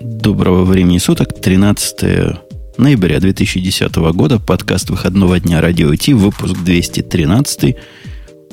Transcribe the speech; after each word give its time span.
Доброго 0.00 0.64
времени 0.64 0.98
суток, 0.98 1.40
13 1.40 2.36
ноября 2.76 3.18
2010 3.18 3.96
года, 4.12 4.38
подкаст 4.38 4.90
выходного 4.90 5.40
дня 5.40 5.60
Радио 5.60 5.94
Ти, 5.96 6.14
выпуск 6.14 6.54
213. 6.62 7.76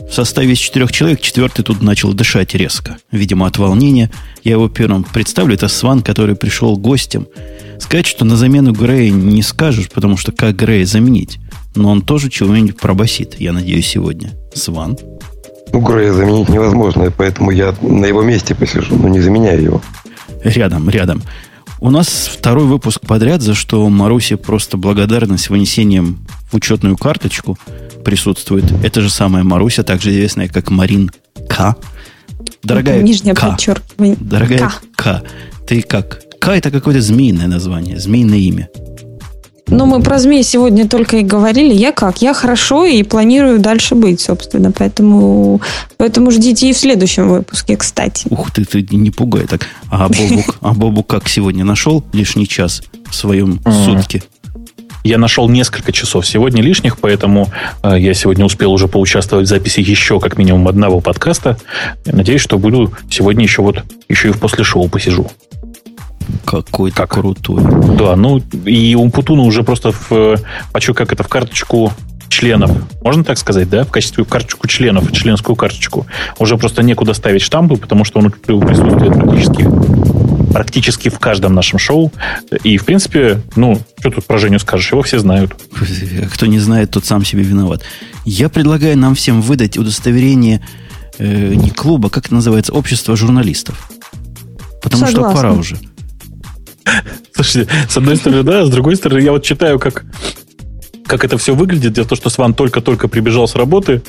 В 0.10 0.12
составе 0.12 0.54
из 0.54 0.58
четырех 0.58 0.92
человек 0.92 1.22
четвертый 1.22 1.64
тут 1.64 1.84
начал 1.84 2.14
дышать 2.14 2.56
резко. 2.56 2.98
Видимо, 3.12 3.46
от 3.46 3.58
волнения. 3.58 4.12
Я 4.44 4.54
его 4.54 4.70
первым 4.70 5.04
представлю. 5.04 5.54
Это 5.54 5.68
Сван, 5.68 6.02
который 6.02 6.36
пришел 6.36 6.78
гостем. 6.78 7.28
Сказать, 7.80 8.08
что 8.08 8.26
на 8.26 8.38
замену 8.38 8.72
Грея 8.72 9.12
не 9.12 9.44
скажешь, 9.44 9.90
потому 9.90 10.18
что 10.18 10.32
как 10.32 10.56
Грея 10.56 10.86
заменить? 10.86 11.38
Но 11.76 11.92
он 11.92 12.02
тоже 12.02 12.30
чего-нибудь 12.30 12.78
пробасит, 12.78 13.40
я 13.40 13.54
надеюсь, 13.54 13.88
сегодня. 13.88 14.32
Сван. 14.54 14.98
Ну, 15.72 15.80
Грея 15.82 16.14
заменить 16.14 16.50
невозможно, 16.50 17.12
поэтому 17.16 17.52
я 17.52 17.76
на 17.82 18.06
его 18.06 18.24
месте 18.24 18.56
посижу, 18.56 18.96
но 18.96 19.10
не 19.10 19.20
заменяю 19.20 19.62
его. 19.62 19.82
Рядом, 20.46 20.90
рядом. 20.90 21.24
У 21.80 21.90
нас 21.90 22.08
второй 22.08 22.66
выпуск 22.66 23.02
подряд, 23.02 23.42
за 23.42 23.54
что 23.54 23.88
Марусе 23.90 24.38
просто 24.38 24.78
благодарность 24.78 25.50
вынесением 25.50 26.20
в 26.52 26.56
учетную 26.56 26.96
карточку 26.96 27.58
присутствует. 28.04 28.72
Это 28.84 29.02
же 29.02 29.10
самая 29.10 29.44
Маруся, 29.44 29.84
также 29.84 30.12
известная 30.12 30.48
как 30.48 30.70
Марин 30.70 31.12
К. 31.50 31.76
Дорогая 32.64 33.02
Нижнее 33.02 33.34
К. 33.34 33.42
подчеркивание. 33.52 34.16
Дорогая 34.20 34.70
К. 34.70 34.82
К. 34.96 35.24
Ты 35.68 35.82
как? 35.82 36.22
К 36.40 36.50
это 36.50 36.72
какое-то 36.72 37.02
змеиное 37.02 37.48
название, 37.48 38.00
змеиное 38.00 38.38
имя. 38.38 38.70
Ну, 39.68 39.86
мы 39.86 40.02
про 40.02 40.20
змей 40.20 40.44
сегодня 40.44 40.88
только 40.88 41.18
и 41.18 41.24
говорили. 41.24 41.74
Я 41.74 41.92
как? 41.92 42.22
Я 42.22 42.34
хорошо 42.34 42.86
и 42.86 43.02
планирую 43.04 43.60
дальше 43.60 43.96
быть, 43.96 44.22
собственно. 44.22 44.72
Поэтому, 44.72 45.60
поэтому 45.98 46.30
ждите 46.32 46.70
и 46.70 46.74
в 46.74 46.78
следующем 46.78 47.30
выпуске, 47.30 47.76
кстати. 47.76 48.28
Ух 48.30 48.52
ты, 48.52 48.64
ты 48.64 48.84
не 48.96 49.10
пугай 49.10 49.48
так. 49.48 49.68
А 49.90 50.08
Бобук, 50.08 50.58
а 50.62 50.74
Бобук 50.74 51.08
как 51.08 51.28
сегодня 51.28 51.66
нашел 51.66 52.04
лишний 52.14 52.48
час 52.48 52.84
в 53.10 53.16
своем 53.16 53.60
сутке? 53.86 54.24
Я 55.04 55.20
нашел 55.20 55.48
несколько 55.48 55.92
часов 55.92 56.26
сегодня 56.26 56.64
лишних, 56.64 56.98
поэтому 56.98 57.50
э, 57.84 57.96
я 58.00 58.16
сегодня 58.16 58.44
успел 58.44 58.72
уже 58.72 58.88
поучаствовать 58.88 59.46
в 59.46 59.50
записи 59.50 59.80
еще 59.80 60.20
как 60.20 60.40
минимум 60.40 60.68
одного 60.68 61.00
подкаста. 61.00 61.60
Я 62.06 62.14
надеюсь, 62.14 62.42
что 62.42 62.58
буду 62.58 62.92
сегодня 63.12 63.44
еще 63.44 63.62
вот 63.62 63.84
еще 64.10 64.30
и 64.30 64.32
в 64.32 64.40
после 64.40 64.64
шоу 64.64 64.90
посижу. 64.90 65.30
Какой 66.44 66.92
то 66.92 67.08
крутой. 67.08 67.64
Да, 67.98 68.16
ну 68.16 68.42
и 68.66 68.96
у 68.96 69.10
Путуна 69.10 69.44
уже 69.44 69.64
просто 69.64 69.92
в, 69.92 70.38
почу 70.72 70.94
как 70.94 71.14
это, 71.14 71.24
в 71.24 71.28
карточку 71.28 71.92
членов, 72.28 72.72
можно 73.02 73.24
так 73.24 73.38
сказать, 73.38 73.70
да, 73.70 73.84
в 73.86 73.92
качестве 73.92 74.26
карточку 74.26 74.68
членов, 74.68 75.12
членскую 75.12 75.56
карточку, 75.56 76.06
уже 76.38 76.58
просто 76.58 76.84
некуда 76.84 77.14
ставить 77.14 77.42
штампы, 77.42 77.78
потому 77.78 78.04
что 78.04 78.20
он 78.20 78.32
присутствует 78.32 79.14
практически 79.14 79.68
практически 80.56 81.10
в 81.10 81.20
каждом 81.20 81.54
нашем 81.54 81.80
шоу. 81.80 82.14
И, 82.64 82.78
в 82.78 82.86
принципе, 82.86 83.42
ну, 83.58 83.82
что 84.00 84.10
тут 84.10 84.26
про 84.26 84.38
Женю 84.38 84.58
скажешь, 84.60 84.90
его 84.90 85.02
все 85.02 85.20
знают. 85.20 85.54
Кто 86.34 86.46
не 86.46 86.60
знает, 86.60 86.92
тот 86.92 87.04
сам 87.04 87.26
себе 87.26 87.44
виноват. 87.44 87.82
Я 88.24 88.48
предлагаю 88.48 88.98
нам 88.98 89.16
всем 89.16 89.42
выдать 89.42 89.78
удостоверение 89.78 90.66
э, 91.18 91.54
не 91.56 91.72
клуба, 91.72 92.10
как 92.10 92.28
это 92.28 92.36
называется, 92.36 92.72
общество 92.72 93.18
журналистов. 93.18 93.90
Потому 94.82 95.08
Согласна. 95.08 95.30
что 95.30 95.36
пора 95.36 95.52
уже. 95.52 95.78
Слушайте, 97.34 97.72
с 97.90 97.98
одной 97.98 98.16
стороны, 98.16 98.44
да, 98.44 98.66
с 98.66 98.70
другой 98.70 98.96
стороны, 98.96 99.20
я 99.20 99.32
вот 99.32 99.44
читаю, 99.44 99.80
как, 99.80 100.06
как 101.06 101.24
это 101.24 101.38
все 101.38 101.56
выглядит. 101.56 101.94
Дело 101.94 102.06
в 102.06 102.10
том, 102.10 102.18
что 102.18 102.30
Сван 102.30 102.54
только-только 102.54 103.08
прибежал 103.08 103.48
с 103.48 103.56
работы. 103.56 104.02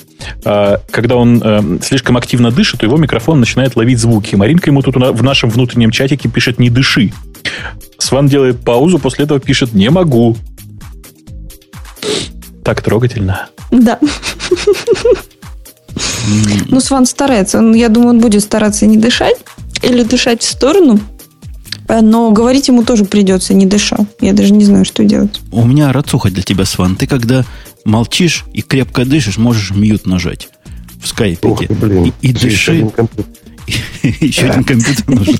А, 0.45 0.81
Когда 0.91 1.17
он 1.17 1.43
э, 1.43 1.79
слишком 1.83 2.17
активно 2.17 2.51
дышит, 2.51 2.81
то 2.81 2.87
его 2.87 2.97
микрофон 2.97 3.41
начинает 3.41 3.77
ловить 3.77 3.99
звуки. 3.99 4.37
Маринка 4.37 4.71
ему 4.71 4.83
тут 4.83 4.97
в 4.97 5.23
нашем 5.23 5.51
внутреннем 5.51 5.91
чатике 5.91 6.29
пишет 6.29 6.59
«не 6.59 6.71
дыши». 6.71 7.13
Сван 7.99 8.29
делает 8.29 8.61
паузу, 8.61 8.99
после 8.99 9.25
этого 9.25 9.41
пишет 9.41 9.73
«не 9.73 9.91
могу». 9.91 10.37
Так 12.65 12.83
трогательно. 12.83 13.49
Да. 13.71 13.99
Ну, 16.69 16.81
Сван 16.81 17.07
старается. 17.07 17.61
Я 17.61 17.89
думаю, 17.89 18.11
он 18.11 18.21
будет 18.21 18.43
стараться 18.43 18.87
не 18.87 18.97
дышать 18.97 19.37
или 19.83 20.03
дышать 20.03 20.43
в 20.43 20.49
сторону. 20.49 21.01
Э, 21.89 22.01
Но 22.01 22.31
говорить 22.31 22.69
ему 22.69 22.85
тоже 22.85 23.05
придется, 23.05 23.55
не 23.55 23.67
дыша. 23.67 23.99
Я 24.21 24.33
даже 24.33 24.53
не 24.53 24.65
знаю, 24.65 24.85
что 24.85 25.05
делать. 25.05 25.41
У 25.53 25.65
меня 25.65 25.93
рацуха 25.93 26.31
для 26.31 26.43
тебя, 26.43 26.65
Сван. 26.65 26.97
Ты 26.97 27.07
когда 27.07 27.45
молчишь 27.85 28.45
и 28.53 28.63
крепко 28.63 29.05
дышишь, 29.05 29.39
можешь 29.39 29.71
mute 29.71 30.07
нажать 30.07 30.49
в 31.01 31.05
Ух 31.05 31.07
скайпике. 31.07 31.67
ты, 31.69 31.75
блин. 31.75 32.13
И, 32.21 32.29
и 32.29 32.31
Еще 32.33 32.49
дыши. 32.49 32.73
один 32.73 32.91
компьютер. 32.91 33.25
Еще 34.21 34.47
один 34.47 34.65
компьютер 34.65 35.09
нужен. 35.09 35.39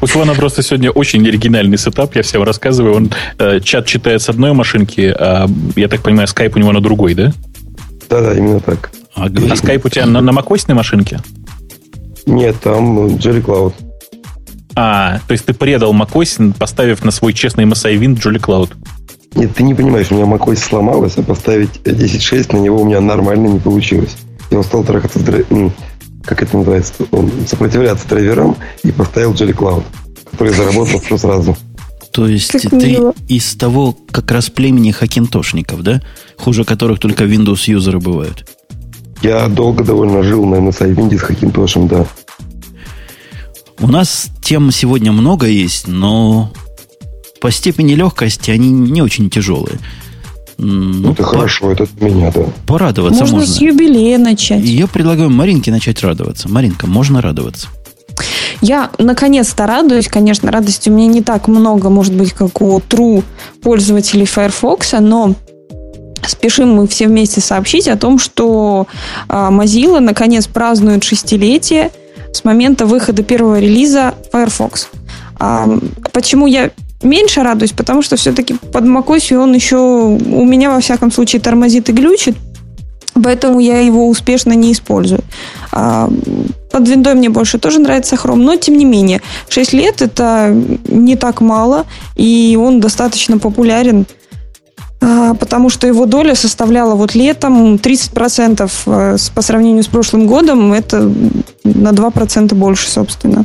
У 0.00 0.06
Свана 0.06 0.34
просто 0.34 0.62
сегодня 0.62 0.90
очень 0.90 1.26
оригинальный 1.28 1.76
setup, 1.78 2.16
я 2.16 2.22
всем 2.22 2.42
рассказываю. 2.42 2.94
Он 2.94 3.10
э, 3.38 3.60
чат 3.60 3.86
читает 3.86 4.22
с 4.22 4.28
одной 4.28 4.52
машинки, 4.52 5.14
а, 5.16 5.48
я 5.76 5.88
так 5.88 6.02
понимаю, 6.02 6.26
скайп 6.28 6.56
у 6.56 6.58
него 6.58 6.72
на 6.72 6.80
другой, 6.80 7.14
да? 7.14 7.32
Да-да, 8.08 8.34
именно 8.34 8.60
так. 8.60 8.90
А 9.14 9.26
А 9.26 9.56
скайп 9.56 9.84
у 9.84 9.88
тебя 9.88 10.06
на, 10.06 10.20
на 10.20 10.30
macOS 10.30 10.72
машинке? 10.72 11.20
Нет, 12.24 12.56
там 12.60 13.06
Jelly 13.16 13.42
Cloud. 13.44 13.74
А, 14.76 15.20
то 15.26 15.32
есть 15.32 15.46
ты 15.46 15.54
предал 15.54 15.94
macOS, 15.94 16.52
поставив 16.58 17.02
на 17.02 17.10
свой 17.10 17.32
честный 17.32 17.64
MSI 17.64 17.98
Win 17.98 18.16
Jolly 18.16 18.38
Cloud. 18.38 18.74
Нет, 19.34 19.54
ты 19.54 19.62
не 19.62 19.74
понимаешь, 19.74 20.10
у 20.10 20.14
меня 20.14 20.26
macOS 20.26 20.56
сломалось, 20.56 21.16
а 21.16 21.22
поставить 21.22 21.80
10.6 21.84 22.54
на 22.54 22.58
него 22.60 22.82
у 22.82 22.84
меня 22.84 23.00
нормально 23.00 23.46
не 23.48 23.58
получилось. 23.58 24.16
Я 24.50 24.58
устал 24.58 24.84
трахаться 24.84 25.18
с 25.18 25.24
как 26.26 26.42
это 26.42 26.56
называется, 26.56 26.92
он, 27.12 27.30
сопротивляться 27.46 28.06
драйверам 28.08 28.56
и 28.82 28.90
поставил 28.90 29.32
Jelly 29.32 29.54
Cloud, 29.54 29.84
который 30.32 30.52
заработал 30.52 31.00
все 31.00 31.16
сразу. 31.16 31.56
То 32.12 32.26
есть 32.26 32.50
Как 32.50 32.62
ты 32.62 32.76
мило. 32.76 33.14
из 33.28 33.54
того 33.54 33.96
как 34.10 34.30
раз 34.32 34.50
племени 34.50 34.90
хакинтошников, 34.90 35.82
да? 35.82 36.02
Хуже 36.36 36.64
которых 36.64 36.98
только 36.98 37.24
Windows-юзеры 37.24 38.00
бывают. 38.00 38.44
Я 39.22 39.46
долго 39.48 39.84
довольно 39.84 40.22
жил 40.22 40.44
на 40.44 40.56
MSI 40.56 40.94
Windows 40.94 41.18
с 41.18 41.22
Хакинтошем, 41.22 41.88
да. 41.88 42.06
У 43.80 43.88
нас 43.88 44.28
тем 44.42 44.70
сегодня 44.70 45.12
много 45.12 45.46
есть, 45.46 45.86
но 45.86 46.50
по 47.40 47.50
степени 47.50 47.94
легкости 47.94 48.50
они 48.50 48.70
не 48.70 49.02
очень 49.02 49.28
тяжелые. 49.30 49.78
Ну, 50.58 51.12
это 51.12 51.22
по- 51.22 51.28
хорошо, 51.30 51.70
это 51.72 51.84
от 51.84 52.00
меня, 52.00 52.32
да. 52.34 52.46
Порадоваться 52.66 53.20
Можно, 53.20 53.38
можно. 53.38 53.54
с 53.54 53.60
юбилея 53.60 54.16
начать. 54.18 54.64
Я 54.64 54.86
предлагаю 54.86 55.28
Маринке 55.28 55.70
начать 55.70 56.02
радоваться. 56.02 56.48
Маринка, 56.48 56.86
можно 56.86 57.20
радоваться. 57.20 57.68
Я 58.62 58.90
наконец-то 58.98 59.66
радуюсь. 59.66 60.08
Конечно, 60.08 60.50
радости 60.50 60.88
у 60.88 60.92
меня 60.94 61.08
не 61.08 61.22
так 61.22 61.46
много, 61.46 61.90
может 61.90 62.14
быть, 62.14 62.32
как 62.32 62.62
у 62.62 62.78
true 62.78 63.22
пользователей 63.62 64.24
Firefox, 64.24 64.94
но 64.98 65.34
спешим 66.26 66.72
мы 66.74 66.88
все 66.88 67.06
вместе 67.06 67.42
сообщить 67.42 67.86
о 67.88 67.96
том, 67.98 68.18
что 68.18 68.86
а, 69.28 69.50
Mozilla 69.50 70.00
наконец 70.00 70.46
празднует 70.46 71.04
шестилетие 71.04 71.90
с 72.36 72.44
момента 72.44 72.86
выхода 72.86 73.22
первого 73.22 73.58
релиза 73.58 74.14
Firefox. 74.32 74.88
А, 75.38 75.68
почему 76.12 76.46
я 76.46 76.70
меньше 77.02 77.42
радуюсь? 77.42 77.72
Потому 77.72 78.02
что 78.02 78.16
все-таки 78.16 78.54
под 78.54 78.84
macOS 78.84 79.36
он 79.36 79.54
еще 79.54 79.76
у 79.76 80.44
меня, 80.44 80.70
во 80.70 80.80
всяком 80.80 81.10
случае, 81.10 81.40
тормозит 81.40 81.88
и 81.88 81.92
глючит. 81.92 82.36
Поэтому 83.22 83.60
я 83.60 83.80
его 83.80 84.08
успешно 84.08 84.52
не 84.52 84.72
использую. 84.72 85.20
А, 85.72 86.10
Под 86.70 86.88
виндой 86.88 87.14
мне 87.14 87.30
больше 87.30 87.58
тоже 87.58 87.78
нравится 87.78 88.16
Chrome, 88.16 88.36
но 88.36 88.56
тем 88.56 88.76
не 88.76 88.84
менее, 88.84 89.22
6 89.48 89.72
лет 89.72 90.02
это 90.02 90.54
не 90.88 91.16
так 91.16 91.40
мало, 91.40 91.86
и 92.16 92.58
он 92.60 92.80
достаточно 92.80 93.38
популярен, 93.38 94.06
потому 95.00 95.68
что 95.70 95.86
его 95.86 96.06
доля 96.06 96.34
составляла 96.34 96.94
вот 96.94 97.14
летом 97.14 97.74
30% 97.76 98.70
э, 98.86 99.16
с- 99.18 99.30
по 99.30 99.42
сравнению 99.42 99.82
с 99.82 99.86
прошлым 99.88 100.26
годом, 100.26 100.72
это 100.72 101.00
на 101.64 101.92
2% 101.92 102.54
больше, 102.54 102.88
собственно. 102.88 103.44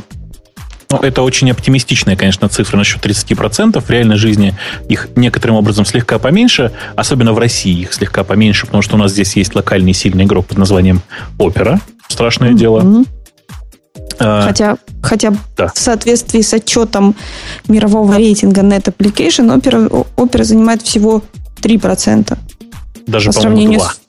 Ну, 0.90 0.98
это 0.98 1.22
очень 1.22 1.50
оптимистичная, 1.50 2.16
конечно, 2.16 2.48
цифра 2.50 2.76
насчет 2.76 3.00
30%. 3.04 3.80
В 3.80 3.88
реальной 3.90 4.16
жизни 4.16 4.54
их 4.90 5.08
некоторым 5.16 5.56
образом 5.56 5.86
слегка 5.86 6.18
поменьше, 6.18 6.72
особенно 6.96 7.32
в 7.32 7.38
России 7.38 7.80
их 7.80 7.94
слегка 7.94 8.24
поменьше, 8.24 8.66
потому 8.66 8.82
что 8.82 8.96
у 8.96 8.98
нас 8.98 9.12
здесь 9.12 9.34
есть 9.36 9.54
локальный 9.54 9.94
сильный 9.94 10.24
игрок 10.24 10.46
под 10.46 10.58
названием 10.58 11.00
Опера. 11.38 11.80
Страшное 12.08 12.52
дело. 12.52 13.04
А, 14.18 14.42
Хотя, 14.42 14.76
хотя 15.02 15.32
Да. 15.56 15.68
в 15.74 15.78
соответствии 15.78 16.40
с 16.40 16.52
отчетом 16.52 17.14
мирового 17.68 18.16
рейтинга 18.16 18.62
Net 18.62 18.84
Application, 18.84 19.54
Opera, 19.58 20.06
Opera 20.16 20.44
занимает 20.44 20.82
всего 20.82 21.22
3%. 21.62 22.36
даже, 23.06 23.26
по 23.28 23.32
сравнению 23.32 23.78
два. 23.80 23.88
с... 23.90 24.00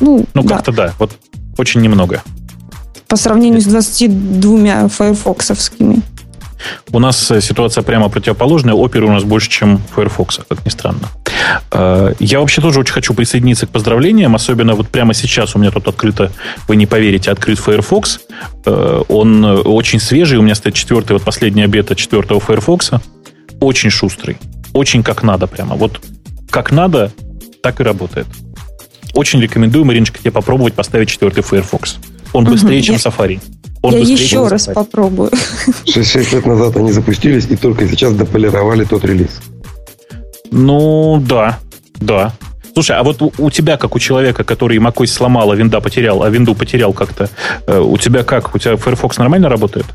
Ну, 0.00 0.24
Ну, 0.34 0.42
да, 0.42 0.56
как-то 0.56 0.72
да. 0.72 0.94
Вот 0.98 1.12
очень 1.58 1.80
немного. 1.80 2.22
по 3.08 3.16
сравнению 3.16 3.60
с 3.60 3.64
22 3.64 4.88
файрфоксовскими. 4.88 6.02
У 6.92 6.98
нас 6.98 7.30
э, 7.30 7.40
ситуация 7.40 7.82
прямо 7.82 8.08
противоположная. 8.08 8.74
Оперы 8.74 9.06
у 9.06 9.12
нас 9.12 9.24
больше, 9.24 9.50
чем 9.50 9.80
Firefox, 9.94 10.40
как 10.48 10.64
ни 10.64 10.70
странно. 10.70 11.08
Э, 11.70 12.14
я 12.18 12.40
вообще 12.40 12.60
тоже 12.60 12.80
очень 12.80 12.92
хочу 12.92 13.14
присоединиться 13.14 13.66
к 13.66 13.70
поздравлениям, 13.70 14.34
особенно 14.34 14.74
вот 14.74 14.88
прямо 14.88 15.14
сейчас 15.14 15.54
у 15.54 15.58
меня 15.58 15.70
тут 15.70 15.88
открыто, 15.88 16.30
вы 16.68 16.76
не 16.76 16.86
поверите, 16.86 17.30
открыт 17.30 17.58
Firefox. 17.58 18.20
Э, 18.66 19.02
он 19.08 19.44
очень 19.44 20.00
свежий, 20.00 20.38
у 20.38 20.42
меня 20.42 20.54
стоит 20.54 20.74
четвертый, 20.74 21.12
вот 21.12 21.22
последняя 21.22 21.66
бета 21.66 21.94
четвертого 21.94 22.40
Firefox. 22.40 22.92
Очень 23.60 23.90
шустрый, 23.90 24.38
очень 24.72 25.02
как 25.02 25.22
надо 25.22 25.46
прямо. 25.46 25.76
Вот 25.76 26.00
как 26.50 26.72
надо, 26.72 27.12
так 27.62 27.80
и 27.80 27.82
работает. 27.82 28.26
Очень 29.14 29.40
рекомендую, 29.40 29.84
Мариночка, 29.84 30.18
тебе 30.18 30.30
попробовать 30.30 30.74
поставить 30.74 31.08
четвертый 31.08 31.42
Firefox. 31.42 31.98
Он 32.32 32.44
быстрее, 32.44 32.78
угу, 32.78 32.84
чем 32.84 32.94
я, 32.94 33.00
Safari. 33.00 33.40
Он 33.82 33.94
я 33.94 34.00
еще 34.00 34.46
раз 34.46 34.66
попробую. 34.66 35.30
6 35.86 36.32
лет 36.32 36.46
назад 36.46 36.76
они 36.76 36.92
запустились 36.92 37.46
и 37.48 37.56
только 37.56 37.88
сейчас 37.88 38.12
дополировали 38.14 38.84
тот 38.84 39.04
релиз. 39.04 39.40
Ну, 40.50 41.22
да, 41.26 41.58
да. 41.96 42.32
Слушай, 42.74 42.96
а 42.96 43.02
вот 43.02 43.22
у, 43.22 43.32
у 43.38 43.50
тебя, 43.50 43.76
как 43.76 43.94
у 43.94 43.98
человека, 43.98 44.44
который 44.44 44.78
macOS 44.78 45.06
сломал, 45.06 45.50
а 45.50 45.56
винда 45.56 45.80
потерял, 45.80 46.22
а 46.22 46.30
винду 46.30 46.54
потерял 46.54 46.92
как-то, 46.92 47.28
э, 47.66 47.78
у 47.78 47.96
тебя 47.96 48.22
как? 48.22 48.54
У 48.54 48.58
тебя 48.58 48.76
Firefox 48.76 49.18
нормально 49.18 49.48
работает? 49.48 49.86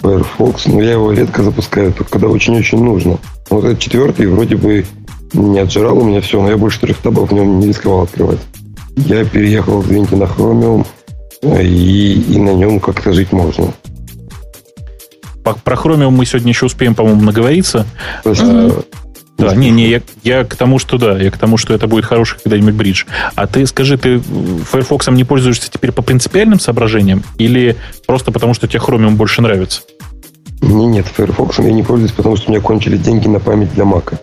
Firefox, 0.00 0.66
ну 0.66 0.80
я 0.80 0.92
его 0.92 1.12
редко 1.12 1.42
запускаю, 1.42 1.92
только 1.92 2.12
когда 2.12 2.28
очень-очень 2.28 2.82
нужно. 2.82 3.18
Вот 3.50 3.64
этот 3.64 3.80
четвертый 3.80 4.26
вроде 4.26 4.56
бы 4.56 4.84
не 5.32 5.58
отжирал 5.58 5.98
у 5.98 6.04
меня 6.04 6.20
все, 6.20 6.40
но 6.40 6.50
я 6.50 6.56
больше 6.56 6.80
трех 6.80 6.98
табов 6.98 7.30
в 7.30 7.34
нем 7.34 7.60
не 7.60 7.68
рисковал 7.68 8.02
открывать. 8.02 8.40
Я 8.96 9.24
переехал, 9.24 9.82
извините, 9.82 10.16
на 10.16 10.24
Chromium, 10.24 10.86
и, 11.42 12.22
и 12.34 12.38
на 12.38 12.50
нем 12.50 12.80
как-то 12.80 13.12
жить 13.12 13.32
можно. 13.32 13.72
Про 15.42 15.74
Chromium 15.74 16.10
мы 16.10 16.24
сегодня 16.24 16.50
еще 16.50 16.66
успеем, 16.66 16.94
по-моему, 16.94 17.22
наговориться. 17.22 17.84
Есть, 18.24 18.42
Да, 19.38 19.56
не, 19.56 19.70
не, 19.70 19.88
я, 19.88 20.00
я 20.22 20.44
к 20.44 20.54
тому, 20.54 20.78
что 20.78 20.98
да, 20.98 21.18
я 21.18 21.32
к 21.32 21.38
тому, 21.38 21.56
что 21.56 21.74
это 21.74 21.88
будет 21.88 22.04
хороший 22.04 22.38
когда-нибудь 22.38 22.74
бридж. 22.74 23.04
А 23.34 23.48
ты 23.48 23.66
скажи, 23.66 23.98
ты 23.98 24.20
Firefox 24.20 25.08
не 25.08 25.24
пользуешься 25.24 25.68
теперь 25.68 25.90
по 25.90 26.02
принципиальным 26.02 26.60
соображениям 26.60 27.24
или 27.38 27.76
просто 28.06 28.30
потому, 28.30 28.54
что 28.54 28.68
тебе 28.68 28.78
Chromium 28.78 29.16
больше 29.16 29.42
нравится? 29.42 29.82
Не, 30.60 30.86
нет, 30.86 31.06
Firefox 31.06 31.58
я 31.58 31.72
не 31.72 31.82
пользуюсь, 31.82 32.12
потому 32.12 32.36
что 32.36 32.50
у 32.50 32.52
меня 32.52 32.62
кончились 32.62 33.00
деньги 33.00 33.26
на 33.26 33.40
память 33.40 33.74
для 33.74 33.82
Mac. 33.82 34.14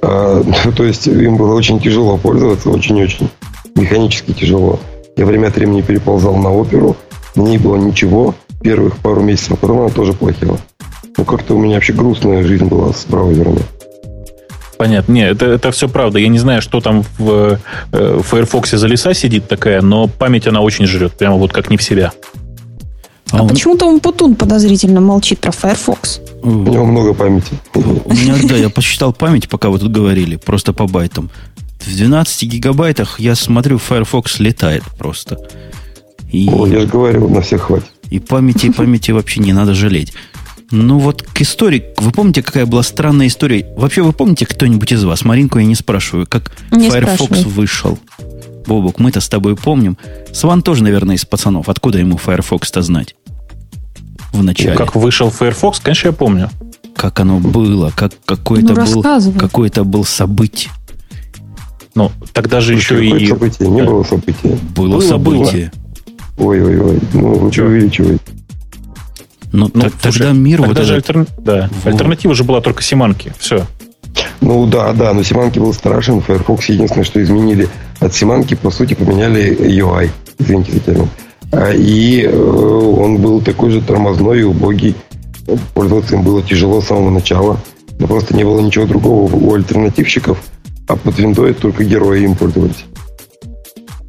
А, 0.00 0.44
то 0.76 0.84
есть 0.84 1.08
им 1.08 1.36
было 1.36 1.54
очень 1.54 1.80
тяжело 1.80 2.16
пользоваться, 2.16 2.70
очень-очень. 2.70 3.28
Механически 3.74 4.32
тяжело. 4.32 4.78
Я 5.20 5.26
время 5.26 5.48
от 5.48 5.56
времени 5.56 5.82
переползал 5.82 6.34
на 6.36 6.50
оперу, 6.50 6.96
ней 7.36 7.58
было 7.58 7.76
ничего, 7.76 8.34
первых 8.62 8.96
пару 8.96 9.20
месяцев, 9.20 9.52
а 9.52 9.56
потом 9.56 9.80
она 9.80 9.90
тоже 9.90 10.14
плохила. 10.14 10.58
Ну, 11.18 11.24
как-то 11.26 11.56
у 11.56 11.58
меня 11.58 11.74
вообще 11.74 11.92
грустная 11.92 12.42
жизнь 12.42 12.64
была 12.64 12.94
с 12.94 13.04
браузерами. 13.04 13.60
Понятно. 14.78 15.12
Нет, 15.12 15.36
это, 15.36 15.44
это 15.44 15.72
все 15.72 15.90
правда. 15.90 16.18
Я 16.18 16.28
не 16.28 16.38
знаю, 16.38 16.62
что 16.62 16.80
там 16.80 17.04
в, 17.18 17.58
э, 17.92 18.16
в 18.16 18.22
Firefox 18.22 18.70
за 18.70 18.86
леса 18.86 19.12
сидит 19.12 19.46
такая, 19.46 19.82
но 19.82 20.08
память 20.08 20.46
она 20.46 20.62
очень 20.62 20.86
жрет. 20.86 21.12
Прямо 21.12 21.36
вот 21.36 21.52
как 21.52 21.68
не 21.68 21.76
в 21.76 21.82
себя. 21.82 22.12
А, 23.30 23.40
а 23.40 23.42
он... 23.42 23.48
почему-то 23.50 23.84
он 23.86 24.00
Путун 24.00 24.34
подозрительно 24.34 25.02
молчит 25.02 25.38
про 25.38 25.52
Firefox. 25.52 26.22
У 26.42 26.48
него 26.48 26.86
много 26.86 27.12
памяти. 27.12 27.52
У 27.74 28.12
меня, 28.12 28.36
да, 28.48 28.56
я 28.56 28.70
посчитал 28.70 29.12
память, 29.12 29.50
пока 29.50 29.68
вы 29.68 29.78
тут 29.78 29.92
говорили, 29.92 30.36
просто 30.36 30.72
по 30.72 30.86
байтам. 30.86 31.30
В 31.80 31.96
12 31.96 32.42
гигабайтах 32.44 33.20
я 33.20 33.34
смотрю, 33.34 33.78
Firefox 33.78 34.38
летает 34.38 34.84
просто. 34.98 35.38
И... 36.30 36.48
О, 36.48 36.66
я 36.66 36.80
же 36.80 36.86
говорю, 36.86 37.28
на 37.28 37.40
всех 37.40 37.62
хватит. 37.62 37.90
И 38.10 38.18
памяти, 38.18 38.66
и 38.66 38.70
памяти 38.70 39.12
вообще 39.12 39.40
не 39.40 39.52
надо 39.52 39.74
жалеть. 39.74 40.12
Ну 40.70 40.98
вот 40.98 41.22
к 41.22 41.40
истории. 41.40 41.84
Вы 41.96 42.12
помните, 42.12 42.42
какая 42.42 42.66
была 42.66 42.82
странная 42.82 43.26
история? 43.26 43.66
Вообще, 43.76 44.02
вы 44.02 44.12
помните 44.12 44.46
кто-нибудь 44.46 44.92
из 44.92 45.02
вас? 45.02 45.24
Маринку 45.24 45.58
я 45.58 45.64
не 45.64 45.74
спрашиваю, 45.74 46.26
как 46.28 46.52
не 46.70 46.90
Firefox 46.90 47.24
спрашиваю. 47.24 47.54
вышел. 47.54 47.98
Бобок, 48.66 49.00
мы-то 49.00 49.20
с 49.20 49.28
тобой 49.28 49.56
помним. 49.56 49.96
Сван 50.32 50.62
тоже, 50.62 50.84
наверное, 50.84 51.16
из 51.16 51.24
пацанов. 51.24 51.68
Откуда 51.68 51.98
ему 51.98 52.16
Firefox-то 52.18 52.82
знать? 52.82 53.16
В 54.32 54.44
начале. 54.44 54.76
Как 54.76 54.94
вышел 54.94 55.30
Firefox, 55.30 55.80
конечно, 55.80 56.08
я 56.08 56.12
помню. 56.12 56.50
Как 56.94 57.18
оно 57.18 57.40
было, 57.40 57.92
как 57.96 58.12
какое-то 58.24 58.74
ну, 58.74 59.02
был, 59.02 59.32
какое-то 59.38 59.82
был 59.82 60.04
событие. 60.04 60.70
Ну, 62.00 62.10
тогда 62.32 62.60
же 62.60 62.74
еще 62.74 63.04
и... 63.04 63.26
событие? 63.26 63.68
Не 63.68 63.82
было 63.82 64.02
события. 64.04 64.58
Было, 64.74 64.88
было 64.88 65.00
событие. 65.00 65.70
Ой-ой-ой. 66.38 66.98
Ну, 67.12 67.34
вы 67.34 67.52
что 67.52 67.64
увеличиваете? 67.64 68.22
Ну, 69.52 69.70
ну 69.74 69.82
так, 69.82 69.92
слушай, 70.00 70.18
тогда 70.18 70.32
мир 70.32 70.62
тогда 70.62 70.80
вот 70.80 70.86
же 70.86 70.96
этот... 70.96 71.16
альтер... 71.16 71.26
да. 71.42 71.70
вот. 71.84 71.92
альтернатива 71.92 72.34
же 72.34 72.44
была 72.44 72.62
только 72.62 72.82
Симанки. 72.82 73.34
Все. 73.38 73.66
Ну 74.40 74.66
да, 74.66 74.94
да, 74.94 75.12
но 75.12 75.22
Симанки 75.22 75.58
был 75.58 75.74
страшен. 75.74 76.22
Firefox 76.22 76.70
единственное, 76.70 77.04
что 77.04 77.22
изменили 77.22 77.68
от 77.98 78.14
Симанки, 78.14 78.54
по 78.54 78.70
сути, 78.70 78.94
поменяли 78.94 79.54
UI. 79.54 80.08
Извините 80.38 80.72
за 80.72 80.80
термин. 80.80 81.08
А, 81.52 81.72
и 81.72 82.22
э, 82.22 82.32
он 82.32 83.18
был 83.18 83.42
такой 83.42 83.70
же 83.70 83.82
тормозной 83.82 84.40
и 84.40 84.44
убогий. 84.44 84.94
Пользоваться 85.74 86.14
им 86.14 86.22
было 86.22 86.42
тяжело 86.42 86.80
с 86.80 86.86
самого 86.86 87.10
начала. 87.10 87.60
Но 87.98 88.06
просто 88.06 88.34
не 88.34 88.44
было 88.44 88.60
ничего 88.60 88.86
другого 88.86 89.30
у 89.34 89.54
альтернативщиков, 89.54 90.38
а 90.90 90.96
под 90.96 91.18
виндой 91.18 91.54
только 91.54 91.84
герои 91.84 92.24
им 92.24 92.34
пользовались. 92.34 92.84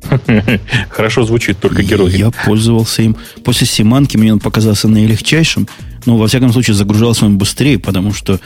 Хорошо 0.89 1.23
звучит, 1.23 1.59
только 1.59 1.83
герой. 1.83 2.11
Я 2.11 2.31
пользовался 2.31 3.03
им. 3.03 3.15
После 3.43 3.67
Симанки 3.67 4.17
мне 4.17 4.33
он 4.33 4.39
показался 4.39 4.87
наилегчайшим. 4.87 5.67
Но, 6.05 6.17
во 6.17 6.27
всяком 6.27 6.51
случае, 6.51 6.73
загружался 6.73 7.25
он 7.25 7.37
быстрее, 7.37 7.77
потому 7.77 8.13
что 8.13 8.39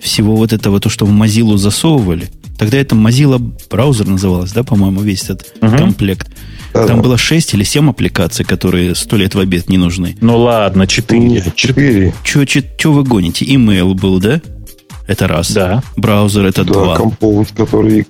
всего 0.00 0.34
вот 0.36 0.52
этого, 0.52 0.80
то, 0.80 0.88
что 0.88 1.04
в 1.04 1.10
Mozilla 1.10 1.58
засовывали, 1.58 2.30
тогда 2.58 2.78
это 2.78 2.96
Mozilla 2.96 3.38
браузер 3.70 4.06
называлось, 4.06 4.52
да, 4.52 4.64
по-моему, 4.64 5.02
весь 5.02 5.24
этот 5.24 5.54
угу. 5.60 5.76
комплект. 5.76 6.28
Да, 6.72 6.86
Там 6.86 6.96
да. 6.96 7.02
было 7.02 7.18
6 7.18 7.52
или 7.52 7.64
7 7.64 7.90
аппликаций, 7.90 8.46
которые 8.46 8.94
сто 8.94 9.18
лет 9.18 9.34
в 9.34 9.38
обед 9.38 9.68
не 9.68 9.76
нужны. 9.76 10.16
Ну 10.22 10.38
ладно, 10.38 10.86
4. 10.86 11.52
4. 11.54 12.14
Че 12.24 12.90
вы 12.90 13.04
гоните? 13.04 13.44
Email 13.44 13.92
был, 13.92 14.18
да? 14.18 14.40
Это 15.06 15.26
раз. 15.26 15.52
Да. 15.52 15.82
Браузер 15.96 16.46
это 16.46 16.64
да, 16.64 16.72
два. 16.72 16.96
Compose, 16.96 17.54
который... 17.56 18.06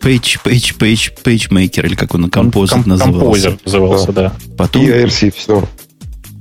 Page, 0.00 0.38
page, 0.44 0.76
page, 0.78 1.12
PageMaker, 1.22 1.84
или 1.84 1.94
как 1.94 2.14
он, 2.14 2.26
Composer 2.26 2.82
Ком- 2.82 2.84
назывался. 2.86 3.48
Composer 3.48 3.60
назывался, 3.64 4.12
да. 4.12 4.22
да. 4.22 4.54
Потом... 4.56 4.82
И 4.82 4.86
IRC, 4.86 5.34
все. 5.36 5.68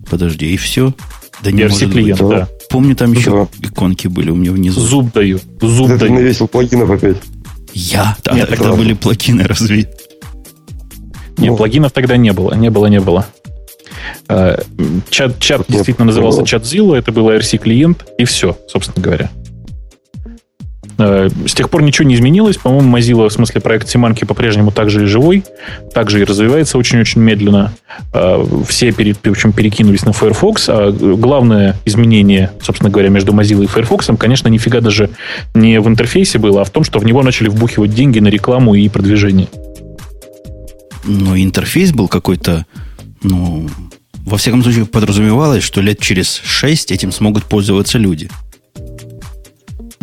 Подожди, 0.10 0.54
и 0.54 0.58
все? 0.58 0.94
Да 1.42 1.52
не 1.52 1.64
IRC 1.64 1.92
клиент, 1.92 2.22
быть. 2.22 2.30
да. 2.30 2.48
Помню, 2.70 2.96
там 2.96 3.12
еще 3.14 3.48
да. 3.62 3.68
иконки 3.68 4.08
были 4.08 4.32
у 4.32 4.36
меня 4.36 4.52
внизу. 4.52 4.82
Зуб 4.82 5.14
даю. 5.14 5.40
Зуб 5.62 5.88
Ты 5.90 5.98
даю. 5.98 6.14
навесил 6.14 6.48
плагинов 6.48 6.90
опять. 6.90 7.18
Я? 7.74 8.16
Да, 8.24 8.34
Нет, 8.34 8.50
тогда 8.50 8.74
были 8.74 8.94
плагины 8.94 9.44
разве? 9.44 9.90
Нет, 11.38 11.52
ну. 11.52 11.58
плагинов 11.58 11.92
тогда 11.92 12.18
не 12.18 12.32
было. 12.32 12.54
Не 12.54 12.70
было, 12.70 12.86
не 12.88 13.00
было. 13.00 13.26
Э, 14.30 14.62
чат, 15.10 15.40
чат 15.40 15.66
действительно 15.68 16.06
назывался 16.06 16.46
чат 16.46 16.64
Zillow, 16.64 16.96
это 16.96 17.12
был 17.12 17.30
IRC 17.30 17.58
клиент, 17.58 18.06
и 18.18 18.26
все, 18.26 18.58
собственно 18.68 19.04
говоря. 19.04 19.32
Э, 20.98 21.30
с 21.48 21.54
тех 21.54 21.70
пор 21.70 21.82
ничего 21.82 22.08
не 22.08 22.16
изменилось. 22.16 22.58
По-моему, 22.58 22.98
Mozilla, 22.98 23.30
в 23.30 23.34
смысле 23.34 23.62
проект 23.62 23.90
Симанки, 23.90 24.26
по-прежнему 24.26 24.72
также 24.72 25.04
и 25.04 25.06
живой, 25.06 25.44
также 25.94 26.22
и 26.22 26.24
развивается 26.24 26.78
очень-очень 26.78 27.22
медленно. 27.22 27.74
Э, 28.14 28.44
все 28.68 28.92
пере, 28.92 29.14
в 29.14 29.28
общем, 29.28 29.54
перекинулись 29.54 30.04
на 30.04 30.14
Firefox. 30.14 30.70
А 30.70 30.92
главное 30.92 31.76
изменение, 31.86 32.52
собственно 32.62 32.90
говоря, 32.90 33.10
между 33.10 33.34
Mozilla 33.34 33.64
и 33.64 33.68
Firefox, 33.68 34.10
конечно, 34.18 34.48
нифига 34.48 34.82
даже 34.82 35.10
не 35.54 35.80
в 35.80 35.88
интерфейсе 35.88 36.40
было, 36.40 36.62
а 36.62 36.66
в 36.66 36.70
том, 36.70 36.84
что 36.84 37.00
в 37.00 37.06
него 37.06 37.24
начали 37.24 37.50
вбухивать 37.50 37.94
деньги 37.94 38.20
на 38.20 38.28
рекламу 38.28 38.76
и 38.76 38.88
продвижение. 38.90 39.48
Но 41.06 41.38
интерфейс 41.38 41.92
был 41.92 42.08
какой-то, 42.08 42.66
ну, 43.24 43.68
во 44.26 44.38
всяком 44.38 44.64
случае, 44.64 44.86
подразумевалось, 44.86 45.64
что 45.64 45.82
лет 45.82 46.00
через 46.00 46.42
шесть 46.46 46.92
этим 46.92 47.12
смогут 47.12 47.44
пользоваться 47.44 47.98
люди. 47.98 48.30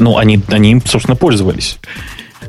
Ну, 0.01 0.17
они, 0.17 0.41
они 0.49 0.73
им, 0.73 0.83
собственно, 0.85 1.15
пользовались. 1.17 1.79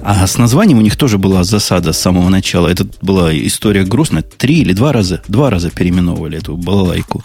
А 0.01 0.25
с 0.25 0.37
названием 0.37 0.79
у 0.79 0.81
них 0.81 0.95
тоже 0.95 1.17
была 1.17 1.43
засада 1.43 1.93
с 1.93 1.99
самого 1.99 2.29
начала. 2.29 2.67
Это 2.67 2.87
была 3.01 3.35
история 3.35 3.83
грустная. 3.83 4.23
Три 4.23 4.61
или 4.61 4.73
два 4.73 4.91
раза, 4.91 5.21
два 5.27 5.49
раза 5.49 5.69
переименовывали 5.69 6.39
эту 6.39 6.57
балалайку. 6.57 7.23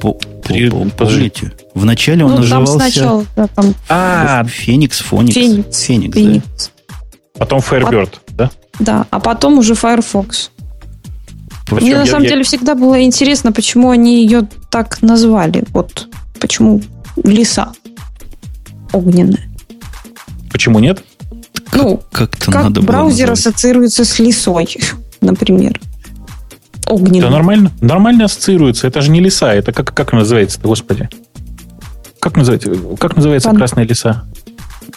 По, 0.00 0.18
Три, 0.42 0.68
по, 0.68 0.84
помните? 0.86 1.52
Вначале 1.74 2.24
он 2.24 2.32
ну, 2.32 2.38
назывался... 2.38 2.72
Сначала, 2.72 3.24
да, 3.36 3.46
там... 3.46 3.74
А, 3.88 4.44
Феникс, 4.44 4.98
Фоникс. 5.00 5.34
Феникс. 5.34 5.78
Феникс, 5.78 6.14
Феникс. 6.16 6.70
Да? 6.88 6.94
Потом 7.38 7.60
Firebird, 7.60 8.14
а, 8.14 8.32
да? 8.32 8.50
Да, 8.80 9.06
а 9.10 9.20
потом 9.20 9.58
уже 9.58 9.76
Firefox. 9.76 10.50
Причем 11.66 11.86
Мне 11.86 11.96
на 11.96 12.06
самом 12.06 12.24
я... 12.24 12.30
деле 12.30 12.42
всегда 12.42 12.74
было 12.74 13.00
интересно, 13.02 13.52
почему 13.52 13.90
они 13.90 14.22
ее 14.22 14.48
так 14.70 15.00
назвали. 15.02 15.64
Вот 15.68 16.08
почему 16.40 16.82
леса 17.22 17.72
огненная. 18.92 19.48
Почему 20.50 20.78
нет? 20.78 21.02
Ну, 21.72 22.02
как-то 22.12 22.52
как 22.52 22.64
надо 22.64 22.82
браузер 22.82 23.26
было 23.26 23.32
ассоциируется 23.32 24.04
с 24.04 24.18
лесой, 24.18 24.76
например. 25.20 25.80
Огненный. 26.86 27.22
Да 27.22 27.30
нормально, 27.30 27.72
нормально 27.80 28.24
ассоциируется. 28.26 28.86
Это 28.86 29.00
же 29.00 29.10
не 29.10 29.20
леса. 29.20 29.54
Это 29.54 29.72
как, 29.72 29.94
как 29.94 30.12
называется-то, 30.12 30.68
господи? 30.68 31.08
Как 32.20 32.36
называется, 32.36 32.72
как 32.98 33.16
называется 33.16 33.48
Пан... 33.48 33.56
красная 33.56 33.84
леса? 33.84 34.24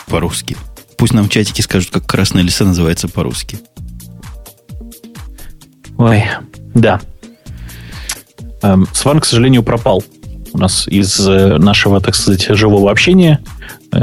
По-русски. 0.07 0.57
Пусть 0.97 1.13
нам 1.13 1.25
в 1.25 1.29
чатике 1.29 1.63
скажут, 1.63 1.91
как 1.91 2.05
красная 2.05 2.43
лиса 2.43 2.65
называется 2.65 3.07
по-русски. 3.07 3.59
Ой, 5.97 6.23
да. 6.73 6.99
Эм, 8.61 8.87
Сван, 8.93 9.19
к 9.19 9.25
сожалению, 9.25 9.63
пропал. 9.63 10.03
У 10.53 10.57
нас 10.57 10.87
из 10.87 11.19
э, 11.27 11.57
нашего, 11.57 12.01
так 12.01 12.15
сказать, 12.15 12.45
живого 12.49 12.91
общения 12.91 13.39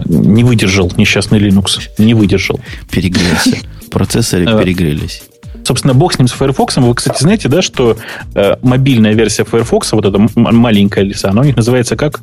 не 0.07 0.45
выдержал 0.45 0.91
несчастный 0.97 1.39
Linux. 1.39 1.81
Не 1.99 2.15
выдержал. 2.15 2.61
Перегрелся. 2.91 3.59
Процессоры 3.91 4.45
перегрелись. 4.47 5.23
Собственно, 5.65 5.95
бог 5.95 6.13
с 6.15 6.19
ним 6.19 6.27
с 6.29 6.33
Firefox. 6.33 6.77
Вы, 6.79 6.95
кстати, 6.95 7.23
знаете, 7.23 7.49
да, 7.49 7.63
что 7.63 7.97
э, 8.35 8.57
мобильная 8.63 9.13
версия 9.15 9.45
Firefox, 9.45 9.93
вот 9.93 10.05
эта 10.05 10.17
м- 10.19 10.31
маленькая 10.35 11.05
лиса, 11.05 11.31
она 11.31 11.43
у 11.43 11.45
них 11.45 11.57
называется 11.57 11.95
как? 11.97 12.21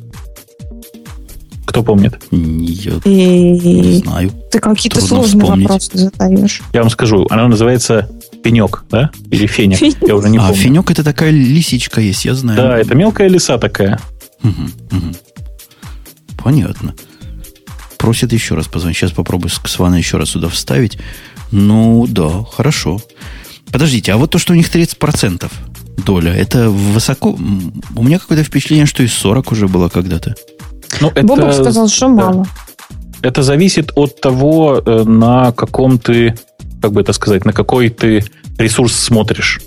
Кто 1.64 1.82
помнит? 1.84 2.18
Я 2.32 2.38
не 2.38 3.98
знаю. 4.02 4.30
ты 4.50 4.58
какие-то 4.58 4.98
Трудно 4.98 5.16
сложные 5.16 5.40
вспомнить. 5.42 5.68
вопросы 5.68 5.90
задаешь. 5.98 6.62
Я 6.72 6.80
вам 6.80 6.90
скажу, 6.90 7.26
она 7.30 7.46
называется 7.48 8.10
пенек, 8.42 8.84
да? 8.90 9.10
Или 9.30 9.46
феник, 9.46 9.80
я 10.06 10.16
уже 10.16 10.28
не 10.30 10.38
а 10.38 10.48
помню. 10.48 10.54
финек 10.56 10.90
это 10.90 11.04
такая 11.04 11.30
лисичка 11.30 12.00
есть, 12.00 12.24
я 12.24 12.34
знаю. 12.34 12.56
Да, 12.58 12.76
это 12.78 12.94
мелкая 12.96 13.28
лиса 13.28 13.56
такая. 13.58 14.00
Понятно. 16.42 16.94
Просит 18.00 18.32
еще 18.32 18.54
раз 18.54 18.66
позвонить. 18.66 18.96
Сейчас 18.96 19.10
попробую 19.12 19.50
с 19.50 19.60
Свана 19.66 19.96
еще 19.96 20.16
раз 20.16 20.30
сюда 20.30 20.48
вставить. 20.48 20.98
Ну, 21.52 22.06
да, 22.08 22.30
хорошо. 22.50 22.98
Подождите, 23.70 24.14
а 24.14 24.16
вот 24.16 24.30
то, 24.30 24.38
что 24.38 24.54
у 24.54 24.56
них 24.56 24.74
30% 24.74 25.52
доля, 26.06 26.32
это 26.32 26.70
высоко... 26.70 27.36
У 27.94 28.02
меня 28.02 28.18
какое-то 28.18 28.42
впечатление, 28.42 28.86
что 28.86 29.02
и 29.02 29.06
40 29.06 29.52
уже 29.52 29.68
было 29.68 29.90
когда-то. 29.90 30.34
Ну, 31.02 31.10
это, 31.10 31.22
Бобок 31.22 31.52
сказал, 31.52 31.88
что 31.88 32.06
да. 32.06 32.14
мало. 32.14 32.46
это 33.20 33.42
зависит 33.42 33.92
от 33.94 34.18
того, 34.18 34.82
э, 34.84 35.04
на 35.04 35.52
каком 35.52 35.98
ты, 35.98 36.38
как 36.80 36.92
бы 36.92 37.02
это 37.02 37.12
сказать, 37.12 37.44
на 37.44 37.52
какой 37.52 37.90
ты 37.90 38.24
ресурс 38.56 38.94
смотришь. 38.94 39.60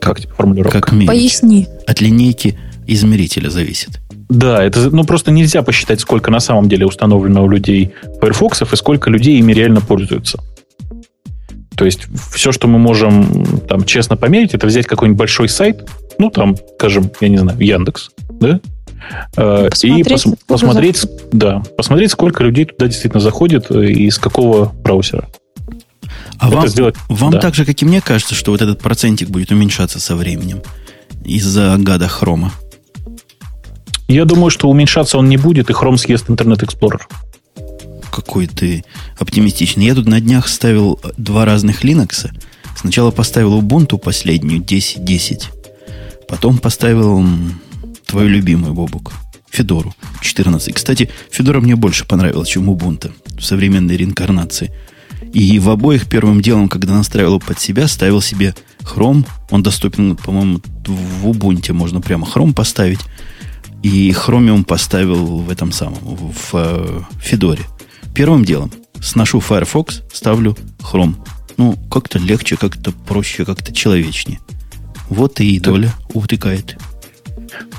Как 0.00 0.20
тебе 0.20 0.32
формулировка? 0.32 0.80
Как 0.80 0.92
мерить. 0.92 1.08
Поясни. 1.08 1.68
От 1.86 2.00
линейки 2.00 2.58
измерителя 2.86 3.50
зависит. 3.50 3.99
Да, 4.30 4.62
это 4.64 4.88
ну 4.90 5.04
просто 5.04 5.32
нельзя 5.32 5.62
посчитать, 5.62 6.00
сколько 6.00 6.30
на 6.30 6.40
самом 6.40 6.68
деле 6.68 6.86
установлено 6.86 7.44
у 7.44 7.48
людей 7.48 7.92
Firefox 8.20 8.62
и 8.62 8.76
сколько 8.76 9.10
людей 9.10 9.38
ими 9.38 9.52
реально 9.52 9.80
пользуются. 9.80 10.38
То 11.76 11.84
есть 11.84 12.02
все, 12.32 12.52
что 12.52 12.68
мы 12.68 12.78
можем 12.78 13.60
там 13.68 13.84
честно 13.84 14.16
померить, 14.16 14.54
это 14.54 14.66
взять 14.66 14.86
какой-нибудь 14.86 15.18
большой 15.18 15.48
сайт, 15.48 15.88
ну 16.18 16.30
там, 16.30 16.56
скажем, 16.76 17.10
я 17.20 17.28
не 17.28 17.38
знаю, 17.38 17.58
Яндекс, 17.58 18.10
да? 18.28 18.60
Э, 19.36 19.66
И 19.66 20.02
Посмотреть, 20.02 20.06
пос- 20.06 20.32
откуда 20.32 20.36
посмотреть, 20.46 21.06
да, 21.32 21.62
посмотреть, 21.76 22.10
сколько 22.12 22.44
людей 22.44 22.66
туда 22.66 22.86
действительно 22.86 23.20
заходит 23.20 23.70
э, 23.70 23.86
и 23.86 24.06
из 24.06 24.18
какого 24.18 24.66
браузера. 24.66 25.28
А 26.38 26.48
Это 26.48 26.56
вам, 26.56 26.68
сделать- 26.68 26.96
вам 27.08 27.32
да. 27.32 27.38
так 27.40 27.54
же, 27.54 27.64
как 27.64 27.80
и 27.82 27.84
мне 27.84 28.00
кажется, 28.00 28.34
что 28.34 28.52
вот 28.52 28.62
этот 28.62 28.80
процентик 28.80 29.28
будет 29.30 29.50
уменьшаться 29.50 29.98
со 29.98 30.14
временем 30.14 30.62
из-за 31.24 31.76
гада 31.78 32.08
хрома. 32.08 32.52
Я 34.10 34.24
думаю, 34.24 34.50
что 34.50 34.68
уменьшаться 34.68 35.18
он 35.18 35.28
не 35.28 35.36
будет, 35.36 35.70
и 35.70 35.72
Chrome 35.72 35.96
съест 35.96 36.28
Internet 36.28 36.66
Explorer. 36.66 37.02
Какой 38.10 38.48
ты 38.48 38.84
оптимистичный. 39.16 39.86
Я 39.86 39.94
тут 39.94 40.08
на 40.08 40.20
днях 40.20 40.48
ставил 40.48 40.98
два 41.16 41.44
разных 41.44 41.84
Linux. 41.84 42.28
Сначала 42.76 43.12
поставил 43.12 43.60
Ubuntu 43.60 43.98
последнюю, 43.98 44.62
10.10. 44.62 45.44
Потом 46.26 46.58
поставил 46.58 47.24
твою 48.04 48.28
любимую, 48.28 48.74
Бобук, 48.74 49.12
Федору, 49.48 49.94
14. 50.20 50.74
Кстати, 50.74 51.08
Федора 51.30 51.60
мне 51.60 51.76
больше 51.76 52.04
понравилась, 52.04 52.48
чем 52.48 52.68
Ubuntu 52.68 53.12
в 53.38 53.44
современной 53.44 53.96
реинкарнации. 53.96 54.72
И 55.32 55.60
в 55.60 55.70
обоих 55.70 56.08
первым 56.08 56.40
делом, 56.40 56.68
когда 56.68 56.94
настраивал 56.94 57.38
под 57.38 57.60
себя, 57.60 57.86
ставил 57.86 58.20
себе 58.20 58.56
Chrome. 58.80 59.24
Он 59.50 59.62
доступен, 59.62 60.16
по-моему, 60.16 60.60
в 60.84 61.28
Ubuntu 61.28 61.72
можно 61.74 62.00
прямо 62.00 62.26
Chrome 62.26 62.54
поставить. 62.54 62.98
И 63.82 64.10
Chromium 64.10 64.64
поставил 64.64 65.38
в 65.38 65.50
этом 65.50 65.72
самом, 65.72 65.98
в 66.02 66.50
э, 66.52 67.00
Федоре. 67.20 67.62
Первым 68.14 68.44
делом 68.44 68.70
сношу 69.00 69.40
Firefox, 69.40 70.02
ставлю 70.12 70.56
Chrome. 70.80 71.14
Ну, 71.56 71.76
как-то 71.90 72.18
легче, 72.18 72.56
как-то 72.56 72.92
проще, 72.92 73.44
как-то 73.44 73.72
человечнее. 73.72 74.40
Вот 75.08 75.40
и 75.40 75.58
доля 75.58 75.92
утыкает. 76.12 76.76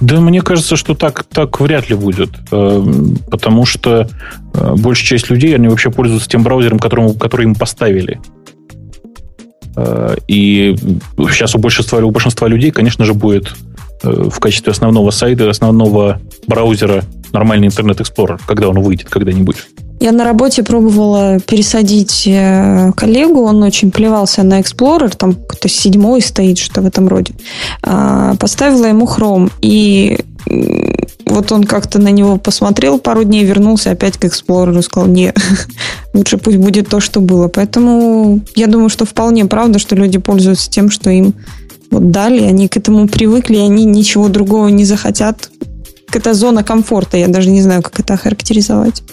Да, 0.01 0.19
мне 0.19 0.41
кажется, 0.41 0.75
что 0.75 0.95
так, 0.95 1.23
так 1.23 1.61
вряд 1.61 1.89
ли 1.89 1.95
будет. 1.95 2.31
э, 2.51 2.85
Потому 3.29 3.65
что 3.65 4.09
э, 4.53 4.75
большая 4.77 5.05
часть 5.07 5.29
людей, 5.29 5.55
они 5.55 5.67
вообще 5.67 5.91
пользуются 5.91 6.27
тем 6.29 6.43
браузером, 6.43 6.79
которому, 6.79 7.13
который 7.13 7.45
им 7.45 7.55
поставили. 7.55 8.19
И 10.27 10.75
сейчас 11.29 11.55
у 11.55 11.57
большинства, 11.57 11.99
у 11.99 12.11
большинства 12.11 12.49
людей, 12.49 12.71
конечно 12.71 13.05
же, 13.05 13.13
будет 13.13 13.55
в 14.03 14.39
качестве 14.39 14.71
основного 14.71 15.11
сайта, 15.11 15.49
основного 15.49 16.19
браузера 16.47 17.03
нормальный 17.33 17.67
Internet 17.67 17.97
Explorer, 17.97 18.39
когда 18.45 18.69
он 18.69 18.79
выйдет 18.81 19.09
когда-нибудь. 19.09 19.57
Я 19.99 20.11
на 20.11 20.23
работе 20.23 20.63
пробовала 20.63 21.39
пересадить 21.39 22.23
э, 22.25 22.91
коллегу, 22.97 23.43
он 23.43 23.61
очень 23.61 23.91
плевался 23.91 24.41
на 24.41 24.59
Explorer, 24.59 25.15
там 25.15 25.33
какой-то 25.35 25.69
седьмой 25.69 26.21
стоит, 26.21 26.57
что 26.57 26.81
в 26.81 26.87
этом 26.87 27.07
роде. 27.07 27.35
А, 27.83 28.35
Поставила 28.37 28.87
ему 28.87 29.05
Chrome, 29.05 29.51
и 29.61 30.19
вот 31.27 31.51
он 31.51 31.65
как-то 31.65 31.99
на 31.99 32.09
него 32.09 32.37
посмотрел 32.37 32.97
пару 32.97 33.23
дней, 33.23 33.43
вернулся 33.43 33.91
опять 33.91 34.17
к 34.17 34.25
Explorer 34.25 34.79
и 34.79 34.81
сказал, 34.81 35.07
не, 35.07 35.33
лучше 36.13 36.37
пусть 36.37 36.57
будет 36.57 36.89
то, 36.89 36.99
что 36.99 37.19
было. 37.19 37.47
Поэтому 37.47 38.41
я 38.55 38.65
думаю, 38.65 38.89
что 38.89 39.05
вполне 39.05 39.45
правда, 39.45 39.77
что 39.77 39.95
люди 39.95 40.17
пользуются 40.17 40.69
тем, 40.69 40.89
что 40.89 41.11
им 41.11 41.35
вот 41.91 42.09
дали, 42.09 42.41
они 42.41 42.67
к 42.67 42.77
этому 42.77 43.07
привыкли, 43.07 43.57
и 43.57 43.59
они 43.59 43.85
ничего 43.85 44.29
другого 44.29 44.69
не 44.69 44.85
захотят. 44.85 45.49
Это 46.13 46.33
зона 46.33 46.63
комфорта, 46.63 47.17
я 47.17 47.27
даже 47.27 47.49
не 47.49 47.61
знаю, 47.61 47.81
как 47.81 47.99
это 47.99 48.13
охарактеризовать. 48.13 49.03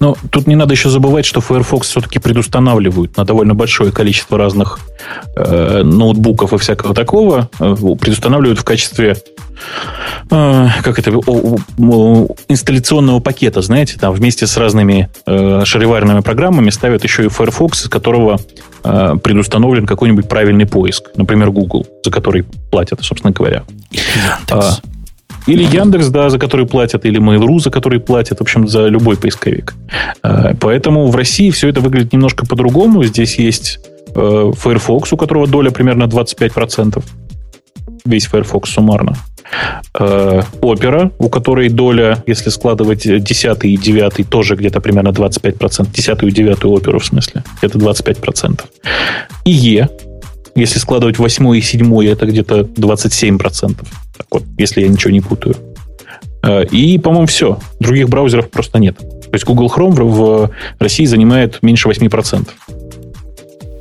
Но 0.00 0.16
тут 0.30 0.46
не 0.46 0.56
надо 0.56 0.74
еще 0.74 0.88
забывать, 0.90 1.24
что 1.26 1.40
Firefox 1.40 1.88
все-таки 1.88 2.18
предустанавливают 2.18 3.16
на 3.16 3.24
довольно 3.24 3.54
большое 3.54 3.92
количество 3.92 4.38
разных 4.38 4.78
э, 5.36 5.82
ноутбуков 5.82 6.52
и 6.52 6.58
всякого 6.58 6.94
такого, 6.94 7.48
э, 7.60 7.74
предустанавливают 8.00 8.58
в 8.58 8.64
качестве 8.64 9.16
э, 10.30 10.66
как 10.82 10.98
это, 10.98 11.12
о- 11.16 11.56
о- 11.78 12.28
инсталляционного 12.48 13.20
пакета, 13.20 13.62
знаете, 13.62 13.98
там 13.98 14.12
вместе 14.14 14.46
с 14.46 14.56
разными 14.56 15.08
э, 15.26 15.62
шароварными 15.64 16.20
программами 16.20 16.70
ставят 16.70 17.04
еще 17.04 17.24
и 17.24 17.28
Firefox, 17.28 17.82
из 17.84 17.88
которого 17.88 18.38
э, 18.84 19.14
предустановлен 19.22 19.86
какой-нибудь 19.86 20.28
правильный 20.28 20.66
поиск, 20.66 21.04
например, 21.16 21.50
Google, 21.50 21.86
за 22.04 22.10
который 22.10 22.44
платят, 22.70 23.00
собственно 23.02 23.32
говоря. 23.32 23.64
Яндекс. 23.90 24.80
Или 25.46 25.62
Яндекс, 25.64 26.08
да, 26.08 26.30
за 26.30 26.38
который 26.38 26.66
платят, 26.66 27.04
или 27.04 27.20
Mail.ru, 27.20 27.58
за 27.58 27.70
который 27.70 28.00
платят, 28.00 28.38
в 28.38 28.42
общем, 28.42 28.68
за 28.68 28.86
любой 28.88 29.16
поисковик. 29.16 29.74
Э, 30.22 30.54
Поэтому 30.60 31.06
в 31.06 31.16
России 31.16 31.50
все 31.50 31.68
это 31.68 31.80
выглядит 31.80 32.12
немножко 32.12 32.46
по-другому. 32.46 33.04
Здесь 33.04 33.38
есть 33.38 33.80
э, 34.14 34.52
Firefox, 34.54 35.12
у 35.12 35.16
которого 35.16 35.46
доля 35.46 35.70
примерно 35.70 36.04
25%. 36.04 37.02
Весь 38.04 38.26
Firefox 38.26 38.70
суммарно. 38.70 39.16
Opera, 39.94 41.10
у 41.18 41.28
которой 41.28 41.68
доля, 41.70 42.22
если 42.26 42.50
складывать 42.50 43.02
10 43.04 43.64
и 43.64 43.76
9, 43.76 44.28
тоже 44.28 44.56
где-то 44.56 44.80
примерно 44.80 45.08
25%. 45.08 45.88
10 45.92 46.22
и 46.22 46.30
9 46.30 46.64
оперу 46.64 46.98
в 46.98 47.04
смысле. 47.04 47.42
Это 47.62 47.78
25%. 47.78 48.60
И 49.44 49.50
E, 49.50 49.88
если 50.54 50.78
складывать 50.78 51.18
8 51.18 51.56
и 51.56 51.60
7, 51.60 52.04
это 52.04 52.26
где-то 52.26 52.60
27%. 52.60 53.76
Так 54.18 54.26
вот, 54.30 54.42
если 54.58 54.82
я 54.82 54.88
ничего 54.88 55.10
не 55.10 55.20
путаю. 55.22 55.56
Э, 56.42 56.64
И, 56.66 56.98
по-моему, 56.98 57.26
все. 57.26 57.58
Других 57.80 58.08
браузеров 58.10 58.50
просто 58.50 58.78
нет. 58.78 58.98
То 58.98 59.30
есть 59.34 59.44
Google 59.46 59.72
Chrome 59.74 59.92
в 60.04 60.50
России 60.78 61.04
занимает 61.06 61.62
меньше 61.62 61.88
8%. 61.88 62.48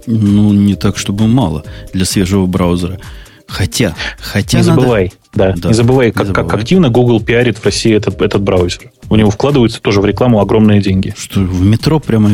Ну, 0.05 0.53
не 0.53 0.75
так, 0.75 0.97
чтобы 0.97 1.27
мало 1.27 1.63
для 1.93 2.05
свежего 2.05 2.45
браузера. 2.45 2.97
Хотя, 3.45 3.95
хотя 4.19 4.59
не 4.59 4.65
надо- 4.65 4.81
забывай, 4.81 5.13
да, 5.33 5.53
Да, 5.55 5.69
не 5.69 5.73
забывай, 5.73 6.07
не 6.07 6.11
как, 6.11 6.27
как 6.27 6.35
забывай. 6.37 6.59
активно 6.61 6.89
Google 6.89 7.21
пиарит 7.21 7.57
в 7.57 7.63
России 7.65 7.93
этот, 7.95 8.21
этот 8.21 8.41
браузер. 8.41 8.91
У 9.09 9.15
него 9.15 9.29
вкладываются 9.29 9.81
тоже 9.81 10.01
в 10.01 10.05
рекламу 10.05 10.41
огромные 10.41 10.81
деньги. 10.81 11.13
что 11.17 11.39
в 11.39 11.61
метро 11.61 11.99
прямо 12.01 12.29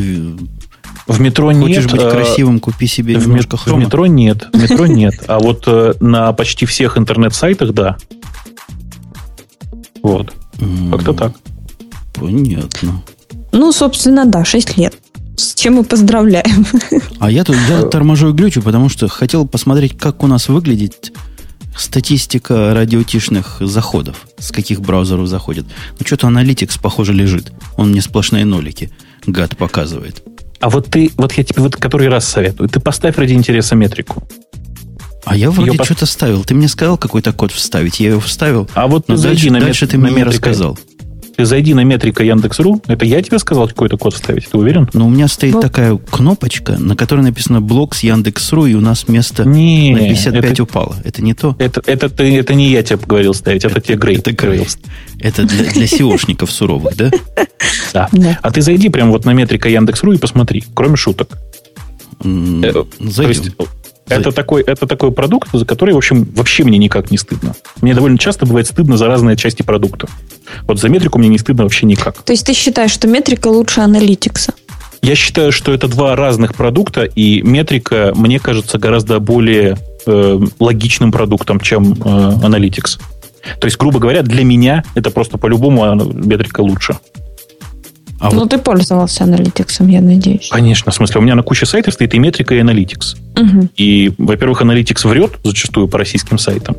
в- 1.07 1.19
метро 1.19 1.53
хочешь 1.53 1.83
нет. 1.83 1.91
быть 1.91 2.01
э, 2.01 2.09
красивым, 2.11 2.59
купи 2.59 2.87
себе 2.87 3.17
В, 3.17 3.27
немножко 3.27 3.55
мет- 3.55 3.61
в 3.61 3.63
хрома. 3.63 3.81
метро 3.85 4.05
нет. 4.07 4.47
В 4.53 4.61
метро 4.61 4.85
нет. 4.87 5.13
А 5.27 5.39
вот 5.39 5.63
э, 5.67 5.93
на 5.99 6.31
почти 6.33 6.65
всех 6.65 6.97
интернет-сайтах, 6.97 7.73
да. 7.73 7.97
Вот. 10.01 10.33
Как-то 10.91 11.13
так. 11.13 11.33
Понятно. 12.13 13.01
Ну, 13.51 13.71
собственно, 13.71 14.25
да, 14.25 14.43
6 14.45 14.77
лет. 14.77 14.95
С 15.35 15.55
чем 15.55 15.75
мы 15.75 15.83
поздравляем. 15.83 16.65
А 17.19 17.31
я 17.31 17.43
тут, 17.43 17.55
я 17.69 17.83
торможу 17.83 18.29
и 18.29 18.33
глючу, 18.33 18.61
потому 18.61 18.89
что 18.89 19.07
хотел 19.07 19.47
посмотреть, 19.47 19.97
как 19.97 20.23
у 20.23 20.27
нас 20.27 20.49
выглядит 20.49 21.13
статистика 21.77 22.73
радиотишных 22.73 23.57
заходов, 23.61 24.27
с 24.37 24.51
каких 24.51 24.81
браузеров 24.81 25.27
заходит. 25.27 25.65
Ну, 25.99 26.05
что-то 26.05 26.27
Analytics, 26.27 26.79
похоже, 26.81 27.13
лежит. 27.13 27.51
Он 27.77 27.91
мне 27.91 28.01
сплошные 28.01 28.45
нолики. 28.45 28.91
гад 29.25 29.57
показывает. 29.57 30.21
А 30.63 30.69
вот 30.69 30.87
ты, 30.87 31.11
вот 31.17 31.33
я 31.33 31.43
тебе 31.43 31.61
вот 31.61 31.75
который 31.75 32.07
раз 32.07 32.25
советую, 32.25 32.69
ты 32.69 32.79
поставь 32.79 33.17
ради 33.17 33.33
интереса 33.33 33.75
метрику. 33.75 34.23
А 35.25 35.35
я 35.35 35.51
вроде 35.51 35.71
Ее 35.71 35.83
что-то 35.83 36.05
ставил. 36.05 36.45
Ты 36.45 36.53
мне 36.55 36.69
сказал 36.69 36.97
какой-то 36.97 37.33
код 37.33 37.51
вставить, 37.51 37.99
я 37.99 38.11
его 38.11 38.21
вставил. 38.21 38.69
А 38.73 38.87
вот 38.87 39.09
но 39.09 39.17
дальше, 39.17 39.51
на 39.51 39.59
дальше 39.59 39.87
ты 39.87 39.97
мне 39.97 40.11
не 40.13 40.23
рассказал. 40.23 40.79
Ты 41.35 41.45
зайди 41.45 41.73
на 41.73 41.83
метрика 41.83 42.23
Яндекс.ру. 42.23 42.81
Это 42.87 43.05
я 43.05 43.21
тебе 43.21 43.39
сказал 43.39 43.67
какой-то 43.67 43.97
код 43.97 44.13
вставить, 44.13 44.47
ты 44.49 44.57
уверен? 44.57 44.89
Но 44.93 45.07
у 45.07 45.09
меня 45.09 45.27
стоит 45.27 45.55
вот. 45.55 45.61
такая 45.61 45.97
кнопочка, 45.97 46.77
на 46.77 46.95
которой 46.95 47.21
написано 47.21 47.59
блок 47.59 47.95
с 47.95 48.03
Яндекс.ру, 48.03 48.67
и 48.67 48.75
у 48.75 48.81
нас 48.81 49.07
место 49.07 49.43
не, 49.43 49.93
на 49.93 49.99
55 49.99 50.43
это, 50.43 50.63
упало. 50.63 50.95
Это 51.03 51.23
не 51.23 51.33
то? 51.33 51.55
Это, 51.57 51.81
это, 51.85 52.09
ты, 52.09 52.37
это 52.37 52.53
не 52.53 52.69
я 52.69 52.83
тебе 52.83 52.99
говорил 53.03 53.33
ставить, 53.33 53.65
это, 53.65 53.77
это 53.77 53.87
тебе 53.87 53.97
Грей. 53.97 54.17
Это 54.17 54.31
Грей. 54.31 54.67
Это 55.19 55.43
для, 55.43 55.71
для 55.71 55.85
SEOшников 55.85 56.51
суровых, 56.51 56.95
да? 56.95 57.11
Да. 57.93 58.09
А 58.41 58.51
ты 58.51 58.61
зайди 58.61 58.89
прямо 58.89 59.11
вот 59.11 59.25
на 59.25 59.33
метрика 59.33 59.69
Яндекс.ру 59.69 60.13
и 60.13 60.17
посмотри, 60.17 60.63
кроме 60.73 60.97
шуток. 60.97 61.29
Зайдем. 62.99 63.53
Это 64.07 64.31
такой, 64.31 64.61
это 64.63 64.85
такой 64.85 65.11
продукт, 65.11 65.49
за 65.53 65.65
который, 65.65 65.93
в 65.93 65.97
общем, 65.97 66.25
вообще 66.35 66.63
мне 66.63 66.77
никак 66.77 67.09
не 67.11 67.17
стыдно. 67.17 67.55
Мне 67.81 67.93
довольно 67.93 68.17
часто 68.17 68.45
бывает 68.45 68.67
стыдно 68.67 68.97
за 68.97 69.07
разные 69.07 69.37
части 69.37 69.63
продукта. 69.63 70.07
Вот 70.63 70.79
за 70.79 70.89
метрику 70.89 71.19
мне 71.19 71.29
не 71.29 71.37
стыдно 71.37 71.63
вообще 71.63 71.85
никак. 71.85 72.21
То 72.23 72.33
есть 72.33 72.45
ты 72.45 72.53
считаешь, 72.53 72.91
что 72.91 73.07
метрика 73.07 73.47
лучше 73.47 73.81
аналитикса? 73.81 74.53
Я 75.01 75.15
считаю, 75.15 75.51
что 75.51 75.73
это 75.73 75.87
два 75.87 76.15
разных 76.15 76.55
продукта, 76.55 77.03
и 77.03 77.41
метрика, 77.41 78.13
мне 78.15 78.39
кажется, 78.39 78.77
гораздо 78.77 79.19
более 79.19 79.77
э, 80.05 80.39
логичным 80.59 81.11
продуктом, 81.11 81.59
чем 81.59 81.93
э, 81.93 81.95
Analytics. 81.95 82.99
То 83.59 83.65
есть, 83.65 83.77
грубо 83.77 83.99
говоря, 83.99 84.21
для 84.21 84.45
меня 84.45 84.83
это 84.95 85.11
просто 85.11 85.37
по-любому 85.37 85.93
метрика 86.05 86.61
лучше. 86.61 86.97
А 88.23 88.31
ну, 88.31 88.39
вот... 88.39 88.51
ты 88.51 88.57
пользовался 88.57 89.25
аналитиксом, 89.25 89.89
я 89.89 89.99
надеюсь. 89.99 90.47
Конечно, 90.49 90.93
в 90.93 90.95
смысле, 90.95 91.19
у 91.19 91.23
меня 91.23 91.35
на 91.35 91.43
куче 91.43 91.65
сайтов 91.65 91.93
стоит 91.93 92.13
и 92.13 92.19
метрика, 92.19 92.55
и 92.55 92.59
аналитикс. 92.59 93.17
Угу. 93.35 93.69
И, 93.75 94.13
во-первых, 94.17 94.61
аналитикс 94.61 95.03
врет 95.03 95.33
зачастую 95.43 95.89
по 95.89 95.97
российским 95.97 96.37
сайтам. 96.37 96.77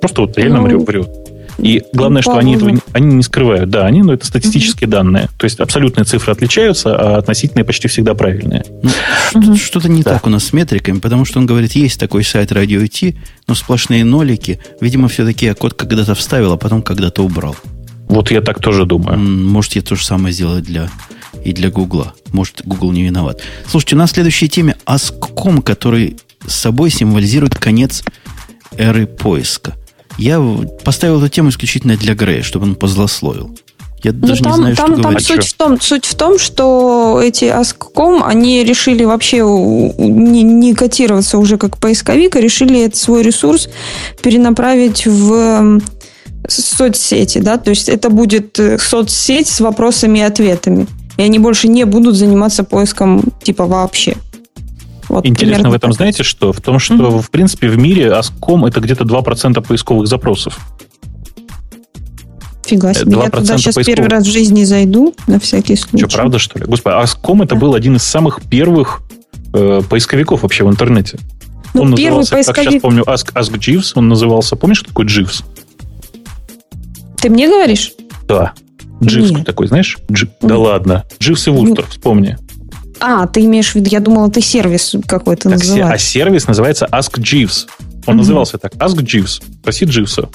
Просто 0.00 0.22
вот 0.22 0.38
реально 0.38 0.62
ну, 0.62 0.82
врет. 0.82 1.10
И 1.58 1.82
главное, 1.92 2.22
что 2.22 2.38
они 2.38 2.54
этого 2.54 2.72
они 2.94 3.16
не 3.16 3.22
скрывают. 3.22 3.68
Да, 3.68 3.84
они, 3.84 4.00
но 4.00 4.06
ну, 4.06 4.12
это 4.14 4.24
статистические 4.24 4.88
угу. 4.88 4.92
данные. 4.92 5.28
То 5.36 5.44
есть 5.44 5.60
абсолютные 5.60 6.06
цифры 6.06 6.32
отличаются, 6.32 6.96
а 6.96 7.18
относительные 7.18 7.66
почти 7.66 7.86
всегда 7.86 8.14
правильные. 8.14 8.64
Ну, 8.82 8.90
угу. 9.34 9.56
Что-то 9.56 9.90
не 9.90 10.02
да. 10.02 10.14
так 10.14 10.26
у 10.26 10.30
нас 10.30 10.44
с 10.44 10.54
метриками, 10.54 10.98
потому 10.98 11.26
что 11.26 11.40
он 11.40 11.44
говорит, 11.44 11.72
есть 11.72 12.00
такой 12.00 12.24
сайт 12.24 12.52
Radio 12.52 12.82
IT, 12.82 13.16
но 13.46 13.54
сплошные 13.54 14.02
нолики. 14.02 14.60
Видимо, 14.80 15.08
все-таки 15.08 15.44
я 15.44 15.54
код 15.54 15.74
когда-то 15.74 16.14
вставил, 16.14 16.52
а 16.52 16.56
потом 16.56 16.80
когда-то 16.80 17.22
убрал. 17.22 17.54
Вот 18.10 18.32
я 18.32 18.40
так 18.40 18.60
тоже 18.60 18.86
думаю. 18.86 19.18
Может, 19.18 19.76
я 19.76 19.82
то 19.82 19.94
же 19.94 20.04
самое 20.04 20.34
сделаю 20.34 20.62
для, 20.62 20.90
и 21.44 21.52
для 21.52 21.70
Гугла. 21.70 22.12
Может, 22.32 22.62
Google 22.64 22.90
не 22.90 23.04
виноват. 23.04 23.40
Слушайте, 23.68 23.94
у 23.94 23.98
нас 23.98 24.10
следующей 24.10 24.48
теме 24.48 24.76
Аском, 24.84 25.62
который 25.62 26.18
с 26.44 26.54
собой 26.54 26.90
символизирует 26.90 27.54
конец 27.54 28.02
эры 28.76 29.06
поиска. 29.06 29.76
Я 30.18 30.44
поставил 30.84 31.18
эту 31.18 31.28
тему 31.28 31.50
исключительно 31.50 31.96
для 31.96 32.16
Грея, 32.16 32.42
чтобы 32.42 32.66
он 32.66 32.74
позлословил. 32.74 33.56
Я 34.02 34.12
ну, 34.12 34.26
даже 34.26 34.42
там, 34.42 34.52
не 34.52 34.56
знаю, 34.56 34.76
там, 34.76 34.86
что 34.86 34.94
там 34.94 35.02
говорить. 35.02 35.26
Суть 35.28 35.46
в, 35.46 35.54
том, 35.54 35.80
суть 35.80 36.04
в 36.06 36.14
том, 36.16 36.38
что 36.40 37.20
эти 37.22 37.44
Ask.com, 37.44 38.24
они 38.24 38.64
решили 38.64 39.04
вообще 39.04 39.36
не, 39.38 40.42
не 40.42 40.74
котироваться 40.74 41.38
уже 41.38 41.58
как 41.58 41.76
поисковик, 41.76 42.34
а 42.34 42.40
решили 42.40 42.80
этот 42.86 42.96
свой 42.96 43.22
ресурс 43.22 43.68
перенаправить 44.20 45.06
в 45.06 45.80
соцсети, 46.48 47.38
да, 47.38 47.58
то 47.58 47.70
есть 47.70 47.88
это 47.88 48.10
будет 48.10 48.58
э, 48.58 48.78
соцсеть 48.78 49.48
с 49.48 49.60
вопросами 49.60 50.20
и 50.20 50.22
ответами. 50.22 50.86
И 51.16 51.22
они 51.22 51.38
больше 51.38 51.68
не 51.68 51.84
будут 51.84 52.16
заниматься 52.16 52.64
поиском 52.64 53.22
типа 53.42 53.66
вообще. 53.66 54.16
Вот 55.08 55.26
Интересно 55.26 55.70
в 55.70 55.74
этом, 55.74 55.90
так. 55.90 55.96
знаете 55.96 56.22
что? 56.22 56.52
В 56.52 56.60
том, 56.60 56.78
что, 56.78 56.94
mm-hmm. 56.94 57.22
в 57.22 57.30
принципе, 57.30 57.68
в 57.68 57.76
мире 57.76 58.06
Ask.com 58.06 58.64
это 58.64 58.80
где-то 58.80 59.04
2% 59.04 59.60
поисковых 59.66 60.06
запросов. 60.06 60.58
Фига 62.64 62.94
себе. 62.94 63.16
Я 63.18 63.28
туда 63.28 63.58
сейчас 63.58 63.74
поисковых. 63.74 63.86
первый 63.86 64.08
раз 64.08 64.24
в 64.24 64.30
жизни 64.30 64.62
зайду, 64.62 65.14
на 65.26 65.40
всякий 65.40 65.74
случай. 65.74 66.06
Что, 66.06 66.16
правда, 66.16 66.38
что 66.38 66.58
ли? 66.60 66.64
Господи, 66.64 66.94
Ask.com 66.94 67.42
это 67.42 67.56
был 67.56 67.74
один 67.74 67.96
из 67.96 68.04
самых 68.04 68.40
первых 68.48 69.02
э, 69.52 69.82
поисковиков 69.88 70.42
вообще 70.42 70.64
в 70.64 70.70
интернете. 70.70 71.18
Ну, 71.74 71.82
он 71.82 71.96
первый 71.96 72.18
назывался, 72.18 72.52
поисковик... 72.52 72.56
как 72.56 72.72
сейчас 72.72 72.82
помню, 72.82 73.02
Ask, 73.02 73.32
Ask 73.34 73.58
Jeeves 73.58 73.92
он 73.96 74.08
назывался. 74.08 74.54
Помнишь, 74.54 74.78
что 74.78 74.88
такое 74.88 75.06
Jeeves? 75.06 75.42
Ты 77.20 77.30
мне 77.30 77.48
говоришь? 77.48 77.92
Да. 78.26 78.52
Дживс 79.02 79.44
такой, 79.44 79.66
знаешь? 79.66 79.98
Дж... 80.10 80.24
Mm. 80.24 80.48
Да 80.48 80.58
ладно. 80.58 81.04
Дживс 81.18 81.46
и 81.48 81.50
Вустер, 81.50 81.84
mm. 81.84 81.90
вспомни. 81.90 82.38
А, 83.00 83.26
ты 83.26 83.44
имеешь 83.46 83.72
в 83.72 83.74
виду, 83.76 83.88
я 83.90 84.00
думала, 84.00 84.30
ты 84.30 84.42
сервис 84.42 84.94
какой-то 85.06 85.44
так, 85.44 85.58
называешь. 85.58 85.94
А 85.94 85.98
сервис 85.98 86.46
называется 86.46 86.86
Ask 86.92 87.18
Jeeves. 87.18 87.66
Он 88.06 88.14
mm-hmm. 88.14 88.18
назывался 88.18 88.58
так. 88.58 88.74
Ask 88.74 88.96
Jeeves. 88.96 89.42
Спроси 89.60 89.86
Дживса. 89.86 90.28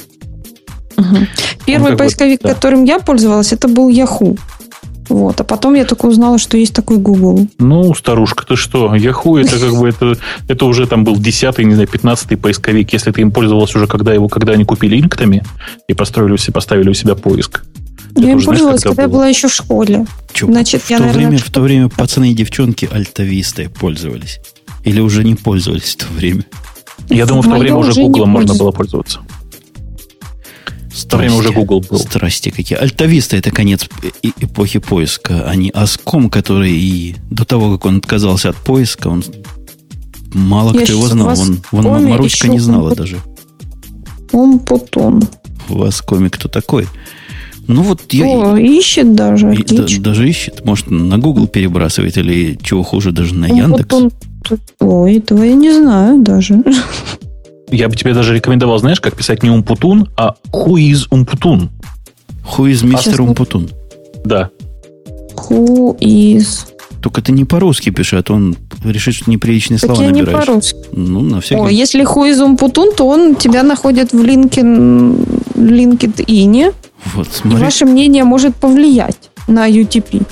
Угу. 0.97 1.17
Первый 1.65 1.97
поисковик, 1.97 2.41
да. 2.41 2.53
которым 2.53 2.85
я 2.85 2.99
пользовалась, 2.99 3.51
это 3.51 3.67
был 3.67 3.89
Yahoo. 3.89 4.39
Вот. 5.09 5.39
А 5.41 5.43
потом 5.43 5.75
я 5.75 5.85
только 5.85 6.05
узнала, 6.05 6.37
что 6.37 6.57
есть 6.57 6.73
такой 6.73 6.97
Google. 6.97 7.47
Ну, 7.59 7.93
старушка, 7.93 8.45
ты 8.45 8.55
что? 8.55 8.95
Yahoo 8.95 9.39
это 9.39 9.59
как 9.59 9.79
бы 9.79 9.89
это, 9.89 10.17
это 10.47 10.65
уже 10.65 10.87
там 10.87 11.03
был 11.03 11.17
10 11.17 11.57
не 11.59 11.73
знаю, 11.73 11.87
15 11.87 12.39
поисковик. 12.39 12.93
Если 12.93 13.11
ты 13.11 13.21
им 13.21 13.31
пользовался 13.31 13.77
уже, 13.77 13.87
когда 13.87 14.13
его, 14.13 14.27
когда 14.27 14.53
они 14.53 14.63
купили 14.65 14.99
инктами 14.99 15.43
и 15.87 15.93
построили 15.93 16.35
поставили 16.51 16.89
у 16.89 16.93
себя 16.93 17.15
поиск. 17.15 17.63
Я 18.15 18.31
им 18.31 18.41
пользовалась, 18.41 18.81
когда, 18.81 18.89
когда 18.89 19.01
я 19.03 19.09
была 19.09 19.27
еще 19.27 19.47
в 19.47 19.53
школе. 19.53 20.05
Че, 20.33 20.45
Значит, 20.45 20.81
в, 20.81 20.89
я, 20.89 20.97
то 20.97 21.03
наверное, 21.03 21.27
время, 21.27 21.43
в 21.43 21.51
то 21.51 21.61
время 21.61 21.89
пацаны 21.89 22.31
и 22.31 22.33
девчонки 22.33 22.87
альтавистой 22.91 23.69
пользовались. 23.69 24.39
Или 24.83 25.01
уже 25.01 25.23
не 25.23 25.35
пользовались 25.35 25.95
в 25.95 25.97
то 25.97 26.05
время? 26.13 26.45
Я 27.09 27.25
думаю, 27.25 27.43
в 27.43 27.49
то 27.49 27.57
время 27.57 27.75
уже 27.75 27.93
Google 27.93 28.25
можно 28.25 28.55
было 28.55 28.71
пользоваться. 28.71 29.19
В 30.95 31.05
то 31.07 31.17
время 31.17 31.35
уже 31.35 31.51
Google 31.51 31.83
был. 31.89 31.99
Страсти 31.99 32.49
какие. 32.49 32.77
Альтависта 32.77 33.35
это 33.35 33.51
конец 33.51 33.87
эпохи 34.39 34.79
поиска, 34.79 35.43
а 35.45 35.53
не 35.55 35.69
Аском, 35.69 36.29
который 36.29 36.71
и 36.71 37.15
до 37.29 37.43
того, 37.43 37.73
как 37.73 37.85
он 37.85 37.97
отказался 37.97 38.49
от 38.49 38.55
поиска, 38.55 39.09
он 39.09 39.23
мало 40.33 40.73
Я 40.73 40.83
кто 40.83 40.93
его 40.93 41.07
знал. 41.07 41.37
Он, 41.37 41.61
он 41.71 42.05
Маручка 42.05 42.47
не 42.47 42.59
знала 42.59 42.89
он 42.89 42.95
даже. 42.95 43.17
Он 44.31 44.59
потом. 44.59 45.21
У 45.67 45.79
вас 45.79 46.01
комик 46.01 46.35
кто 46.35 46.47
такой? 46.47 46.87
Ну 47.67 47.81
вот 47.81 48.13
я... 48.13 48.25
О, 48.25 48.55
ищет 48.55 49.15
даже, 49.15 49.53
и, 49.53 49.63
да, 49.63 49.85
даже 49.99 50.29
ищет. 50.29 50.63
Может, 50.63 50.91
на 50.91 51.17
Google 51.17 51.47
перебрасывает 51.47 52.17
или 52.17 52.57
чего 52.61 52.83
хуже, 52.83 53.11
даже 53.11 53.33
на 53.33 53.47
Яндекс. 53.47 53.93
Он, 53.93 54.11
ой, 54.79 55.17
этого 55.17 55.43
я 55.43 55.55
не 55.55 55.73
знаю 55.73 56.21
даже. 56.21 56.63
Я 57.71 57.89
бы 57.89 57.95
тебе 57.95 58.13
даже 58.13 58.33
рекомендовал, 58.33 58.77
знаешь, 58.77 59.01
как 59.01 59.15
писать 59.15 59.43
не 59.43 59.49
Умпутун, 59.49 60.09
а 60.17 60.35
Who 60.51 60.75
is 60.75 61.07
Умпутун? 61.09 61.71
Who 62.57 62.71
is 62.71 62.83
Mr. 62.83 63.21
Умпутун? 63.21 63.69
Да. 64.23 64.49
Who 65.35 65.97
is... 65.99 66.67
Только 67.01 67.21
ты 67.21 67.31
не 67.31 67.45
по-русски 67.45 67.91
пиши, 67.91 68.17
а 68.17 68.23
то 68.23 68.33
он 68.33 68.55
решит, 68.83 69.15
что 69.15 69.29
неприличные 69.29 69.79
так 69.79 69.89
слова 69.89 70.03
я 70.03 70.09
набираешь. 70.09 70.39
не 70.39 70.45
по-русски. 70.45 70.79
Ну, 70.91 71.21
на 71.21 71.41
всякий... 71.41 71.61
О, 71.61 71.69
если 71.69 72.03
Who 72.03 72.31
is 72.31 72.43
Умпутун, 72.43 72.93
то 72.95 73.07
он 73.07 73.35
тебя 73.35 73.63
находит 73.63 74.11
в 74.11 74.21
LinkedIn, 74.21 75.53
LinkedIn. 75.55 76.73
Вот, 77.13 77.27
смотри. 77.31 77.59
И 77.59 77.63
ваше 77.63 77.85
мнение 77.85 78.23
может 78.23 78.55
повлиять 78.55 79.29
на 79.47 79.69
UTP. 79.69 80.23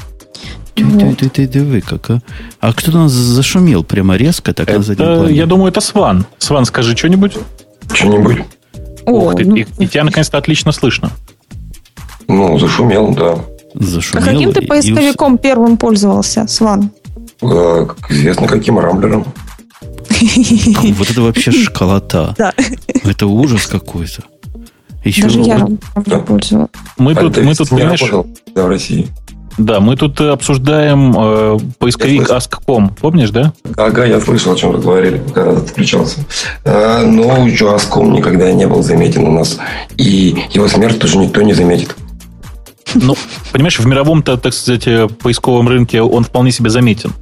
Ты, 0.75 0.85
вот. 0.85 1.17
ты, 1.19 1.29
ты, 1.29 1.47
ты, 1.47 1.63
вы 1.63 1.81
как, 1.81 2.09
а? 2.09 2.21
а 2.59 2.73
кто-то 2.73 2.97
нас 2.97 3.11
зашумел 3.11 3.83
прямо 3.83 4.15
резко 4.15 4.53
так 4.53 4.67
это, 4.67 4.79
на 4.79 4.83
заднем 4.83 5.05
плане. 5.05 5.35
Я 5.35 5.45
думаю, 5.45 5.69
это 5.69 5.81
Сван. 5.81 6.25
Сван, 6.39 6.65
скажи 6.65 6.97
что-нибудь. 6.97 7.37
Что-нибудь. 7.93 8.39
Ух 9.05 9.35
ты, 9.35 9.45
ну... 9.45 9.55
и, 9.55 9.65
и 9.79 9.87
тебя 9.87 10.03
наконец-то 10.03 10.37
отлично 10.37 10.71
слышно. 10.71 11.11
Ну, 12.27 12.57
зашумел, 12.57 13.13
да. 13.13 13.37
Зашумел. 13.75 14.23
А 14.23 14.31
каким 14.31 14.53
ты 14.53 14.61
поисковиком 14.61 15.35
и... 15.35 15.39
первым 15.39 15.77
пользовался, 15.77 16.47
Сван? 16.47 16.91
Э, 17.41 17.85
как 17.87 18.09
известно, 18.11 18.47
каким 18.47 18.79
рамблером. 18.79 19.25
Вот 20.09 21.09
это 21.09 21.21
вообще 21.21 21.51
школота. 21.63 22.33
Да. 22.37 22.53
Это 23.03 23.27
ужас 23.27 23.67
какой-то. 23.67 24.23
Еще 25.03 25.23
Даже 25.23 25.41
я 25.41 25.67
пользовалась. 26.19 26.69
Мы 26.97 27.13
тут, 27.13 27.37
мы 27.37 27.53
тут, 27.55 27.69
понимаешь... 27.69 28.01
в 28.01 28.67
России. 28.67 29.09
Да, 29.57 29.79
мы 29.79 29.95
тут 29.95 30.19
обсуждаем 30.19 31.13
э, 31.15 31.59
поисковик 31.77 32.29
Ask.com. 32.29 32.95
Помнишь, 32.99 33.29
да? 33.29 33.53
Ага, 33.77 34.05
я 34.05 34.19
слышал, 34.19 34.53
о 34.53 34.55
чем 34.55 34.71
вы 34.71 34.79
говорили, 34.79 35.21
когда 35.33 35.55
ты 35.55 35.67
включался. 35.67 36.21
А, 36.65 37.03
но 37.05 37.45
еще 37.45 37.65
Ask.com 37.65 38.13
никогда 38.13 38.51
не 38.51 38.65
был 38.65 38.81
заметен 38.81 39.25
у 39.25 39.31
нас. 39.31 39.59
И 39.97 40.35
его 40.51 40.67
смерть 40.67 40.99
тоже 40.99 41.17
никто 41.17 41.41
не 41.41 41.53
заметит. 41.53 41.95
Ну, 42.95 43.15
понимаешь, 43.51 43.79
в 43.79 43.85
мировом-то, 43.85 44.37
так 44.37 44.53
сказать, 44.53 44.87
э, 44.87 45.07
поисковом 45.07 45.67
рынке 45.67 46.01
он 46.01 46.23
вполне 46.23 46.51
себе 46.51 46.69
заметен. 46.69 47.13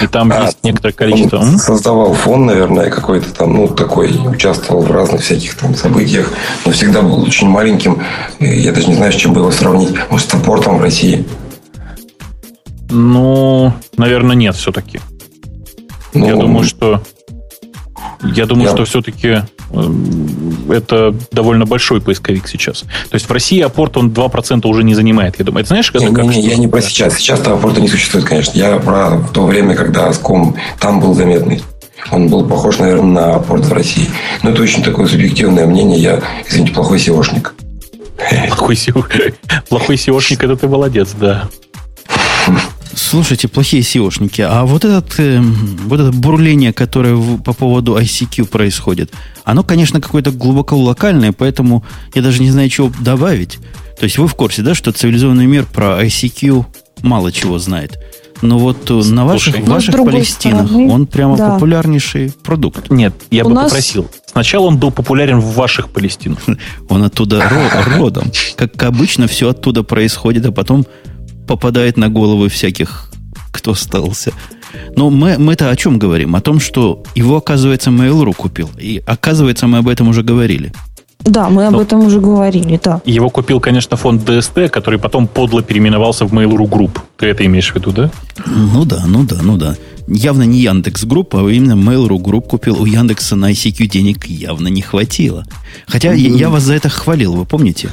И 0.00 0.06
там 0.06 0.32
а, 0.32 0.46
есть 0.46 0.58
некоторое 0.62 0.92
количество. 0.92 1.38
Он 1.38 1.58
создавал 1.58 2.12
фон, 2.12 2.46
наверное, 2.46 2.90
какой-то 2.90 3.32
там, 3.32 3.54
ну, 3.54 3.68
такой, 3.68 4.10
участвовал 4.26 4.82
в 4.82 4.90
разных 4.90 5.22
всяких 5.22 5.54
там 5.54 5.74
событиях, 5.74 6.32
но 6.64 6.72
всегда 6.72 7.02
был 7.02 7.22
очень 7.22 7.48
маленьким. 7.48 8.02
Я 8.40 8.72
даже 8.72 8.88
не 8.88 8.94
знаю, 8.94 9.12
с 9.12 9.16
чем 9.16 9.32
было 9.32 9.50
сравнить. 9.50 9.94
Может, 10.10 10.28
с 10.28 10.30
саппортом 10.32 10.78
в 10.78 10.82
России. 10.82 11.24
Ну, 12.90 13.72
наверное, 13.96 14.36
нет 14.36 14.54
все-таки. 14.56 15.00
Ну, 16.14 16.26
я 16.26 16.36
думаю, 16.36 16.64
что 16.64 17.02
я 18.22 18.46
думаю, 18.46 18.68
я... 18.68 18.74
что 18.74 18.84
все-таки 18.84 19.42
эм, 19.72 20.70
это 20.70 21.14
довольно 21.32 21.66
большой 21.66 22.00
поисковик 22.00 22.48
сейчас. 22.48 22.80
То 22.80 23.14
есть 23.14 23.28
в 23.28 23.32
России 23.32 23.60
апорт 23.60 23.96
он 23.96 24.10
2% 24.10 24.66
уже 24.66 24.84
не 24.84 24.94
занимает. 24.94 25.36
Я 25.38 25.44
думаю, 25.44 25.62
это 25.62 25.68
знаешь, 25.68 25.90
это 25.90 26.04
не, 26.04 26.14
как 26.14 26.24
не, 26.24 26.36
не, 26.36 26.48
я 26.48 26.56
не 26.56 26.68
про 26.68 26.80
сейчас. 26.80 27.16
Сейчас-то 27.16 27.54
апорта 27.54 27.80
не 27.80 27.88
существует, 27.88 28.24
конечно. 28.24 28.56
Я 28.56 28.76
про 28.78 29.22
то 29.32 29.46
время, 29.46 29.74
когда 29.74 30.08
Аском 30.08 30.56
там 30.80 31.00
был 31.00 31.14
заметный. 31.14 31.62
Он 32.10 32.28
был 32.28 32.46
похож, 32.46 32.78
наверное, 32.78 33.12
на 33.12 33.34
апорт 33.36 33.64
в 33.64 33.72
России. 33.72 34.08
Но 34.42 34.50
это 34.50 34.62
очень 34.62 34.82
такое 34.82 35.06
субъективное 35.06 35.66
мнение. 35.66 35.98
Я, 35.98 36.22
извините, 36.48 36.72
плохой 36.72 36.98
SEOшник. 36.98 37.52
Плохой 38.48 38.74
SEO. 38.74 39.34
Плохой 39.68 39.96
SEOшник, 39.96 40.44
это 40.44 40.56
ты 40.56 40.68
молодец, 40.68 41.10
да. 41.18 41.48
Слушайте, 42.96 43.46
плохие 43.46 43.82
SEOшники, 43.82 44.40
а 44.40 44.64
вот, 44.64 44.86
этот, 44.86 45.20
э, 45.20 45.38
вот 45.40 46.00
это 46.00 46.12
бурление, 46.12 46.72
которое 46.72 47.14
в, 47.14 47.42
по 47.42 47.52
поводу 47.52 47.98
ICQ 47.98 48.46
происходит, 48.46 49.12
оно, 49.44 49.62
конечно, 49.62 50.00
какое-то 50.00 50.30
глубоко 50.30 50.78
локальное, 50.78 51.32
поэтому 51.32 51.84
я 52.14 52.22
даже 52.22 52.40
не 52.40 52.50
знаю, 52.50 52.70
чего 52.70 52.90
добавить. 52.98 53.58
То 53.98 54.04
есть 54.04 54.16
вы 54.16 54.26
в 54.26 54.34
курсе, 54.34 54.62
да, 54.62 54.74
что 54.74 54.92
цивилизованный 54.92 55.44
мир 55.44 55.66
про 55.66 56.02
ICQ 56.02 56.64
мало 57.02 57.32
чего 57.32 57.58
знает. 57.58 57.98
Но 58.40 58.58
вот 58.58 58.78
Слушай, 58.86 59.12
на 59.12 59.26
ваших, 59.26 59.58
ну, 59.58 59.74
ваших 59.74 59.94
Палестинах 59.94 60.66
стороны, 60.66 60.90
он 60.90 61.06
прямо 61.06 61.36
да. 61.36 61.50
популярнейший 61.50 62.32
продукт. 62.42 62.90
Нет, 62.90 63.14
я 63.30 63.44
У 63.44 63.48
бы 63.48 63.54
нас... 63.54 63.70
попросил. 63.70 64.10
Сначала 64.24 64.66
он 64.66 64.78
был 64.78 64.90
популярен 64.90 65.38
в 65.38 65.54
ваших 65.54 65.90
Палестинах. 65.90 66.40
Он 66.88 67.02
оттуда 67.02 67.42
родом. 67.86 68.30
Как 68.56 68.82
обычно, 68.82 69.28
все 69.28 69.50
оттуда 69.50 69.82
происходит, 69.82 70.44
а 70.44 70.52
потом 70.52 70.86
попадает 71.46 71.96
на 71.96 72.08
головы 72.08 72.48
всяких, 72.48 73.10
кто 73.52 73.72
остался. 73.72 74.32
Но 74.96 75.10
мы, 75.10 75.38
мы-то 75.38 75.70
о 75.70 75.76
чем 75.76 75.98
говорим? 75.98 76.36
О 76.36 76.40
том, 76.40 76.60
что 76.60 77.02
его, 77.14 77.36
оказывается, 77.36 77.90
Mail.ru 77.90 78.34
купил. 78.34 78.70
И, 78.78 79.02
оказывается, 79.06 79.66
мы 79.66 79.78
об 79.78 79.88
этом 79.88 80.08
уже 80.08 80.22
говорили. 80.22 80.72
Да, 81.26 81.48
мы 81.48 81.66
об 81.66 81.72
Но 81.72 81.82
этом 81.82 82.06
уже 82.06 82.20
говорили, 82.20 82.80
да. 82.82 83.02
Его 83.04 83.30
купил, 83.30 83.60
конечно, 83.60 83.96
фонд 83.96 84.24
ДСТ, 84.24 84.70
который 84.70 84.98
потом 85.00 85.26
подло 85.26 85.60
переименовался 85.60 86.24
в 86.24 86.32
Mail.ru 86.32 86.68
Group. 86.68 86.98
Ты 87.18 87.26
это 87.26 87.44
имеешь 87.44 87.72
в 87.72 87.74
виду, 87.74 87.90
да? 87.90 88.10
Ну 88.46 88.84
да, 88.84 89.04
ну 89.06 89.24
да, 89.24 89.36
ну 89.42 89.56
да. 89.56 89.76
Явно 90.06 90.44
не 90.44 90.60
Яндекс 90.60 91.04
Групп, 91.04 91.34
а 91.34 91.48
именно 91.48 91.72
Mail.ru 91.72 92.18
Group 92.18 92.46
купил. 92.48 92.80
У 92.80 92.86
Яндекса 92.86 93.34
на 93.34 93.50
ICQ 93.50 93.86
денег 93.86 94.26
явно 94.26 94.68
не 94.68 94.82
хватило. 94.82 95.44
Хотя 95.88 96.14
mm-hmm. 96.14 96.30
я, 96.30 96.36
я 96.36 96.48
вас 96.48 96.62
за 96.62 96.74
это 96.74 96.88
хвалил, 96.88 97.34
вы 97.34 97.44
помните? 97.44 97.90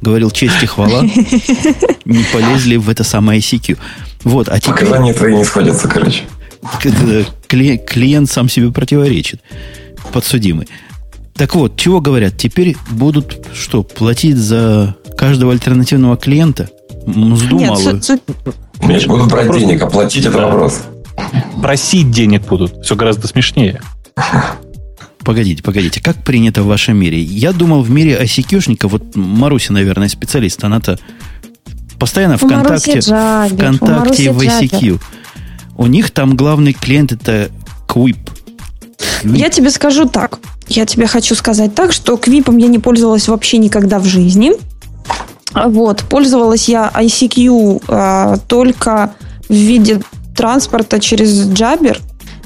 Говорил 0.00 0.30
честь 0.30 0.62
и 0.62 0.66
хвала. 0.66 1.02
Не 2.06 2.24
полезли 2.32 2.76
в 2.76 2.88
это 2.88 3.04
самое 3.04 3.40
ICQ. 3.40 3.76
Вот, 4.24 4.48
а 4.48 4.58
теперь... 4.58 4.86
Показания 4.86 5.12
твои 5.12 5.36
не 5.36 5.44
сходятся, 5.44 5.88
короче. 5.88 6.22
Клиент 7.46 8.30
сам 8.30 8.48
себе 8.48 8.72
противоречит. 8.72 9.42
Подсудимый. 10.12 10.66
Так 11.40 11.54
вот, 11.54 11.74
чего 11.78 12.02
говорят? 12.02 12.36
Теперь 12.36 12.76
будут 12.90 13.46
что, 13.54 13.82
платить 13.82 14.36
за 14.36 14.94
каждого 15.16 15.52
альтернативного 15.52 16.18
клиента? 16.18 16.68
Мзду 17.06 17.58
Нет, 17.58 17.70
малую? 17.70 18.02
Суть, 18.02 18.20
Нет, 18.82 19.06
будут 19.06 19.30
брать 19.30 19.46
вопрос... 19.46 19.62
денег, 19.62 19.80
оплатить 19.80 20.26
это 20.26 20.36
да. 20.36 20.48
вопрос. 20.48 20.82
Просить 21.62 22.10
денег 22.10 22.46
будут. 22.46 22.84
Все 22.84 22.94
гораздо 22.94 23.26
смешнее. 23.26 23.80
Погодите, 25.24 25.62
погодите, 25.62 26.02
как 26.02 26.22
принято 26.22 26.62
в 26.62 26.66
вашем 26.66 26.98
мире? 26.98 27.22
Я 27.22 27.52
думал, 27.52 27.80
в 27.80 27.90
мире 27.90 28.20
ICQ-шника, 28.22 28.88
вот 28.88 29.16
Маруся, 29.16 29.72
наверное, 29.72 30.08
специалист, 30.08 30.62
она-то 30.62 30.98
постоянно 31.98 32.36
ВКонтакте, 32.36 33.00
ВКонтакте 33.00 34.24
и 34.24 34.28
в 34.28 34.40
ICQ. 34.40 35.00
У 35.78 35.86
них 35.86 36.10
там 36.10 36.36
главный 36.36 36.74
клиент 36.74 37.12
это 37.12 37.50
Quip. 37.88 38.18
Я 39.24 39.48
тебе 39.48 39.70
скажу 39.70 40.06
так. 40.06 40.38
Я 40.70 40.86
тебе 40.86 41.08
хочу 41.08 41.34
сказать 41.34 41.74
так, 41.74 41.92
что 41.92 42.16
Квипом 42.16 42.56
я 42.56 42.68
не 42.68 42.78
пользовалась 42.78 43.26
вообще 43.26 43.58
никогда 43.58 43.98
в 43.98 44.04
жизни. 44.04 44.52
Вот, 45.52 46.04
пользовалась 46.08 46.68
я 46.68 46.88
ICQ 46.94 47.82
э, 47.88 48.36
только 48.46 49.12
в 49.48 49.52
виде 49.52 50.00
транспорта 50.36 51.00
через 51.00 51.48
Jabber. 51.48 51.98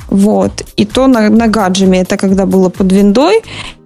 Вот. 0.09 0.65
И 0.77 0.87
то 0.87 1.07
на, 1.07 1.29
на 1.29 1.49
гаджеме, 1.49 2.01
это 2.01 2.17
когда 2.17 2.47
было 2.47 2.71
под 2.71 2.91
виндой, 2.93 3.43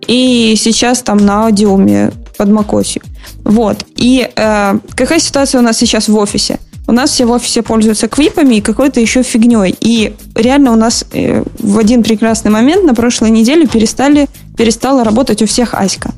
и 0.07 0.55
сейчас 0.57 1.03
там 1.03 1.19
на 1.19 1.47
аудиуме 1.47 2.13
под 2.37 2.49
macOS. 2.49 3.03
Вот. 3.43 3.85
И 3.97 4.31
э, 4.37 4.79
какая 4.95 5.19
ситуация 5.19 5.61
у 5.61 5.65
нас 5.65 5.77
сейчас 5.79 6.07
в 6.07 6.17
офисе? 6.17 6.61
У 6.89 6.93
нас 6.93 7.11
все 7.11 7.27
в 7.27 7.31
офисе 7.31 7.61
пользуются 7.61 8.09
квипами 8.09 8.55
и 8.55 8.61
какой-то 8.63 8.99
еще 8.99 9.23
фигней. 9.23 9.77
И 9.79 10.15
реально 10.35 10.73
у 10.73 10.77
нас 10.77 11.05
э, 11.13 11.45
в 11.59 11.79
один 11.79 12.03
прекрасный 12.03 12.51
момент 12.51 12.85
на 12.85 12.95
прошлой 12.95 13.29
неделе 13.31 13.67
перестали, 13.67 14.27
перестала 14.57 15.05
работать 15.05 15.43
у 15.43 15.47
всех 15.47 15.75
Аська. 15.75 16.13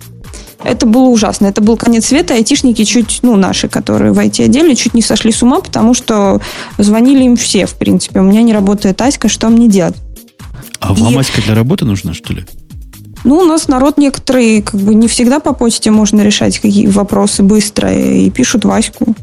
Это 0.62 0.86
было 0.86 1.08
ужасно. 1.08 1.46
Это 1.46 1.60
был 1.60 1.76
конец 1.76 2.06
света. 2.06 2.34
Айтишники 2.34 2.84
чуть, 2.84 3.18
ну, 3.22 3.34
наши, 3.34 3.66
которые 3.66 4.12
в 4.12 4.18
IT-отделе, 4.20 4.76
чуть 4.76 4.94
не 4.94 5.02
сошли 5.02 5.32
с 5.32 5.42
ума, 5.42 5.60
потому 5.60 5.92
что 5.92 6.40
звонили 6.78 7.24
им 7.24 7.36
все, 7.36 7.66
в 7.66 7.74
принципе. 7.74 8.20
У 8.20 8.24
меня 8.24 8.42
не 8.42 8.52
работает 8.52 9.02
Аська, 9.02 9.28
что 9.28 9.48
мне 9.48 9.66
делать? 9.66 9.96
А 10.78 10.94
вам 10.94 11.14
И... 11.14 11.18
Аська 11.18 11.42
для 11.42 11.56
работы 11.56 11.84
нужна, 11.84 12.14
что 12.14 12.32
ли? 12.32 12.44
Ну, 13.24 13.38
у 13.38 13.44
нас 13.44 13.66
народ 13.66 13.98
некоторые, 13.98 14.62
как 14.62 14.80
бы 14.80 14.94
не 14.94 15.08
всегда 15.08 15.40
по 15.40 15.52
почте 15.52 15.90
можно 15.90 16.20
решать 16.20 16.60
какие 16.60 16.86
вопросы 16.86 17.42
быстро, 17.42 17.92
и 17.92 18.30
пишут 18.30 18.64
Ваську. 18.64 19.16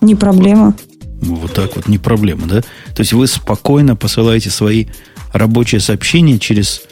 Не 0.00 0.14
проблема. 0.14 0.74
Вот 1.20 1.52
так 1.52 1.76
вот, 1.76 1.88
не 1.88 1.98
проблема, 1.98 2.46
да? 2.46 2.60
То 2.60 3.00
есть 3.00 3.12
вы 3.12 3.26
спокойно 3.26 3.96
посылаете 3.96 4.50
свои 4.50 4.86
рабочие 5.32 5.80
сообщения 5.80 6.38
через 6.38 6.82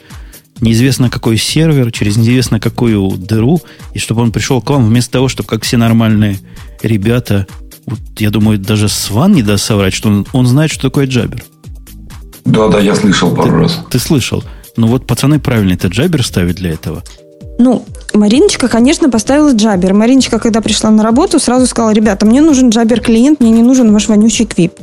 неизвестно 0.61 1.09
какой 1.09 1.37
сервер, 1.37 1.91
через 1.91 2.17
неизвестно 2.17 2.59
какую 2.59 3.11
дыру, 3.17 3.61
и 3.93 3.99
чтобы 3.99 4.21
он 4.21 4.31
пришел 4.31 4.61
к 4.61 4.69
вам 4.69 4.85
вместо 4.85 5.11
того, 5.11 5.27
чтобы 5.27 5.49
как 5.49 5.63
все 5.63 5.77
нормальные 5.77 6.37
ребята, 6.81 7.47
вот, 7.85 7.99
я 8.17 8.29
думаю, 8.29 8.59
даже 8.59 8.87
Сван 8.87 9.33
не 9.33 9.43
даст 9.43 9.65
соврать, 9.65 9.93
что 9.93 10.09
он, 10.09 10.27
он 10.33 10.45
знает, 10.45 10.71
что 10.71 10.83
такое 10.83 11.07
джабер. 11.07 11.43
Да, 12.45 12.67
да, 12.67 12.79
я 12.79 12.95
слышал 12.95 13.35
пару 13.35 13.49
ты, 13.49 13.57
раз. 13.57 13.79
Ты 13.89 13.99
слышал. 13.99 14.43
Ну 14.77 14.87
вот 14.87 15.05
пацаны 15.05 15.39
правильно 15.39 15.73
этот 15.73 15.91
джабер 15.91 16.25
ставят 16.25 16.55
для 16.55 16.71
этого. 16.71 17.03
Ну, 17.59 17.85
Мариночка, 18.13 18.69
конечно, 18.69 19.09
поставила 19.09 19.51
джабер. 19.51 19.93
Мариночка, 19.93 20.39
когда 20.39 20.61
пришла 20.61 20.89
на 20.91 21.03
работу, 21.03 21.39
сразу 21.39 21.67
сказала, 21.67 21.91
ребята, 21.91 22.25
мне 22.25 22.41
нужен 22.41 22.69
джабер-клиент, 22.69 23.41
мне 23.41 23.51
не 23.51 23.61
нужен 23.61 23.91
ваш 23.91 24.07
вонючий 24.07 24.45
квип. 24.45 24.73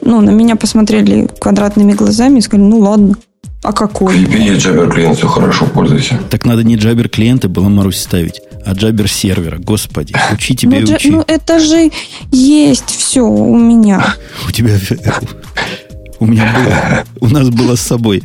Ну, 0.00 0.22
на 0.22 0.30
меня 0.30 0.56
посмотрели 0.56 1.28
квадратными 1.38 1.92
глазами 1.92 2.38
и 2.38 2.40
сказали, 2.40 2.66
ну 2.66 2.78
ладно. 2.78 3.14
А 3.62 3.74
какой? 3.74 4.14
Клипе 4.14 4.42
есть 4.42 4.64
джабер 4.64 4.90
клиент, 4.90 5.18
все 5.18 5.28
хорошо, 5.28 5.66
пользуйся. 5.66 6.18
Так 6.30 6.46
надо 6.46 6.64
не 6.64 6.76
джабер 6.76 7.10
клиента 7.10 7.50
было 7.50 7.68
Марусь 7.68 7.98
ставить, 7.98 8.40
а 8.64 8.72
джабер 8.72 9.10
сервера. 9.10 9.58
Господи, 9.58 10.14
учи 10.32 10.56
тебя 10.56 10.80
ну, 10.80 10.86
и 10.86 10.94
учи. 10.94 11.10
Ну 11.10 11.24
это 11.26 11.58
же 11.58 11.90
есть 12.32 12.88
все 12.88 13.20
у 13.20 13.54
меня. 13.54 14.14
У 14.48 14.50
тебя... 14.50 14.70
У 16.20 16.26
меня 16.26 16.52
было... 16.56 17.04
У 17.20 17.32
нас 17.32 17.50
было 17.50 17.76
с 17.76 17.80
собой. 17.80 18.22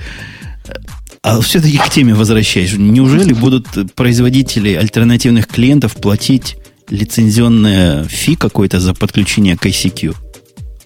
А 1.23 1.39
все-таки 1.39 1.77
к 1.77 1.89
теме 1.89 2.13
возвращаюсь. 2.13 2.73
Неужели 2.77 3.33
будут 3.33 3.67
производители 3.95 4.73
альтернативных 4.73 5.47
клиентов 5.47 5.95
платить 5.95 6.57
лицензионное 6.89 8.03
фи 8.03 8.36
какое-то 8.36 8.81
за 8.81 8.93
подключение 8.93 9.57
к 9.57 9.65
ICQ? 9.65 10.15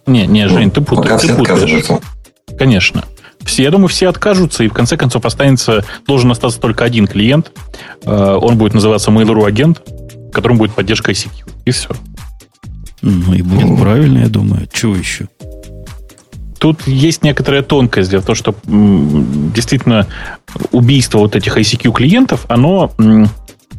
Не, 0.05 0.27
не, 0.27 0.47
Жень, 0.47 0.69
ты, 0.69 0.81
путаешь. 0.81 1.21
ты 1.21 1.33
путаешь. 1.35 1.85
Конечно. 2.57 3.03
Все, 3.43 3.63
я 3.63 3.71
думаю, 3.71 3.87
все 3.87 4.09
откажутся, 4.09 4.63
и 4.63 4.67
в 4.67 4.73
конце 4.73 4.95
концов 4.95 5.25
останется, 5.25 5.83
должен 6.05 6.29
остаться 6.31 6.59
только 6.59 6.85
один 6.85 7.07
клиент. 7.07 7.51
Э, 8.03 8.37
он 8.39 8.57
будет 8.57 8.73
называться 8.73 9.09
Mail.ru 9.09 9.45
агент, 9.45 9.81
в 9.87 10.31
котором 10.31 10.57
будет 10.57 10.73
поддержка 10.73 11.11
ICQ. 11.11 11.49
И 11.65 11.71
все. 11.71 11.89
Ну 13.01 13.33
и 13.33 13.41
будет 13.41 13.79
правильно, 13.79 14.19
я 14.19 14.27
думаю. 14.27 14.67
Чего 14.71 14.95
еще? 14.95 15.29
Тут 16.59 16.87
есть 16.87 17.23
некоторая 17.23 17.61
тонкость. 17.61 18.09
Дело 18.09 18.21
в 18.21 18.25
том, 18.25 18.35
что 18.35 18.55
действительно 18.65 20.07
убийство 20.71 21.19
вот 21.19 21.35
этих 21.35 21.57
ICQ 21.57 21.91
клиентов, 21.91 22.45
оно 22.49 22.91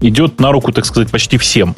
идет 0.00 0.40
на 0.40 0.52
руку, 0.52 0.72
так 0.72 0.86
сказать, 0.86 1.10
почти 1.10 1.38
всем. 1.38 1.74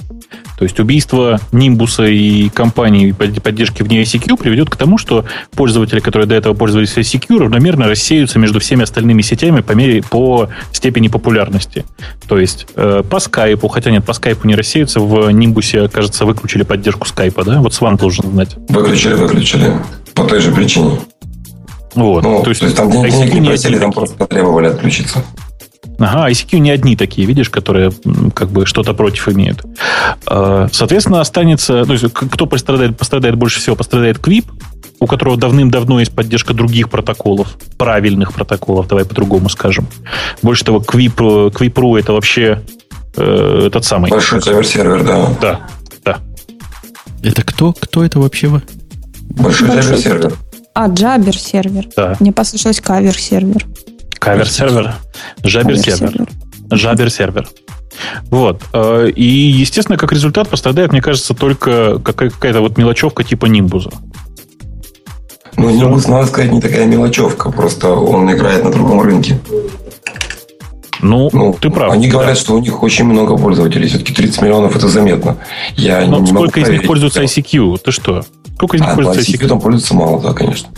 То 0.58 0.64
есть 0.64 0.78
убийство 0.78 1.40
Нимбуса 1.52 2.04
и 2.04 2.48
компании 2.50 3.12
поддержки 3.12 3.82
вне 3.82 4.02
ICQ 4.02 4.36
приведет 4.36 4.68
к 4.68 4.76
тому, 4.76 4.98
что 4.98 5.24
пользователи, 5.56 6.00
которые 6.00 6.28
до 6.28 6.34
этого 6.34 6.54
пользовались 6.54 6.96
ICQ, 6.96 7.38
равномерно 7.38 7.88
рассеются 7.88 8.38
между 8.38 8.60
всеми 8.60 8.82
остальными 8.82 9.22
сетями 9.22 9.60
по 9.60 9.72
мере 9.72 10.02
по 10.02 10.48
степени 10.72 11.08
популярности. 11.08 11.84
То 12.28 12.38
есть 12.38 12.66
э, 12.76 13.02
по 13.08 13.20
скайпу, 13.20 13.68
хотя 13.68 13.90
нет, 13.90 14.04
по 14.04 14.12
скайпу 14.12 14.46
не 14.46 14.54
рассеются, 14.54 15.00
в 15.00 15.30
Нимбусе, 15.30 15.88
кажется, 15.88 16.24
выключили 16.26 16.62
поддержку 16.62 17.06
скайпа, 17.08 17.44
да? 17.44 17.60
Вот 17.60 17.72
Сван 17.72 17.96
должен 17.96 18.30
знать. 18.30 18.56
Выключили, 18.68 19.14
выключили. 19.14 19.72
По 20.14 20.24
той 20.24 20.40
же 20.40 20.52
причине. 20.52 20.98
Вот. 21.94 22.22
Ну, 22.22 22.42
то, 22.42 22.50
есть, 22.50 22.60
то 22.60 22.66
есть 22.66 22.76
там 22.76 22.90
денег 22.90 23.34
не 23.34 23.42
просили, 23.42 23.78
там 23.78 23.92
просто 23.92 24.16
потребовали 24.16 24.66
отключиться. 24.66 25.24
Ага, 26.00 26.30
ICQ 26.30 26.58
не 26.58 26.70
одни 26.70 26.96
такие, 26.96 27.26
видишь, 27.26 27.50
которые 27.50 27.92
как 28.34 28.48
бы 28.48 28.64
что-то 28.64 28.94
против 28.94 29.28
имеют. 29.28 29.62
А, 30.26 30.66
соответственно, 30.72 31.20
останется... 31.20 31.84
То 31.84 31.92
есть, 31.92 32.06
кто 32.12 32.46
пострадает, 32.46 32.96
пострадает 32.96 33.36
больше 33.36 33.60
всего? 33.60 33.76
Пострадает 33.76 34.16
Quip, 34.16 34.46
у 34.98 35.06
которого 35.06 35.36
давным-давно 35.36 36.00
есть 36.00 36.14
поддержка 36.14 36.54
других 36.54 36.88
протоколов, 36.88 37.58
правильных 37.76 38.32
протоколов, 38.32 38.88
давай 38.88 39.04
по-другому 39.04 39.50
скажем. 39.50 39.88
Больше 40.42 40.64
того, 40.64 40.78
Quip, 40.78 41.16
Quip.ru 41.50 41.98
это 41.98 42.14
вообще 42.14 42.62
э, 43.16 43.64
этот 43.66 43.84
самый... 43.84 44.10
Большой 44.10 44.40
сервер, 44.64 45.04
да. 45.04 45.28
Да, 45.38 45.60
да. 46.02 46.18
Это 47.22 47.42
кто? 47.42 47.74
Кто 47.74 48.02
это 48.04 48.20
вообще 48.20 48.46
вы? 48.46 48.62
Большой, 49.30 49.68
Большой 49.68 49.98
сервер. 49.98 50.32
А, 50.74 50.88
Jabber 50.88 51.36
сервер. 51.36 51.88
Да. 51.94 52.16
Мне 52.20 52.32
послышалось 52.32 52.80
кавер 52.80 53.18
сервер. 53.18 53.66
Кавер 54.20 54.48
сервер. 54.48 54.94
Жабер 55.42 55.78
сервер. 55.78 56.28
Жабер 56.70 57.10
сервер. 57.10 57.48
Вот. 58.30 58.62
Э, 58.72 59.08
и, 59.08 59.24
естественно, 59.24 59.98
как 59.98 60.12
результат 60.12 60.48
пострадает, 60.48 60.92
мне 60.92 61.02
кажется, 61.02 61.34
только 61.34 61.98
какая-то 61.98 62.60
вот 62.60 62.78
мелочевка 62.78 63.24
типа 63.24 63.46
Нимбуза. 63.46 63.90
Ну, 65.56 65.70
Нимбус, 65.70 66.06
надо 66.06 66.26
сказать, 66.26 66.52
не 66.52 66.60
такая 66.60 66.86
мелочевка. 66.86 67.50
Просто 67.50 67.92
он 67.92 68.30
играет 68.30 68.62
на 68.62 68.70
другом 68.70 69.00
рынке. 69.00 69.40
Ну, 71.02 71.30
ну, 71.32 71.56
ты 71.58 71.70
прав. 71.70 71.90
Они 71.92 72.08
говорят, 72.08 72.36
что 72.36 72.54
у 72.54 72.58
них 72.58 72.82
очень 72.82 73.06
много 73.06 73.36
пользователей. 73.36 73.88
Все-таки 73.88 74.12
30 74.12 74.42
миллионов 74.42 74.76
это 74.76 74.86
заметно. 74.88 75.38
Я 75.76 76.06
Но 76.06 76.18
не 76.18 76.26
сколько 76.26 76.60
из 76.60 76.68
них 76.68 76.86
пользуются 76.86 77.22
ICQ? 77.22 77.78
Ты 77.82 77.90
что? 77.90 78.22
Сколько 78.54 78.76
из 78.76 78.80
них 78.82 78.90
а, 78.90 78.94
пользуются 78.94 79.32
ICQ? 79.32 79.38
ICQ 79.38 79.48
там 79.48 79.60
пользуется 79.60 79.94
мало, 79.94 80.20
да, 80.20 80.34
конечно. 80.34 80.68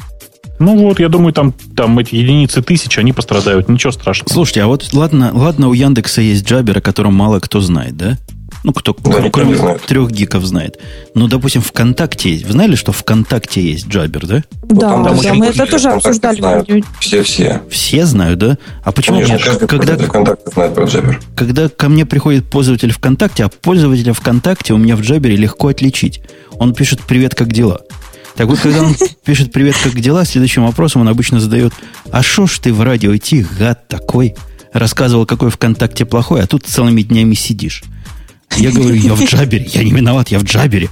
Ну 0.62 0.76
вот, 0.76 1.00
я 1.00 1.08
думаю, 1.08 1.32
там, 1.32 1.52
там 1.74 1.98
эти 1.98 2.14
единицы 2.14 2.62
тысяч, 2.62 2.96
они 2.96 3.12
пострадают. 3.12 3.68
Ничего 3.68 3.90
страшного. 3.90 4.32
Слушайте, 4.32 4.62
а 4.62 4.68
вот 4.68 4.88
ладно, 4.92 5.32
ладно, 5.34 5.68
у 5.68 5.72
Яндекса 5.72 6.20
есть 6.20 6.48
джабер, 6.48 6.78
о 6.78 6.80
котором 6.80 7.14
мало 7.14 7.40
кто 7.40 7.60
знает, 7.60 7.96
да? 7.96 8.16
Ну, 8.62 8.72
кто, 8.72 8.96
да, 9.02 9.18
кто 9.18 9.30
кроме 9.30 9.56
трех 9.88 10.12
гиков 10.12 10.44
знает. 10.44 10.78
Ну, 11.16 11.26
допустим, 11.26 11.62
ВКонтакте 11.62 12.30
есть. 12.30 12.46
Вы 12.46 12.52
знали, 12.52 12.76
что 12.76 12.92
ВКонтакте 12.92 13.60
есть 13.60 13.88
джабер, 13.88 14.24
да? 14.24 14.44
Да, 14.62 14.98
вот 14.98 15.20
да, 15.24 15.34
мы 15.34 15.46
это 15.46 15.66
тоже 15.66 15.88
обсуждали. 15.88 16.84
Все-все. 17.00 17.62
Все 17.68 18.06
знают, 18.06 18.38
да? 18.38 18.58
А 18.84 18.92
почему? 18.92 19.20
Конечно, 19.20 19.66
когда, 19.66 19.96
ВКонтакте 19.96 20.50
знает 20.52 20.74
про 20.76 20.84
джабер. 20.84 21.20
Когда 21.34 21.68
ко 21.68 21.88
мне 21.88 22.06
приходит 22.06 22.48
пользователь 22.48 22.92
ВКонтакте, 22.92 23.44
а 23.44 23.48
пользователя 23.48 24.12
ВКонтакте 24.12 24.74
у 24.74 24.76
меня 24.76 24.94
в 24.94 25.00
джабере 25.00 25.34
легко 25.34 25.66
отличить. 25.66 26.22
Он 26.52 26.72
пишет 26.72 27.00
«Привет, 27.00 27.34
как 27.34 27.52
дела?» 27.52 27.80
Так 28.36 28.46
вот, 28.46 28.58
когда 28.60 28.82
он 28.82 28.94
пишет 29.24 29.52
«Привет, 29.52 29.76
как 29.82 29.98
дела?», 30.00 30.24
следующим 30.24 30.64
вопросом 30.64 31.02
он 31.02 31.08
обычно 31.08 31.40
задает 31.40 31.72
«А 32.10 32.22
шо 32.22 32.46
ж 32.46 32.58
ты 32.58 32.72
в 32.72 32.80
радио 32.82 33.14
идти, 33.14 33.44
гад 33.58 33.88
такой?» 33.88 34.34
Рассказывал, 34.72 35.26
какой 35.26 35.50
ВКонтакте 35.50 36.06
плохой, 36.06 36.42
а 36.42 36.46
тут 36.46 36.64
целыми 36.64 37.02
днями 37.02 37.34
сидишь. 37.34 37.82
Я 38.56 38.70
говорю, 38.70 38.94
я 38.94 39.14
в 39.14 39.22
Джабере, 39.22 39.66
я 39.70 39.82
не 39.82 39.90
виноват, 39.90 40.28
я 40.28 40.38
в 40.38 40.44
Джабере. 40.44 40.88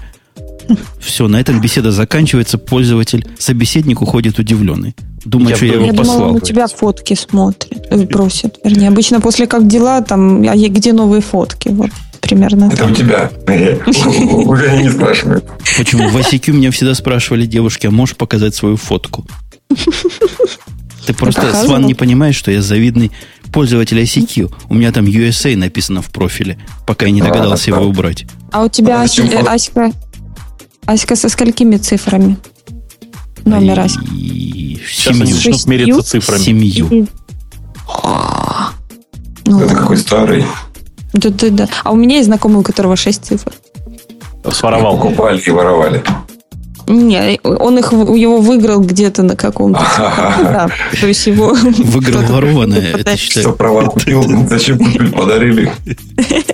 Все, 1.01 1.29
на 1.29 1.41
этом 1.41 1.61
беседа 1.61 1.91
заканчивается, 1.91 2.59
пользователь, 2.59 3.27
собеседник 3.39 4.03
уходит 4.03 4.39
удивленный. 4.39 4.95
Думает, 5.25 5.51
я 5.51 5.57
что 5.57 5.67
я 5.67 5.75
его 5.75 5.87
я 5.87 5.93
послал. 5.95 6.17
Думала, 6.17 6.31
он 6.31 6.37
у 6.37 6.41
тебя 6.41 6.67
фотки 6.67 7.15
смотрит, 7.15 7.87
э, 7.91 8.07
просит. 8.07 8.59
Вернее, 8.65 8.89
обычно 8.89 9.21
после 9.21 9.47
как 9.47 9.67
дела, 9.67 10.01
там, 10.03 10.47
а 10.49 10.57
где 10.57 10.93
новые 10.93 11.23
фотки? 11.23 11.69
Вот 11.69 11.91
примерно. 12.21 12.71
Это 12.73 12.87
у 12.87 12.91
тебя. 12.91 13.31
Уже 13.47 14.77
не 14.83 14.91
спрашивают. 14.91 15.45
Почему? 15.77 16.09
В 16.09 16.17
ICQ 16.17 16.53
меня 16.53 16.71
всегда 16.71 16.95
спрашивали 16.95 17.47
девушки, 17.47 17.87
а 17.87 17.91
можешь 17.91 18.17
показать 18.17 18.55
свою 18.55 18.77
фотку? 18.77 19.27
Ты 21.07 21.15
просто, 21.15 21.55
Сван, 21.65 21.87
не 21.87 21.95
понимаешь, 21.95 22.37
что 22.37 22.51
я 22.51 22.63
завидный 22.63 23.11
пользователь 23.53 23.99
ICQ. 24.01 24.53
У 24.69 24.75
меня 24.75 24.93
там 24.93 25.07
USA 25.07 25.57
написано 25.57 26.03
в 26.03 26.11
профиле, 26.11 26.59
пока 26.87 27.07
я 27.07 27.13
не 27.13 27.23
догадался 27.23 27.71
его 27.71 27.85
убрать. 27.85 28.27
А 28.53 28.63
у 28.65 28.69
тебя, 28.69 29.05
э, 29.05 29.39
Аська, 29.47 29.93
Аська 30.87 31.17
со 31.17 31.29
сколькими 31.29 31.77
цифрами? 31.77 32.37
Номер 33.45 33.81
Аська. 33.81 34.05
Сейчас 34.05 35.21
они 35.21 35.33
начнут 35.33 35.67
мериться 35.67 36.03
цифрами. 36.03 36.43
Семью. 36.43 37.09
Это 39.47 39.75
какой 39.75 39.97
старый. 39.97 40.45
Да, 41.13 41.31
да, 41.31 41.49
да. 41.51 41.69
А 41.85 41.93
у 41.93 41.97
меня 41.97 42.17
есть 42.17 42.27
знакомый, 42.27 42.61
у 42.61 42.63
которого 42.63 42.97
6 42.97 43.25
цифр. 43.25 43.53
Своровал. 44.53 44.97
Покупали 44.97 45.41
и 45.41 45.51
воровали. 45.51 46.03
Не, 46.87 47.39
он 47.45 47.79
их 47.79 47.93
его 47.93 48.41
выиграл 48.41 48.81
где-то 48.81 49.23
на 49.23 49.37
каком-то. 49.37 49.81
Да, 49.99 50.69
то 51.01 51.07
есть 51.07 51.27
его... 51.27 51.55
Выиграл 51.55 52.23
ворованное. 52.23 52.97
Это 52.97 53.17
Что 53.17 53.53
права 53.53 53.85
купил, 53.87 54.25
зачем 54.49 54.79
купили, 54.79 55.09
подарили. 55.09 55.73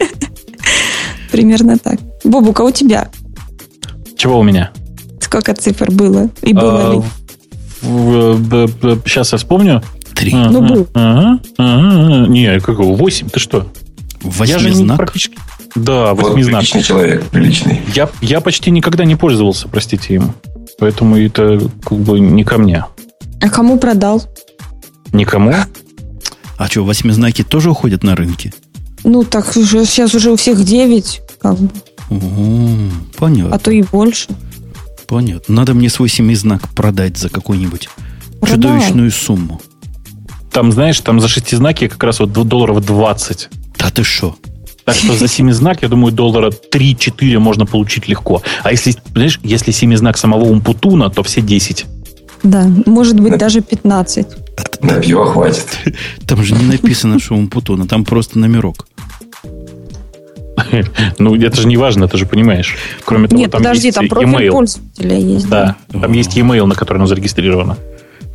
Примерно 1.33 1.79
так. 1.79 1.99
Бобука, 2.25 2.63
у 2.63 2.71
тебя? 2.71 3.09
Чего 4.17 4.41
у 4.41 4.43
меня? 4.43 4.71
Сколько 5.21 5.55
цифр 5.55 5.91
было? 5.91 6.29
И 6.43 6.53
было 6.53 6.93
ли? 6.93 7.03
Сейчас 9.05 9.33
я 9.33 9.39
вспомню. 9.39 9.83
Три. 10.15 10.35
Ну, 10.35 10.63
был. 10.63 10.87
Не, 12.29 12.61
какого? 12.61 12.95
Восемь? 12.95 13.29
Ты 13.29 13.41
что? 13.41 13.67
Не 14.27 14.97
практически... 14.97 15.39
Да, 15.75 16.15
восьмизнак. 16.15 16.61
Приличный 16.61 16.83
человек, 16.83 17.25
приличный. 17.25 17.81
Я, 17.95 18.09
я 18.21 18.41
почти 18.41 18.71
никогда 18.71 19.05
не 19.05 19.17
пользовался, 19.17 19.69
простите 19.69 20.15
им. 20.15 20.33
Поэтому 20.79 21.17
это 21.17 21.61
как 21.85 21.99
бы 21.99 22.19
не 22.21 22.45
ко 22.45 22.59
мне. 22.59 22.85
А 23.41 23.49
кому 23.49 23.79
продал? 23.79 24.23
Никому. 25.13 25.55
А 26.59 26.67
что, 26.69 26.85
восьмизнаки 26.85 27.45
тоже 27.45 27.71
уходят 27.71 28.03
на 28.03 28.17
рынке? 28.17 28.53
Ну, 29.05 29.23
так 29.25 29.57
уже 29.57 29.85
сейчас 29.85 30.15
уже 30.15 30.31
у 30.31 30.37
всех 30.37 30.65
девять, 30.65 31.21
как 31.41 31.59
бы. 31.59 31.71
Понятно. 33.19 33.55
А 33.55 33.59
то 33.59 33.71
и 33.71 33.83
больше. 33.83 34.29
Понятно. 35.07 35.55
Надо 35.55 35.75
мне 35.75 35.89
свой 35.89 36.09
семизнак 36.09 36.69
продать 36.71 37.17
за 37.17 37.29
какую-нибудь 37.29 37.89
чудовищную 38.47 39.11
сумму. 39.11 39.61
Там, 40.51 40.73
знаешь, 40.73 41.01
там 41.01 41.21
за 41.21 41.29
шестизнаки 41.29 41.89
как 41.89 42.03
раз 42.03 42.21
вот 42.21 42.33
долларов 42.33 42.85
20. 42.85 43.49
Да 43.79 43.91
ты 43.91 44.03
что? 44.05 44.37
Так 44.85 44.95
что 44.95 45.15
за 45.15 45.27
семизнак, 45.27 45.83
я 45.83 45.89
думаю, 45.89 46.13
доллара 46.13 46.51
3-4 46.51 47.39
можно 47.41 47.67
получить 47.67 48.09
легко. 48.09 48.43
А 48.63 48.71
если, 48.71 48.95
знаешь, 49.13 49.41
если 49.43 49.73
семизнак 49.73 50.17
самого 50.17 50.45
Умпутуна, 50.45 51.11
то 51.11 51.23
все 51.25 51.41
10. 51.41 51.87
Да, 52.45 52.71
может 52.87 53.19
быть, 53.19 53.37
даже 53.37 53.63
15. 53.63 54.27
На 54.83 55.01
пиво 55.01 55.27
хватит. 55.27 55.67
Там 56.27 56.45
же 56.45 56.55
не 56.55 56.67
написано, 56.67 57.19
что 57.19 57.35
Умпутуна, 57.35 57.87
там 57.87 58.05
просто 58.05 58.39
номерок. 58.39 58.87
Ну, 61.19 61.35
это 61.37 61.61
же 61.61 61.67
не 61.67 61.77
важно, 61.77 62.09
ты 62.09 62.17
же 62.17 62.27
понимаешь. 62.27 62.77
Кроме 63.05 63.29
того, 63.29 63.41
Нет, 63.41 63.51
там 63.51 63.63
подожди, 63.63 63.89
есть 63.89 63.97
там 63.97 64.09
профиль 64.09 64.29
e-mail. 64.29 64.51
пользователя 64.53 65.19
есть. 65.19 65.49
Да, 65.49 65.77
там 65.93 66.13
есть 66.13 66.37
e-mail, 66.37 66.67
на 66.67 66.75
который 66.75 66.99
оно 66.99 67.07
зарегистрировано. 67.07 67.77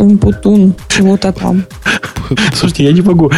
Умпутун, 0.01 0.73
чего-то 0.89 1.31
там. 1.31 1.63
Слушайте, 2.53 2.85
я 2.85 2.91
не 2.91 3.01
могу. 3.01 3.31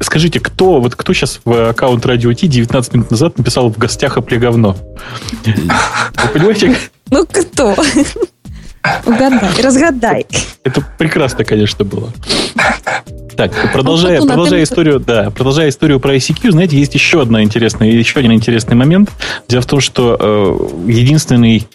Скажите, 0.00 0.38
кто, 0.38 0.80
вот 0.80 0.94
кто 0.94 1.12
сейчас 1.12 1.40
в 1.44 1.70
аккаунт 1.70 2.06
Радио 2.06 2.32
Ти 2.32 2.46
19 2.46 2.94
минут 2.94 3.10
назад 3.10 3.36
написал 3.36 3.68
в 3.68 3.78
гостях 3.78 4.16
опле 4.16 4.38
говно? 4.38 4.76
Вы 5.44 6.28
понимаете? 6.32 6.76
Ну, 7.10 7.26
кто? 7.26 7.74
Угадай, 9.06 9.60
разгадай. 9.60 10.26
Это 10.62 10.84
прекрасно, 10.98 11.44
конечно, 11.44 11.84
было. 11.84 12.12
Так, 13.36 13.72
продолжая, 13.72 14.22
продолжая 14.22 14.62
историю, 14.62 15.00
да, 15.00 15.30
продолжая 15.30 15.68
историю 15.68 15.98
про 15.98 16.14
ICQ, 16.14 16.52
знаете, 16.52 16.78
есть 16.78 16.94
еще 16.94 17.22
одна 17.22 17.42
интересная, 17.42 17.88
еще 17.88 18.20
один 18.20 18.32
интересный 18.32 18.76
момент. 18.76 19.10
Дело 19.48 19.62
в 19.62 19.66
том, 19.66 19.80
что 19.80 20.16
э, 20.20 20.90
единственный 20.92 21.66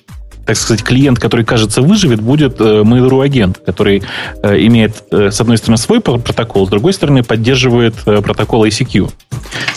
так 0.50 0.58
сказать, 0.58 0.84
клиент, 0.84 1.20
который, 1.20 1.46
кажется, 1.46 1.84
выживет, 1.84 2.22
будет 2.22 2.60
э, 2.60 2.82
Mail.ru 2.82 3.24
агент, 3.24 3.60
который 3.64 4.02
э, 4.42 4.58
имеет, 4.62 5.04
э, 5.12 5.30
с 5.30 5.40
одной 5.40 5.60
стороны, 5.60 5.78
свой 5.78 6.02
протокол, 6.02 6.66
с 6.66 6.72
другой 6.72 6.92
стороны, 6.94 7.22
поддерживает 7.22 7.94
протокол 8.04 8.66
ICQ. 8.66 9.12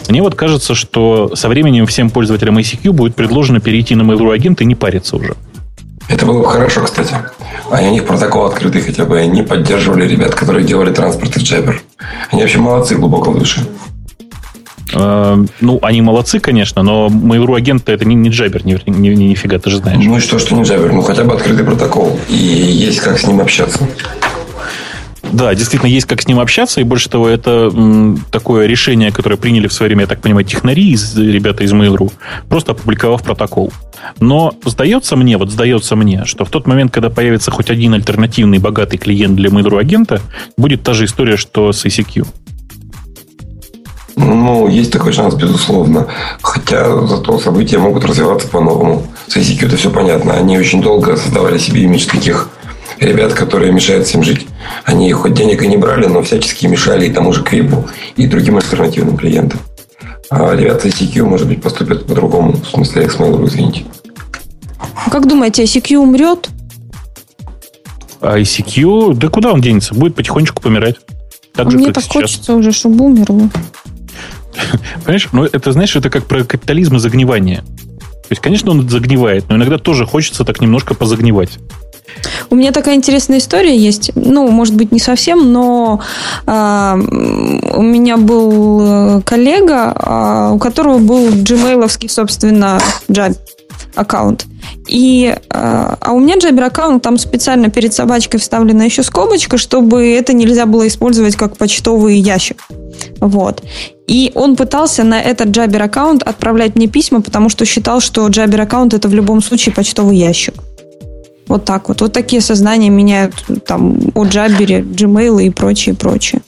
Мне 0.08 0.22
вот 0.22 0.34
кажется, 0.34 0.74
что 0.74 1.36
со 1.36 1.50
временем 1.50 1.84
всем 1.84 2.08
пользователям 2.08 2.56
ICQ 2.56 2.92
будет 2.92 3.14
предложено 3.14 3.60
перейти 3.60 3.94
на 3.94 4.00
Mail.ru 4.00 4.32
агент 4.32 4.62
и 4.62 4.64
не 4.64 4.74
париться 4.74 5.16
уже. 5.16 5.34
Это 6.08 6.24
было 6.24 6.38
бы 6.38 6.48
хорошо, 6.48 6.82
кстати. 6.84 7.16
А 7.70 7.82
у 7.82 7.90
них 7.90 8.06
протокол 8.06 8.46
открытый 8.46 8.80
хотя 8.80 9.04
бы. 9.04 9.18
Они 9.18 9.42
поддерживали 9.42 10.08
ребят, 10.08 10.34
которые 10.34 10.64
делали 10.64 10.90
транспорт 10.90 11.36
из 11.36 11.42
Jabber. 11.42 11.74
Они 12.30 12.40
вообще 12.40 12.58
молодцы 12.58 12.94
глубоко 12.94 13.30
в 13.30 13.38
душе. 13.38 13.60
Э, 14.94 15.44
ну, 15.60 15.78
они 15.82 16.02
молодцы, 16.02 16.40
конечно, 16.40 16.82
но 16.82 17.08
Mail.ru 17.08 17.56
агент 17.56 17.88
это 17.88 18.04
не, 18.04 18.14
не 18.14 18.30
джабер, 18.30 18.64
ни, 18.66 18.78
ни, 18.86 19.08
ни, 19.08 19.24
нифига, 19.24 19.58
ты 19.58 19.70
же 19.70 19.78
знаешь. 19.78 20.04
Ну 20.04 20.16
и 20.16 20.20
что, 20.20 20.38
что 20.38 20.54
не 20.54 20.62
джабер? 20.62 20.92
Ну, 20.92 21.02
хотя 21.02 21.24
бы 21.24 21.34
открытый 21.34 21.64
протокол. 21.64 22.18
И 22.28 22.34
есть 22.34 23.00
как 23.00 23.18
с 23.18 23.26
ним 23.26 23.40
общаться. 23.40 23.86
Да, 25.32 25.54
действительно, 25.54 25.88
есть 25.88 26.06
как 26.06 26.20
с 26.20 26.28
ним 26.28 26.38
общаться, 26.38 26.80
и 26.80 26.84
больше 26.84 27.08
того, 27.08 27.26
это 27.26 27.70
м, 27.72 28.22
такое 28.30 28.66
решение, 28.66 29.10
которое 29.10 29.36
приняли 29.36 29.66
в 29.66 29.72
свое 29.72 29.88
время, 29.88 30.02
я 30.02 30.06
так 30.06 30.20
понимаю, 30.20 30.44
технари, 30.44 30.90
из, 30.90 31.16
ребята 31.16 31.64
из 31.64 31.72
Mail.ru, 31.72 32.12
просто 32.50 32.72
опубликовав 32.72 33.22
протокол. 33.22 33.72
Но 34.20 34.52
сдается 34.66 35.16
мне, 35.16 35.38
вот 35.38 35.50
сдается 35.50 35.96
мне, 35.96 36.26
что 36.26 36.44
в 36.44 36.50
тот 36.50 36.66
момент, 36.66 36.92
когда 36.92 37.08
появится 37.08 37.50
хоть 37.50 37.70
один 37.70 37.94
альтернативный 37.94 38.58
богатый 38.58 38.98
клиент 38.98 39.36
для 39.36 39.48
Mail.ru 39.48 39.80
агента, 39.80 40.20
будет 40.58 40.82
та 40.82 40.92
же 40.92 41.06
история, 41.06 41.38
что 41.38 41.72
с 41.72 41.86
ICQ. 41.86 42.26
Ну, 44.16 44.68
есть 44.68 44.92
такой 44.92 45.12
шанс, 45.12 45.34
безусловно. 45.34 46.06
Хотя 46.42 47.06
зато 47.06 47.38
события 47.38 47.78
могут 47.78 48.04
развиваться 48.04 48.48
по-новому. 48.48 49.06
С 49.26 49.36
ICQ 49.36 49.66
это 49.66 49.76
все 49.76 49.90
понятно. 49.90 50.34
Они 50.34 50.58
очень 50.58 50.82
долго 50.82 51.16
создавали 51.16 51.58
себе 51.58 51.82
имидж 51.82 52.06
таких 52.06 52.50
ребят, 53.00 53.32
которые 53.32 53.72
мешают 53.72 54.06
всем 54.06 54.22
жить. 54.22 54.46
Они 54.84 55.10
хоть 55.12 55.34
денег 55.34 55.62
и 55.62 55.68
не 55.68 55.76
брали, 55.76 56.06
но 56.06 56.22
всячески 56.22 56.66
мешали 56.66 57.06
и 57.06 57.12
тому 57.12 57.32
же 57.32 57.42
Крипу, 57.42 57.88
и 58.16 58.26
другим 58.26 58.56
альтернативным 58.56 59.16
клиентам. 59.16 59.60
А 60.30 60.54
ребята 60.54 60.88
ICQ, 60.88 61.24
может 61.24 61.48
быть, 61.48 61.62
поступят 61.62 62.06
по-другому. 62.06 62.52
В 62.52 62.66
смысле, 62.66 63.04
X-Mail, 63.04 63.46
извините. 63.46 63.84
Как 65.10 65.26
думаете, 65.26 65.64
ICQ 65.64 65.96
умрет? 65.96 66.48
А 68.20 68.38
ICQ, 68.38 69.14
да 69.14 69.28
куда 69.28 69.52
он 69.52 69.60
денется? 69.60 69.94
Будет 69.94 70.14
потихонечку 70.14 70.62
помирать. 70.62 70.96
Так 71.54 71.70
же, 71.70 71.76
мне 71.76 71.92
так 71.92 72.04
сейчас. 72.04 72.12
хочется 72.12 72.54
уже, 72.54 72.72
чтобы 72.72 73.04
умерло. 73.04 73.50
Понимаешь, 75.04 75.28
ну 75.32 75.44
это, 75.44 75.72
знаешь, 75.72 75.94
это 75.96 76.10
как 76.10 76.26
про 76.26 76.44
капитализм 76.44 76.96
и 76.96 76.98
загнивание. 76.98 77.58
То 77.58 78.28
есть, 78.30 78.42
конечно, 78.42 78.70
он 78.70 78.88
загнивает, 78.88 79.44
но 79.48 79.56
иногда 79.56 79.78
тоже 79.78 80.06
хочется 80.06 80.44
так 80.44 80.60
немножко 80.60 80.94
позагнивать. 80.94 81.58
У 82.50 82.54
меня 82.54 82.72
такая 82.72 82.94
интересная 82.94 83.38
история 83.38 83.76
есть. 83.76 84.12
Ну, 84.14 84.48
может 84.50 84.74
быть, 84.74 84.92
не 84.92 85.00
совсем, 85.00 85.52
но 85.52 86.00
э, 86.46 86.94
у 87.74 87.82
меня 87.82 88.16
был 88.16 88.80
э, 88.82 89.22
коллега, 89.22 89.94
э, 89.94 90.54
у 90.54 90.58
которого 90.58 90.98
был 90.98 91.28
gmail 91.28 92.08
собственно, 92.08 92.80
Jab 93.08 93.36
аккаунт. 93.94 94.46
И, 94.88 95.34
э, 95.34 95.38
а 95.50 96.12
у 96.12 96.20
меня 96.20 96.36
Jabber 96.36 96.64
аккаунт, 96.64 97.02
там 97.02 97.18
специально 97.18 97.70
перед 97.70 97.94
собачкой 97.94 98.40
вставлена 98.40 98.84
еще 98.84 99.02
скобочка, 99.02 99.58
чтобы 99.58 100.12
это 100.12 100.32
нельзя 100.32 100.66
было 100.66 100.86
использовать 100.86 101.36
как 101.36 101.56
почтовый 101.56 102.18
ящик. 102.18 102.64
Вот. 103.20 103.62
И 104.06 104.32
он 104.34 104.56
пытался 104.56 105.04
на 105.04 105.20
этот 105.20 105.48
Jabber 105.48 105.82
аккаунт 105.82 106.22
отправлять 106.22 106.76
мне 106.76 106.88
письма, 106.88 107.22
потому 107.22 107.48
что 107.48 107.64
считал, 107.64 108.00
что 108.00 108.26
Jabber 108.28 108.60
аккаунт 108.60 108.94
это 108.94 109.08
в 109.08 109.14
любом 109.14 109.42
случае 109.42 109.74
почтовый 109.74 110.16
ящик. 110.16 110.54
Вот 111.46 111.64
так 111.64 111.88
вот. 111.88 112.00
Вот 112.00 112.12
такие 112.12 112.40
сознания 112.40 112.90
меняют 112.90 113.34
там 113.66 113.98
о 114.14 114.24
Джабере, 114.24 114.80
Gmail 114.80 115.42
и 115.42 115.50
прочее, 115.50 115.94
прочее. 115.94 116.42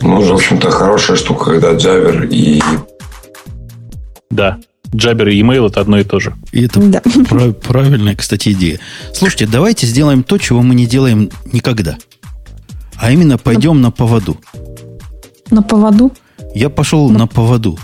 Ну, 0.00 0.20
в 0.20 0.32
общем-то, 0.32 0.70
хорошая 0.70 1.16
штука, 1.16 1.44
когда 1.44 1.72
Jabber 1.72 2.26
и... 2.28 2.62
Да, 4.30 4.58
Jabber 4.92 5.32
и 5.32 5.40
email 5.40 5.68
это 5.68 5.80
одно 5.80 5.98
и 5.98 6.04
то 6.04 6.20
же. 6.20 6.34
И 6.52 6.64
это 6.64 6.80
да. 6.80 7.00
прав- 7.28 7.58
правильная, 7.58 8.14
кстати, 8.14 8.52
идея. 8.52 8.78
Слушайте, 9.14 9.46
давайте 9.46 9.86
сделаем 9.86 10.22
то, 10.22 10.36
чего 10.38 10.62
мы 10.62 10.74
не 10.74 10.86
делаем 10.86 11.30
никогда. 11.52 11.96
А 12.96 13.10
именно 13.10 13.38
пойдем 13.38 13.76
на, 13.80 13.88
на 13.88 13.90
поводу. 13.90 14.38
На 15.50 15.62
поводу? 15.62 16.12
Я 16.54 16.68
пошел 16.68 17.08
на, 17.08 17.20
на 17.20 17.26
поводу. 17.26 17.78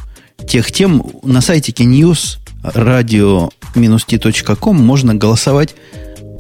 Тех 0.47 0.71
тем 0.71 1.03
на 1.23 1.41
сайте 1.41 1.73
News 1.73 2.37
radio-t.com 2.63 3.51
можно 4.77 5.15
голосовать 5.15 5.75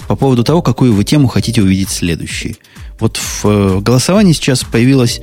по 0.06 0.16
поводу 0.16 0.44
того, 0.44 0.60
какую 0.62 0.92
вы 0.92 1.04
тему 1.04 1.28
хотите 1.28 1.62
увидеть 1.62 1.88
следующей. 1.90 2.58
Вот 3.00 3.16
в 3.16 3.44
э, 3.44 3.80
голосовании 3.80 4.32
сейчас 4.32 4.64
появилась 4.64 5.20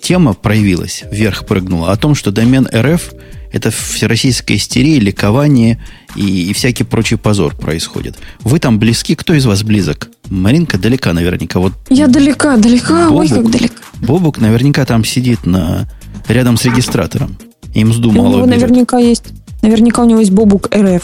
тема, 0.00 0.34
проявилась, 0.34 1.04
вверх 1.10 1.46
прыгнула, 1.46 1.90
о 1.92 1.96
том, 1.96 2.14
что 2.14 2.30
домен 2.30 2.68
РФ– 2.72 3.12
это 3.52 3.70
всероссийская 3.70 4.56
истерия, 4.56 4.98
ликование 4.98 5.82
и, 6.16 6.50
и 6.50 6.52
всякий 6.52 6.84
прочий 6.84 7.16
позор 7.16 7.54
происходит. 7.54 8.16
Вы 8.40 8.58
там 8.58 8.78
близки? 8.78 9.14
Кто 9.14 9.34
из 9.34 9.46
вас 9.46 9.62
близок? 9.62 10.08
Маринка 10.28 10.78
далека 10.78 11.12
наверняка. 11.12 11.58
Вот 11.60 11.72
Я 11.88 12.06
далека, 12.06 12.56
далека, 12.56 13.08
Бобук, 13.08 13.20
ой, 13.20 13.28
как 13.28 13.50
далеко. 13.50 13.74
Бобук 14.00 14.38
наверняка 14.38 14.84
там 14.84 15.04
сидит 15.04 15.46
на, 15.46 15.88
рядом 16.28 16.56
с 16.56 16.64
регистратором. 16.64 17.36
Им 17.74 17.88
мзду 17.88 18.10
мало. 18.10 18.28
У 18.28 18.36
него 18.36 18.46
наверняка 18.46 18.98
есть 18.98 19.24
Наверняка 19.62 20.02
у 20.02 20.06
него 20.06 20.20
есть 20.20 20.30
Бобук 20.30 20.68
РФ. 20.74 21.02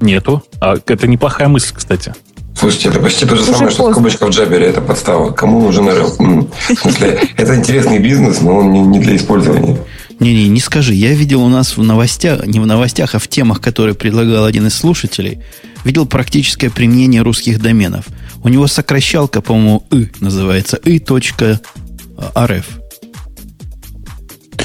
Нету. 0.00 0.42
А 0.60 0.74
это 0.74 1.06
неплохая 1.06 1.48
мысль, 1.48 1.72
кстати. 1.74 2.14
Слушайте, 2.58 2.88
это 2.88 3.00
почти 3.00 3.26
то 3.26 3.36
же 3.36 3.42
Уже 3.42 3.52
самое, 3.52 3.66
поздно. 3.68 3.84
что 3.84 3.92
скобочка 3.92 4.26
в 4.26 4.30
Джабере. 4.30 4.66
Это 4.66 4.80
подстава. 4.80 5.30
Кому 5.30 5.60
нужен 5.60 5.88
РФ? 5.88 6.18
В 6.18 6.80
смысле, 6.80 7.20
это 7.36 7.54
интересный 7.54 7.98
бизнес, 7.98 8.40
но 8.40 8.56
он 8.58 8.90
не 8.90 8.98
для 8.98 9.16
использования. 9.16 9.78
Не-не, 10.18 10.48
не 10.48 10.60
скажи. 10.60 10.94
Я 10.94 11.12
видел 11.12 11.42
у 11.42 11.48
нас 11.48 11.76
в 11.76 11.82
новостях, 11.82 12.46
не 12.46 12.58
в 12.58 12.66
новостях, 12.66 13.14
а 13.14 13.18
в 13.18 13.28
темах, 13.28 13.60
которые 13.60 13.94
предлагал 13.94 14.44
один 14.44 14.66
из 14.66 14.74
слушателей, 14.74 15.40
видел 15.84 16.06
практическое 16.06 16.70
применение 16.70 17.22
русских 17.22 17.60
доменов. 17.60 18.06
У 18.42 18.48
него 18.48 18.66
сокращалка, 18.66 19.40
по-моему, 19.42 19.86
«ы» 19.90 20.10
называется, 20.20 20.78
«ы.рф». 20.84 21.60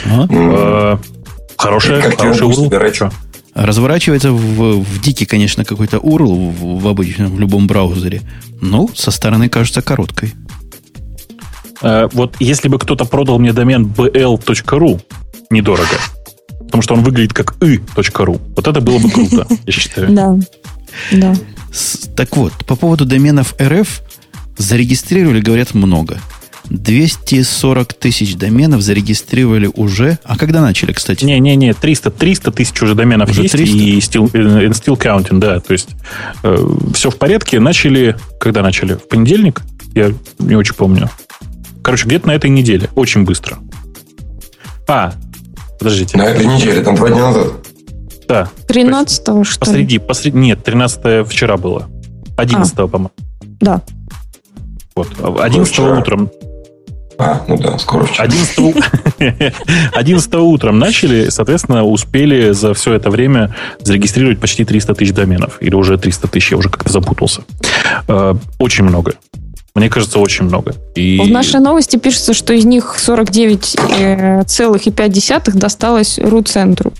А? 0.05 0.27
а? 0.29 0.99
Хорошая, 1.57 2.01
как 2.01 2.19
хороший 2.19 2.47
URL. 2.47 3.13
Разворачивается 3.53 4.31
в, 4.31 4.83
в 4.83 5.01
дикий, 5.01 5.25
конечно, 5.25 5.65
какой-то 5.65 5.97
URL 5.97 6.51
в, 6.51 6.81
в 6.81 6.87
обычном, 6.87 7.35
в 7.35 7.39
любом 7.39 7.67
браузере. 7.67 8.21
Но 8.61 8.89
со 8.95 9.11
стороны 9.11 9.49
кажется 9.49 9.81
короткой. 9.81 10.33
Э, 11.81 12.07
вот 12.13 12.37
если 12.39 12.69
бы 12.69 12.79
кто-то 12.79 13.05
продал 13.05 13.39
мне 13.39 13.53
домен 13.53 13.85
bl.ru 13.85 15.01
недорого, 15.51 15.97
потому 16.59 16.81
что 16.81 16.93
он 16.93 17.03
выглядит 17.03 17.33
как 17.33 17.55
y.ru, 17.61 18.41
вот 18.55 18.67
это 18.67 18.81
было 18.81 18.99
бы 18.99 19.09
круто, 19.09 19.47
я 19.65 19.73
считаю. 19.73 20.11
Да, 20.11 20.37
да. 21.11 21.35
Так 22.15 22.35
вот, 22.35 22.53
по 22.65 22.75
поводу 22.75 23.05
доменов 23.05 23.55
РФ 23.61 24.01
зарегистрировали, 24.57 25.41
говорят, 25.41 25.73
много. 25.73 26.19
240 26.69 27.93
тысяч 27.93 28.35
доменов 28.35 28.81
зарегистрировали 28.81 29.69
уже. 29.75 30.19
А 30.23 30.37
когда 30.37 30.61
начали, 30.61 30.93
кстати? 30.93 31.25
Не-не-не, 31.25 31.73
300, 31.73 32.11
300 32.11 32.51
тысяч 32.51 32.81
уже 32.81 32.95
доменов 32.95 33.29
уже 33.29 33.43
есть 33.43 33.53
300? 33.53 33.77
и 33.77 33.97
still, 33.97 34.31
and 34.31 34.71
still 34.71 34.97
counting, 34.97 35.39
да. 35.39 35.59
То 35.59 35.73
есть 35.73 35.89
э, 36.43 36.67
все 36.93 37.09
в 37.09 37.17
порядке. 37.17 37.59
Начали, 37.59 38.15
когда 38.39 38.61
начали? 38.61 38.93
В 38.93 39.07
понедельник? 39.07 39.61
Я 39.93 40.13
не 40.39 40.55
очень 40.55 40.75
помню. 40.75 41.09
Короче, 41.83 42.05
где-то 42.05 42.27
на 42.27 42.31
этой 42.31 42.49
неделе. 42.49 42.89
Очень 42.95 43.25
быстро. 43.25 43.59
А, 44.87 45.13
подождите. 45.81 46.15
На 46.15 46.25
этой 46.25 46.45
неделе, 46.45 46.83
там 46.83 46.95
два 46.95 47.09
дня 47.09 47.27
назад. 47.27 47.47
Да. 48.27 48.49
13 48.67 49.47
что 49.47 49.59
посреди, 49.59 49.97
посреди, 49.97 50.37
нет, 50.37 50.63
13 50.63 51.27
вчера 51.27 51.57
было. 51.57 51.89
11 52.37 52.73
а. 52.77 52.87
по-моему. 52.87 53.11
Да. 53.59 53.81
Вот. 54.95 55.07
11 55.19 55.79
утром 55.79 56.29
а, 57.17 57.43
ну 57.47 57.55
да, 57.55 57.77
скоро 57.77 58.05
вчера. 58.05 58.23
11, 58.23 58.75
11 59.93 60.33
утром 60.35 60.79
начали, 60.79 61.29
соответственно, 61.29 61.83
успели 61.83 62.51
за 62.51 62.73
все 62.73 62.93
это 62.93 63.11
время 63.11 63.55
зарегистрировать 63.79 64.39
почти 64.39 64.65
300 64.65 64.95
тысяч 64.95 65.13
доменов. 65.13 65.57
Или 65.59 65.75
уже 65.75 65.99
300 65.99 66.27
тысяч, 66.29 66.51
я 66.51 66.57
уже 66.57 66.69
как-то 66.69 66.91
запутался. 66.91 67.43
Э, 68.07 68.33
очень 68.57 68.85
много. 68.85 69.13
Мне 69.73 69.89
кажется, 69.89 70.19
очень 70.19 70.43
много. 70.45 70.75
И... 70.95 71.17
В 71.19 71.29
нашей 71.29 71.61
новости 71.61 71.97
пишется, 71.97 72.33
что 72.33 72.53
из 72.53 72.65
них 72.65 72.97
49,5 72.97 75.41
э, 75.47 75.51
досталось 75.53 76.19
РУ-центру. 76.19 76.93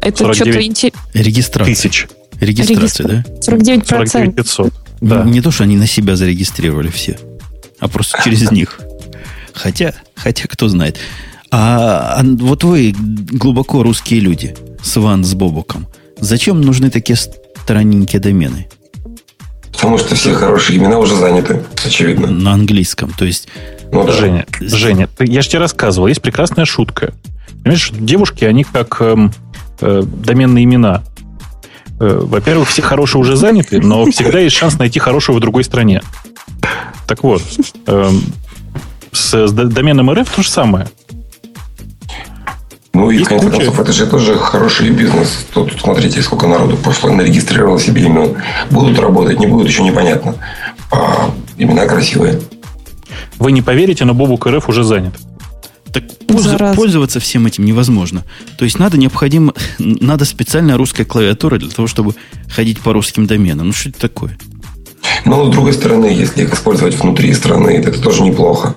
Это 0.00 0.34
что-то 0.34 0.60
интересное. 0.60 1.00
Регистрация. 1.14 1.72
Тысяч. 1.74 2.08
Регистрация, 2.40 2.76
Регистра... 2.76 3.08
да? 3.08 3.24
49 3.40 3.86
49 3.86 4.34
500. 4.34 4.74
Да. 5.00 5.22
Не 5.22 5.40
то, 5.40 5.52
что 5.52 5.62
они 5.62 5.76
на 5.76 5.86
себя 5.86 6.16
зарегистрировали 6.16 6.88
все, 6.88 7.16
а 7.78 7.86
просто 7.88 8.20
через 8.24 8.50
них. 8.54 8.80
Хотя, 9.52 9.94
хотя 10.16 10.48
кто 10.48 10.66
знает. 10.68 10.98
А, 11.50 12.16
а 12.18 12.24
вот 12.24 12.64
вы 12.64 12.92
глубоко 12.96 13.84
русские 13.84 14.20
люди, 14.20 14.56
с 14.82 14.96
Ван, 14.96 15.22
с 15.22 15.34
Бобуком. 15.34 15.86
Зачем 16.18 16.60
нужны 16.60 16.90
такие 16.90 17.16
странненькие 17.16 18.20
домены? 18.20 18.66
Потому 19.82 19.98
что 19.98 20.14
все 20.14 20.32
хорошие 20.32 20.78
имена 20.78 20.96
уже 20.96 21.16
заняты, 21.16 21.64
очевидно. 21.84 22.28
На 22.28 22.52
английском, 22.52 23.12
то 23.18 23.24
есть... 23.24 23.48
Ну, 23.90 24.04
да. 24.04 24.12
Женя, 24.12 24.46
Женя, 24.60 25.08
я 25.18 25.42
же 25.42 25.48
тебе 25.48 25.58
рассказывал, 25.58 26.06
есть 26.06 26.22
прекрасная 26.22 26.66
шутка. 26.66 27.12
Понимаешь, 27.64 27.90
девушки, 27.92 28.44
они 28.44 28.62
как 28.62 28.98
э, 29.00 29.16
э, 29.80 30.02
доменные 30.06 30.62
имена. 30.62 31.02
Э, 31.98 32.20
во-первых, 32.22 32.68
все 32.68 32.80
хорошие 32.80 33.20
уже 33.20 33.34
заняты, 33.34 33.80
но 33.80 34.06
всегда 34.06 34.38
есть 34.38 34.54
шанс 34.54 34.78
найти 34.78 35.00
хорошего 35.00 35.38
в 35.38 35.40
другой 35.40 35.64
стране. 35.64 36.00
Так 37.08 37.24
вот, 37.24 37.42
э, 37.88 38.10
с, 39.10 39.48
с 39.48 39.52
доменом 39.52 40.12
РФ 40.12 40.30
то 40.30 40.42
же 40.44 40.48
самое. 40.48 40.86
Ну 42.94 43.10
и, 43.10 43.24
в 43.24 43.28
конце 43.28 43.46
куча... 43.46 43.56
концов, 43.56 43.80
это 43.80 43.92
же 43.92 44.06
тоже 44.06 44.36
хороший 44.36 44.90
бизнес. 44.90 45.46
Тут, 45.52 45.72
смотрите, 45.80 46.20
сколько 46.20 46.46
народу 46.46 46.76
пошло, 46.76 47.10
нарегистрировало 47.10 47.80
себе 47.80 48.02
имен. 48.02 48.36
Будут 48.70 48.98
работать, 48.98 49.38
не 49.40 49.46
будут, 49.46 49.68
еще 49.68 49.82
непонятно. 49.82 50.34
А 50.90 51.30
имена 51.56 51.86
красивые. 51.86 52.40
Вы 53.38 53.52
не 53.52 53.62
поверите, 53.62 54.04
но 54.04 54.12
Бобук 54.14 54.46
РФ 54.46 54.68
уже 54.68 54.84
занят. 54.84 55.14
Так 55.90 56.04
пользу, 56.26 56.58
пользоваться 56.74 57.20
всем 57.20 57.46
этим 57.46 57.64
невозможно. 57.64 58.24
То 58.58 58.64
есть 58.64 58.78
надо 58.78 58.98
необходимо, 58.98 59.54
надо 59.78 60.24
специальная 60.24 60.76
русская 60.76 61.04
клавиатура 61.04 61.58
для 61.58 61.70
того, 61.70 61.88
чтобы 61.88 62.14
ходить 62.48 62.80
по 62.80 62.92
русским 62.92 63.26
доменам. 63.26 63.68
Ну 63.68 63.72
что 63.72 63.88
это 63.88 64.00
такое? 64.00 64.38
Но, 65.24 65.46
с 65.46 65.50
другой 65.50 65.72
стороны, 65.72 66.06
если 66.06 66.42
их 66.42 66.54
использовать 66.54 66.94
внутри 66.94 67.32
страны, 67.34 67.70
это 67.70 68.00
тоже 68.00 68.22
неплохо. 68.22 68.74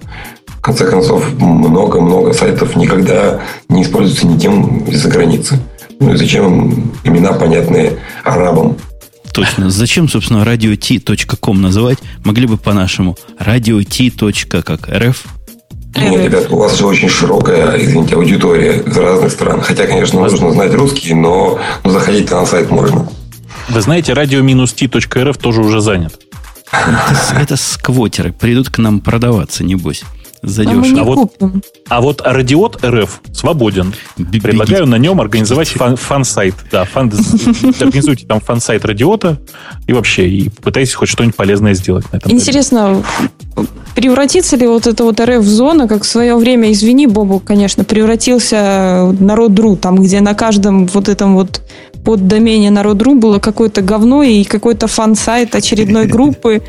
Конце 0.65 0.89
концов, 0.89 1.23
много-много 1.39 2.33
сайтов 2.33 2.75
никогда 2.75 3.39
не 3.69 3.83
используются 3.83 4.25
ни 4.25 4.37
тем 4.37 4.79
из-за 4.85 5.09
границы. 5.09 5.59
Ну 5.99 6.13
и 6.13 6.17
зачем 6.17 6.91
имена 7.03 7.33
понятные 7.33 7.99
арабам? 8.23 8.75
Точно. 9.31 9.69
Зачем, 9.69 10.09
собственно, 10.09 10.43
radio.t.com 10.43 11.61
называть? 11.61 11.99
Могли 12.23 12.47
бы 12.47 12.57
по-нашему 12.57 13.15
radio.t. 13.39 14.63
как 14.63 14.89
рф? 14.89 15.23
Нет, 15.97 16.25
ребят, 16.25 16.47
у 16.49 16.57
вас 16.57 16.77
же 16.77 16.87
очень 16.87 17.09
широкая, 17.09 17.77
извините, 17.77 18.15
аудитория 18.15 18.79
из 18.79 18.97
разных 18.97 19.31
стран. 19.31 19.61
Хотя, 19.61 19.85
конечно, 19.85 20.19
нужно 20.19 20.51
знать 20.51 20.73
русский, 20.73 21.13
но, 21.13 21.59
но 21.83 21.91
заходить 21.91 22.31
на 22.31 22.43
сайт 22.45 22.71
можно. 22.71 23.07
Вы 23.69 23.81
знаете, 23.81 24.13
radio-t.rf 24.13 25.37
тоже 25.37 25.61
уже 25.61 25.79
занят. 25.79 26.19
Это, 26.71 27.39
это 27.39 27.55
сквотеры. 27.55 28.33
Придут 28.33 28.69
к 28.69 28.79
нам 28.79 28.99
продаваться, 28.99 29.63
небось. 29.63 30.03
Задешево. 30.45 30.99
А, 30.99 31.01
а, 31.01 31.03
вот, 31.03 31.33
а 31.89 32.01
вот 32.01 32.21
Радиот 32.23 32.83
РФ 32.83 33.21
свободен. 33.33 33.93
Бегите. 34.17 34.41
Предлагаю 34.41 34.85
на 34.85 34.95
нем 34.95 35.19
организовать 35.19 35.69
фан, 35.69 35.95
фан-сайт. 35.97 36.55
Да, 36.71 36.85
фан, 36.85 37.11
организуйте 37.79 38.25
там 38.25 38.39
фан-сайт 38.39 38.85
Радиота 38.85 39.39
и 39.87 39.93
вообще, 39.93 40.27
и 40.29 40.49
пытайтесь 40.49 40.93
хоть 40.93 41.09
что-нибудь 41.09 41.35
полезное 41.35 41.73
сделать 41.73 42.05
на 42.11 42.17
этом. 42.17 42.31
Интересно, 42.31 43.03
превратится 43.95 44.55
ли 44.57 44.67
вот 44.67 44.87
эта 44.87 45.03
вот 45.03 45.19
РФ-зона, 45.19 45.87
как 45.87 46.03
в 46.03 46.07
свое 46.07 46.35
время, 46.35 46.71
извини, 46.71 47.07
Бобук, 47.07 47.39
конечно, 47.39 47.83
превратился 47.83 49.13
народ.ру, 49.19 49.77
там, 49.77 50.01
где 50.01 50.21
на 50.21 50.33
каждом 50.33 50.85
вот 50.87 51.09
этом 51.09 51.35
вот 51.35 51.61
поддомене 52.03 52.69
народ.ру 52.69 53.15
было 53.15 53.39
какое-то 53.39 53.81
говно 53.81 54.21
и 54.21 54.43
какой-то 54.43 54.87
фан-сайт 54.87 55.55
очередной 55.55 56.05
группы, 56.07 56.61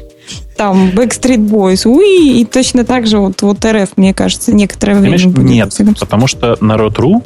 там 0.57 0.90
Backstreet 0.90 1.48
Boys, 1.48 1.86
уи, 1.86 2.40
и 2.40 2.44
точно 2.44 2.84
так 2.84 3.07
же 3.07 3.18
вот, 3.18 3.42
вот 3.42 3.64
РФ, 3.64 3.96
мне 3.96 4.14
кажется, 4.14 4.52
некоторое 4.52 4.94
время 4.94 5.18
Конечно, 5.18 5.30
будет. 5.30 5.50
Нет, 5.50 5.98
потому 6.00 6.26
что 6.26 6.57
народ.ру, 6.61 7.22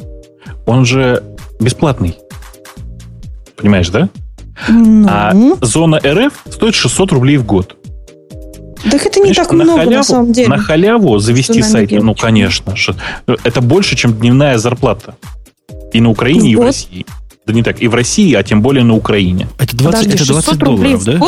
он 0.65 0.85
же 0.85 1.23
бесплатный. 1.59 2.17
Понимаешь, 3.55 3.89
да? 3.89 4.09
Ну. 4.69 5.07
А 5.09 5.33
зона 5.61 5.99
РФ 6.03 6.33
стоит 6.49 6.75
600 6.75 7.11
рублей 7.11 7.37
в 7.37 7.45
год. 7.45 7.75
Так 8.89 9.05
это 9.05 9.19
не 9.19 9.33
так 9.33 9.51
на 9.51 9.63
много, 9.63 9.79
халяву, 9.79 9.95
на 9.95 10.03
самом 10.03 10.31
деле. 10.31 10.47
На 10.47 10.57
халяву 10.57 11.19
завести 11.19 11.61
сайт, 11.61 11.91
ну, 11.91 12.15
конечно. 12.15 12.73
Это 13.43 13.61
больше, 13.61 13.95
чем 13.95 14.13
дневная 14.13 14.57
зарплата. 14.57 15.15
И 15.93 16.01
на 16.01 16.09
Украине, 16.09 16.51
и 16.51 16.55
в 16.55 16.61
России. 16.61 17.05
Да 17.45 17.53
не 17.53 17.63
так, 17.63 17.81
и 17.81 17.87
в 17.87 17.95
России, 17.95 18.33
а 18.33 18.43
тем 18.43 18.61
более 18.61 18.83
на 18.83 18.95
Украине. 18.95 19.47
Это 19.57 19.75
20, 19.75 20.05
Подожди, 20.05 20.23
это 20.23 20.33
20 20.33 20.57
долларов, 20.57 21.03
да? 21.05 21.19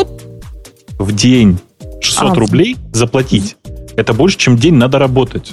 В 0.98 1.12
день. 1.12 1.58
600 2.04 2.30
а, 2.30 2.34
рублей 2.34 2.76
заплатить. 2.92 3.56
Это 3.96 4.12
больше, 4.12 4.38
чем 4.38 4.56
день 4.56 4.74
надо 4.74 4.98
работать. 4.98 5.52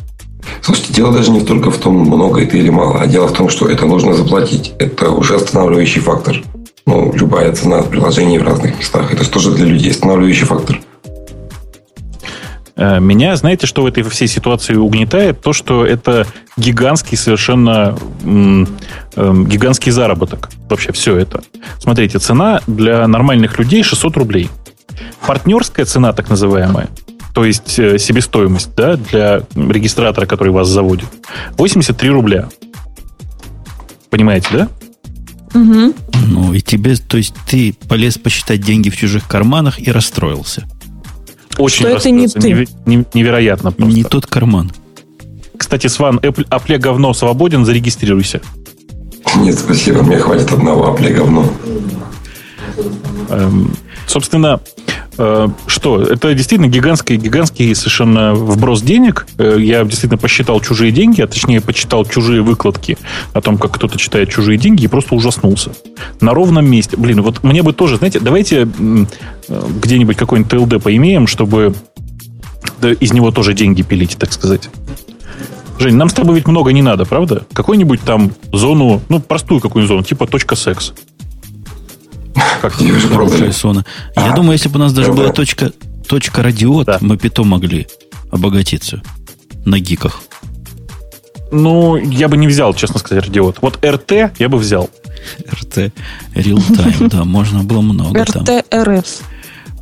Слушайте, 0.61 0.93
дело 0.93 1.13
даже 1.13 1.31
не 1.31 1.41
только 1.41 1.71
в 1.71 1.77
том, 1.77 1.95
много 1.95 2.41
это 2.41 2.57
или 2.57 2.69
мало, 2.69 2.99
а 2.99 3.07
дело 3.07 3.27
в 3.27 3.33
том, 3.33 3.49
что 3.49 3.67
это 3.67 3.85
нужно 3.85 4.13
заплатить. 4.13 4.73
Это 4.79 5.09
уже 5.09 5.35
останавливающий 5.35 6.01
фактор. 6.01 6.41
Ну, 6.85 7.13
любая 7.13 7.53
цена 7.53 7.83
приложений 7.83 8.39
в 8.39 8.43
разных 8.43 8.77
местах. 8.77 9.13
Это 9.13 9.29
тоже 9.29 9.51
для 9.51 9.65
людей 9.65 9.91
останавливающий 9.91 10.45
фактор. 10.45 10.79
Э, 12.75 12.99
меня, 12.99 13.35
знаете, 13.35 13.67
что 13.67 13.83
в 13.83 13.85
этой 13.85 14.03
всей 14.03 14.27
ситуации 14.27 14.75
угнетает? 14.75 15.41
То, 15.41 15.53
что 15.53 15.85
это 15.85 16.25
гигантский 16.57 17.17
совершенно 17.17 17.97
м, 18.23 18.67
э, 19.15 19.33
гигантский 19.47 19.91
заработок. 19.91 20.49
Вообще 20.69 20.91
все 20.91 21.15
это. 21.15 21.43
Смотрите, 21.79 22.17
цена 22.17 22.61
для 22.65 23.07
нормальных 23.07 23.59
людей 23.59 23.83
600 23.83 24.17
рублей. 24.17 24.49
Партнерская 25.25 25.85
цена, 25.85 26.13
так 26.13 26.29
называемая, 26.29 26.89
то 27.33 27.45
есть 27.45 27.79
э, 27.79 27.97
себестоимость 27.97 28.75
да, 28.75 28.97
для 28.97 29.43
регистратора, 29.55 30.25
который 30.25 30.51
вас 30.51 30.67
заводит, 30.67 31.07
83 31.57 32.09
рубля. 32.09 32.49
Понимаете, 34.09 34.47
да? 34.51 34.67
Угу. 35.53 35.93
Ну, 36.27 36.53
и 36.53 36.61
тебе, 36.61 36.95
то 36.95 37.17
есть 37.17 37.35
ты 37.47 37.73
полез 37.87 38.17
посчитать 38.17 38.61
деньги 38.61 38.89
в 38.89 38.97
чужих 38.97 39.27
карманах 39.27 39.79
и 39.79 39.91
расстроился. 39.91 40.67
Очень 41.57 41.87
Что 41.87 41.97
это 41.97 42.09
не 42.09 42.27
ты. 42.27 42.67
Невероятно 42.85 43.71
просто. 43.71 43.95
Не 43.95 44.03
тот 44.03 44.25
карман. 44.25 44.71
Кстати, 45.57 45.87
Сван, 45.87 46.17
Apple 46.17 46.77
говно 46.77 47.13
свободен, 47.13 47.65
зарегистрируйся. 47.65 48.41
Нет, 49.37 49.57
спасибо, 49.59 50.03
мне 50.03 50.17
хватит 50.17 50.51
одного 50.51 50.95
Apple 50.95 51.13
говно. 51.13 51.49
Эм, 53.29 53.73
собственно, 54.07 54.59
что? 55.15 56.01
Это 56.01 56.33
действительно 56.33 56.67
гигантский, 56.67 57.17
гигантский 57.17 57.75
совершенно 57.75 58.33
вброс 58.33 58.81
денег. 58.81 59.27
Э, 59.37 59.57
я 59.59 59.83
действительно 59.83 60.17
посчитал 60.17 60.59
чужие 60.61 60.91
деньги, 60.91 61.21
а 61.21 61.27
точнее 61.27 61.61
почитал 61.61 62.05
чужие 62.05 62.41
выкладки 62.41 62.97
о 63.33 63.41
том, 63.41 63.57
как 63.57 63.71
кто-то 63.71 63.97
читает 63.97 64.29
чужие 64.29 64.57
деньги, 64.57 64.85
и 64.85 64.87
просто 64.87 65.15
ужаснулся. 65.15 65.71
На 66.21 66.33
ровном 66.33 66.69
месте. 66.69 66.97
Блин, 66.97 67.21
вот 67.21 67.43
мне 67.43 67.61
бы 67.61 67.73
тоже, 67.73 67.97
знаете, 67.97 68.19
давайте 68.19 68.61
э, 68.61 69.05
где-нибудь 69.83 70.15
какой-нибудь 70.15 70.49
ТЛД 70.49 70.81
поимеем, 70.81 71.27
чтобы 71.27 71.73
из 72.99 73.13
него 73.13 73.31
тоже 73.31 73.53
деньги 73.53 73.81
пилить, 73.81 74.17
так 74.17 74.31
сказать. 74.31 74.69
Жень, 75.81 75.95
нам 75.95 76.09
с 76.09 76.13
тобой 76.13 76.35
ведь 76.35 76.47
много 76.47 76.71
не 76.73 76.83
надо, 76.83 77.05
правда? 77.05 77.43
Какую-нибудь 77.53 78.01
там 78.01 78.31
зону, 78.51 79.01
ну, 79.09 79.19
простую 79.19 79.59
какую-нибудь 79.59 79.87
зону, 79.87 80.03
типа 80.03 80.27
точка 80.27 80.55
секс. 80.55 80.93
Как 82.61 82.73
хорошая 82.73 83.51
зона. 83.51 83.85
Я 84.15 84.31
думаю, 84.33 84.53
если 84.53 84.69
бы 84.69 84.77
у 84.77 84.79
нас 84.79 84.93
даже 84.93 85.11
была 85.11 85.31
точка, 85.31 85.71
точка 86.07 86.43
радиот, 86.43 86.85
да. 86.87 86.97
мы 87.01 87.17
питом 87.17 87.47
могли 87.47 87.87
обогатиться 88.31 89.01
на 89.65 89.79
гиках. 89.79 90.21
Ну, 91.51 91.97
я 91.97 92.29
бы 92.29 92.37
не 92.37 92.47
взял, 92.47 92.73
честно 92.73 92.99
сказать, 92.99 93.25
радиот. 93.25 93.57
Вот 93.61 93.85
РТ 93.85 94.11
я 94.39 94.49
бы 94.49 94.57
взял. 94.57 94.89
РТ, 95.51 95.91
real 96.33 96.57
time, 96.69 97.09
да, 97.09 97.25
можно 97.25 97.63
было 97.63 97.81
много 97.81 98.25
там. 98.25 98.43
РТ 98.43 98.65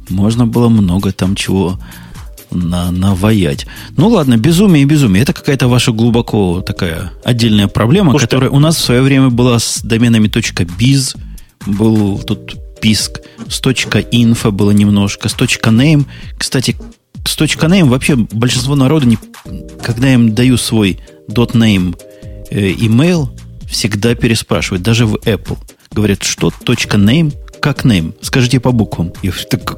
Можно 0.09 0.47
было 0.47 0.67
много 0.69 1.11
там 1.11 1.35
чего 1.35 1.79
на, 2.51 2.91
наваять. 2.91 3.67
Ну 3.95 4.09
ладно, 4.09 4.37
безумие 4.37 4.83
и 4.83 4.85
безумие. 4.85 5.23
Это 5.23 5.33
какая-то 5.33 5.67
ваша 5.67 5.91
глубоко 5.91 6.61
такая 6.61 7.11
отдельная 7.23 7.67
проблема, 7.67 8.11
Слушайте, 8.11 8.35
которая 8.35 8.49
у 8.49 8.59
нас 8.59 8.75
в 8.75 8.81
свое 8.81 9.01
время 9.01 9.29
была 9.29 9.59
с 9.59 9.81
доменами 9.81 10.27
.biz, 10.27 11.17
был 11.65 12.19
тут 12.19 12.57
писк, 12.79 13.19
с 13.49 13.61
.info 13.61 14.51
было 14.51 14.71
немножко, 14.71 15.29
с 15.29 15.35
.name. 15.35 16.05
Кстати, 16.37 16.75
с 17.25 17.37
.name 17.37 17.85
вообще 17.85 18.15
большинство 18.15 18.75
народа, 18.75 19.05
не, 19.05 19.17
когда 19.81 20.13
им 20.13 20.33
даю 20.33 20.57
свой 20.57 20.99
.name 21.27 21.97
э, 22.49 22.71
email, 22.71 23.29
всегда 23.69 24.15
переспрашивают, 24.15 24.83
даже 24.83 25.05
в 25.05 25.15
Apple. 25.15 25.57
Говорят, 25.91 26.23
что 26.23 26.49
.name, 26.49 27.33
как 27.59 27.85
name? 27.85 28.13
Скажите 28.21 28.59
по 28.59 28.71
буквам. 28.71 29.13
Я 29.21 29.31
говорю, 29.31 29.47
так, 29.49 29.77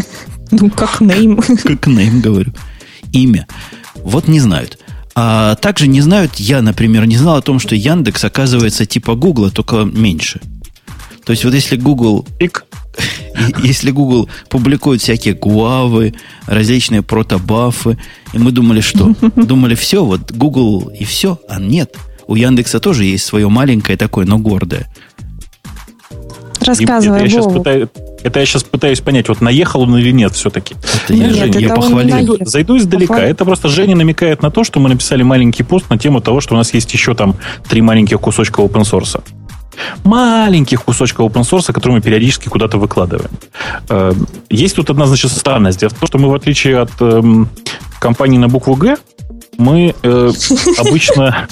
ну, 0.50 0.70
как 0.70 1.00
name. 1.00 1.36
Как 1.62 1.88
name, 1.88 2.20
говорю. 2.20 2.52
Имя. 3.12 3.46
Вот 3.96 4.28
не 4.28 4.40
знают. 4.40 4.78
А 5.14 5.56
также 5.56 5.88
не 5.88 6.00
знают, 6.00 6.36
я, 6.36 6.62
например, 6.62 7.04
не 7.04 7.16
знал 7.16 7.36
о 7.36 7.42
том, 7.42 7.58
что 7.58 7.74
Яндекс 7.74 8.24
оказывается 8.24 8.86
типа 8.86 9.14
Гугла, 9.14 9.50
только 9.50 9.84
меньше. 9.84 10.40
То 11.24 11.30
есть 11.32 11.44
вот 11.44 11.54
если 11.54 11.76
Google... 11.76 12.26
Пик. 12.38 12.64
Если 13.62 13.90
Google 13.90 14.28
публикует 14.50 15.00
всякие 15.00 15.32
гуавы, 15.34 16.12
различные 16.46 17.00
протобафы, 17.02 17.98
и 18.34 18.38
мы 18.38 18.52
думали, 18.52 18.82
что? 18.82 19.14
Думали, 19.36 19.74
все, 19.74 20.04
вот 20.04 20.32
Google 20.32 20.92
и 20.98 21.04
все, 21.04 21.38
а 21.48 21.58
нет. 21.58 21.96
У 22.26 22.34
Яндекса 22.34 22.80
тоже 22.80 23.04
есть 23.04 23.24
свое 23.24 23.48
маленькое 23.48 23.96
такое, 23.96 24.26
но 24.26 24.38
гордое. 24.38 24.86
Рассказывай, 26.60 27.16
это, 27.16 27.24
я 27.24 27.30
сейчас 27.30 27.52
пытаюсь, 27.52 27.88
это 28.22 28.40
я 28.40 28.46
сейчас 28.46 28.62
пытаюсь 28.62 29.00
понять, 29.00 29.28
вот 29.28 29.40
наехал 29.40 29.80
он 29.80 29.96
или 29.96 30.12
нет 30.12 30.32
все-таки. 30.34 30.76
Это 31.04 31.14
я, 31.14 31.30
Женя, 31.30 31.58
я 31.58 31.74
похвалил. 31.74 32.38
Зайду 32.40 32.76
издалека. 32.76 33.14
Похвалил. 33.14 33.32
Это 33.32 33.44
просто 33.44 33.68
Женя 33.68 33.96
намекает 33.96 34.42
на 34.42 34.50
то, 34.50 34.62
что 34.62 34.78
мы 34.78 34.88
написали 34.88 35.22
маленький 35.22 35.64
пост 35.64 35.90
на 35.90 35.98
тему 35.98 36.20
того, 36.20 36.40
что 36.40 36.54
у 36.54 36.56
нас 36.56 36.72
есть 36.72 36.92
еще 36.92 37.14
там 37.14 37.36
три 37.68 37.80
маленьких 37.80 38.20
кусочка 38.20 38.60
open 38.60 38.82
source 38.82 39.20
маленьких 40.04 40.82
кусочков 40.82 41.30
open 41.30 41.42
source, 41.42 41.72
которые 41.72 41.96
мы 41.96 42.02
периодически 42.02 42.48
куда-то 42.48 42.78
выкладываем. 42.78 43.30
Э, 43.88 44.12
есть 44.50 44.76
тут 44.76 44.90
одна, 44.90 45.06
значит, 45.06 45.30
странность. 45.32 45.80
Дело 45.80 45.90
в 45.90 45.94
том, 45.94 46.06
что 46.06 46.18
мы, 46.18 46.28
в 46.28 46.34
отличие 46.34 46.80
от 46.80 46.90
эм, 47.00 47.48
компании 48.00 48.38
на 48.38 48.48
букву 48.48 48.74
«Г», 48.74 48.96
мы 49.58 49.94
э, 50.02 50.30
обычно 50.78 51.46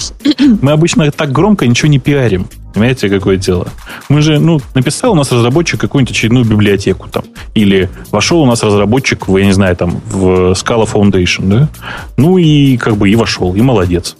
мы 0.62 0.72
обычно 0.72 1.10
так 1.10 1.32
громко 1.32 1.66
ничего 1.66 1.88
не 1.88 1.98
пиарим. 1.98 2.48
Понимаете, 2.72 3.08
какое 3.08 3.36
дело? 3.36 3.68
Мы 4.08 4.22
же, 4.22 4.38
ну, 4.38 4.60
написал 4.74 5.12
у 5.12 5.14
нас 5.16 5.32
разработчик 5.32 5.80
какую-нибудь 5.80 6.12
очередную 6.12 6.44
библиотеку 6.44 7.08
там. 7.08 7.24
Или 7.54 7.90
вошел 8.12 8.40
у 8.40 8.46
нас 8.46 8.62
разработчик, 8.62 9.26
в, 9.26 9.36
я 9.36 9.44
не 9.44 9.52
знаю, 9.52 9.76
там, 9.76 10.00
в 10.06 10.52
Scala 10.52 10.88
Foundation, 10.90 11.48
да? 11.48 11.68
Ну 12.16 12.38
и 12.38 12.76
как 12.76 12.96
бы 12.96 13.10
и 13.10 13.16
вошел, 13.16 13.54
и 13.54 13.60
молодец. 13.60 14.16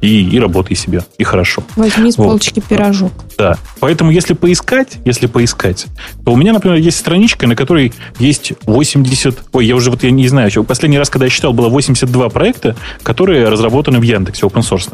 И, 0.00 0.28
и 0.28 0.38
работай 0.38 0.76
себе, 0.76 1.04
и 1.18 1.24
хорошо. 1.24 1.62
Возьми 1.76 2.10
с 2.10 2.16
вот. 2.16 2.24
полочки 2.24 2.60
пирожок. 2.60 3.12
Да. 3.36 3.58
Поэтому, 3.80 4.10
если 4.10 4.34
поискать, 4.34 4.98
если 5.04 5.26
поискать, 5.26 5.86
то 6.24 6.32
у 6.32 6.36
меня, 6.36 6.52
например, 6.52 6.78
есть 6.78 6.98
страничка, 6.98 7.46
на 7.46 7.56
которой 7.56 7.92
есть 8.18 8.54
80... 8.66 9.38
Ой, 9.52 9.66
я 9.66 9.76
уже 9.76 9.90
вот 9.90 10.02
я 10.02 10.10
не 10.10 10.28
знаю, 10.28 10.48
еще 10.48 10.64
последний 10.64 10.98
раз, 10.98 11.10
когда 11.10 11.26
я 11.26 11.30
считал, 11.30 11.52
было 11.52 11.68
82 11.68 12.28
проекта, 12.30 12.76
которые 13.02 13.48
разработаны 13.48 13.98
в 13.98 14.02
Яндексе, 14.02 14.46
open 14.46 14.62
source. 14.62 14.90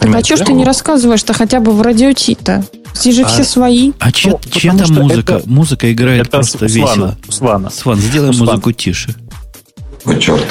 Так 0.00 0.14
а 0.14 0.24
что 0.24 0.36
ж 0.36 0.40
ты 0.40 0.52
не 0.52 0.64
рассказываешь-то 0.64 1.34
хотя 1.34 1.60
бы 1.60 1.72
в 1.72 1.82
радио-то? 1.82 2.64
Здесь 2.94 3.16
же 3.16 3.22
а, 3.22 3.28
все 3.28 3.44
свои. 3.44 3.92
А 3.98 4.10
чья, 4.12 4.32
ну, 4.32 4.40
чья 4.50 4.74
там 4.74 4.92
музыка? 4.94 5.34
Это, 5.34 5.48
музыка 5.48 5.92
играет 5.92 6.22
это 6.22 6.30
просто 6.30 6.68
Свана, 6.68 6.90
весело. 6.90 7.18
Свана. 7.28 7.70
Сван, 7.70 7.98
сделай 7.98 8.34
Сван. 8.34 8.48
музыку 8.48 8.72
тише. 8.72 9.14
Ой, 10.04 10.18
черт. 10.18 10.46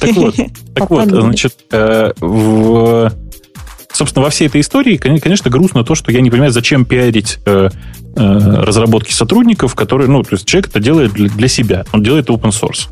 Так 0.00 0.14
вот, 0.14 0.34
так 0.74 0.90
вот, 0.90 1.08
значит, 1.08 1.54
э, 1.70 2.12
собственно, 3.92 4.24
во 4.24 4.30
всей 4.30 4.48
этой 4.48 4.60
истории, 4.60 4.96
конечно, 4.96 5.50
грустно 5.50 5.84
то, 5.84 5.94
что 5.94 6.12
я 6.12 6.20
не 6.20 6.30
понимаю, 6.30 6.52
зачем 6.52 6.84
пиарить 6.84 7.38
э, 7.46 7.68
э, 8.16 8.22
разработки 8.62 9.12
сотрудников, 9.12 9.74
которые, 9.74 10.08
ну, 10.08 10.22
то 10.22 10.34
есть 10.34 10.46
человек 10.46 10.70
это 10.70 10.80
делает 10.80 11.12
для 11.12 11.48
себя, 11.48 11.84
он 11.92 12.02
делает 12.02 12.28
open 12.30 12.50
source. 12.50 12.88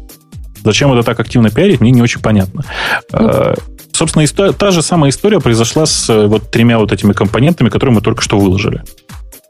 Зачем 0.65 0.93
это 0.93 1.03
так 1.03 1.21
активно 1.21 1.51
пиарить, 1.51 1.81
мне 1.81 1.91
не 1.91 2.03
очень 2.03 2.21
понятно. 2.21 2.65
Ну, 3.13 3.55
собственно, 3.93 4.25
история, 4.25 4.53
та 4.53 4.73
же 4.73 4.83
самая 4.83 5.11
история 5.11 5.41
произошла 5.41 5.87
с 5.87 6.27
вот 6.27 6.51
тремя 6.51 6.79
вот 6.79 6.93
этими 6.93 7.13
компонентами, 7.13 7.69
которые 7.69 7.95
мы 7.95 8.01
только 8.01 8.23
что 8.23 8.39
выложили. 8.39 8.83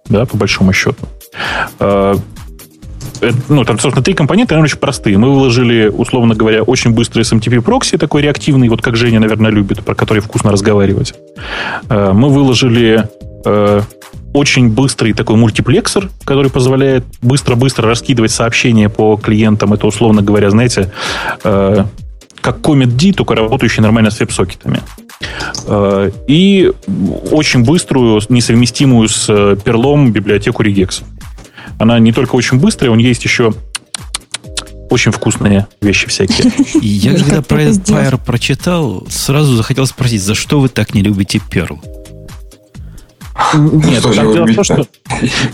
Да, 0.08 0.24
по 0.24 0.36
большому 0.36 0.72
счету. 0.72 1.08
Э, 1.80 2.16
ну, 3.48 3.64
там, 3.64 3.78
собственно, 3.78 4.04
три 4.04 4.14
компонента, 4.14 4.54
они 4.54 4.64
очень 4.64 4.78
простые. 4.78 5.18
Мы 5.18 5.32
выложили, 5.32 5.88
условно 5.88 6.34
говоря, 6.34 6.62
очень 6.62 6.90
быстрый 6.92 7.22
SMTP 7.22 7.60
прокси, 7.60 7.98
такой 7.98 8.22
реактивный, 8.22 8.68
вот 8.68 8.82
как 8.82 8.96
Женя, 8.96 9.20
наверное, 9.20 9.50
любит, 9.50 9.84
про 9.84 9.94
который 9.94 10.20
вкусно 10.20 10.52
разговаривать. 10.52 11.14
Э, 11.88 12.12
мы 12.12 12.28
выложили 12.28 13.08
э, 13.44 13.80
очень 14.32 14.68
быстрый 14.68 15.12
такой 15.12 15.36
мультиплексор, 15.36 16.10
который 16.24 16.50
позволяет 16.50 17.04
быстро-быстро 17.22 17.88
раскидывать 17.88 18.32
сообщения 18.32 18.88
по 18.88 19.16
клиентам. 19.16 19.72
Это, 19.72 19.86
условно 19.86 20.20
говоря, 20.22 20.50
знаете, 20.50 20.92
как 21.42 22.58
Comet 22.60 22.86
D, 22.86 23.12
только 23.12 23.34
работающий 23.34 23.82
нормально 23.82 24.10
с 24.10 24.20
веб-сокетами. 24.20 24.80
И 26.28 26.70
очень 27.32 27.64
быструю, 27.64 28.20
несовместимую 28.28 29.08
с 29.08 29.26
перлом 29.64 30.12
библиотеку 30.12 30.62
Regex. 30.62 31.02
Она 31.78 31.98
не 31.98 32.12
только 32.12 32.34
очень 32.36 32.58
быстрая, 32.58 32.90
у 32.90 32.94
нее 32.94 33.08
есть 33.08 33.24
еще 33.24 33.54
очень 34.90 35.12
вкусные 35.12 35.66
вещи 35.80 36.08
всякие. 36.08 36.52
Я 36.80 37.14
когда 37.16 37.42
про 37.42 37.64
Empire 37.64 38.20
прочитал, 38.24 39.06
сразу 39.10 39.56
захотел 39.56 39.86
спросить, 39.86 40.22
за 40.22 40.34
что 40.34 40.60
вы 40.60 40.68
так 40.68 40.94
не 40.94 41.02
любите 41.02 41.40
Perl? 41.50 41.78
Нет, 43.54 44.02
дело, 44.02 44.46
в 44.46 44.54
том, 44.54 44.64
что, 44.64 44.86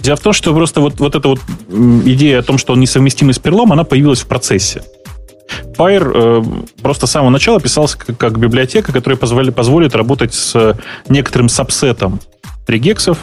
дело 0.02 0.16
в 0.16 0.20
том, 0.20 0.32
что 0.32 0.54
просто 0.54 0.80
вот, 0.80 1.00
вот 1.00 1.14
эта 1.16 1.28
вот 1.28 1.40
идея 2.04 2.38
о 2.38 2.42
том, 2.42 2.56
что 2.58 2.74
он 2.74 2.80
несовместимый 2.80 3.34
с 3.34 3.38
перлом, 3.38 3.72
она 3.72 3.84
появилась 3.84 4.20
в 4.20 4.26
процессе. 4.26 4.82
Pyre 5.76 6.12
э, 6.14 6.62
просто 6.80 7.06
с 7.06 7.10
самого 7.10 7.30
начала 7.30 7.60
писался 7.60 7.98
как, 7.98 8.16
как 8.16 8.38
библиотека, 8.38 8.92
которая 8.92 9.18
позволи, 9.18 9.50
позволит 9.50 9.94
работать 9.94 10.32
с 10.32 10.78
некоторым 11.08 11.48
сабсетом 11.48 12.20
регексов, 12.68 13.18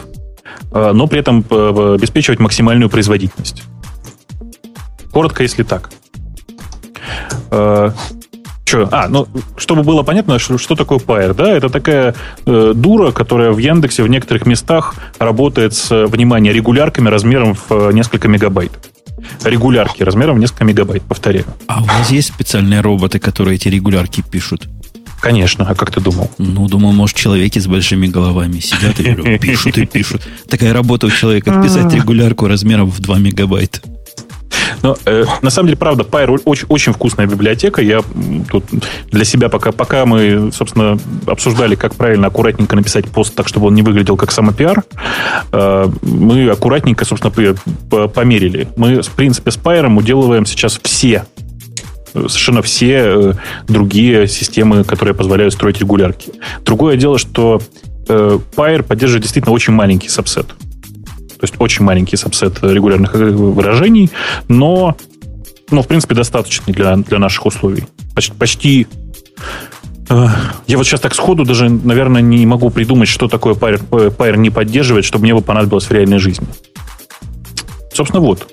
но 0.72 1.06
при 1.06 1.20
этом 1.20 1.44
э, 1.48 1.94
обеспечивать 1.94 2.38
максимальную 2.38 2.88
производительность. 2.88 3.64
Коротко, 5.12 5.42
если 5.42 5.62
так. 5.62 5.90
Э, 7.50 7.90
что? 8.64 8.88
А, 8.92 9.08
ну, 9.08 9.26
чтобы 9.56 9.82
было 9.82 10.04
понятно, 10.04 10.38
что, 10.38 10.56
что 10.56 10.76
такое 10.76 10.98
Pyre, 10.98 11.34
да, 11.34 11.50
это 11.50 11.68
такая 11.68 12.14
э, 12.46 12.72
дура, 12.74 13.10
которая 13.10 13.50
в 13.50 13.58
Яндексе 13.58 14.04
в 14.04 14.08
некоторых 14.08 14.46
местах 14.46 14.94
работает 15.18 15.74
с, 15.74 16.06
внимание, 16.06 16.52
регулярками 16.52 17.08
размером 17.08 17.56
в 17.68 17.90
несколько 17.90 18.28
мегабайт. 18.28 18.70
Регулярки 19.44 20.04
размером 20.04 20.36
в 20.36 20.38
несколько 20.38 20.64
мегабайт, 20.64 21.02
повторяю. 21.02 21.46
А 21.66 21.82
у 21.82 21.84
вас 21.84 22.10
есть 22.10 22.28
специальные 22.28 22.80
роботы, 22.80 23.18
которые 23.18 23.56
эти 23.56 23.66
регулярки 23.68 24.22
пишут? 24.22 24.68
Конечно, 25.20 25.66
а 25.68 25.74
как 25.74 25.90
ты 25.90 26.00
думал? 26.00 26.30
Ну, 26.38 26.66
думал, 26.68 26.92
может, 26.92 27.16
человеки 27.16 27.58
с 27.58 27.66
большими 27.66 28.06
головами 28.06 28.58
сидят 28.60 28.98
и 29.00 29.38
пишут 29.38 29.78
и 29.78 29.86
пишут. 29.86 30.22
Такая 30.48 30.72
работа 30.72 31.06
у 31.06 31.10
человека 31.10 31.52
вписать 31.60 31.92
регулярку 31.94 32.48
размером 32.48 32.90
в 32.90 33.00
2 33.00 33.18
мегабайта. 33.18 33.80
Но 34.82 34.96
э, 35.04 35.24
на 35.42 35.50
самом 35.50 35.68
деле, 35.68 35.76
правда, 35.76 36.04
Pyre 36.04 36.40
очень, 36.44 36.66
очень 36.68 36.92
вкусная 36.92 37.26
библиотека. 37.26 37.82
Я 37.82 38.02
тут 38.50 38.64
для 39.10 39.24
себя, 39.24 39.48
пока, 39.48 39.72
пока 39.72 40.06
мы, 40.06 40.50
собственно, 40.52 40.98
обсуждали, 41.26 41.74
как 41.74 41.94
правильно 41.94 42.28
аккуратненько 42.28 42.76
написать 42.76 43.06
пост 43.06 43.34
так, 43.34 43.48
чтобы 43.48 43.66
он 43.66 43.74
не 43.74 43.82
выглядел 43.82 44.16
как 44.16 44.32
самопиар, 44.32 44.82
э, 45.52 45.88
мы 46.02 46.48
аккуратненько, 46.48 47.04
собственно, 47.04 48.08
померили. 48.08 48.68
Мы, 48.76 49.02
в 49.02 49.10
принципе, 49.10 49.50
с 49.50 49.58
Pyre 49.58 49.94
уделываем 49.94 50.46
сейчас 50.46 50.80
все 50.82 51.24
совершенно 52.12 52.62
все 52.62 53.02
э, 53.04 53.32
другие 53.68 54.26
системы, 54.28 54.84
которые 54.84 55.14
позволяют 55.14 55.54
строить 55.54 55.80
регулярки. 55.80 56.32
Другое 56.64 56.96
дело, 56.96 57.18
что 57.18 57.60
э, 58.08 58.38
Pyre 58.56 58.82
поддерживает 58.82 59.22
действительно 59.22 59.54
очень 59.54 59.72
маленький 59.72 60.08
сабсет. 60.08 60.46
То 60.46 61.44
есть 61.44 61.54
очень 61.58 61.84
маленький 61.84 62.16
сабсет 62.16 62.62
регулярных 62.62 63.14
э, 63.14 63.30
выражений, 63.30 64.10
но, 64.48 64.96
но 65.70 65.82
в 65.82 65.88
принципе, 65.88 66.14
достаточный 66.14 66.74
для, 66.74 66.96
для 66.96 67.18
наших 67.18 67.46
условий. 67.46 67.84
Почти, 68.14 68.32
почти 68.32 68.86
я 70.66 70.76
вот 70.76 70.84
сейчас 70.84 71.00
так 71.00 71.14
сходу 71.14 71.44
даже, 71.44 71.68
наверное, 71.68 72.20
не 72.20 72.44
могу 72.44 72.70
придумать, 72.70 73.08
что 73.08 73.28
такое 73.28 73.54
Pyre, 73.54 73.80
Pyre 73.88 74.36
не 74.36 74.50
поддерживает, 74.50 75.04
чтобы 75.04 75.22
мне 75.22 75.34
бы 75.34 75.40
понадобилось 75.40 75.84
в 75.84 75.92
реальной 75.92 76.18
жизни. 76.18 76.48
Собственно, 77.92 78.20
вот. 78.20 78.48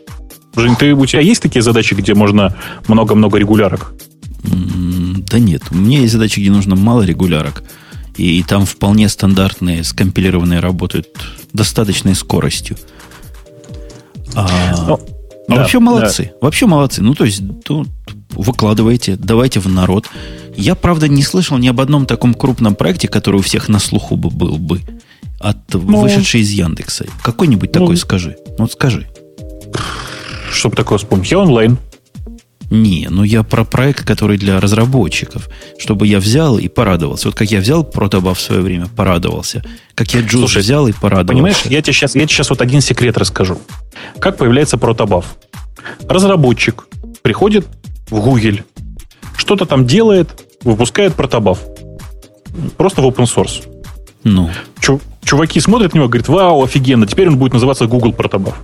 Жень, 0.55 0.75
ты, 0.75 0.93
у 0.93 1.05
тебя 1.05 1.21
есть 1.21 1.41
такие 1.41 1.61
задачи, 1.61 1.93
где 1.93 2.13
можно 2.15 2.55
много-много 2.87 3.37
регулярок? 3.37 3.93
Да 4.43 5.39
нет, 5.39 5.63
у 5.71 5.75
меня 5.75 5.99
есть 5.99 6.13
задачи, 6.13 6.39
где 6.39 6.51
нужно 6.51 6.75
мало 6.75 7.03
регулярок. 7.03 7.63
И, 8.15 8.39
и 8.39 8.43
там 8.43 8.65
вполне 8.65 9.09
стандартные, 9.09 9.83
скомпилированные 9.83 10.59
работают 10.59 11.07
достаточной 11.53 12.15
скоростью. 12.15 12.77
А, 14.33 14.47
ну, 14.87 14.93
а 14.95 14.99
да, 15.47 15.55
вообще 15.55 15.79
молодцы. 15.79 16.31
Да. 16.33 16.37
Вообще 16.41 16.65
молодцы. 16.65 17.03
Ну, 17.03 17.13
то 17.13 17.25
есть, 17.25 17.41
тут 17.63 17.89
выкладывайте, 18.31 19.15
давайте 19.15 19.59
в 19.59 19.67
народ. 19.67 20.07
Я, 20.55 20.73
правда, 20.73 21.07
не 21.07 21.21
слышал 21.21 21.57
ни 21.57 21.67
об 21.67 21.79
одном 21.79 22.05
таком 22.05 22.33
крупном 22.33 22.75
проекте, 22.75 23.07
который 23.07 23.37
у 23.37 23.43
всех 23.43 23.69
на 23.69 23.79
слуху 23.79 24.15
бы 24.15 24.29
был 24.29 24.57
бы, 24.57 24.81
от 25.39 25.73
ну, 25.73 26.01
вышедший 26.01 26.41
из 26.41 26.49
Яндекса. 26.49 27.05
Какой-нибудь 27.21 27.69
ну, 27.75 27.81
такой 27.81 27.97
скажи. 27.97 28.37
Ну, 28.57 28.63
вот 28.63 28.71
скажи 28.71 29.07
чтобы 30.57 30.75
такое 30.75 30.97
вспомнить? 30.97 31.31
Я 31.31 31.39
онлайн. 31.39 31.77
Не, 32.69 33.07
ну 33.09 33.23
я 33.23 33.43
про 33.43 33.63
проект, 33.63 34.03
который 34.03 34.37
для 34.37 34.59
разработчиков. 34.59 35.49
Чтобы 35.77 36.05
я 36.07 36.19
взял 36.19 36.57
и 36.57 36.67
порадовался. 36.67 37.29
Вот 37.29 37.35
как 37.37 37.49
я 37.49 37.59
взял 37.59 37.83
протобаф 37.83 38.37
в 38.37 38.41
свое 38.41 38.61
время, 38.61 38.87
порадовался. 38.87 39.63
Как 39.95 40.13
я 40.13 40.21
Джуз 40.21 40.41
Слушай, 40.41 40.63
взял 40.63 40.87
и 40.87 40.91
порадовался. 40.91 41.33
Понимаешь, 41.33 41.61
я 41.65 41.81
тебе, 41.81 41.93
сейчас, 41.93 42.15
я 42.15 42.21
тебе 42.21 42.33
сейчас 42.33 42.49
вот 42.49 42.61
один 42.61 42.81
секрет 42.81 43.17
расскажу. 43.17 43.59
Как 44.19 44.37
появляется 44.37 44.77
протобаф? 44.77 45.37
Разработчик 46.09 46.87
приходит 47.21 47.65
в 48.09 48.19
Google, 48.19 48.59
что-то 49.37 49.65
там 49.65 49.85
делает, 49.85 50.29
выпускает 50.63 51.13
протобаф. 51.13 51.59
Просто 52.75 53.01
в 53.01 53.05
open 53.05 53.25
source. 53.25 53.63
Ну. 54.23 54.49
Чуваки 55.23 55.59
смотрят 55.59 55.93
на 55.93 55.99
него 55.99 56.07
говорят, 56.07 56.27
вау, 56.27 56.63
офигенно, 56.63 57.05
теперь 57.05 57.27
он 57.27 57.37
будет 57.37 57.53
называться 57.53 57.85
Google 57.85 58.13
протобаф. 58.13 58.57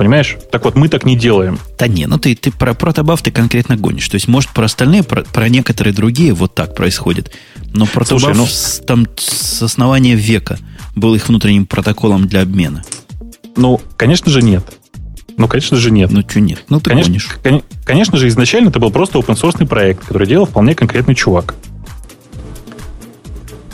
Понимаешь? 0.00 0.38
Так 0.50 0.64
вот, 0.64 0.76
мы 0.76 0.88
так 0.88 1.04
не 1.04 1.14
делаем. 1.14 1.58
Да 1.78 1.86
не, 1.86 2.06
ну 2.06 2.18
ты, 2.18 2.34
ты 2.34 2.50
про 2.50 2.72
протобаф 2.72 3.20
ты 3.20 3.30
конкретно 3.30 3.76
гонишь. 3.76 4.08
То 4.08 4.14
есть, 4.14 4.28
может, 4.28 4.48
про 4.48 4.64
остальные, 4.64 5.02
про, 5.02 5.24
про 5.24 5.50
некоторые 5.50 5.92
другие 5.92 6.32
вот 6.32 6.54
так 6.54 6.74
происходит. 6.74 7.32
Но 7.74 7.84
протобаф 7.84 8.22
Слушай, 8.22 8.34
ну... 8.34 8.46
с, 8.46 8.82
там 8.86 9.06
с 9.18 9.62
основания 9.62 10.14
века 10.14 10.58
был 10.96 11.14
их 11.14 11.28
внутренним 11.28 11.66
протоколом 11.66 12.26
для 12.26 12.40
обмена. 12.40 12.82
Ну, 13.56 13.78
конечно 13.98 14.30
же, 14.30 14.40
нет. 14.40 14.64
Ну, 15.36 15.46
конечно 15.46 15.76
же, 15.76 15.90
нет. 15.90 16.10
Ну, 16.10 16.22
что 16.26 16.40
нет? 16.40 16.64
Ну, 16.70 16.80
ты 16.80 16.88
конечно, 16.88 17.10
гонишь. 17.10 17.28
Кон- 17.42 17.62
конечно 17.84 18.16
же, 18.16 18.28
изначально 18.28 18.70
это 18.70 18.78
был 18.78 18.90
просто 18.90 19.18
open 19.18 19.38
source 19.38 19.66
проект, 19.66 20.06
который 20.06 20.26
делал 20.26 20.46
вполне 20.46 20.74
конкретный 20.74 21.14
чувак. 21.14 21.54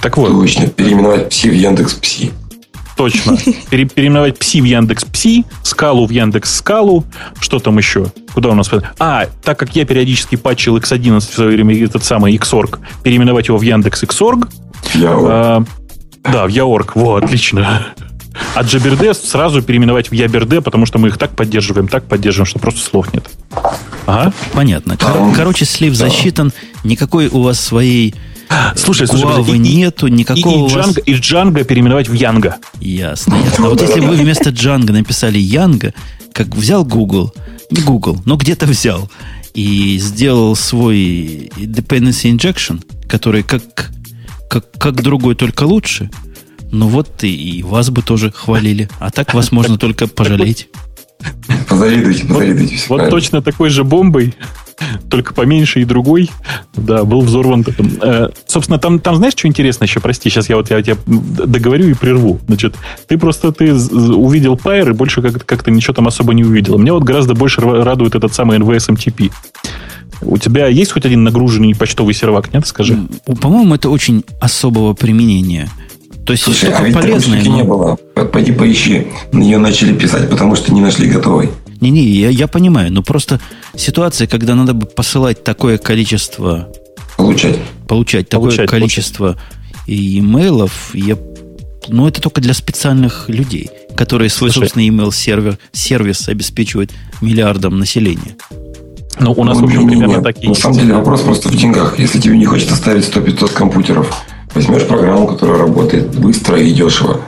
Так 0.01 0.17
вот. 0.17 0.33
Точно, 0.33 0.67
переименовать 0.67 1.29
пси 1.29 1.51
в 1.51 1.55
Яндекс 1.55 1.95
Пси. 1.95 2.33
Точно. 2.97 3.37
Пере, 3.71 3.85
переименовать 3.85 4.39
пси 4.39 4.61
в 4.61 4.65
Яндекс 4.65 5.05
Пси, 5.05 5.45
скалу 5.77 6.07
в 6.07 6.11
Яндекс 6.11 6.55
Скалу. 6.57 7.05
Что 7.39 7.59
там 7.59 7.77
еще? 7.77 8.07
Куда 8.33 8.49
у 8.49 8.55
нас? 8.55 8.71
А, 8.99 9.27
так 9.45 9.59
как 9.59 9.77
я 9.77 9.85
периодически 9.85 10.37
патчил 10.37 10.79
X11 10.79 11.21
в 11.21 11.35
свое 11.35 11.51
время, 11.51 11.85
этот 11.85 12.03
самый 12.03 12.35
Xorg, 12.37 12.79
переименовать 13.03 13.49
его 13.49 13.59
в 13.59 13.63
Яндекс 13.63 14.03
Xorg. 14.05 14.49
Яорг. 14.95 15.29
А, 15.29 15.65
да, 16.25 16.47
в 16.47 16.49
Яорг. 16.49 16.97
Во, 16.97 17.17
отлично. 17.17 17.89
А 18.55 18.63
JBRD 18.63 19.13
сразу 19.13 19.61
переименовать 19.61 20.09
в 20.09 20.13
YBRD, 20.13 20.63
потому 20.63 20.87
что 20.87 20.99
мы 20.99 21.09
их 21.09 21.19
так 21.19 21.37
поддерживаем, 21.37 21.89
так 21.89 22.05
поддерживаем, 22.05 22.47
что 22.47 22.59
просто 22.59 22.81
слов 22.81 23.13
нет. 23.13 23.25
Ага. 24.07 24.33
Понятно. 24.55 24.97
Кор- 24.97 25.35
короче, 25.37 25.67
слив 25.67 25.95
засчитан, 25.95 26.53
никакой 26.85 27.29
у 27.29 27.43
вас 27.43 27.61
своей 27.61 28.15
Слушай, 28.77 29.07
слушай, 29.07 29.25
Гуавы 29.25 29.57
и- 29.57 29.59
нету, 29.59 30.09
никакого 30.09 30.55
и, 30.55 30.59
и, 30.59 30.63
у 30.63 30.67
вас... 30.69 30.89
Django, 30.89 31.03
и 31.05 31.15
Django 31.15 31.65
переименовать 31.65 32.09
в 32.09 32.13
Янга. 32.13 32.57
Ясно, 32.81 33.35
ясно. 33.37 33.67
А 33.67 33.71
вот 33.71 33.83
если 33.83 34.01
вы 34.01 34.17
вместо 34.17 34.51
Django 34.51 34.93
написали 34.93 35.39
Янга, 35.39 35.95
как 36.33 36.55
взял 36.55 36.85
Google, 36.85 37.33
не 37.71 37.83
Google, 37.83 38.21
но 38.25 38.37
где-то 38.37 38.67
взял, 38.67 39.11
и 39.55 39.99
сделал 39.99 40.55
свой 40.55 41.51
dependency 41.57 42.31
injection, 42.31 42.83
который 43.09 43.43
как, 43.43 43.63
как, 44.49 44.71
как 44.79 45.03
другой, 45.03 45.35
только 45.35 45.65
лучше, 45.65 46.11
ну 46.71 46.89
вот 46.89 47.25
и, 47.25 47.35
и 47.35 47.63
вас 47.63 47.91
бы 47.91 48.03
тоже 48.03 48.31
хвалили. 48.31 48.89
А 48.99 49.11
так 49.11 49.35
вас 49.35 49.53
можно 49.53 49.79
только 49.79 50.07
пожалеть. 50.07 50.69
Позавидуйте, 51.69 52.27
позавидуйте. 52.27 52.77
Вот 52.89 52.97
правильно. 52.97 53.11
точно 53.11 53.43
такой 53.43 53.71
же 53.71 53.83
бомбой, 53.83 54.35
только 55.11 55.35
поменьше 55.35 55.81
и 55.81 55.85
другой, 55.85 56.31
да, 56.75 57.05
был 57.05 57.21
взорван. 57.23 57.65
Э, 58.03 58.29
собственно, 58.47 58.79
там, 58.79 58.99
там 58.99 59.17
знаешь, 59.17 59.35
что 59.37 59.49
интересно 59.49 59.85
еще? 59.85 60.01
Прости, 60.01 60.29
сейчас 60.31 60.49
я 60.49 60.57
вот 60.57 60.71
я 60.71 60.83
тебя 60.83 60.97
договорю 61.07 61.89
и 61.89 61.95
прерву. 61.95 62.41
Значит, 62.47 62.75
ты 63.09 63.19
просто 63.19 63.53
ты 63.53 63.73
увидел 63.75 64.55
Pyre 64.57 64.91
и 64.91 64.93
больше 64.93 65.23
как- 65.23 65.45
как-то 65.47 65.71
ничего 65.71 65.95
там 65.95 66.07
особо 66.09 66.35
не 66.35 66.45
увидел. 66.45 66.79
Мне 66.79 66.93
вот 66.93 67.05
гораздо 67.05 67.35
больше 67.35 67.61
ра- 67.61 67.83
радует 67.83 68.15
этот 68.15 68.35
самый 68.35 68.59
NVS 68.59 68.91
MTP. 68.95 69.31
У 70.23 70.39
тебя 70.39 70.67
есть 70.69 70.93
хоть 70.93 71.05
один 71.05 71.25
нагруженный 71.25 71.75
почтовый 71.75 72.15
сервак, 72.15 72.53
нет? 72.53 72.67
Скажи. 72.67 72.99
По-моему, 73.41 73.75
это 73.75 73.91
очень 73.91 74.25
особого 74.41 74.95
применения. 74.95 75.69
То 76.25 76.33
есть 76.33 76.45
Слушай, 76.45 76.71
а 76.71 76.79
такой 76.79 76.93
полезная, 76.93 77.39
штуки 77.41 77.49
но- 77.51 77.57
не 77.57 77.63
было. 77.63 77.97
Пойди 78.33 78.51
поищи. 78.53 79.07
На 79.33 79.39
нее 79.39 79.59
начали 79.59 79.93
писать, 79.95 80.29
потому 80.29 80.57
что 80.57 80.73
не 80.75 80.81
нашли 80.81 81.09
готовой. 81.09 81.51
Не-не, 81.81 82.03
я, 82.03 82.29
я 82.31 82.47
понимаю, 82.47 82.93
но 82.93 83.03
просто 83.03 83.41
ситуация, 83.77 84.27
когда 84.27 84.55
надо 84.55 84.73
бы 84.75 84.87
посылать 84.87 85.45
такое 85.45 85.79
количество, 85.79 86.69
Получать. 87.17 87.59
получать 87.89 88.29
такое 88.29 88.51
Получать, 88.51 88.71
количество 88.71 89.37
и 89.87 90.19
имейлов, 90.19 90.91
я, 90.95 91.17
ну, 91.89 92.09
это 92.09 92.21
только 92.21 92.41
для 92.41 92.55
специальных 92.55 93.29
людей, 93.29 93.71
которые 93.97 94.31
свой 94.31 94.51
Слушай. 94.51 94.69
собственный 94.69 94.89
email 94.89 95.13
сервер 95.13 95.59
сервис 95.73 96.29
обеспечивают 96.29 96.93
миллиардам 97.21 97.79
населения. 97.79 98.37
Ну, 99.19 99.33
у 99.33 99.45
нас, 99.45 99.57
в 99.57 99.61
Ну, 99.61 99.67
общем, 99.67 99.79
не- 99.81 99.85
не- 99.87 99.91
примерно 99.93 100.13
нет. 100.17 100.25
такие 100.25 100.49
На 100.51 100.55
самом 100.55 100.79
деле 100.79 100.95
вопрос 100.95 101.23
просто 101.23 101.49
в 101.49 101.57
деньгах. 101.57 101.99
Если 101.99 102.21
тебе 102.21 102.37
не 102.37 102.45
хочется 102.45 102.77
ставить 102.77 103.05
100-500 103.05 103.53
компьютеров, 103.53 104.15
возьмешь 104.55 104.83
программу, 104.87 105.27
которая 105.27 105.59
работает 105.59 106.19
быстро 106.19 106.61
и 106.61 106.73
дешево. 106.73 107.21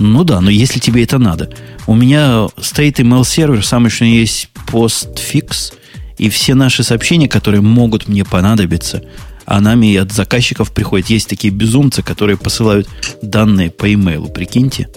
Ну 0.00 0.24
да, 0.24 0.40
но 0.40 0.50
если 0.50 0.80
тебе 0.80 1.04
это 1.04 1.18
надо. 1.18 1.50
У 1.86 1.94
меня 1.94 2.48
стоит 2.58 2.98
email 2.98 3.24
сервер, 3.24 3.64
самый 3.64 3.90
что 3.90 4.06
ни 4.06 4.10
есть 4.10 4.48
постфикс, 4.66 5.72
и 6.16 6.30
все 6.30 6.54
наши 6.54 6.82
сообщения, 6.82 7.28
которые 7.28 7.60
могут 7.60 8.08
мне 8.08 8.24
понадобиться, 8.24 9.02
а 9.44 9.60
нами 9.60 9.94
от 9.96 10.10
заказчиков 10.10 10.72
приходят. 10.72 11.08
Есть 11.08 11.28
такие 11.28 11.52
безумцы, 11.52 12.02
которые 12.02 12.38
посылают 12.38 12.88
данные 13.22 13.70
по 13.70 13.92
имейлу, 13.92 14.28
прикиньте. 14.28 14.88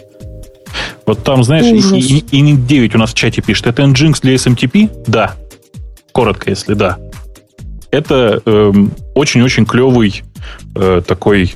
Вот 1.05 1.23
там, 1.23 1.43
знаешь, 1.43 1.65
и, 1.65 1.75
Ужас. 1.75 1.93
и, 1.93 2.23
и 2.31 2.41
Ник 2.41 2.65
9 2.65 2.95
у 2.95 2.97
нас 2.97 3.11
в 3.11 3.13
чате 3.13 3.41
пишет. 3.41 3.67
Это 3.67 3.83
Nginx 3.83 4.19
для 4.21 4.35
SMTP? 4.35 4.89
Да. 5.07 5.35
Коротко, 6.13 6.49
если 6.49 6.73
да. 6.75 6.97
Это 7.91 8.41
эм, 8.45 8.93
очень-очень 9.15 9.65
клевый 9.65 10.23
э, 10.75 11.01
такой 11.05 11.55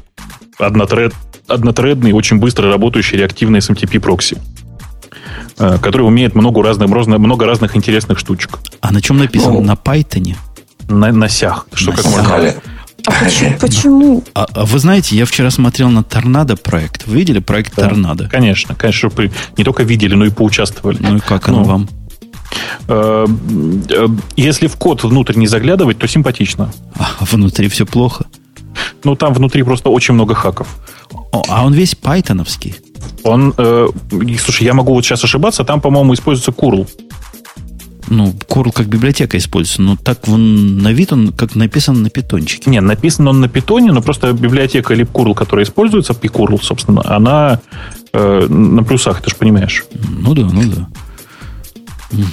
однотред, 0.58 1.14
однотредный, 1.48 2.12
очень 2.14 2.38
быстро 2.38 2.70
работающий 2.70 3.18
реактивный 3.18 3.60
SMTP 3.60 4.00
прокси, 4.00 4.38
э, 5.60 5.78
который 5.82 6.04
умеет 6.04 6.36
много 6.36 6.62
разных, 6.64 6.90
много 6.90 7.46
разных 7.46 7.76
интересных 7.76 8.20
штучек. 8.20 8.60
А 8.82 8.92
на 8.92 9.02
чем 9.02 9.18
написано? 9.18 9.54
Ну. 9.54 9.62
На 9.62 9.74
Python? 9.74 10.36
На, 10.90 11.12
на 11.12 11.30
сях. 11.30 11.68
Что 11.74 11.92
На 11.92 11.98
как 11.98 12.06
сях. 12.06 12.16
можно. 12.30 12.54
А 13.06 13.12
почему? 13.24 13.58
почему? 13.60 14.24
А, 14.34 14.48
а 14.54 14.66
вы 14.66 14.80
знаете, 14.80 15.16
я 15.16 15.26
вчера 15.26 15.50
смотрел 15.50 15.90
на 15.90 16.04
Торнадо 16.04 16.58
проект. 16.58 17.08
Вы 17.08 17.18
видели 17.18 17.40
проект 17.40 17.74
Да. 17.78 17.88
Торнадо? 17.88 18.28
Конечно, 18.28 18.76
конечно, 18.76 19.10
чтобы 19.10 19.32
не 19.58 19.64
только 19.64 19.84
видели, 19.84 20.14
но 20.16 20.26
и 20.26 20.30
поучаствовали. 20.30 20.98
Ну 21.00 21.16
и 21.18 21.20
как 21.20 21.48
оно 21.48 21.60
Ну. 21.60 21.64
вам? 21.64 21.90
Э, 22.90 23.26
э, 23.90 24.08
Если 24.36 24.68
в 24.68 24.76
код 24.76 25.04
внутрь 25.04 25.38
не 25.38 25.48
заглядывать, 25.48 26.00
то 26.00 26.08
симпатично. 26.08 26.72
А 26.96 27.10
внутри 27.22 27.70
все 27.70 27.86
плохо. 27.86 28.26
Ну, 29.04 29.16
там 29.16 29.34
внутри 29.34 29.64
просто 29.64 29.90
очень 29.90 30.14
много 30.14 30.34
хаков. 30.34 30.68
О, 31.32 31.44
а 31.50 31.66
он 31.66 31.74
весь 31.74 31.96
пайтоновский. 31.96 32.76
Он, 33.24 33.54
э, 33.58 33.88
слушай, 34.40 34.64
я 34.64 34.74
могу 34.74 34.94
вот 34.94 35.06
сейчас 35.06 35.24
ошибаться, 35.24 35.64
там, 35.64 35.82
по-моему, 35.82 36.14
используется 36.14 36.52
curl. 36.52 36.88
Ну, 38.10 38.34
Curl 38.48 38.72
как 38.72 38.88
библиотека 38.88 39.38
используется, 39.38 39.82
но 39.82 39.98
так 39.98 40.28
вон 40.28 40.78
на 40.78 40.94
вид 40.94 41.12
он 41.12 41.34
как 41.34 41.56
написан 41.56 42.04
на 42.04 42.10
питончике. 42.10 42.70
Не, 42.70 42.80
написан 42.80 43.28
он 43.28 43.42
на 43.42 43.50
питоне, 43.50 43.92
но 43.92 44.02
просто 44.02 44.32
библиотека 44.32 44.94
libcurl, 44.94 45.34
которая 45.36 45.66
используется, 45.66 46.14
pcurl, 46.14 46.62
собственно, 46.64 47.02
она 47.06 47.60
э, 48.14 48.48
на 48.48 48.84
плюсах, 48.84 49.22
ты 49.22 49.30
же 49.30 49.36
понимаешь. 49.36 49.84
Ну 50.10 50.34
да, 50.34 50.44
ну 50.44 50.62
да. 50.64 50.88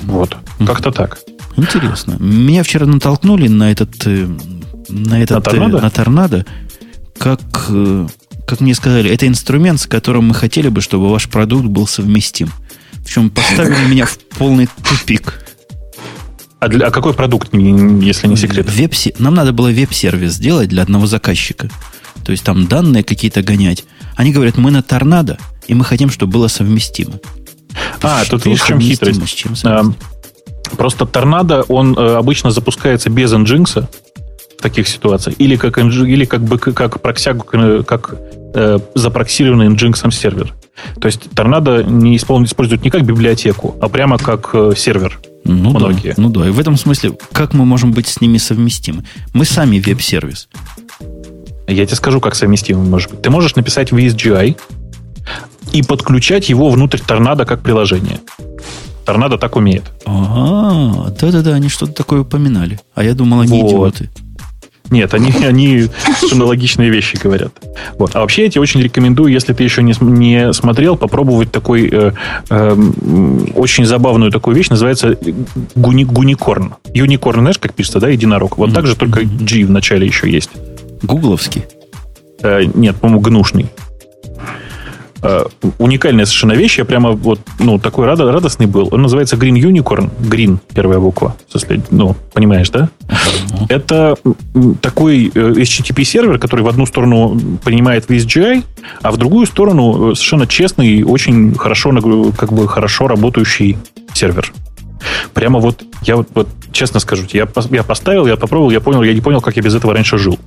Вот. 0.05 0.37
Как-то 0.65 0.93
так. 0.93 1.19
Интересно. 1.57 2.17
Меня 2.19 2.63
вчера 2.63 2.87
натолкнули 2.87 3.49
на 3.49 3.71
этот 3.71 4.07
э, 4.07 4.29
на 4.95 5.23
этот 5.23 5.37
На 5.37 5.41
торнадо? 5.43 5.81
на 5.81 5.91
торнадо, 5.91 6.47
как 7.19 7.41
э, 7.69 8.07
как 8.47 8.61
мне 8.61 8.75
сказали, 8.75 9.11
это 9.11 9.27
инструмент, 9.27 9.81
с 9.81 9.87
которым 9.87 10.29
мы 10.29 10.35
хотели 10.35 10.69
бы, 10.69 10.81
чтобы 10.81 11.11
ваш 11.11 11.29
продукт 11.29 11.67
был 11.67 11.87
совместим. 11.87 12.51
Причем 13.05 13.31
поставили 13.31 13.87
меня 13.91 14.07
в 14.07 14.19
полный 14.19 14.69
тупик. 14.89 15.41
А, 16.61 16.69
для, 16.69 16.87
а 16.87 16.91
какой 16.91 17.15
продукт, 17.15 17.53
если 17.53 18.27
не 18.27 18.37
секрет? 18.37 18.67
Веб 18.71 18.95
Нам 19.19 19.35
надо 19.35 19.53
было 19.53 19.69
веб-сервис 19.69 20.35
сделать 20.35 20.69
для 20.69 20.83
одного 20.83 21.07
заказчика. 21.07 21.69
То 22.25 22.33
есть 22.33 22.45
там 22.45 22.67
данные 22.67 23.05
какие-то 23.05 23.43
гонять. 23.43 23.85
Они 24.17 24.33
говорят, 24.33 24.57
мы 24.57 24.71
на 24.71 24.83
торнадо, 24.83 25.39
и 25.67 25.75
мы 25.75 25.85
хотим, 25.85 26.11
чтобы 26.11 26.33
было 26.33 26.49
совместимо. 26.49 27.15
А, 28.03 28.25
тут 28.25 28.47
видишь, 28.47 28.63
в 28.63 28.67
чем 28.67 28.81
хитрость? 28.81 29.35
чем 29.35 29.53
А, 29.53 29.57
совместимо? 29.57 29.97
Просто 30.77 31.07
торнадо, 31.07 31.63
он 31.63 31.97
э, 31.99 32.17
обычно 32.17 32.51
запускается 32.51 33.11
без 33.11 33.33
Nginx 33.33 33.87
таких 34.65 34.89
ситуациях, 34.89 35.37
или 35.39 35.57
как, 35.57 35.77
или 35.79 36.25
как, 36.25 36.43
бы, 36.43 36.59
как, 36.59 37.01
проксяк, 37.03 37.37
э, 37.53 37.83
как 37.87 38.15
э, 38.55 38.79
запроксированный 38.95 39.69
Nginx 39.69 40.11
сервер. 40.11 40.55
То 41.01 41.07
есть 41.07 41.31
торнадо 41.31 41.83
не 41.85 42.17
испол- 42.17 42.43
используют 42.45 42.83
не 42.83 42.91
как 42.91 43.05
библиотеку, 43.05 43.77
а 43.81 43.89
прямо 43.91 44.17
как 44.17 44.51
э, 44.55 44.73
сервер. 44.75 45.21
Ну 45.45 45.71
многие. 45.71 46.15
да, 46.17 46.23
ну 46.23 46.31
да. 46.31 46.49
И 46.49 46.51
в 46.51 46.59
этом 46.59 46.79
смысле, 46.79 47.13
как 47.33 47.53
мы 47.53 47.67
можем 47.67 47.93
быть 47.93 48.09
с 48.09 48.23
ними 48.23 48.39
совместимы? 48.39 49.05
Мы 49.35 49.45
сами 49.45 49.79
веб-сервис. 49.79 50.49
Я 51.69 51.85
тебе 51.85 51.97
скажу, 51.97 52.21
как 52.21 52.35
совместимый 52.35 52.89
может 52.89 53.11
быть. 53.11 53.21
Ты 53.21 53.29
можешь 53.29 53.55
написать 53.55 53.93
VSGI 53.93 54.57
и 55.73 55.83
подключать 55.83 56.49
его 56.49 56.71
внутрь 56.71 57.01
торнадо 57.07 57.45
как 57.45 57.63
приложение. 57.63 58.21
Торнадо 59.05 59.37
так 59.37 59.57
умеет. 59.57 59.85
А, 60.07 61.11
да-да-да, 61.21 61.55
они 61.55 61.69
что-то 61.69 61.93
такое 61.93 62.21
упоминали. 62.23 62.81
А 62.95 63.05
я 63.05 63.15
думал, 63.15 63.41
они 63.41 63.61
Вот. 63.61 63.69
идиоты. 64.01 64.11
Нет, 64.91 65.15
они, 65.15 65.33
они 65.45 65.87
совершенно 66.17 66.45
логичные 66.45 66.91
вещи 66.91 67.17
говорят. 67.23 67.53
Вот. 67.99 68.15
А 68.15 68.21
вообще 68.21 68.45
я 68.45 68.51
тебе 68.51 68.61
очень 68.61 68.83
рекомендую, 68.83 69.33
если 69.33 69.53
ты 69.53 69.65
еще 69.65 69.83
не, 69.83 69.95
не 70.01 70.53
смотрел, 70.53 70.97
попробовать 70.97 71.51
такой 71.51 71.89
э, 71.91 72.13
эм, 72.51 73.53
очень 73.55 73.87
забавную 73.87 74.31
такую 74.31 74.57
вещь, 74.57 74.69
называется 74.69 75.19
гуни, 75.75 76.05
гуникорн. 76.05 76.75
Юникорн, 76.93 77.41
знаешь, 77.41 77.59
как 77.59 77.75
пишется, 77.75 78.01
да, 78.01 78.09
единорог? 78.09 78.59
Вот 78.59 78.73
так 78.73 78.87
же, 78.87 78.97
только 78.97 79.25
G 79.25 79.65
в 79.65 79.71
начале 79.71 80.07
еще 80.07 80.31
есть. 80.31 80.51
Гугловский. 81.03 81.65
Э, 82.43 82.65
нет, 82.75 82.97
по-моему, 82.97 83.21
гнушный. 83.21 83.71
Э, 85.27 85.47
уникальная 85.79 86.27
совершенно 86.27 86.53
вещь. 86.53 86.79
Я 86.79 86.85
прямо 86.85 87.13
вот, 87.13 87.41
ну, 87.59 87.79
такой 87.79 88.05
рада- 88.05 88.31
радостный 88.31 88.67
был. 88.67 88.91
Он 88.93 89.01
называется 89.01 89.37
Green 89.37 89.55
Unicorn. 89.55 90.11
Green, 90.21 90.59
первая 90.75 90.99
буква. 90.99 91.35
Ну, 91.91 92.15
понимаешь, 92.35 92.69
да? 92.69 92.91
Это 93.71 94.17
такой 94.83 95.33
э, 95.35 95.53
HTTP-сервер, 95.53 96.39
который 96.39 96.61
в 96.61 96.69
одну 96.69 96.85
сторону 96.85 97.41
принимает 97.65 98.11
VSGI, 98.11 98.65
а 99.01 99.11
в 99.11 99.17
другую 99.17 99.47
сторону 99.47 100.11
э, 100.13 100.15
совершенно 100.15 100.47
честный 100.47 101.03
очень 101.05 101.55
хорошо, 101.55 101.91
как 102.37 102.53
бы 102.53 102.69
хорошо 102.69 103.09
работающий 103.09 103.79
сервер. 104.13 104.53
Прямо 105.33 105.59
вот, 105.59 105.85
я 106.03 106.17
вот, 106.17 106.29
вот 106.35 106.49
честно 106.71 107.01
скажу, 107.01 107.25
я, 107.33 107.49
я 107.71 107.83
поставил, 107.83 108.27
я 108.27 108.37
попробовал, 108.37 108.71
я 108.71 108.81
понял, 108.81 109.03
я 109.03 109.15
не 109.15 109.23
понял, 109.23 109.41
как 109.41 109.57
я 109.57 109.63
без 109.63 109.75
этого 109.75 109.95
раньше 109.95 110.19
жил. 110.19 110.39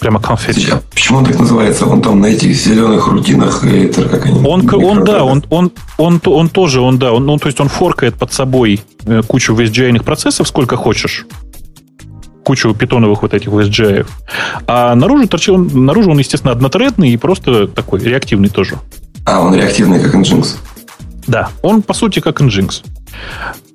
Прямо 0.00 0.18
конфет. 0.18 0.56
А 0.72 0.82
почему 0.90 1.18
он 1.18 1.26
так 1.26 1.38
называется? 1.38 1.84
Он 1.86 2.00
там 2.00 2.20
на 2.20 2.26
этих 2.26 2.54
зеленых 2.54 3.06
рутинах, 3.06 3.62
и 3.64 3.84
это 3.84 4.08
как 4.08 4.24
они? 4.24 4.40
Он, 4.46 4.68
он, 4.72 5.04
да, 5.04 5.24
он, 5.24 5.44
он, 5.50 5.70
он, 5.98 6.20
он 6.24 6.48
тоже, 6.48 6.80
он, 6.80 6.98
да, 6.98 7.12
он, 7.12 7.26
ну, 7.26 7.36
то 7.36 7.46
есть 7.46 7.60
он 7.60 7.68
форкает 7.68 8.14
под 8.14 8.32
собой 8.32 8.80
э, 9.04 9.20
кучу 9.26 9.54
VSGI 9.54 10.02
процессов, 10.02 10.48
сколько 10.48 10.76
хочешь. 10.76 11.26
Кучу 12.44 12.74
питоновых 12.74 13.20
вот 13.20 13.34
этих 13.34 13.48
VSGI. 13.48 14.06
А 14.66 14.94
наружу, 14.94 15.28
торчит, 15.28 15.50
он, 15.50 15.68
наружу 15.84 16.10
он, 16.10 16.18
естественно, 16.18 16.52
однотредный 16.52 17.10
и 17.10 17.18
просто 17.18 17.68
такой 17.68 18.00
реактивный 18.00 18.48
тоже. 18.48 18.78
А, 19.26 19.40
он 19.40 19.54
реактивный, 19.54 20.00
как 20.00 20.14
Nginx. 20.14 20.56
Да, 21.26 21.50
он 21.62 21.82
по 21.82 21.92
сути 21.92 22.20
как 22.20 22.40
Nginx. 22.40 22.82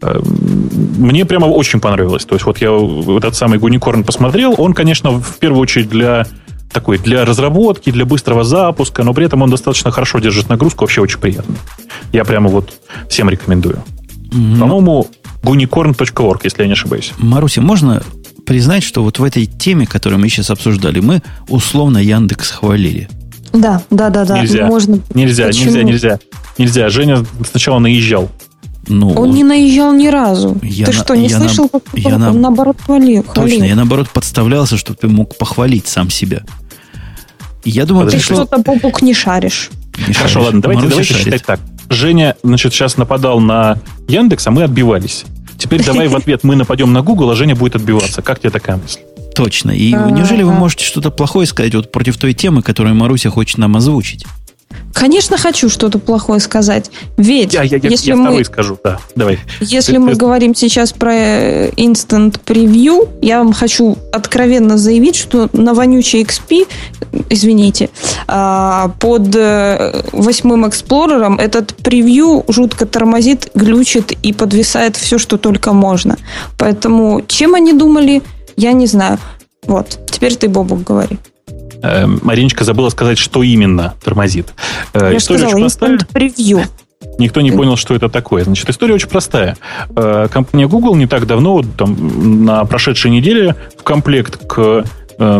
Эм, 0.02 0.70
мне 0.98 1.26
прямо 1.26 1.46
очень 1.46 1.80
понравилось. 1.80 2.26
То 2.26 2.36
есть 2.36 2.46
вот 2.46 2.60
я 2.60 2.70
этот 3.18 3.36
самый 3.36 3.60
Гуникорн 3.60 4.04
посмотрел. 4.04 4.56
Он, 4.58 4.74
конечно, 4.74 5.12
в 5.12 5.38
первую 5.38 5.62
очередь 5.62 5.90
для 5.90 6.26
такой 6.72 6.98
для 6.98 7.24
разработки, 7.24 7.90
для 7.90 8.06
быстрого 8.06 8.44
запуска, 8.44 9.04
но 9.04 9.14
при 9.14 9.26
этом 9.26 9.42
он 9.42 9.50
достаточно 9.50 9.92
хорошо 9.92 10.20
держит 10.20 10.50
нагрузку, 10.50 10.84
вообще 10.84 11.02
очень 11.02 11.20
приятно. 11.20 11.56
Я 12.12 12.26
прямо 12.26 12.50
вот 12.50 12.74
всем 13.10 13.30
рекомендую. 13.30 13.82
Mm-hmm. 14.32 14.60
По-моему, 14.60 15.08
unicorn.org, 15.44 16.42
если 16.44 16.64
я 16.64 16.68
не 16.68 16.74
ошибаюсь. 16.74 17.14
Маруся, 17.18 17.62
можно 17.62 18.04
признать, 18.46 18.84
что 18.84 19.04
вот 19.04 19.20
в 19.20 19.24
этой 19.24 19.46
теме, 19.46 19.88
которую 19.88 20.20
мы 20.20 20.28
сейчас 20.28 20.50
обсуждали, 20.50 21.00
мы 21.00 21.22
условно 21.48 21.98
Яндекс 21.98 22.52
хвалили. 22.52 23.08
Да, 23.54 23.82
да, 23.90 24.10
да, 24.10 24.26
да. 24.26 24.40
Нельзя, 24.40 24.68
Можно... 24.68 25.00
нельзя, 25.14 25.48
Почему? 25.48 25.72
нельзя, 25.72 25.84
нельзя. 25.84 26.20
Нельзя. 26.58 26.90
Женя 26.90 27.26
сначала 27.50 27.80
наезжал. 27.80 28.30
Ну, 28.88 29.10
он 29.14 29.32
не 29.32 29.44
наезжал 29.44 29.94
ни 29.94 30.08
разу. 30.08 30.58
Я 30.62 30.86
ты 30.86 30.94
на, 30.94 31.04
что, 31.04 31.16
не 31.16 31.30
слышал, 31.30 31.70
на, 31.72 31.80
как 31.80 31.84
я 31.96 32.18
на, 32.18 32.32
наоборот 32.32 32.78
хвалил? 32.86 33.24
Точно, 33.24 33.64
я 33.64 33.76
наоборот 33.76 34.10
подставлялся, 34.10 34.78
чтобы 34.78 35.00
ты 35.00 35.08
мог 35.08 35.38
похвалить 35.38 35.88
сам 35.88 36.10
себя. 36.10 36.44
Я 37.64 37.86
думаю, 37.86 38.10
ты 38.10 38.20
что-то, 38.20 38.60
Бобук, 38.60 39.02
не 39.02 39.14
шаришь. 39.14 39.72
Не 40.08 40.14
Хорошо, 40.14 40.34
шаришь. 40.34 40.46
ладно, 40.46 40.62
давайте, 40.62 40.88
давайте 40.88 41.14
считать 41.14 41.44
так. 41.44 41.60
Женя, 41.90 42.36
значит, 42.44 42.74
сейчас 42.74 42.98
нападал 42.98 43.40
на 43.40 43.80
Яндекс, 44.08 44.48
а 44.48 44.52
мы 44.52 44.64
отбивались. 44.64 45.26
Теперь 45.58 45.84
давай 45.84 46.08
в 46.08 46.16
ответ 46.16 46.44
мы 46.44 46.56
нападем 46.56 46.94
на 46.94 47.02
Google, 47.02 47.32
а 47.32 47.36
Женя 47.36 47.56
будет 47.56 47.76
отбиваться. 47.76 48.22
Как 48.22 48.40
тебе 48.40 48.50
такая 48.50 48.78
мысль? 48.78 49.00
Точно. 49.36 49.72
И 49.72 49.92
неужели 49.92 50.44
вы 50.44 50.54
можете 50.54 50.86
что-то 50.86 51.12
плохое 51.12 51.48
сказать 51.48 51.74
вот 51.76 51.92
против 51.92 52.18
той 52.18 52.34
темы, 52.34 52.62
которую 52.62 52.96
Маруся 52.96 53.30
хочет 53.30 53.58
нам 53.58 53.76
озвучить? 53.76 54.26
Конечно, 54.96 55.38
хочу 55.38 55.70
что-то 55.70 56.00
плохое 56.00 56.40
сказать. 56.40 56.90
Ведь 57.18 57.54
я, 57.54 57.64
я, 57.64 57.78
если 57.84 58.12
я 58.12 58.16
мы, 58.16 58.46
скажу, 58.46 58.80
да, 58.82 58.98
давай. 59.14 59.40
Если 59.60 59.92
ты, 59.92 60.00
мы 60.00 60.12
ты... 60.12 60.16
говорим 60.16 60.56
сейчас 60.56 60.94
про 60.94 61.14
э, 61.14 61.70
Instant 61.72 62.40
Preview, 62.46 63.10
я 63.22 63.40
вам 63.40 63.52
хочу 63.52 63.98
откровенно 64.14 64.78
заявить, 64.78 65.18
что 65.18 65.50
на 65.52 65.74
вонючий 65.74 66.24
XP, 66.24 66.66
извините, 67.30 67.90
а, 68.28 68.88
под 69.02 69.36
э, 69.36 70.02
восьмым 70.14 70.64
Explorer 70.64 71.42
этот 71.42 71.76
превью 71.76 72.46
жутко 72.48 72.86
тормозит, 72.86 73.52
глючит 73.54 74.14
и 74.24 74.32
подвисает 74.32 74.96
все, 74.96 75.18
что 75.18 75.38
только 75.38 75.74
можно. 75.74 76.16
Поэтому 76.58 77.22
чем 77.28 77.56
они 77.56 77.74
думали, 77.74 78.24
я 78.56 78.72
не 78.72 78.88
знаю. 78.88 79.20
Вот, 79.68 80.00
теперь 80.10 80.38
ты, 80.38 80.48
Бобук, 80.48 80.84
говори. 80.84 81.20
Э, 81.86 82.06
Мариночка 82.08 82.64
забыла 82.64 82.90
сказать, 82.90 83.18
что 83.18 83.44
именно 83.44 83.94
тормозит. 84.04 84.54
Э, 84.94 85.12
Я 85.12 85.18
история 85.18 85.40
сказала, 85.40 85.50
очень 85.50 85.60
простая. 85.60 86.00
превью. 86.12 86.64
Никто 87.20 87.42
не 87.42 87.52
понял, 87.52 87.78
что 87.78 87.94
это 87.94 88.10
такое. 88.10 88.44
Значит, 88.44 88.70
история 88.70 88.96
очень 88.96 89.10
простая. 89.10 89.56
Э, 89.96 90.28
компания 90.32 90.68
Google 90.68 90.96
не 90.96 91.06
так 91.08 91.28
давно, 91.28 91.62
там, 91.78 92.46
на 92.46 92.66
прошедшей 92.66 93.12
неделе, 93.12 93.56
в 93.78 93.84
комплект 93.84 94.46
к 94.48 94.84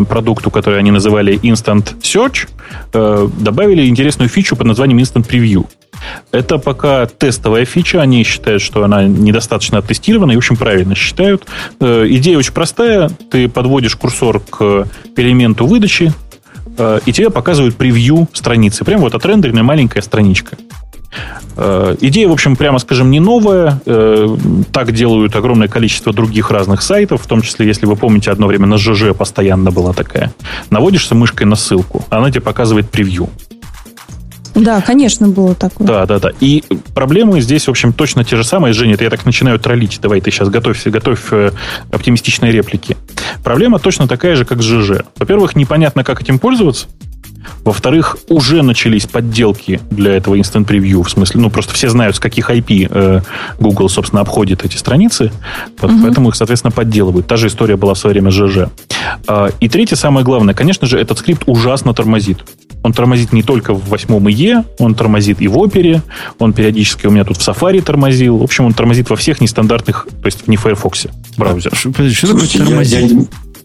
продукту, 0.08 0.50
который 0.50 0.78
они 0.78 0.90
называли 0.90 1.38
Instant 1.38 2.00
Search, 2.00 2.48
добавили 3.38 3.86
интересную 3.86 4.30
фичу 4.30 4.56
под 4.56 4.68
названием 4.68 4.98
Instant 5.00 5.28
Preview. 5.28 5.66
Это 6.32 6.56
пока 6.56 7.04
тестовая 7.04 7.66
фича, 7.66 8.00
они 8.00 8.24
считают, 8.24 8.62
что 8.62 8.84
она 8.84 9.04
недостаточно 9.04 9.80
оттестирована, 9.80 10.32
и, 10.32 10.36
общем, 10.36 10.56
правильно 10.56 10.94
считают. 10.94 11.44
Идея 11.78 12.38
очень 12.38 12.54
простая. 12.54 13.10
Ты 13.30 13.50
подводишь 13.50 13.96
курсор 13.96 14.40
к 14.40 14.88
элементу 15.14 15.66
выдачи, 15.66 16.10
Э, 16.10 16.25
и 17.06 17.12
тебе 17.12 17.30
показывают 17.30 17.76
превью 17.76 18.28
страницы. 18.32 18.84
Прям 18.84 19.00
вот 19.00 19.14
отрендеренная 19.14 19.62
маленькая 19.62 20.02
страничка. 20.02 20.56
Э, 21.56 21.96
идея, 22.00 22.28
в 22.28 22.32
общем, 22.32 22.56
прямо 22.56 22.78
скажем, 22.78 23.10
не 23.10 23.20
новая. 23.20 23.80
Э, 23.86 24.36
так 24.72 24.92
делают 24.92 25.34
огромное 25.36 25.68
количество 25.68 26.12
других 26.12 26.50
разных 26.50 26.82
сайтов, 26.82 27.22
в 27.22 27.26
том 27.26 27.42
числе, 27.42 27.66
если 27.66 27.86
вы 27.86 27.96
помните, 27.96 28.30
одно 28.30 28.46
время 28.46 28.66
на 28.66 28.78
ЖЖ 28.78 29.14
постоянно 29.16 29.70
была 29.70 29.92
такая. 29.92 30.32
Наводишься 30.70 31.14
мышкой 31.14 31.46
на 31.46 31.56
ссылку, 31.56 32.04
она 32.10 32.30
тебе 32.30 32.42
показывает 32.42 32.90
превью. 32.90 33.28
Да, 34.56 34.80
конечно, 34.80 35.28
было 35.28 35.54
такое. 35.54 35.86
Да, 35.86 36.06
да, 36.06 36.18
да. 36.18 36.30
И 36.40 36.64
проблемы 36.94 37.40
здесь, 37.40 37.66
в 37.66 37.70
общем, 37.70 37.92
точно 37.92 38.24
те 38.24 38.36
же 38.36 38.44
самые. 38.44 38.72
Женя, 38.72 38.94
это 38.94 39.04
я 39.04 39.10
так 39.10 39.24
начинаю 39.26 39.58
троллить. 39.58 39.98
Давай 40.00 40.20
ты 40.20 40.30
сейчас 40.30 40.48
готовься, 40.48 40.90
готовь 40.90 41.20
э, 41.30 41.52
оптимистичные 41.92 42.50
реплики. 42.52 42.96
Проблема 43.44 43.78
точно 43.78 44.08
такая 44.08 44.34
же, 44.34 44.44
как 44.46 44.62
с 44.62 44.64
ЖЖ. 44.64 45.02
Во-первых, 45.18 45.56
непонятно, 45.56 46.04
как 46.04 46.22
этим 46.22 46.38
пользоваться. 46.38 46.86
Во-вторых, 47.64 48.16
уже 48.28 48.62
начались 48.62 49.06
подделки 49.06 49.80
для 49.90 50.16
этого 50.16 50.36
Instant 50.36 50.66
Preview. 50.66 51.02
В 51.02 51.10
смысле, 51.10 51.40
ну, 51.40 51.50
просто 51.50 51.74
все 51.74 51.88
знают, 51.88 52.16
с 52.16 52.20
каких 52.20 52.50
IP 52.50 52.88
э, 52.90 53.20
Google, 53.60 53.88
собственно, 53.88 54.22
обходит 54.22 54.64
эти 54.64 54.76
страницы. 54.76 55.32
Вот, 55.80 55.90
угу. 55.90 56.02
Поэтому 56.02 56.28
их, 56.30 56.36
соответственно, 56.36 56.70
подделывают. 56.70 57.26
Та 57.26 57.36
же 57.36 57.48
история 57.48 57.76
была 57.76 57.94
в 57.94 57.98
свое 57.98 58.14
время 58.14 58.30
с 58.30 58.34
ЖЖ. 58.34 58.68
Э, 59.28 59.50
и 59.60 59.68
третье, 59.68 59.96
самое 59.96 60.24
главное, 60.24 60.54
конечно 60.54 60.86
же, 60.86 60.98
этот 60.98 61.18
скрипт 61.18 61.42
ужасно 61.46 61.92
тормозит. 61.92 62.38
Он 62.86 62.92
тормозит 62.92 63.32
не 63.32 63.42
только 63.42 63.74
в 63.74 63.88
восьмом 63.88 64.30
ИЕ, 64.30 64.62
он 64.78 64.94
тормозит 64.94 65.40
и 65.40 65.48
в 65.48 65.58
Опере, 65.58 66.02
он 66.38 66.52
периодически 66.52 67.08
у 67.08 67.10
меня 67.10 67.24
тут 67.24 67.36
в 67.36 67.40
Safari 67.40 67.82
тормозил. 67.82 68.38
В 68.38 68.44
общем, 68.44 68.64
он 68.64 68.74
тормозит 68.74 69.10
во 69.10 69.16
всех 69.16 69.40
нестандартных, 69.40 70.06
то 70.22 70.26
есть 70.26 70.46
не 70.46 70.56
Firefox 70.56 71.08
браузерах. 71.36 71.76
Что, 71.76 71.90
что 72.10 72.26
Слушайте, 72.28 72.58
я, 72.68 72.80
я, 72.82 73.08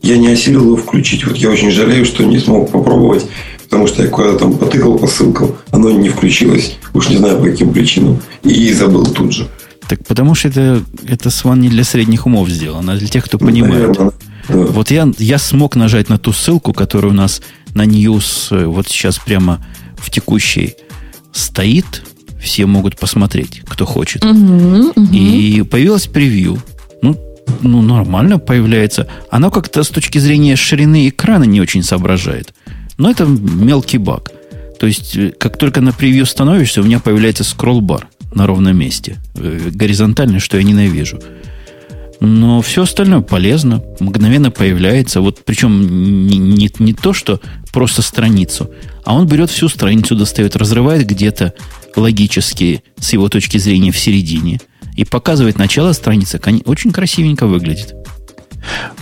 я 0.02 0.18
не 0.18 0.30
осилил 0.30 0.66
его 0.66 0.76
включить. 0.76 1.24
Вот 1.28 1.38
я 1.38 1.52
очень 1.52 1.70
жалею, 1.70 2.04
что 2.04 2.24
не 2.24 2.40
смог 2.40 2.72
попробовать, 2.72 3.28
потому 3.70 3.86
что 3.86 4.02
я 4.02 4.10
куда-то 4.10 4.40
там 4.40 4.58
потыкал 4.58 4.98
по 4.98 5.06
ссылкам, 5.06 5.52
оно 5.70 5.92
не 5.92 6.10
включилось. 6.10 6.80
Уж 6.96 7.10
не 7.10 7.18
знаю 7.18 7.38
по 7.38 7.44
каким 7.44 7.72
причинам. 7.72 8.20
И 8.42 8.74
забыл 8.74 9.06
тут 9.06 9.34
же. 9.34 9.48
Так 9.88 10.04
потому 10.08 10.34
что 10.34 10.48
это, 10.48 10.82
это 11.08 11.30
сван 11.30 11.62
не 11.62 11.70
для 11.70 11.84
средних 11.84 12.26
умов 12.26 12.50
сделано, 12.50 12.94
а 12.94 12.98
для 12.98 13.08
тех, 13.08 13.26
кто 13.26 13.38
ну, 13.40 13.46
понимает. 13.46 13.88
Наверное, 13.88 14.14
да. 14.50 14.56
Вот 14.56 14.92
я, 14.92 15.12
я 15.18 15.38
смог 15.38 15.76
нажать 15.76 16.10
на 16.10 16.18
ту 16.18 16.34
ссылку, 16.34 16.74
которая 16.74 17.12
у 17.12 17.16
нас 17.16 17.42
на 17.74 17.86
News 17.86 18.48
э, 18.52 18.66
вот 18.66 18.88
сейчас 18.88 19.18
прямо 19.18 19.66
в 19.98 20.10
текущей 20.10 20.76
стоит. 21.32 22.04
Все 22.42 22.66
могут 22.66 22.98
посмотреть, 22.98 23.62
кто 23.68 23.86
хочет. 23.86 24.26
Угу, 24.26 24.94
угу. 24.96 25.14
И 25.14 25.62
появилось 25.62 26.08
превью. 26.08 26.62
Ну, 27.04 27.16
ну, 27.62 27.82
нормально 27.82 28.40
появляется. 28.40 29.08
Оно 29.30 29.52
как-то 29.52 29.84
с 29.84 29.90
точки 29.90 30.18
зрения 30.18 30.56
ширины 30.56 31.10
экрана 31.10 31.44
не 31.44 31.62
очень 31.62 31.84
соображает. 31.84 32.54
Но 32.98 33.12
это 33.12 33.26
мелкий 33.26 34.00
баг. 34.00 34.32
То 34.80 34.88
есть, 34.88 35.16
э, 35.16 35.32
как 35.38 35.58
только 35.58 35.82
на 35.82 35.94
превью 35.94 36.26
становишься, 36.26 36.82
у 36.82 36.84
меня 36.84 37.00
появляется 37.00 37.44
скролл-бар 37.44 38.08
на 38.34 38.48
ровном 38.48 38.76
месте. 38.76 39.18
Э, 39.36 39.70
горизонтальный, 39.72 40.40
что 40.40 40.58
я 40.58 40.64
ненавижу. 40.64 41.20
Но 42.22 42.62
все 42.62 42.84
остальное 42.84 43.22
полезно, 43.22 43.84
мгновенно 44.00 44.52
появляется. 44.52 45.22
Вот 45.22 45.40
причем 45.44 46.28
не, 46.28 46.38
не, 46.38 46.70
не 46.78 46.94
то, 46.94 47.14
что 47.14 47.42
просто 47.74 48.04
страницу, 48.04 48.70
а 49.04 49.16
он 49.16 49.28
берет 49.28 49.50
всю 49.50 49.68
страницу, 49.68 50.16
достает, 50.16 50.56
разрывает 50.56 51.08
где-то 51.08 51.56
логически 51.96 52.84
с 53.00 53.12
его 53.14 53.28
точки 53.28 53.58
зрения 53.58 53.92
в 53.92 53.98
середине 53.98 54.62
и 54.96 55.04
показывает 55.04 55.58
начало 55.58 55.94
страницы. 55.94 56.40
Очень 56.66 56.92
красивенько 56.92 57.48
выглядит. 57.48 57.96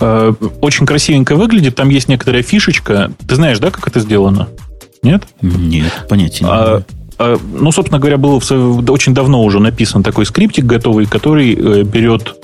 Э, 0.00 0.32
очень 0.62 0.86
красивенько 0.86 1.36
выглядит. 1.36 1.76
Там 1.76 1.90
есть 1.90 2.08
некоторая 2.08 2.42
фишечка. 2.42 3.12
Ты 3.28 3.34
знаешь, 3.34 3.58
да, 3.58 3.70
как 3.70 3.86
это 3.86 4.00
сделано? 4.00 4.48
Нет? 5.02 5.24
Нет, 5.42 6.06
понятия 6.08 6.44
не 6.44 6.50
а, 6.50 6.82
а, 7.18 7.38
ну, 7.52 7.70
собственно 7.70 7.98
говоря, 7.98 8.16
был 8.16 8.40
очень 8.88 9.12
давно 9.12 9.44
уже 9.44 9.60
написан 9.60 10.02
такой 10.02 10.24
скриптик 10.24 10.64
готовый, 10.64 11.04
который 11.04 11.54
э, 11.54 11.82
берет 11.82 12.34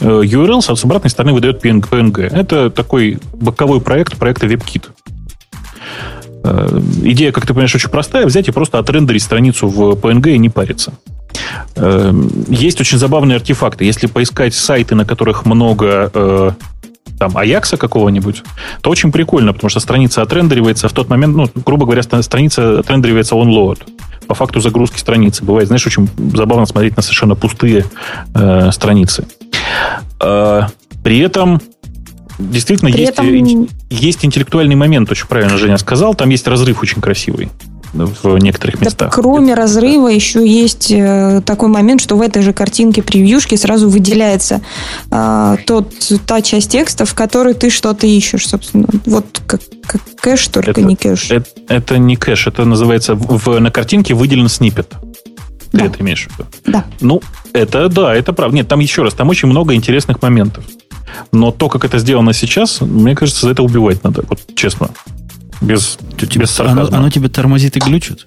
URL 0.00 0.60
с 0.60 0.84
обратной 0.84 1.10
стороны 1.10 1.32
выдает 1.34 1.64
PNG. 1.64 2.28
Это 2.28 2.70
такой 2.70 3.18
боковой 3.32 3.80
проект 3.80 4.16
проекта 4.16 4.46
WebKit. 4.46 4.88
Э, 6.44 6.80
идея, 7.04 7.32
как 7.32 7.46
ты 7.46 7.48
понимаешь, 7.48 7.74
очень 7.74 7.90
простая. 7.90 8.26
Взять 8.26 8.48
и 8.48 8.52
просто 8.52 8.78
отрендерить 8.78 9.22
страницу 9.22 9.68
в 9.68 9.92
PNG 9.92 10.34
и 10.34 10.38
не 10.38 10.48
париться. 10.48 10.92
Э, 11.76 12.12
есть 12.48 12.80
очень 12.80 12.98
забавные 12.98 13.36
артефакты. 13.36 13.84
Если 13.84 14.06
поискать 14.06 14.54
сайты, 14.54 14.94
на 14.94 15.04
которых 15.04 15.44
много 15.44 16.56
там 17.18 17.36
Аякса 17.36 17.76
какого-нибудь, 17.76 18.42
то 18.80 18.88
очень 18.88 19.12
прикольно, 19.12 19.52
потому 19.52 19.68
что 19.68 19.78
страница 19.78 20.22
отрендеривается 20.22 20.88
в 20.88 20.92
тот 20.92 21.10
момент, 21.10 21.36
ну, 21.36 21.50
грубо 21.66 21.84
говоря, 21.84 22.02
страница 22.02 22.78
отрендеривается 22.78 23.34
onload 23.34 23.80
по 24.26 24.34
факту 24.34 24.60
загрузки 24.60 24.98
страницы. 24.98 25.44
Бывает, 25.44 25.66
знаешь, 25.66 25.86
очень 25.86 26.08
забавно 26.34 26.64
смотреть 26.64 26.96
на 26.96 27.02
совершенно 27.02 27.34
пустые 27.34 27.84
э, 28.32 28.70
страницы. 28.70 29.26
Э, 30.20 30.62
при 31.02 31.18
этом 31.18 31.60
действительно 32.38 32.90
при 32.90 33.00
есть, 33.00 33.12
этом... 33.12 33.68
есть 33.90 34.24
интеллектуальный 34.24 34.76
момент, 34.76 35.10
очень 35.10 35.26
правильно 35.26 35.58
Женя 35.58 35.78
сказал, 35.78 36.14
там 36.14 36.30
есть 36.30 36.46
разрыв 36.46 36.82
очень 36.82 37.00
красивый. 37.00 37.50
в 37.92 38.38
некоторых 38.38 38.80
местах. 38.80 39.10
Да, 39.10 39.22
кроме 39.22 39.54
разрыва 39.54 40.08
еще 40.08 40.46
есть 40.46 40.92
э, 40.92 41.42
такой 41.44 41.68
момент, 41.68 42.00
что 42.00 42.16
в 42.16 42.22
этой 42.22 42.42
же 42.42 42.52
картинке 42.52 43.02
превьюшки 43.02 43.56
сразу 43.56 43.88
выделяется 43.88 44.62
э, 45.10 45.56
тот, 45.66 45.92
та 46.24 46.40
часть 46.40 46.70
текста, 46.70 47.04
в 47.04 47.14
которой 47.14 47.54
ты 47.54 47.68
что-то 47.68 48.06
ищешь, 48.06 48.48
собственно. 48.48 48.86
Вот 49.06 49.42
как, 49.46 49.60
как 49.84 50.02
кэш, 50.20 50.48
только 50.48 50.70
это, 50.70 50.82
не 50.82 50.94
кэш. 50.94 51.30
Это, 51.30 51.48
это 51.68 51.98
не 51.98 52.16
кэш, 52.16 52.46
это 52.46 52.64
называется 52.64 53.16
в, 53.16 53.58
на 53.58 53.70
картинке 53.72 54.14
выделен 54.14 54.48
снипет. 54.48 54.94
Ты 55.70 55.78
да. 55.78 55.84
это 55.86 56.00
имеешь 56.00 56.26
в 56.26 56.38
виду? 56.38 56.48
Да. 56.66 56.84
Ну, 57.00 57.22
это 57.52 57.88
да, 57.88 58.14
это 58.14 58.32
правда. 58.32 58.56
Нет, 58.56 58.68
там 58.68 58.80
еще 58.80 59.02
раз, 59.02 59.14
там 59.14 59.28
очень 59.28 59.48
много 59.48 59.74
интересных 59.74 60.20
моментов. 60.22 60.64
Но 61.32 61.50
то, 61.50 61.68
как 61.68 61.84
это 61.84 61.98
сделано 61.98 62.32
сейчас, 62.32 62.80
мне 62.80 63.14
кажется, 63.14 63.46
за 63.46 63.52
это 63.52 63.62
убивать 63.62 64.02
надо. 64.04 64.24
Вот 64.28 64.40
честно. 64.54 64.90
Без, 65.60 65.98
тебе, 66.18 66.42
без 66.42 66.50
сарказма. 66.50 66.88
Оно, 66.88 66.96
оно 66.96 67.10
тебе 67.10 67.28
тормозит 67.28 67.76
и 67.76 67.80
глючит? 67.80 68.26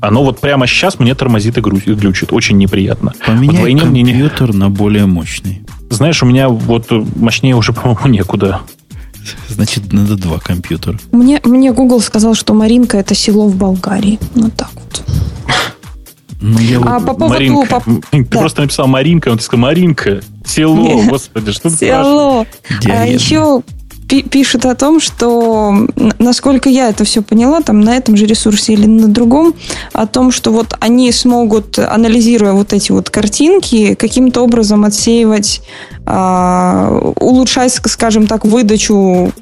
Оно 0.00 0.24
вот 0.24 0.40
прямо 0.40 0.66
сейчас 0.66 0.98
мне 0.98 1.14
тормозит 1.14 1.58
и 1.58 1.60
глючит. 1.60 2.32
Очень 2.32 2.58
неприятно. 2.58 3.14
Поменяй 3.24 3.78
компьютер 3.78 4.48
мне... 4.48 4.58
на 4.58 4.70
более 4.70 5.06
мощный. 5.06 5.62
Знаешь, 5.90 6.22
у 6.22 6.26
меня 6.26 6.48
вот 6.48 6.90
мощнее 6.90 7.54
уже, 7.54 7.72
по-моему, 7.72 8.08
некуда. 8.08 8.60
Значит, 9.48 9.92
надо 9.92 10.16
два 10.16 10.38
компьютера. 10.38 10.98
Мне, 11.12 11.40
мне 11.44 11.72
Google 11.72 12.00
сказал, 12.00 12.34
что 12.34 12.54
Маринка 12.54 12.98
это 12.98 13.14
село 13.14 13.46
в 13.46 13.56
Болгарии. 13.56 14.18
Вот 14.34 14.54
так 14.54 14.70
вот. 14.74 15.04
Ну, 16.42 16.58
я 16.58 16.78
а 16.78 16.98
вот... 16.98 17.06
по 17.06 17.14
поводу... 17.14 17.34
Маринка. 17.34 17.80
По... 17.80 18.02
Ты 18.10 18.24
да. 18.24 18.38
просто 18.40 18.62
написал 18.62 18.88
Маринка, 18.88 19.28
он 19.28 19.38
сказал 19.38 19.62
Маринка, 19.62 20.20
село, 20.44 21.02
господи, 21.08 21.52
что 21.52 21.70
ты 21.70 21.76
Село. 21.76 22.46
А 22.84 23.06
еще 23.06 23.62
пишет 24.20 24.66
о 24.66 24.74
том, 24.74 25.00
что, 25.00 25.86
насколько 26.18 26.68
я 26.68 26.90
это 26.90 27.04
все 27.04 27.22
поняла, 27.22 27.62
там 27.62 27.80
на 27.80 27.96
этом 27.96 28.16
же 28.16 28.26
ресурсе 28.26 28.74
или 28.74 28.86
на 28.86 29.08
другом, 29.08 29.54
о 29.92 30.06
том, 30.06 30.30
что 30.32 30.50
вот 30.50 30.74
они 30.80 31.10
смогут, 31.12 31.78
анализируя 31.78 32.52
вот 32.52 32.74
эти 32.74 32.92
вот 32.92 33.08
картинки, 33.08 33.94
каким-то 33.94 34.42
образом 34.42 34.84
отсеивать, 34.84 35.62
э, 36.04 37.12
улучшать, 37.20 37.72
скажем 37.72 38.26
так, 38.26 38.44
выдачу 38.44 39.32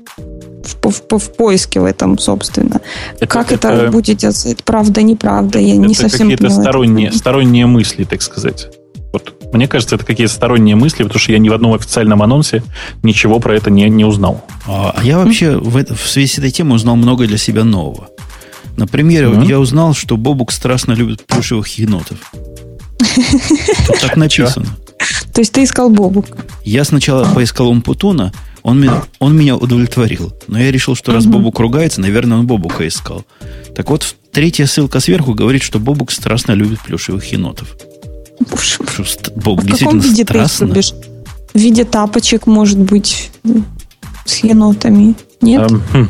в, 0.83 0.91
в, 0.91 1.19
в 1.19 1.37
поиске 1.37 1.81
в 1.81 1.85
этом, 1.85 2.19
собственно. 2.19 2.81
Это, 3.17 3.27
как 3.27 3.53
это, 3.53 3.69
это 3.69 3.91
будет 3.91 4.19
делать? 4.19 4.63
Правда, 4.65 5.03
неправда? 5.03 5.59
Я 5.59 5.75
это 5.75 5.83
не 5.83 5.95
совсем 5.95 6.31
какие-то 6.31 6.51
сторонние, 6.51 7.13
сторонние 7.13 7.67
мысли, 7.67 8.05
так 8.05 8.23
сказать. 8.23 8.69
Вот. 9.13 9.35
Мне 9.53 9.67
кажется, 9.67 9.97
это 9.97 10.07
какие-то 10.07 10.33
сторонние 10.33 10.77
мысли, 10.77 11.03
потому 11.03 11.19
что 11.19 11.33
я 11.33 11.39
ни 11.39 11.49
в 11.49 11.53
одном 11.53 11.75
официальном 11.75 12.23
анонсе 12.23 12.63
ничего 13.03 13.41
про 13.41 13.57
это 13.57 13.71
не, 13.71 13.89
не 13.89 14.05
узнал. 14.05 14.45
А, 14.67 14.95
а 14.97 15.03
я 15.03 15.19
вообще 15.19 15.57
в, 15.57 15.77
это, 15.77 15.97
в 15.97 16.09
связи 16.09 16.29
с 16.29 16.39
этой 16.39 16.51
темой 16.51 16.77
узнал 16.77 16.97
много 16.97 17.27
для 17.27 17.39
себя 17.39 17.65
нового. 17.65 18.09
Например, 18.77 19.25
mm-hmm. 19.25 19.47
я 19.47 19.59
узнал, 19.59 19.95
что 19.95 20.17
Бобук 20.17 20.53
страстно 20.53 20.93
любит 20.93 21.27
плюшевых 21.27 21.67
енотов. 21.79 22.19
Тут 23.87 24.01
так 24.01 24.17
написано. 24.17 24.67
То 25.33 25.41
есть 25.41 25.53
ты 25.53 25.65
искал 25.65 25.91
Бобук? 25.91 26.27
Я 26.65 26.85
сначала 26.85 27.25
поискал 27.25 27.69
Умпутуна, 27.69 28.33
он 28.63 28.81
меня, 28.81 29.03
он 29.19 29.37
меня 29.37 29.57
удовлетворил. 29.57 30.33
Но 30.49 30.59
я 30.59 30.71
решил, 30.71 30.95
что 30.95 31.13
раз 31.13 31.27
Бобук 31.27 31.59
ругается, 31.59 32.01
наверное, 32.01 32.39
он 32.39 32.47
Бобука 32.47 32.87
искал. 32.87 33.25
Так 33.75 33.91
вот, 33.91 34.15
третья 34.33 34.67
ссылка 34.67 35.01
сверху 35.01 35.35
говорит, 35.35 35.63
что 35.63 35.79
Бобук 35.79 36.11
страстно 36.11 36.53
любит 36.53 36.81
плюшевых 36.81 37.25
енотов. 37.33 37.77
Бобук 39.37 39.65
действительно 39.65 40.01
виде 40.01 40.25
страстно. 40.25 40.67
Ты 40.67 40.73
любишь? 40.73 40.93
В 41.53 41.59
виде 41.59 41.85
тапочек, 41.85 42.47
может 42.47 42.79
быть, 42.79 43.31
с 44.25 44.39
енотами. 44.45 45.15
Нет? 45.41 45.71
Хм. 45.93 46.09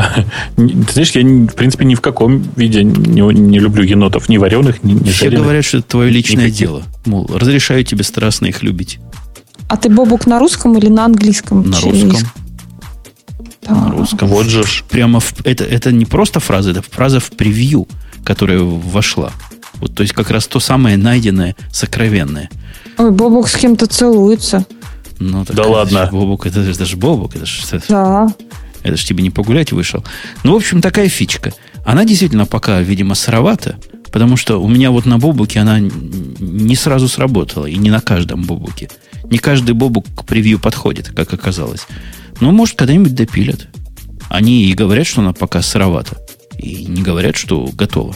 Ты 0.56 0.92
знаешь, 0.92 1.10
я, 1.12 1.22
в 1.22 1.54
принципе, 1.54 1.84
ни 1.84 1.94
в 1.94 2.00
каком 2.00 2.42
виде 2.56 2.82
не, 2.82 3.20
не 3.20 3.58
люблю 3.58 3.82
енотов, 3.82 4.28
ни 4.28 4.38
вареных, 4.38 4.82
ни, 4.82 4.92
ни 4.92 5.10
Все 5.10 5.24
жареных. 5.26 5.42
говорят, 5.42 5.64
что 5.64 5.78
это 5.78 5.88
твое 5.88 6.10
личное 6.10 6.46
никаких. 6.46 6.58
дело. 6.58 6.82
Мол, 7.06 7.30
разрешаю 7.32 7.84
тебе 7.84 8.04
страстно 8.04 8.46
их 8.46 8.62
любить. 8.62 8.98
А 9.70 9.76
ты 9.76 9.88
Бобук 9.88 10.26
на 10.26 10.40
русском 10.40 10.76
или 10.76 10.88
на 10.88 11.04
английском? 11.04 11.62
На 11.70 11.78
русском. 11.78 12.28
Да. 13.62 13.72
На 13.72 13.90
русском. 13.92 14.28
Вот 14.28 14.46
же 14.46 14.64
прямо 14.88 15.20
в, 15.20 15.32
это, 15.44 15.62
это 15.62 15.92
не 15.92 16.06
просто 16.06 16.40
фраза, 16.40 16.72
это 16.72 16.82
фраза 16.82 17.20
в 17.20 17.30
превью, 17.30 17.86
которая 18.24 18.58
вошла. 18.62 19.30
Вот, 19.74 19.94
то 19.94 20.02
есть 20.02 20.12
как 20.12 20.32
раз 20.32 20.48
то 20.48 20.58
самое 20.58 20.96
найденное, 20.96 21.54
сокровенное. 21.70 22.50
Ой, 22.98 23.12
Бобук 23.12 23.46
с 23.46 23.56
кем-то 23.56 23.86
целуется. 23.86 24.66
Ну, 25.20 25.44
так, 25.44 25.54
да 25.54 25.62
ладно. 25.68 26.06
Ж, 26.06 26.10
Бобук, 26.10 26.46
это, 26.46 26.62
это 26.62 26.84
же 26.84 26.96
Бобук. 26.96 27.36
Это 27.36 27.46
ж, 27.46 27.62
да. 27.88 28.26
Это 28.82 28.96
же 28.96 29.06
тебе 29.06 29.22
не 29.22 29.30
погулять 29.30 29.70
вышел. 29.70 30.04
Ну, 30.42 30.54
в 30.54 30.56
общем, 30.56 30.80
такая 30.80 31.08
фичка. 31.08 31.52
Она 31.84 32.04
действительно 32.04 32.44
пока, 32.44 32.80
видимо, 32.80 33.14
сыровата, 33.14 33.76
потому 34.10 34.36
что 34.36 34.60
у 34.60 34.66
меня 34.66 34.90
вот 34.90 35.06
на 35.06 35.18
Бобуке 35.18 35.60
она 35.60 35.78
не 35.78 36.74
сразу 36.74 37.06
сработала, 37.06 37.66
и 37.66 37.76
не 37.76 37.90
на 37.90 38.00
каждом 38.00 38.42
Бобуке. 38.42 38.90
Не 39.24 39.38
каждый 39.38 39.74
бобук 39.74 40.06
к 40.14 40.24
превью 40.24 40.58
подходит, 40.58 41.08
как 41.14 41.32
оказалось. 41.32 41.86
Но, 42.40 42.52
может, 42.52 42.76
когда-нибудь 42.76 43.14
допилят. 43.14 43.68
Они 44.28 44.64
и 44.64 44.74
говорят, 44.74 45.06
что 45.06 45.20
она 45.20 45.32
пока 45.32 45.62
сыровата. 45.62 46.16
И 46.58 46.84
не 46.84 47.02
говорят, 47.02 47.36
что 47.36 47.68
готова. 47.72 48.14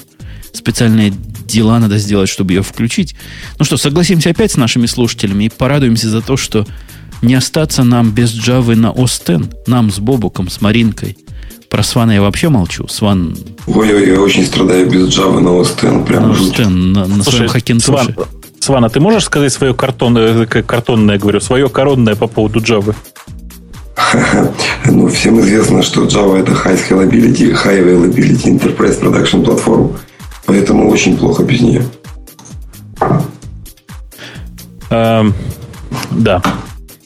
Специальные 0.53 1.13
дела 1.47 1.79
надо 1.81 1.99
сделать, 1.99 2.29
чтобы 2.29 2.53
ее 2.53 2.63
включить. 2.63 3.17
Ну 3.59 3.65
что, 3.65 3.77
согласимся 3.77 4.31
опять 4.31 4.53
с 4.53 4.57
нашими 4.57 4.87
слушателями 4.87 5.45
и 5.45 5.49
порадуемся 5.49 6.09
за 6.09 6.23
то, 6.23 6.37
что 6.37 6.67
не 7.23 7.35
остаться 7.35 7.83
нам 7.85 8.13
без 8.13 8.33
Java 8.33 8.75
на 8.77 8.91
Остен, 8.91 9.51
нам 9.67 9.91
с 9.91 9.99
Бобуком, 9.99 10.49
с 10.49 10.61
Маринкой. 10.61 11.17
Про 11.69 11.83
Свана 11.83 12.13
я 12.13 12.23
вообще 12.23 12.51
молчу. 12.51 12.87
Сван... 12.87 13.37
Ой-ой, 13.67 14.09
я 14.09 14.21
очень 14.21 14.47
страдаю 14.47 14.89
без 14.89 15.09
Java 15.09 15.41
на 15.41 15.61
Остен. 15.61 16.05
Прям 16.05 16.29
на 16.29 16.35
Остен, 16.35 16.93
на, 16.93 17.07
на 17.07 17.23
Слушай, 17.25 17.37
своем 17.37 17.51
хакинтоше. 17.51 18.13
Сван, 18.13 18.29
Свана, 18.65 18.89
ты 18.89 18.99
можешь 18.99 19.25
сказать 19.25 19.53
свое 19.53 19.75
картонное, 19.75 20.47
картонное, 20.47 21.19
говорю, 21.19 21.39
свое 21.41 21.69
коронное 21.69 22.15
по 22.15 22.27
поводу 22.27 22.61
Java? 22.61 22.95
Ну, 24.87 25.09
всем 25.09 25.39
известно, 25.41 25.83
что 25.83 26.05
Java 26.05 26.41
это 26.41 26.53
High 26.53 26.79
Scalability, 26.79 27.53
High 27.53 27.85
Availability 27.85 28.59
Enterprise 28.59 28.99
Production 29.03 29.45
Platform. 29.45 29.95
Поэтому 30.47 30.89
очень 30.89 31.19
плохо 31.19 31.43
без 31.43 31.61
нее. 31.61 31.83
Эм, 34.89 35.35
да. 36.11 36.43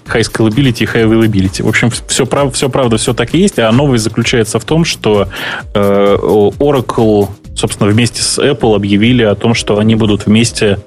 High 0.06 0.22
Scalability 0.22 0.88
High 0.92 1.10
Availability. 1.10 1.64
В 1.64 1.68
общем, 1.68 1.90
все, 2.06 2.24
прав, 2.24 2.54
все 2.54 2.68
правда, 2.68 2.98
все 2.98 3.14
так 3.14 3.34
и 3.34 3.38
есть. 3.38 3.58
А 3.58 3.72
новость 3.72 4.04
заключается 4.04 4.60
в 4.60 4.64
том, 4.64 4.84
что 4.84 5.26
э, 5.74 6.16
Oracle, 6.20 7.28
собственно, 7.56 7.90
вместе 7.90 8.22
с 8.22 8.38
Apple 8.38 8.76
объявили 8.76 9.24
о 9.24 9.34
том, 9.34 9.54
что 9.54 9.78
они 9.78 9.96
будут 9.96 10.26
вместе 10.26 10.78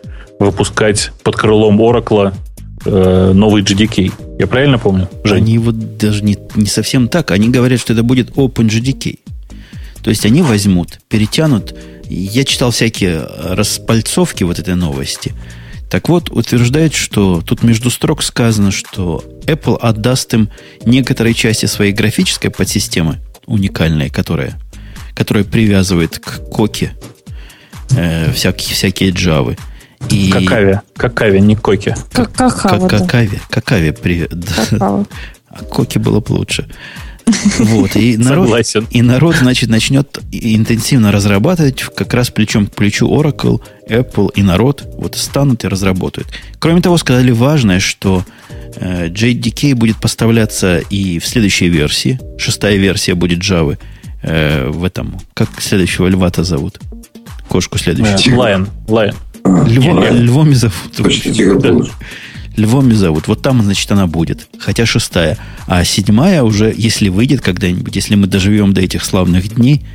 выпускать 0.42 1.12
под 1.24 1.36
крылом 1.36 1.80
Oracle 1.80 2.34
э, 2.86 3.32
новый 3.34 3.62
GDK. 3.64 4.12
Я 4.40 4.48
правильно 4.48 4.80
помню? 4.80 5.08
Жень? 5.24 5.38
Они 5.38 5.58
вот 5.58 5.98
даже 5.98 6.24
не, 6.24 6.38
не 6.56 6.66
совсем 6.66 7.08
так. 7.08 7.32
Они 7.32 7.50
говорят, 7.50 7.80
что 7.80 7.94
это 7.94 8.04
будет 8.04 8.32
OpenGDK. 8.32 9.20
То 10.04 10.10
есть 10.10 10.26
они 10.26 10.42
возьмут, 10.42 11.00
перетянут. 11.08 11.76
Я 12.10 12.44
читал 12.44 12.72
всякие 12.72 13.22
распальцовки 13.22 14.44
вот 14.44 14.58
этой 14.58 14.76
новости. 14.76 15.34
Так 15.92 16.10
вот, 16.10 16.32
утверждает, 16.32 16.94
что 16.94 17.42
тут 17.42 17.64
между 17.64 17.90
строк 17.90 18.24
сказано, 18.24 18.72
что 18.72 19.24
Apple 19.46 19.78
отдаст 19.78 20.34
им 20.34 20.50
некоторые 20.86 21.34
части 21.34 21.66
своей 21.68 21.92
графической 21.92 22.50
подсистемы, 22.50 23.20
уникальной, 23.46 24.10
которая, 24.10 24.60
которая 25.14 25.44
привязывает 25.44 26.18
к 26.18 26.50
коке 26.50 26.94
э, 27.92 28.32
всякие, 28.32 28.74
всякие 28.74 29.12
Java. 29.12 29.58
И... 30.10 30.32
Какаве. 30.32 30.82
Какаве, 30.96 31.42
не 31.42 31.56
коки. 31.56 31.96
Как, 32.12 32.32
какава, 32.32 32.88
как, 32.88 33.02
какаве. 33.02 33.40
Какаве. 33.50 33.94
При... 33.94 34.28
А 35.54 35.66
коки 35.66 35.98
было 35.98 36.22
бы 36.22 36.32
лучше. 36.32 36.66
Вот, 37.60 37.96
и 37.96 38.18
народ, 38.18 38.46
Согласен. 38.46 38.88
И 38.90 39.02
народ, 39.02 39.36
значит, 39.36 39.70
начнет 39.70 40.20
интенсивно 40.32 41.12
разрабатывать 41.12 41.84
как 41.84 42.14
раз 42.14 42.30
плечом 42.30 42.68
к 42.68 42.76
плечу 42.76 43.08
Oracle, 43.08 43.62
Apple 43.88 44.32
и 44.36 44.44
народ 44.44 44.84
вот 44.98 45.16
станут 45.16 45.64
и 45.64 45.68
разработают. 45.68 46.28
Кроме 46.60 46.82
того, 46.82 46.98
сказали 46.98 47.32
важное, 47.32 47.80
что 47.80 48.26
э, 48.76 49.08
JDK 49.08 49.76
будет 49.76 49.98
поставляться 49.98 50.80
и 50.80 51.20
в 51.20 51.28
следующей 51.28 51.70
версии. 51.70 52.20
Шестая 52.38 52.78
версия 52.78 53.14
будет 53.14 53.40
Java 53.40 53.78
э, 54.24 54.70
в 54.70 54.84
этом. 54.84 55.20
Как 55.34 55.50
следующего 55.62 56.08
льва-то 56.08 56.44
зовут? 56.44 56.80
Кошку 57.48 57.78
следующую. 57.78 58.38
Lion. 58.38 58.70
Lion. 58.88 59.16
Льво, 59.44 60.10
львом 60.12 60.54
зовут. 60.54 60.76
Точно, 60.96 61.90
Львом 62.58 62.94
зовут. 62.94 63.28
Вот 63.28 63.42
там, 63.42 63.62
значит, 63.64 63.90
она 63.92 64.08
будет. 64.08 64.48
Хотя 64.60 64.86
шестая. 64.86 65.38
А 65.68 65.84
седьмая 65.84 66.44
уже, 66.44 66.74
если 66.76 67.10
выйдет 67.10 67.42
когда-нибудь, 67.42 67.96
если 67.96 68.16
мы 68.16 68.28
доживем 68.28 68.74
до 68.74 68.82
этих 68.82 69.06
славных 69.06 69.56
дней, 69.56 69.86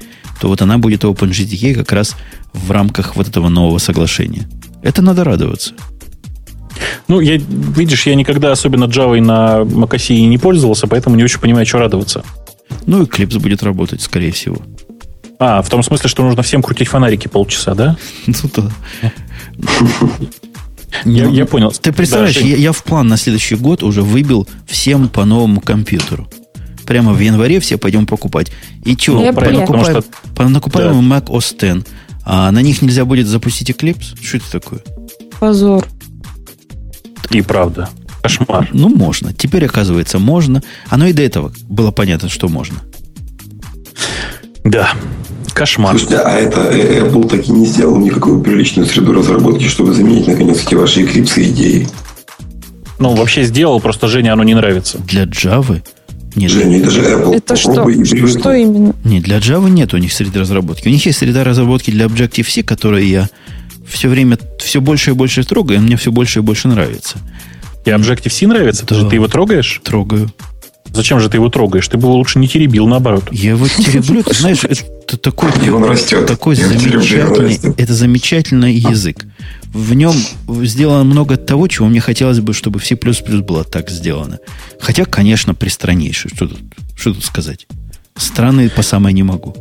то 0.40 0.48
вот 0.48 0.62
она 0.62 0.78
будет 0.78 1.04
OpenGDK 1.04 1.74
как 1.74 1.92
раз 1.92 2.16
в 2.52 2.70
рамках 2.70 3.16
вот 3.16 3.28
этого 3.28 3.48
нового 3.48 3.78
соглашения. 3.78 4.48
Это 4.82 5.02
надо 5.02 5.24
радоваться. 5.24 5.74
Ну, 7.08 7.20
я, 7.20 7.36
видишь, 7.36 8.06
я 8.06 8.14
никогда 8.14 8.52
особенно 8.52 8.84
Java 8.84 9.20
на 9.20 9.60
macOS 9.60 10.26
не 10.26 10.38
пользовался, 10.38 10.86
поэтому 10.86 11.16
не 11.16 11.24
очень 11.24 11.40
понимаю, 11.40 11.66
что 11.66 11.78
радоваться. 11.78 12.24
Ну 12.86 13.02
и 13.02 13.06
Clips 13.06 13.38
будет 13.38 13.62
работать, 13.62 14.02
скорее 14.02 14.32
всего. 14.32 14.58
А, 15.38 15.62
в 15.62 15.68
том 15.68 15.82
смысле, 15.82 16.08
что 16.08 16.22
нужно 16.22 16.42
всем 16.42 16.62
крутить 16.62 16.88
фонарики 16.88 17.28
полчаса, 17.28 17.74
да? 17.74 17.96
Ну 18.26 18.50
да. 18.54 18.70
Я, 21.04 21.24
Ну, 21.26 21.32
я 21.32 21.46
понял. 21.46 21.70
Ты 21.72 21.92
представляешь, 21.92 22.36
Да, 22.36 22.40
я, 22.40 22.56
я 22.56 22.72
в 22.72 22.82
план 22.82 23.06
на 23.08 23.16
следующий 23.16 23.56
год 23.56 23.82
уже 23.82 24.02
выбил 24.02 24.48
всем 24.66 25.08
по 25.08 25.24
новому 25.24 25.60
компьютеру. 25.60 26.28
Прямо 26.86 27.12
в 27.12 27.20
январе 27.20 27.60
все 27.60 27.76
пойдем 27.78 28.06
покупать. 28.06 28.50
И 28.84 28.94
правильно, 29.32 29.60
потому 29.62 29.84
понакупаем, 29.84 30.02
что- 30.02 30.34
понакупаем 30.34 31.12
Mac 31.12 31.24
OS 31.26 31.78
X, 31.80 31.86
а 32.24 32.50
на 32.50 32.62
них 32.62 32.80
нельзя 32.82 33.04
будет 33.04 33.26
запустить 33.26 33.70
Eclipse? 33.70 34.16
Что 34.22 34.36
это 34.38 34.50
такое? 34.52 34.80
Позор. 35.38 35.86
И 37.30 37.42
правда. 37.42 37.88
Кошмар. 38.22 38.68
Ну, 38.72 38.88
можно. 38.88 39.32
Теперь, 39.34 39.66
оказывается, 39.66 40.18
можно. 40.18 40.62
Оно 40.88 41.06
и 41.06 41.12
до 41.12 41.22
этого 41.22 41.52
было 41.68 41.90
понятно, 41.90 42.28
что 42.28 42.48
можно. 42.48 42.78
Да. 44.64 44.92
Кошмар. 45.56 45.98
Слушайте, 45.98 46.18
а 46.18 46.36
это 46.36 46.60
э, 46.70 47.00
Apple 47.00 47.28
таки 47.28 47.50
не 47.50 47.64
сделал 47.64 47.96
никакую 47.96 48.42
приличную 48.42 48.86
среду 48.86 49.14
разработки, 49.14 49.64
чтобы 49.64 49.94
заменить, 49.94 50.26
наконец, 50.26 50.62
эти 50.62 50.74
ваши 50.74 51.02
Eclipse 51.02 51.42
идеи. 51.50 51.88
Ну, 52.98 53.14
вообще 53.14 53.44
сделал, 53.44 53.80
просто 53.80 54.06
Жене 54.06 54.32
оно 54.32 54.44
не 54.44 54.54
нравится. 54.54 54.98
Для 54.98 55.24
Java? 55.24 55.82
Нет, 56.34 56.50
Женя, 56.50 56.80
это 56.80 56.90
же 56.90 57.00
Apple. 57.00 57.36
Это 57.36 57.56
что? 57.56 57.68
Попробуй 57.70 58.02
и. 58.02 58.04
Что 58.04 58.52
именно? 58.52 58.94
нет, 59.04 59.24
для 59.24 59.38
Java 59.38 59.70
нет 59.70 59.94
у 59.94 59.96
них 59.96 60.12
среды 60.12 60.40
разработки. 60.40 60.88
У 60.88 60.90
них 60.90 61.06
есть 61.06 61.18
среда 61.18 61.42
разработки 61.42 61.90
для 61.90 62.04
Objective-C, 62.04 62.62
которую 62.62 63.06
я 63.06 63.30
все 63.88 64.08
время 64.08 64.38
все 64.58 64.82
больше 64.82 65.12
и 65.12 65.14
больше 65.14 65.42
трогаю, 65.44 65.78
и 65.78 65.82
мне 65.82 65.96
все 65.96 66.12
больше 66.12 66.40
и 66.40 66.42
больше 66.42 66.68
нравится. 66.68 67.16
И 67.86 67.88
Objective-C 67.88 68.46
нравится? 68.46 68.84
Да. 68.86 69.08
ты 69.08 69.16
его 69.16 69.26
трогаешь? 69.26 69.80
Трогаю. 69.82 70.30
Зачем 70.96 71.20
же 71.20 71.28
ты 71.28 71.36
его 71.36 71.50
трогаешь? 71.50 71.86
Ты 71.86 71.98
бы 71.98 72.04
его 72.08 72.16
лучше 72.16 72.38
не 72.38 72.48
теребил, 72.48 72.86
наоборот. 72.86 73.28
Я 73.30 73.50
его 73.50 73.68
тереблю, 73.68 74.22
ты 74.22 74.34
знаешь, 74.34 74.64
это 74.64 75.18
такой, 75.18 75.50
он 75.70 75.84
растет. 75.84 76.26
такой 76.26 76.56
он 76.56 76.70
замечательный, 76.70 77.48
растет. 77.48 77.74
это 77.76 77.94
замечательный 77.94 78.74
язык. 78.74 79.26
В 79.74 79.92
нем 79.92 80.14
сделано 80.64 81.04
много 81.04 81.36
того, 81.36 81.68
чего 81.68 81.86
мне 81.86 82.00
хотелось 82.00 82.40
бы, 82.40 82.54
чтобы 82.54 82.78
в 82.78 82.86
C++ 82.86 82.96
было 82.96 83.62
так 83.62 83.90
сделано. 83.90 84.38
Хотя, 84.80 85.04
конечно, 85.04 85.54
пристраннейший. 85.54 86.30
Что 86.34 86.48
тут, 86.48 86.60
что 86.96 87.12
тут 87.12 87.24
сказать? 87.24 87.66
Странный 88.16 88.70
по 88.70 88.80
самой 88.80 89.12
не 89.12 89.22
могу. 89.22 89.54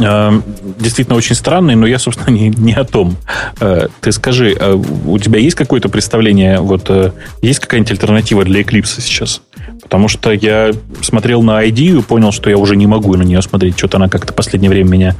Э, 0.00 0.40
Действительно 0.78 1.16
очень 1.16 1.34
странный, 1.34 1.74
но 1.74 1.86
я, 1.86 1.98
собственно, 1.98 2.30
не, 2.34 2.48
не 2.48 2.72
о 2.74 2.84
том. 2.84 3.16
Э, 3.60 3.88
Ты 4.00 4.12
скажи, 4.12 4.56
э, 4.58 4.72
у 4.74 5.18
тебя 5.18 5.38
есть 5.38 5.56
какое-то 5.56 5.88
представление, 5.88 6.60
вот 6.60 6.88
э, 6.88 7.12
есть 7.42 7.60
какая-нибудь 7.60 7.92
альтернатива 7.92 8.44
для 8.44 8.62
Eclipse 8.62 9.00
сейчас? 9.00 9.42
Потому 9.82 10.08
что 10.08 10.30
я 10.32 10.70
смотрел 11.02 11.42
на 11.42 11.64
ID 11.64 11.98
и 11.98 12.02
понял, 12.02 12.32
что 12.32 12.48
я 12.50 12.56
уже 12.58 12.76
не 12.76 12.86
могу 12.86 13.14
на 13.16 13.22
нее 13.22 13.42
смотреть. 13.42 13.76
Что-то 13.78 13.96
она 13.96 14.08
как-то 14.08 14.32
в 14.32 14.36
последнее 14.36 14.70
время 14.70 14.88
меня 14.90 15.16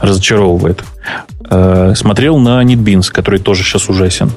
разочаровывает. 0.00 0.82
Э, 1.50 1.92
Смотрел 1.96 2.38
на 2.38 2.62
NetBeans, 2.62 3.10
который 3.10 3.40
тоже 3.40 3.62
сейчас 3.62 3.88
ужасен. 3.88 4.30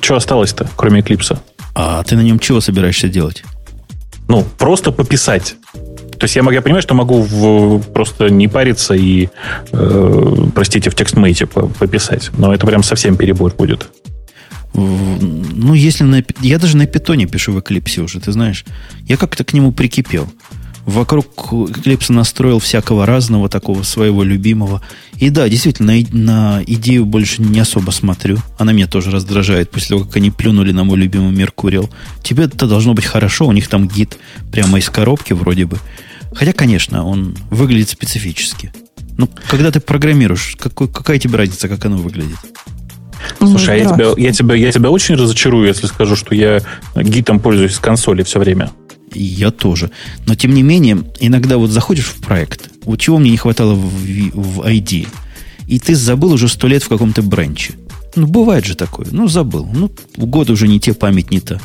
Что 0.00 0.16
осталось-то, 0.16 0.68
кроме 0.76 1.00
Eclipse? 1.00 1.38
А 1.74 2.02
ты 2.04 2.16
на 2.16 2.20
нем 2.20 2.38
чего 2.38 2.60
собираешься 2.60 3.08
делать? 3.08 3.44
Ну, 4.28 4.44
просто 4.58 4.90
пописать. 4.92 5.56
То 6.18 6.24
есть 6.24 6.36
я, 6.36 6.42
я 6.52 6.62
понимаю, 6.62 6.82
что 6.82 6.94
могу 6.94 7.22
в- 7.22 7.80
просто 7.92 8.28
не 8.28 8.48
париться 8.48 8.94
и, 8.94 9.28
э, 9.72 10.36
простите, 10.54 10.90
в 10.90 10.94
текстмейте 10.94 11.46
по- 11.46 11.66
пописать. 11.66 12.30
Но 12.38 12.54
это 12.54 12.66
прям 12.66 12.82
совсем 12.82 13.16
перебор 13.16 13.52
будет. 13.56 13.88
Ну, 14.74 15.74
если 15.74 16.02
на... 16.04 16.22
Я 16.40 16.58
даже 16.58 16.76
на 16.76 16.86
питоне 16.86 17.26
пишу 17.26 17.52
в 17.52 17.58
Eclipse 17.58 18.00
уже, 18.02 18.20
ты 18.20 18.32
знаешь. 18.32 18.64
Я 19.06 19.16
как-то 19.16 19.44
к 19.44 19.52
нему 19.52 19.70
прикипел. 19.72 20.28
Вокруг 20.86 21.52
Eclipse 21.52 22.12
настроил 22.12 22.58
всякого 22.58 23.06
разного, 23.06 23.48
такого 23.48 23.82
своего 23.84 24.22
любимого. 24.22 24.82
И 25.16 25.30
да, 25.30 25.48
действительно, 25.48 25.94
на, 25.94 26.58
на 26.58 26.64
идею 26.66 27.06
больше 27.06 27.40
не 27.42 27.58
особо 27.60 27.90
смотрю. 27.90 28.38
Она 28.58 28.72
меня 28.72 28.86
тоже 28.86 29.10
раздражает 29.10 29.70
после 29.70 29.88
того, 29.88 30.04
как 30.04 30.16
они 30.16 30.30
плюнули 30.30 30.72
на 30.72 30.84
мой 30.84 30.98
любимый 30.98 31.32
Меркуриал. 31.32 31.88
Тебе 32.22 32.44
это 32.44 32.66
должно 32.66 32.92
быть 32.94 33.06
хорошо, 33.06 33.46
у 33.46 33.52
них 33.52 33.68
там 33.68 33.88
гид 33.88 34.18
прямо 34.52 34.78
из 34.78 34.90
коробки 34.90 35.32
вроде 35.32 35.64
бы. 35.64 35.78
Хотя, 36.34 36.52
конечно, 36.52 37.04
он 37.04 37.36
выглядит 37.50 37.88
специфически. 37.88 38.72
Ну, 39.16 39.30
когда 39.48 39.70
ты 39.70 39.80
программируешь, 39.80 40.56
какой, 40.58 40.88
какая 40.88 41.18
тебе 41.18 41.38
разница, 41.38 41.68
как 41.68 41.84
оно 41.84 41.96
выглядит? 41.96 42.38
Слушай, 43.38 43.74
а 43.74 43.78
я 43.78 43.84
Ну, 43.88 43.94
тебя, 43.94 44.04
я, 44.16 44.32
тебя, 44.32 44.54
я 44.54 44.72
тебя 44.72 44.90
очень 44.90 45.14
разочарую, 45.14 45.66
если 45.66 45.86
скажу, 45.86 46.16
что 46.16 46.34
я 46.34 46.60
гитом 46.96 47.40
пользуюсь 47.40 47.74
с 47.74 47.78
консоли 47.78 48.22
все 48.22 48.38
время. 48.38 48.70
Я 49.12 49.50
тоже. 49.50 49.90
Но, 50.26 50.34
тем 50.34 50.54
не 50.54 50.62
менее, 50.62 51.04
иногда 51.20 51.56
вот 51.58 51.70
заходишь 51.70 52.06
в 52.06 52.20
проект, 52.20 52.70
вот 52.84 53.00
чего 53.00 53.18
мне 53.18 53.30
не 53.30 53.36
хватало 53.36 53.74
в, 53.74 53.80
в 53.82 54.60
ID, 54.60 55.06
и 55.66 55.78
ты 55.78 55.94
забыл 55.94 56.32
уже 56.32 56.48
сто 56.48 56.66
лет 56.66 56.82
в 56.82 56.88
каком-то 56.88 57.22
бренче. 57.22 57.74
Ну, 58.16 58.26
бывает 58.26 58.64
же 58.64 58.74
такое. 58.76 59.06
Ну, 59.10 59.28
забыл. 59.28 59.68
Ну, 59.72 59.90
год 60.16 60.50
уже 60.50 60.68
не 60.68 60.80
те, 60.80 60.94
память 60.94 61.30
не 61.30 61.40
та. 61.40 61.60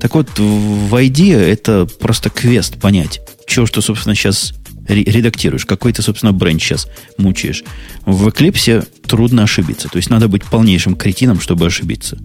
Так 0.00 0.14
вот, 0.14 0.38
в 0.38 0.94
ID 0.94 1.34
это 1.34 1.86
просто 1.98 2.30
квест 2.30 2.76
понять, 2.80 3.20
что, 3.46 3.66
что, 3.66 3.80
собственно, 3.80 4.14
сейчас 4.14 4.54
редактируешь, 4.94 5.66
какой 5.66 5.92
ты, 5.92 6.02
собственно, 6.02 6.32
бренд 6.32 6.60
сейчас 6.60 6.88
мучаешь. 7.18 7.64
В 8.04 8.28
Eclipse 8.28 8.86
трудно 9.06 9.44
ошибиться. 9.44 9.88
То 9.88 9.96
есть 9.96 10.10
надо 10.10 10.28
быть 10.28 10.44
полнейшим 10.44 10.96
кретином, 10.96 11.40
чтобы 11.40 11.66
ошибиться. 11.66 12.18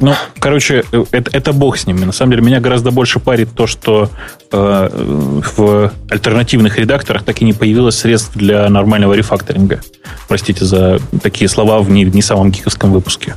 Ну, 0.00 0.14
короче, 0.38 0.84
э, 0.92 1.04
это, 1.10 1.36
это 1.36 1.52
бог 1.52 1.76
с 1.76 1.86
ними. 1.86 2.04
На 2.04 2.12
самом 2.12 2.32
деле, 2.32 2.42
меня 2.42 2.60
гораздо 2.60 2.90
больше 2.90 3.18
парит 3.18 3.50
то, 3.54 3.66
что 3.66 4.10
э, 4.52 5.40
в 5.56 5.92
альтернативных 6.08 6.78
редакторах 6.78 7.24
так 7.24 7.42
и 7.42 7.44
не 7.44 7.52
появилось 7.52 7.96
средств 7.96 8.36
для 8.36 8.68
нормального 8.68 9.14
рефакторинга. 9.14 9.80
Простите 10.28 10.64
за 10.64 11.00
такие 11.22 11.48
слова 11.48 11.80
в 11.80 11.90
не, 11.90 12.04
не 12.04 12.22
самом 12.22 12.52
гиковском 12.52 12.92
выпуске. 12.92 13.34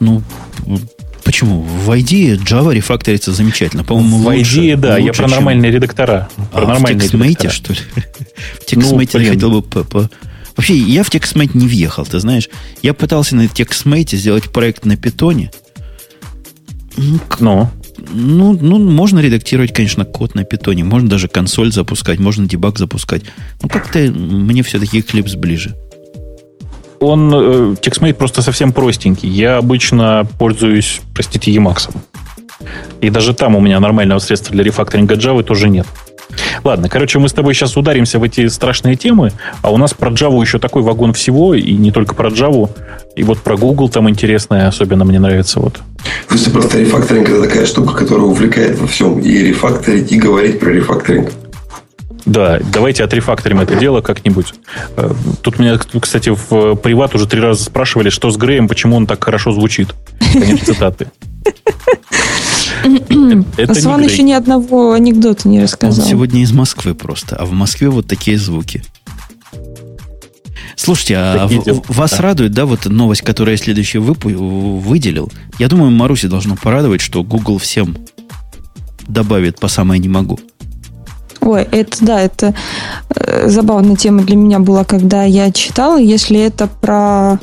Ну, 0.00 0.22
почему? 1.34 1.62
В 1.62 1.90
ID 1.90 2.38
Java 2.44 2.72
рефакторится 2.72 3.32
замечательно. 3.32 3.82
По-моему, 3.82 4.18
в 4.18 4.26
лучше, 4.26 4.60
ID, 4.60 4.76
да, 4.76 4.98
я 4.98 5.06
лучше, 5.06 5.18
про 5.18 5.28
чем- 5.28 5.36
нормальные 5.36 5.72
редактора. 5.72 6.28
А, 6.36 6.58
Про 6.58 6.64
в 6.64 6.68
нормальные 6.68 7.08
TextMate, 7.08 7.28
редактора. 7.28 7.50
что 7.50 7.72
ли? 7.72 7.78
В 8.60 8.72
TextMate 8.72 9.10
я 9.14 9.18
блин. 9.18 9.32
хотел 9.32 9.50
бы... 9.50 9.62
по- 9.62 9.82
по- 9.84 10.10
Вообще, 10.56 10.76
я 10.76 11.02
в 11.02 11.10
TextMate 11.10 11.50
не 11.54 11.66
въехал, 11.66 12.06
ты 12.06 12.20
знаешь. 12.20 12.48
Я 12.82 12.94
пытался 12.94 13.34
на 13.34 13.46
TextMate 13.46 14.14
сделать 14.16 14.52
проект 14.52 14.84
на 14.84 14.96
питоне. 14.96 15.50
Ну, 16.96 17.18
к- 17.28 17.40
Ну, 17.40 17.68
ну, 18.12 18.56
ну, 18.60 18.78
можно 18.78 19.18
редактировать, 19.18 19.74
конечно, 19.74 20.04
код 20.04 20.36
на 20.36 20.44
питоне. 20.44 20.84
Можно 20.84 21.08
даже 21.08 21.26
консоль 21.26 21.72
запускать, 21.72 22.20
можно 22.20 22.46
дебаг 22.46 22.78
запускать. 22.78 23.22
Ну, 23.60 23.68
как-то 23.68 23.98
мне 23.98 24.62
все-таки 24.62 25.00
Eclipse 25.00 25.36
ближе. 25.36 25.74
Он, 27.04 27.32
э, 27.32 27.36
TextMate 27.80 28.14
просто 28.14 28.42
совсем 28.42 28.72
простенький. 28.72 29.28
Я 29.28 29.58
обычно 29.58 30.26
пользуюсь, 30.38 31.00
простите, 31.14 31.52
Emacs. 31.52 31.94
И 33.00 33.10
даже 33.10 33.34
там 33.34 33.56
у 33.56 33.60
меня 33.60 33.80
нормального 33.80 34.18
средства 34.18 34.52
для 34.52 34.64
рефакторинга 34.64 35.14
Java 35.14 35.42
тоже 35.42 35.68
нет. 35.68 35.86
Ладно, 36.64 36.88
короче, 36.88 37.18
мы 37.18 37.28
с 37.28 37.32
тобой 37.32 37.54
сейчас 37.54 37.76
ударимся 37.76 38.18
в 38.18 38.24
эти 38.24 38.48
страшные 38.48 38.96
темы, 38.96 39.32
а 39.62 39.70
у 39.70 39.76
нас 39.76 39.94
про 39.94 40.10
Java 40.10 40.40
еще 40.40 40.58
такой 40.58 40.82
вагон 40.82 41.12
всего, 41.12 41.54
и 41.54 41.72
не 41.72 41.92
только 41.92 42.14
про 42.14 42.30
Java, 42.30 42.70
и 43.14 43.22
вот 43.22 43.38
про 43.38 43.56
Google 43.56 43.88
там 43.88 44.08
интересное, 44.08 44.66
особенно 44.66 45.04
мне 45.04 45.20
нравится 45.20 45.60
вот. 45.60 45.80
Слушайте, 46.28 46.50
просто 46.50 46.78
рефакторинг 46.78 47.28
это 47.28 47.42
такая 47.42 47.66
штука, 47.66 47.94
которая 47.94 48.26
увлекает 48.26 48.78
во 48.78 48.86
всем. 48.86 49.20
И 49.20 49.38
рефакторить, 49.38 50.10
и 50.12 50.18
говорить 50.18 50.58
про 50.58 50.70
рефакторинг. 50.70 51.30
Да, 52.26 52.58
давайте 52.72 53.04
отрефакторим 53.04 53.60
это 53.60 53.76
дело 53.76 54.00
как-нибудь. 54.00 54.54
Э, 54.96 55.12
Тут 55.42 55.58
меня, 55.58 55.78
кстати, 55.78 56.30
в 56.30 56.74
приват 56.76 57.14
уже 57.14 57.26
три 57.26 57.40
раза 57.40 57.62
спрашивали, 57.64 58.08
что 58.10 58.30
с 58.30 58.36
Греем, 58.36 58.66
почему 58.66 58.96
он 58.96 59.06
так 59.06 59.22
хорошо 59.22 59.52
звучит. 59.52 59.94
Конец 60.32 60.60
цитаты. 60.64 61.10
Это 63.56 63.74
Сван 63.74 64.00
не 64.00 64.08
еще 64.08 64.22
ни 64.22 64.32
одного 64.32 64.92
анекдота 64.92 65.48
не 65.48 65.58
Он 65.58 65.64
рассказал. 65.64 66.04
сегодня 66.06 66.42
из 66.42 66.52
Москвы 66.52 66.94
просто, 66.94 67.36
а 67.36 67.44
в 67.44 67.52
Москве 67.52 67.88
вот 67.88 68.06
такие 68.06 68.38
звуки. 68.38 68.82
Слушайте, 70.76 71.16
а 71.16 71.38
Такие 71.44 71.60
в- 71.60 71.64
дела. 71.64 71.82
вас 71.88 72.10
Да. 72.12 72.22
радует, 72.22 72.52
да, 72.52 72.66
вот 72.66 72.86
новость, 72.86 73.22
которую 73.22 73.54
я 73.54 73.58
следующую 73.62 74.02
выпу- 74.02 74.78
выделил? 74.80 75.30
Я 75.58 75.68
думаю, 75.68 75.90
Маруси 75.92 76.26
должно 76.26 76.56
порадовать, 76.56 77.00
что 77.00 77.22
Google 77.22 77.58
всем 77.58 77.96
добавит 79.06 79.60
по 79.60 79.68
самое 79.68 80.00
не 80.00 80.08
могу. 80.08 80.38
Ой, 81.44 81.62
это 81.70 81.96
да, 82.00 82.20
это 82.20 82.54
э, 83.14 83.48
забавная 83.48 83.96
тема 83.96 84.22
для 84.22 84.36
меня 84.36 84.58
была, 84.60 84.84
когда 84.84 85.24
я 85.24 85.52
читала. 85.52 85.98
Если 85.98 86.40
это 86.40 86.66
про 86.66 87.38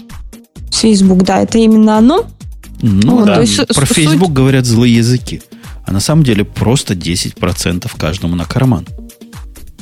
Facebook, 0.72 1.24
да, 1.24 1.42
это 1.42 1.58
именно 1.60 1.98
оно. 1.98 2.26
Ну, 2.82 3.20
Ну, 3.20 3.26
да, 3.26 3.36
то 3.36 3.42
есть 3.42 3.58
про 3.76 3.86
суть- 3.86 3.96
Facebook 3.96 4.34
говорят 4.34 4.66
злые 4.66 4.96
языки. 4.96 5.42
А 5.86 5.92
на 5.92 6.00
самом 6.00 6.24
деле 6.24 6.44
просто 6.44 6.94
10% 6.96 7.92
каждому 7.98 8.36
на 8.36 8.46
карман. 8.46 8.88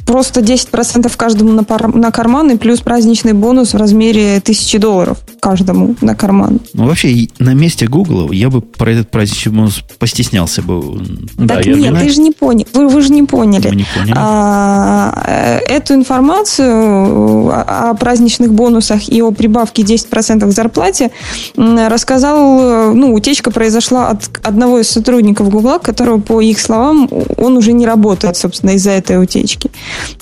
Просто 0.05 0.41
10% 0.41 1.15
каждому 1.15 1.53
на, 1.53 1.63
пар- 1.63 1.93
на 1.95 2.11
карман 2.11 2.51
и 2.51 2.57
плюс 2.57 2.79
праздничный 2.81 3.33
бонус 3.33 3.73
в 3.73 3.77
размере 3.77 4.37
1000 4.37 4.79
долларов. 4.79 5.19
Каждому 5.39 5.95
на 6.01 6.15
карман. 6.15 6.59
Ну, 6.73 6.85
вообще, 6.85 7.27
на 7.39 7.53
месте 7.53 7.87
Google 7.87 8.31
я 8.31 8.49
бы 8.49 8.61
про 8.61 8.91
этот 8.91 9.11
праздничный 9.11 9.53
бонус 9.53 9.81
постеснялся 9.97 10.61
бы. 10.61 11.01
Да, 11.37 11.55
так 11.55 11.65
нет, 11.65 11.89
знаю. 11.89 12.05
ты 12.05 12.11
же 12.11 12.21
не 12.21 12.31
понял. 12.31 12.65
Вы, 12.73 12.87
вы 12.87 13.01
же 13.01 13.11
не 13.11 13.23
поняли. 13.23 13.67
Мы 13.69 13.75
не 13.75 13.85
поняли. 13.95 14.13
А, 14.15 15.23
э, 15.25 15.59
эту 15.67 15.93
информацию 15.93 17.49
о 17.49 17.93
праздничных 17.93 18.53
бонусах 18.53 19.09
и 19.09 19.21
о 19.21 19.31
прибавке 19.31 19.83
10% 19.83 20.47
к 20.47 20.51
зарплате 20.51 21.11
рассказал, 21.55 22.93
ну, 22.93 23.13
утечка 23.13 23.51
произошла 23.51 24.09
от 24.09 24.29
одного 24.43 24.79
из 24.79 24.89
сотрудников 24.89 25.49
Google, 25.49 25.79
которого, 25.79 26.19
по 26.19 26.41
их 26.41 26.59
словам, 26.59 27.09
он 27.37 27.57
уже 27.57 27.73
не 27.73 27.85
работает, 27.85 28.37
собственно, 28.37 28.71
из-за 28.71 28.91
этой 28.91 29.21
утечки. 29.21 29.71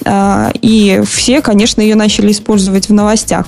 А, 0.06 0.52
и 0.62 1.02
все, 1.08 1.42
конечно, 1.42 1.82
ее 1.82 1.96
начали 1.96 2.32
использовать 2.32 2.90
в 2.90 2.94
новостях. 2.94 3.48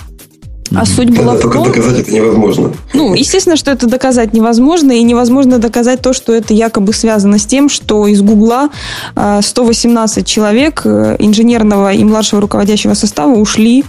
А 0.75 0.85
суть 0.85 1.09
была 1.09 1.35
в 1.35 1.39
том... 1.39 1.63
доказать 1.63 1.99
это 1.99 2.11
невозможно. 2.11 2.71
Ну, 2.93 3.13
естественно, 3.13 3.55
что 3.55 3.71
это 3.71 3.87
доказать 3.87 4.33
невозможно, 4.33 4.91
и 4.91 5.01
невозможно 5.01 5.57
доказать 5.57 6.01
то, 6.01 6.13
что 6.13 6.33
это 6.33 6.53
якобы 6.53 6.93
связано 6.93 7.39
с 7.39 7.45
тем, 7.45 7.69
что 7.69 8.07
из 8.07 8.21
Гугла 8.21 8.69
118 9.15 10.25
человек 10.27 10.81
э, 10.85 11.15
инженерного 11.19 11.93
и 11.93 12.03
младшего 12.03 12.41
руководящего 12.41 12.93
состава 12.93 13.33
ушли, 13.35 13.83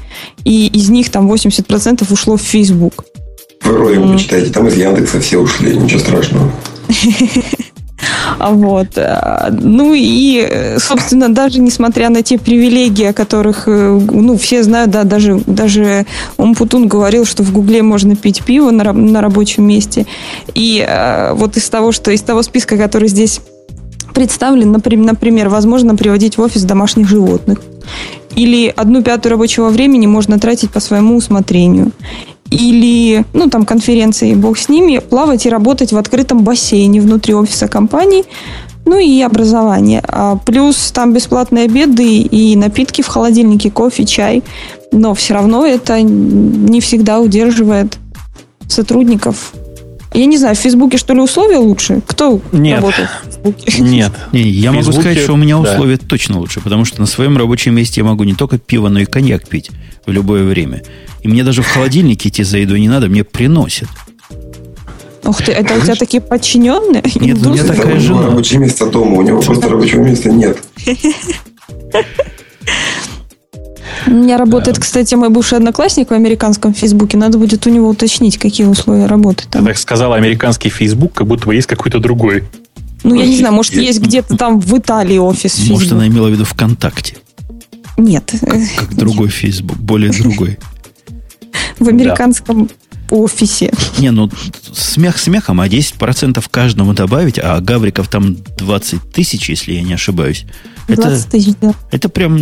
и 0.45 0.67
из 0.69 0.89
них 0.89 1.11
там 1.11 1.31
80% 1.31 2.11
ушло 2.13 2.37
в 2.37 2.43
Facebook. 2.43 3.05
Вы 3.65 3.77
ролик 3.77 4.13
почитайте, 4.13 4.51
там 4.51 4.69
из 4.69 4.77
Яндекса 4.77 5.21
все 5.21 5.39
ушли, 5.39 5.77
ничего 5.77 6.01
страшного. 6.01 6.51
Вот. 8.39 8.99
Ну 9.51 9.95
и, 9.95 10.77
собственно, 10.79 11.33
даже 11.33 11.61
несмотря 11.61 12.09
на 12.11 12.23
те 12.23 12.39
привилегии, 12.39 13.07
о 13.07 13.13
которых, 13.13 13.65
э, 13.67 14.01
ну, 14.13 14.37
все 14.37 14.63
знают, 14.63 14.91
да, 14.91 15.05
даже, 15.05 15.41
даже 15.47 16.07
Умпутун 16.37 16.89
говорил, 16.89 17.25
что 17.25 17.43
в 17.43 17.53
Гугле 17.53 17.83
можно 17.83 18.17
пить 18.17 18.43
пиво 18.45 18.71
на, 18.71 18.93
на 18.93 19.21
рабочем 19.21 19.65
месте. 19.67 20.07
И 20.55 20.85
э, 20.87 21.33
вот 21.35 21.57
из 21.57 21.69
того, 21.69 21.93
что 21.93 22.11
из 22.11 22.23
того 22.23 22.43
списка, 22.43 22.77
который 22.77 23.09
здесь 23.09 23.41
представлен, 24.15 24.73
например, 24.73 25.49
возможно 25.49 25.97
приводить 25.97 26.37
в 26.37 26.43
офис 26.43 26.65
домашних 26.65 27.09
животных. 27.09 27.61
Или 28.37 28.73
одну 28.75 29.03
пятую 29.03 29.33
рабочего 29.33 29.71
времени 29.71 30.07
можно 30.07 30.39
тратить 30.39 30.71
по 30.71 30.81
своему 30.81 31.17
усмотрению 31.17 31.93
или, 32.51 33.25
ну, 33.33 33.49
там, 33.49 33.65
конференции, 33.65 34.35
бог 34.35 34.59
с 34.59 34.69
ними, 34.69 34.99
плавать 34.99 35.47
и 35.47 35.51
работать 35.51 35.93
в 35.93 35.99
открытом 35.99 36.43
бассейне 36.43 37.01
внутри 37.01 37.35
офиса 37.35 37.69
компании, 37.69 38.25
ну 38.87 38.99
и 38.99 39.23
образование. 39.23 40.03
А 40.09 40.37
плюс 40.37 40.91
там 40.91 41.13
бесплатные 41.13 41.65
обеды 41.65 42.19
и 42.19 42.57
напитки 42.57 43.03
в 43.03 43.07
холодильнике, 43.07 43.71
кофе, 43.71 44.05
чай. 44.05 44.43
Но 44.93 45.15
все 45.15 45.35
равно 45.35 45.65
это 45.65 46.01
не 46.03 46.81
всегда 46.81 47.21
удерживает 47.21 47.99
сотрудников. 48.67 49.53
Я 50.13 50.27
не 50.27 50.39
знаю, 50.39 50.57
в 50.57 50.59
Фейсбуке 50.59 50.99
что 50.99 51.15
ли 51.15 51.21
условия 51.21 51.59
лучше? 51.59 52.03
Кто 52.07 52.41
Нет. 52.53 52.77
работает 52.77 53.09
в 53.09 53.25
Фейсбуке? 53.25 53.83
Нет. 53.83 54.13
Не, 54.33 54.43
я 54.43 54.73
могу 54.73 54.91
сказать, 54.93 55.19
что 55.19 55.35
у 55.35 55.37
меня 55.37 55.59
условия 55.59 55.99
да. 55.99 56.07
точно 56.07 56.39
лучше, 56.39 56.61
потому 56.61 56.85
что 56.85 57.01
на 57.01 57.07
своем 57.07 57.37
рабочем 57.37 57.75
месте 57.75 58.01
я 58.01 58.05
могу 58.05 58.25
не 58.25 58.35
только 58.35 58.59
пиво, 58.59 58.89
но 58.89 59.01
и 59.01 59.05
коньяк 59.05 59.49
пить 59.49 59.71
в 60.07 60.11
любое 60.11 60.45
время. 60.45 60.83
И 61.23 61.29
мне 61.29 61.45
даже 61.45 61.63
в 61.63 61.69
холодильник 61.69 62.27
идти 62.27 62.43
за 62.43 62.59
едой 62.59 62.81
не 62.81 62.89
надо, 62.89 63.09
мне 63.09 63.23
приносят. 63.23 63.89
Ух 65.25 65.43
ты, 65.43 65.53
это 65.53 65.75
у 65.75 65.81
тебя 65.81 65.95
такие 65.95 66.21
подчиненные? 66.21 67.03
Нет, 67.15 67.47
у 67.47 67.51
меня 67.51 67.65
такая 67.65 68.01
жена. 68.01 68.27
рабочее 68.27 68.59
место 68.59 68.87
дома, 68.87 69.19
у 69.19 69.23
него 69.23 69.41
просто 69.41 69.69
рабочего 69.69 70.03
места 70.03 70.31
нет. 70.31 70.59
У 74.07 74.11
меня 74.11 74.37
работает, 74.37 74.77
да. 74.77 74.83
кстати, 74.83 75.15
мой 75.15 75.29
бывший 75.29 75.59
одноклассник 75.59 76.11
в 76.11 76.15
американском 76.15 76.75
Фейсбуке. 76.75 77.17
Надо 77.17 77.39
будет 77.39 77.67
у 77.67 77.71
него 77.71 77.89
уточнить, 77.89 78.39
какие 78.39 78.67
условия 78.67 79.07
работы 79.07 79.45
там. 79.51 79.63
Ты 79.63 79.69
так 79.69 79.79
сказала 79.79 80.17
американский 80.17 80.69
Фейсбук, 80.69 81.13
как 81.13 81.27
будто 81.27 81.47
бы 81.47 81.55
есть 81.55 81.67
какой-то 81.67 81.99
другой. 81.99 82.45
Ну, 83.03 83.15
я 83.15 83.27
не 83.27 83.39
знаю, 83.39 83.55
может, 83.55 83.75
есть 83.75 84.01
где-то 84.01 84.37
там 84.37 84.61
в 84.61 84.79
Италии 84.79 85.19
офис 85.19 85.59
Может, 85.59 85.81
Facebook. 85.81 85.93
она 85.93 86.07
имела 86.07 86.29
в 86.29 86.33
виду 86.33 86.45
ВКонтакте. 86.45 87.17
Нет. 87.97 88.33
Как, 88.41 88.61
как 88.77 88.95
другой 88.95 89.29
Фейсбук, 89.29 89.77
более 89.79 90.11
другой 90.13 90.59
в 91.79 91.89
американском. 91.89 92.69
Офисе. 93.11 93.73
Не, 93.99 94.11
ну 94.11 94.31
смех 94.73 95.19
смехом, 95.19 95.61
а 95.61 95.69
10% 95.69 96.45
каждому 96.51 96.95
добавить, 96.95 97.39
а 97.39 97.61
гавриков 97.61 98.09
там 98.09 98.37
20 98.59 99.13
тысяч, 99.13 99.49
если 99.49 99.75
я 99.75 99.83
не 99.83 99.95
ошибаюсь. 99.95 100.45
20 100.89 101.05
это, 101.05 101.31
тысяч, 101.31 101.55
да. 101.61 101.75
Это 101.91 102.09
прям 102.09 102.37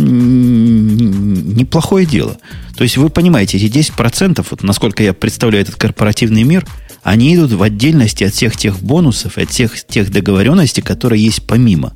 неплохое 1.55 2.05
дело. 2.05 2.37
То 2.75 2.83
есть 2.83 2.97
вы 2.97 3.09
понимаете, 3.09 3.57
эти 3.57 3.65
10%, 3.65 4.45
вот 4.49 4.63
насколько 4.63 5.03
я 5.03 5.13
представляю 5.13 5.63
этот 5.63 5.75
корпоративный 5.75 6.43
мир, 6.43 6.65
они 7.03 7.35
идут 7.35 7.53
в 7.53 7.61
отдельности 7.63 8.23
от 8.23 8.33
всех 8.33 8.57
тех 8.57 8.79
бонусов, 8.81 9.37
от 9.37 9.49
всех 9.49 9.85
тех 9.85 10.11
договоренностей, 10.11 10.81
которые 10.81 11.23
есть 11.23 11.43
помимо. 11.45 11.93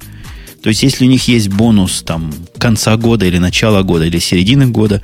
То 0.62 0.70
есть, 0.70 0.82
если 0.82 1.06
у 1.06 1.10
них 1.10 1.28
есть 1.28 1.50
бонус 1.50 2.04
там 2.04 2.34
конца 2.58 2.96
года 2.96 3.26
или 3.26 3.38
начала 3.38 3.84
года 3.84 4.06
или 4.06 4.18
середины 4.20 4.68
года, 4.68 5.02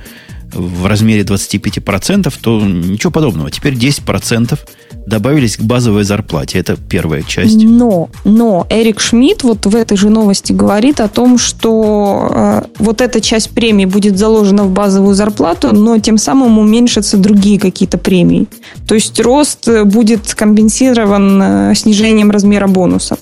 в 0.52 0.86
размере 0.86 1.22
25%, 1.22 2.32
то 2.40 2.60
ничего 2.60 3.10
подобного. 3.10 3.50
Теперь 3.50 3.74
10% 3.74 4.58
добавились 5.06 5.56
к 5.56 5.62
базовой 5.62 6.04
зарплате. 6.04 6.58
Это 6.58 6.76
первая 6.76 7.22
часть. 7.22 7.56
Но, 7.56 8.08
но 8.24 8.66
Эрик 8.70 9.00
Шмидт 9.00 9.42
вот 9.42 9.66
в 9.66 9.74
этой 9.74 9.96
же 9.96 10.08
новости 10.08 10.52
говорит 10.52 11.00
о 11.00 11.08
том, 11.08 11.38
что 11.38 12.28
э, 12.30 12.62
вот 12.78 13.00
эта 13.00 13.20
часть 13.20 13.50
премии 13.50 13.86
будет 13.86 14.18
заложена 14.18 14.64
в 14.64 14.70
базовую 14.70 15.14
зарплату, 15.14 15.74
но 15.74 15.98
тем 15.98 16.18
самым 16.18 16.58
уменьшатся 16.58 17.16
другие 17.16 17.58
какие-то 17.58 17.98
премии. 17.98 18.46
То 18.86 18.94
есть 18.94 19.18
рост 19.20 19.68
будет 19.84 20.34
компенсирован 20.34 21.42
э, 21.42 21.74
снижением 21.74 22.30
размера 22.30 22.66
бонуса. 22.66 23.18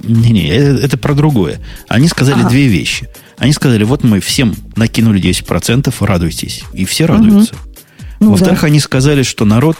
Не-не, 0.00 0.48
это, 0.48 0.84
это 0.84 0.98
про 0.98 1.14
другое. 1.14 1.60
Они 1.88 2.08
сказали 2.08 2.40
ага. 2.40 2.50
две 2.50 2.66
вещи– 2.66 3.08
они 3.38 3.52
сказали, 3.52 3.84
вот 3.84 4.04
мы 4.04 4.20
всем 4.20 4.54
накинули 4.76 5.20
10%, 5.20 5.94
радуйтесь. 6.00 6.62
И 6.72 6.84
все 6.84 7.06
радуются. 7.06 7.54
Угу. 7.54 7.72
Ну, 8.20 8.30
Во-вторых, 8.30 8.60
да. 8.60 8.66
они 8.68 8.78
сказали, 8.78 9.22
что 9.22 9.44
народ 9.44 9.76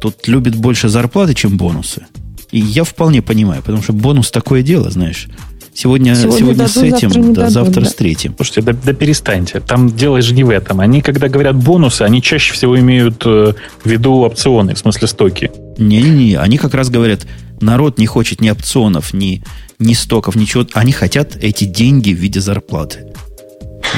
тут 0.00 0.26
любит 0.28 0.56
больше 0.56 0.88
зарплаты, 0.88 1.34
чем 1.34 1.56
бонусы. 1.56 2.06
И 2.50 2.58
я 2.58 2.84
вполне 2.84 3.22
понимаю, 3.22 3.60
потому 3.60 3.82
что 3.82 3.92
бонус 3.92 4.30
такое 4.30 4.62
дело, 4.62 4.90
знаешь. 4.90 5.28
Сегодня, 5.74 6.14
сегодня, 6.14 6.38
сегодня 6.38 6.54
дадут, 6.56 6.72
с 6.72 6.76
этим, 6.78 7.10
завтра, 7.10 7.22
да, 7.22 7.34
дадут, 7.34 7.52
завтра 7.52 7.80
да. 7.82 7.88
с 7.90 7.94
третьим. 7.94 8.34
Слушайте, 8.34 8.62
да, 8.62 8.72
да 8.72 8.92
перестаньте. 8.94 9.60
Там 9.60 9.94
дело 9.94 10.22
же 10.22 10.32
не 10.32 10.42
в 10.42 10.48
этом. 10.48 10.80
Они, 10.80 11.02
когда 11.02 11.28
говорят 11.28 11.54
бонусы, 11.56 12.00
они 12.00 12.22
чаще 12.22 12.54
всего 12.54 12.78
имеют 12.78 13.22
э, 13.26 13.52
в 13.84 13.86
виду 13.86 14.14
опционы, 14.20 14.74
в 14.74 14.78
смысле 14.78 15.06
стоки. 15.06 15.50
Не-не-не, 15.76 16.36
они 16.36 16.56
как 16.56 16.72
раз 16.72 16.88
говорят, 16.88 17.26
народ 17.60 17.98
не 17.98 18.06
хочет 18.06 18.40
ни 18.40 18.48
опционов, 18.48 19.12
ни 19.12 19.44
ни 19.78 19.94
стоков, 19.94 20.36
ничего. 20.36 20.64
Они 20.74 20.92
хотят 20.92 21.36
эти 21.36 21.64
деньги 21.64 22.12
в 22.12 22.16
виде 22.16 22.40
зарплаты. 22.40 23.12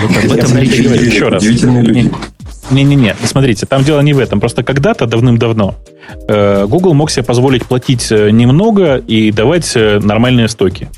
Вот 0.00 0.16
об 0.16 0.32
этом 0.32 0.56
речь 0.58 0.74
идет. 0.74 1.00
Еще 1.00 1.28
раз. 1.28 1.44
Не-не-не, 2.70 3.16
смотрите, 3.24 3.64
там 3.64 3.82
дело 3.82 4.00
не 4.00 4.12
в 4.12 4.18
этом. 4.18 4.40
Просто 4.40 4.62
когда-то, 4.62 5.06
давным-давно, 5.06 5.76
э, 6.28 6.66
Google 6.68 6.92
мог 6.92 7.10
себе 7.10 7.22
позволить 7.22 7.64
платить 7.64 8.08
э, 8.10 8.30
немного 8.30 8.96
и 8.96 9.32
давать 9.32 9.72
э, 9.74 10.00
нормальные 10.00 10.48
стоки. 10.48 10.88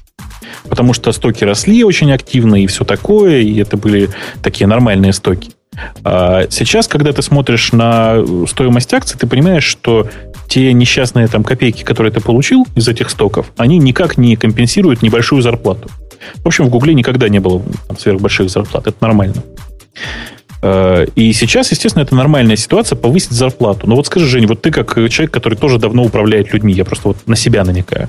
Потому 0.68 0.94
что 0.94 1.12
стоки 1.12 1.44
росли 1.44 1.84
очень 1.84 2.12
активно 2.12 2.56
и 2.62 2.66
все 2.66 2.84
такое, 2.84 3.38
и 3.40 3.56
это 3.60 3.76
были 3.76 4.10
такие 4.42 4.66
нормальные 4.66 5.12
стоки. 5.12 5.52
А 6.04 6.46
сейчас, 6.50 6.88
когда 6.88 7.12
ты 7.12 7.22
смотришь 7.22 7.72
на 7.72 8.16
стоимость 8.48 8.92
акций, 8.92 9.18
ты 9.18 9.26
понимаешь, 9.26 9.64
что 9.64 10.08
те 10.50 10.72
несчастные 10.72 11.28
там 11.28 11.44
копейки, 11.44 11.84
которые 11.84 12.12
ты 12.12 12.20
получил 12.20 12.66
из 12.74 12.88
этих 12.88 13.08
стоков, 13.10 13.52
они 13.56 13.78
никак 13.78 14.18
не 14.18 14.34
компенсируют 14.34 15.00
небольшую 15.00 15.42
зарплату. 15.42 15.88
В 16.42 16.46
общем, 16.48 16.66
в 16.66 16.70
Гугле 16.70 16.92
никогда 16.92 17.28
не 17.28 17.38
было 17.38 17.62
там, 17.86 17.96
сверхбольших 17.96 18.50
зарплат. 18.50 18.88
Это 18.88 18.96
нормально. 19.00 19.44
Э, 20.60 21.06
и 21.14 21.32
сейчас, 21.32 21.70
естественно, 21.70 22.02
это 22.02 22.16
нормальная 22.16 22.56
ситуация 22.56 22.96
повысить 22.96 23.30
зарплату. 23.30 23.86
Но 23.86 23.94
вот 23.94 24.08
скажи, 24.08 24.26
Жень, 24.26 24.48
вот 24.48 24.60
ты 24.60 24.72
как 24.72 24.92
человек, 25.08 25.30
который 25.30 25.54
тоже 25.56 25.78
давно 25.78 26.02
управляет 26.02 26.52
людьми, 26.52 26.74
я 26.74 26.84
просто 26.84 27.08
вот 27.08 27.28
на 27.28 27.36
себя 27.36 27.62
намекаю. 27.62 28.08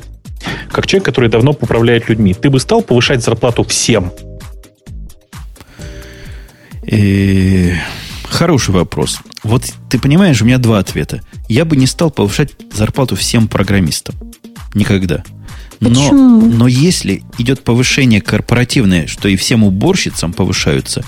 Как 0.71 0.87
человек, 0.87 1.05
который 1.05 1.29
давно 1.29 1.51
управляет 1.51 2.09
людьми, 2.09 2.33
ты 2.33 2.49
бы 2.49 2.59
стал 2.59 2.81
повышать 2.81 3.23
зарплату 3.23 3.63
всем? 3.63 4.11
И... 6.81 7.75
Хороший 8.31 8.73
вопрос. 8.73 9.19
Вот 9.43 9.65
ты 9.89 9.99
понимаешь, 9.99 10.41
у 10.41 10.45
меня 10.45 10.57
два 10.57 10.79
ответа. 10.79 11.21
Я 11.49 11.65
бы 11.65 11.75
не 11.75 11.85
стал 11.85 12.09
повышать 12.09 12.51
зарплату 12.71 13.17
всем 13.17 13.49
программистам. 13.49 14.15
Никогда. 14.73 15.23
Но, 15.81 16.11
но 16.11 16.67
если 16.67 17.23
идет 17.37 17.63
повышение 17.63 18.21
корпоративное, 18.21 19.05
что 19.07 19.27
и 19.27 19.35
всем 19.35 19.65
уборщицам 19.65 20.31
повышаются, 20.31 21.03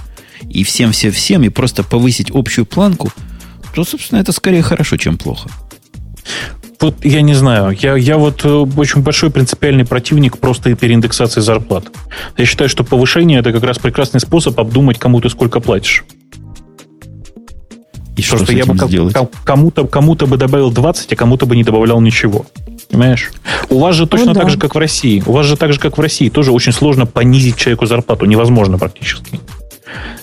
и 0.49 0.65
всем-всем-всем, 0.65 1.43
и 1.43 1.49
просто 1.49 1.83
повысить 1.83 2.29
общую 2.29 2.65
планку, 2.65 3.11
то, 3.73 3.85
собственно, 3.85 4.19
это 4.19 4.33
скорее 4.33 4.61
хорошо, 4.61 4.97
чем 4.97 5.17
плохо. 5.17 5.49
Вот 6.81 7.05
я 7.05 7.21
не 7.21 7.33
знаю. 7.35 7.75
Я, 7.79 7.95
я 7.95 8.17
вот 8.17 8.43
э, 8.43 8.49
очень 8.49 9.01
большой 9.01 9.31
принципиальный 9.31 9.85
противник 9.85 10.37
просто 10.37 10.75
переиндексации 10.75 11.39
зарплат. 11.39 11.85
Я 12.35 12.45
считаю, 12.45 12.69
что 12.69 12.83
повышение 12.83 13.39
это 13.39 13.53
как 13.53 13.63
раз 13.63 13.79
прекрасный 13.79 14.19
способ 14.19 14.59
обдумать, 14.59 14.99
кому 14.99 15.21
ты 15.21 15.29
сколько 15.29 15.61
платишь. 15.61 16.03
И 18.15 18.21
что, 18.21 18.37
что 18.37 18.53
я 18.53 18.65
бы 18.65 18.75
кому-то, 19.43 19.87
кому-то 19.87 20.27
бы 20.27 20.37
добавил 20.37 20.71
20, 20.71 21.11
а 21.11 21.15
кому-то 21.15 21.45
бы 21.45 21.55
не 21.55 21.63
добавлял 21.63 21.99
ничего. 21.99 22.45
Понимаешь? 22.89 23.31
У 23.69 23.79
вас 23.79 23.95
же 23.95 24.05
точно 24.05 24.27
ну, 24.27 24.33
да. 24.33 24.41
так 24.41 24.49
же, 24.51 24.57
как 24.59 24.75
в 24.75 24.77
России. 24.77 25.23
У 25.25 25.31
вас 25.31 25.47
же 25.47 25.57
так 25.57 25.73
же, 25.73 25.79
как 25.79 25.97
в 25.97 26.01
России. 26.01 26.29
Тоже 26.29 26.51
очень 26.51 26.73
сложно 26.73 27.07
понизить 27.07 27.57
человеку 27.57 27.87
зарплату. 27.87 28.25
Невозможно 28.25 28.77
практически. 28.77 29.39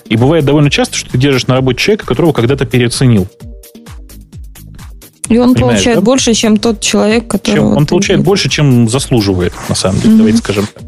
И 0.06 0.16
бывает 0.16 0.44
довольно 0.44 0.70
часто, 0.70 0.96
что 0.96 1.10
ты 1.10 1.18
держишь 1.18 1.46
на 1.48 1.54
работе 1.54 1.78
человека, 1.78 2.06
которого 2.06 2.32
когда-то 2.32 2.64
переоценил. 2.64 3.26
И 5.28 5.38
он 5.38 5.54
Понимаешь, 5.54 5.78
получает 5.78 5.98
да? 5.98 6.02
больше, 6.02 6.34
чем 6.34 6.56
тот 6.56 6.80
человек, 6.80 7.28
который... 7.28 7.56
Чем, 7.56 7.76
он 7.76 7.86
получает 7.86 8.18
видишь. 8.18 8.26
больше, 8.26 8.48
чем 8.48 8.88
заслуживает, 8.88 9.52
на 9.68 9.74
самом 9.74 10.00
деле, 10.00 10.14
mm-hmm. 10.14 10.18
давайте 10.18 10.38
скажем 10.38 10.66
так. 10.72 10.82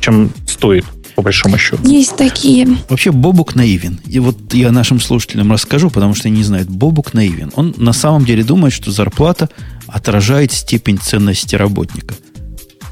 Чем 0.00 0.30
стоит 0.46 0.84
по 1.14 1.22
большому 1.22 1.58
счету. 1.58 1.82
Есть 1.86 2.16
такие. 2.16 2.76
Вообще 2.88 3.12
Бобук 3.12 3.54
наивен. 3.54 4.00
И 4.06 4.18
вот 4.18 4.52
я 4.52 4.72
нашим 4.72 5.00
слушателям 5.00 5.52
расскажу, 5.52 5.90
потому 5.90 6.14
что 6.14 6.28
они 6.28 6.38
не 6.38 6.44
знают. 6.44 6.68
Бобук 6.68 7.14
наивен. 7.14 7.52
Он 7.54 7.74
на 7.76 7.92
самом 7.92 8.24
деле 8.24 8.42
думает, 8.42 8.72
что 8.72 8.90
зарплата 8.90 9.48
отражает 9.86 10.52
степень 10.52 10.98
ценности 10.98 11.54
работника. 11.54 12.14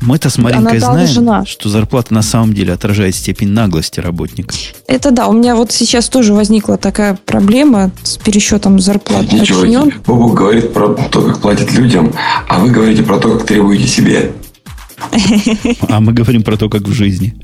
Мы-то 0.03 0.31
с 0.31 0.39
Маринкой 0.39 0.81
знаем, 0.81 1.07
должна. 1.07 1.47
что 1.47 1.69
зарплата 1.69 2.13
на 2.13 2.23
самом 2.23 2.55
деле 2.55 2.73
отражает 2.73 3.15
степень 3.15 3.51
наглости 3.51 4.01
работника. 4.01 4.53
Это 4.89 5.13
да, 5.13 5.29
у 5.29 5.33
меня 5.33 5.55
вот 5.55 5.71
сейчас 5.71 6.09
тоже 6.09 6.35
возникла 6.35 6.77
такая 6.77 7.17
проблема 7.25 7.93
с 8.03 8.17
пересчетом 8.17 8.81
зарплат. 8.81 9.33
Ничего, 9.33 9.61
Начнем. 9.61 9.93
Бобук 10.05 10.35
говорит 10.35 10.73
про 10.73 10.89
то, 10.95 11.23
как 11.23 11.41
платят 11.41 11.73
людям, 11.73 12.13
а 12.49 12.59
вы 12.59 12.71
говорите 12.71 13.05
про 13.05 13.19
то, 13.19 13.37
как 13.37 13.47
требуете 13.47 13.87
себе. 13.87 14.33
А 15.89 16.01
мы 16.01 16.13
говорим 16.13 16.43
про 16.43 16.57
то, 16.57 16.69
как 16.69 16.83
в 16.83 16.93
жизни. 16.93 17.35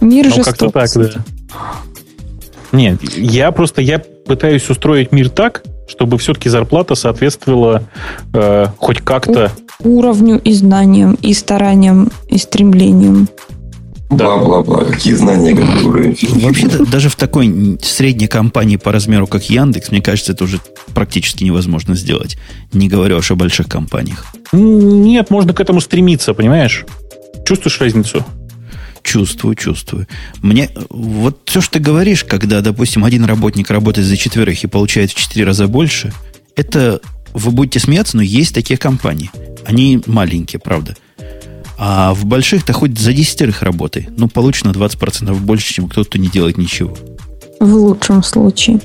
Мир 0.00 0.32
ну, 0.36 0.42
как-то 0.42 0.70
так, 0.70 0.90
да. 0.94 1.10
Нет, 2.72 3.02
я 3.16 3.52
просто 3.52 3.82
я 3.82 3.98
пытаюсь 3.98 4.68
устроить 4.68 5.12
мир 5.12 5.28
так, 5.28 5.62
чтобы 5.86 6.18
все-таки 6.18 6.48
зарплата 6.48 6.94
соответствовала 6.94 7.82
э, 8.32 8.66
хоть 8.78 9.00
как-то 9.00 9.52
уровню 9.80 10.40
и 10.42 10.52
знаниям, 10.52 11.14
и 11.20 11.34
стараниям, 11.34 12.10
и 12.28 12.38
стремлениям. 12.38 13.28
Бла-бла-бла. 14.10 14.84
Какие 14.84 15.14
знания, 15.14 15.56
какой 15.56 15.84
уровень? 15.84 16.16
Вообще, 16.44 16.68
даже 16.68 17.08
в 17.08 17.16
такой 17.16 17.78
средней 17.82 18.26
компании 18.26 18.76
по 18.76 18.92
размеру, 18.92 19.26
как 19.26 19.48
Яндекс, 19.48 19.90
мне 19.90 20.02
кажется, 20.02 20.32
это 20.32 20.44
уже 20.44 20.60
практически 20.94 21.44
невозможно 21.44 21.94
сделать. 21.94 22.36
Не 22.74 22.88
говоря 22.88 23.16
уж 23.16 23.30
о 23.30 23.36
больших 23.36 23.68
компаниях. 23.68 24.26
Нет, 24.52 25.30
можно 25.30 25.54
к 25.54 25.60
этому 25.60 25.80
стремиться, 25.80 26.34
понимаешь? 26.34 26.84
Чувствуешь 27.52 27.80
разницу? 27.82 28.24
Чувствую, 29.02 29.54
чувствую. 29.56 30.06
Мне 30.40 30.70
вот 30.88 31.42
все, 31.44 31.60
что 31.60 31.74
ты 31.74 31.80
говоришь, 31.80 32.24
когда, 32.24 32.62
допустим, 32.62 33.04
один 33.04 33.26
работник 33.26 33.68
работает 33.68 34.06
за 34.06 34.16
четверых 34.16 34.64
и 34.64 34.68
получает 34.68 35.10
в 35.10 35.14
четыре 35.14 35.44
раза 35.44 35.68
больше, 35.68 36.14
это 36.56 37.02
вы 37.34 37.50
будете 37.50 37.78
смеяться, 37.78 38.16
но 38.16 38.22
есть 38.22 38.54
такие 38.54 38.78
компании. 38.78 39.30
Они 39.66 40.00
маленькие, 40.06 40.60
правда. 40.60 40.96
А 41.76 42.14
в 42.14 42.24
больших-то 42.24 42.72
хоть 42.72 42.98
за 42.98 43.12
десятерых 43.12 43.60
работай. 43.60 44.08
Ну, 44.16 44.28
получено 44.28 44.70
20% 44.70 45.34
больше, 45.34 45.74
чем 45.74 45.90
кто-то 45.90 46.18
не 46.18 46.28
делает 46.28 46.56
ничего. 46.56 46.96
В 47.60 47.70
лучшем 47.70 48.22
случае. 48.22 48.80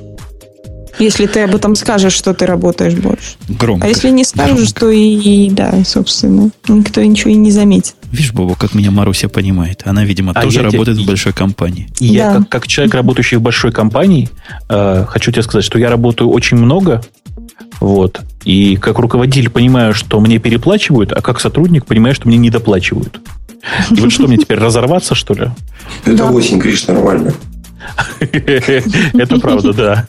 Если 0.99 1.25
ты 1.27 1.41
об 1.41 1.55
этом 1.55 1.75
скажешь, 1.75 2.13
что 2.13 2.33
ты 2.33 2.45
работаешь 2.45 2.95
больше. 2.95 3.35
Громко. 3.47 3.85
А 3.85 3.89
если 3.89 4.09
не 4.09 4.23
скажешь, 4.23 4.73
громко. 4.73 4.79
то 4.79 4.89
и, 4.89 5.49
да, 5.51 5.73
собственно, 5.85 6.49
никто 6.67 7.03
ничего 7.03 7.31
и 7.31 7.35
не 7.35 7.51
заметит. 7.51 7.95
Видишь, 8.11 8.33
Бобу, 8.33 8.55
как 8.55 8.73
меня 8.73 8.91
Маруся 8.91 9.29
понимает. 9.29 9.81
Она, 9.85 10.05
видимо, 10.05 10.31
а 10.33 10.41
тоже 10.41 10.61
работает 10.61 10.97
те... 10.97 11.03
в 11.03 11.07
большой 11.07 11.33
компании. 11.33 11.89
И 11.99 12.09
да. 12.09 12.13
я, 12.13 12.33
как, 12.33 12.49
как 12.49 12.67
человек, 12.67 12.93
работающий 12.95 13.37
в 13.37 13.41
большой 13.41 13.71
компании, 13.71 14.29
э, 14.69 15.05
хочу 15.07 15.31
тебе 15.31 15.43
сказать, 15.43 15.65
что 15.65 15.77
я 15.77 15.89
работаю 15.89 16.29
очень 16.29 16.57
много, 16.57 17.03
вот, 17.79 18.21
и 18.43 18.75
как 18.77 18.97
руководитель 18.99 19.49
понимаю, 19.49 19.93
что 19.93 20.19
мне 20.19 20.39
переплачивают, 20.39 21.11
а 21.11 21.21
как 21.21 21.39
сотрудник 21.39 21.85
понимаю, 21.85 22.15
что 22.15 22.27
мне 22.27 22.37
недоплачивают. 22.37 23.19
И 23.91 23.99
вот 23.99 24.11
что 24.11 24.27
мне 24.27 24.37
теперь, 24.37 24.57
разорваться, 24.57 25.15
что 25.15 25.33
ли? 25.33 25.51
Это 26.05 26.25
осень, 26.25 26.59
Криш, 26.59 26.87
нормально. 26.87 27.33
Это 28.19 29.39
правда, 29.39 29.73
да. 29.73 30.07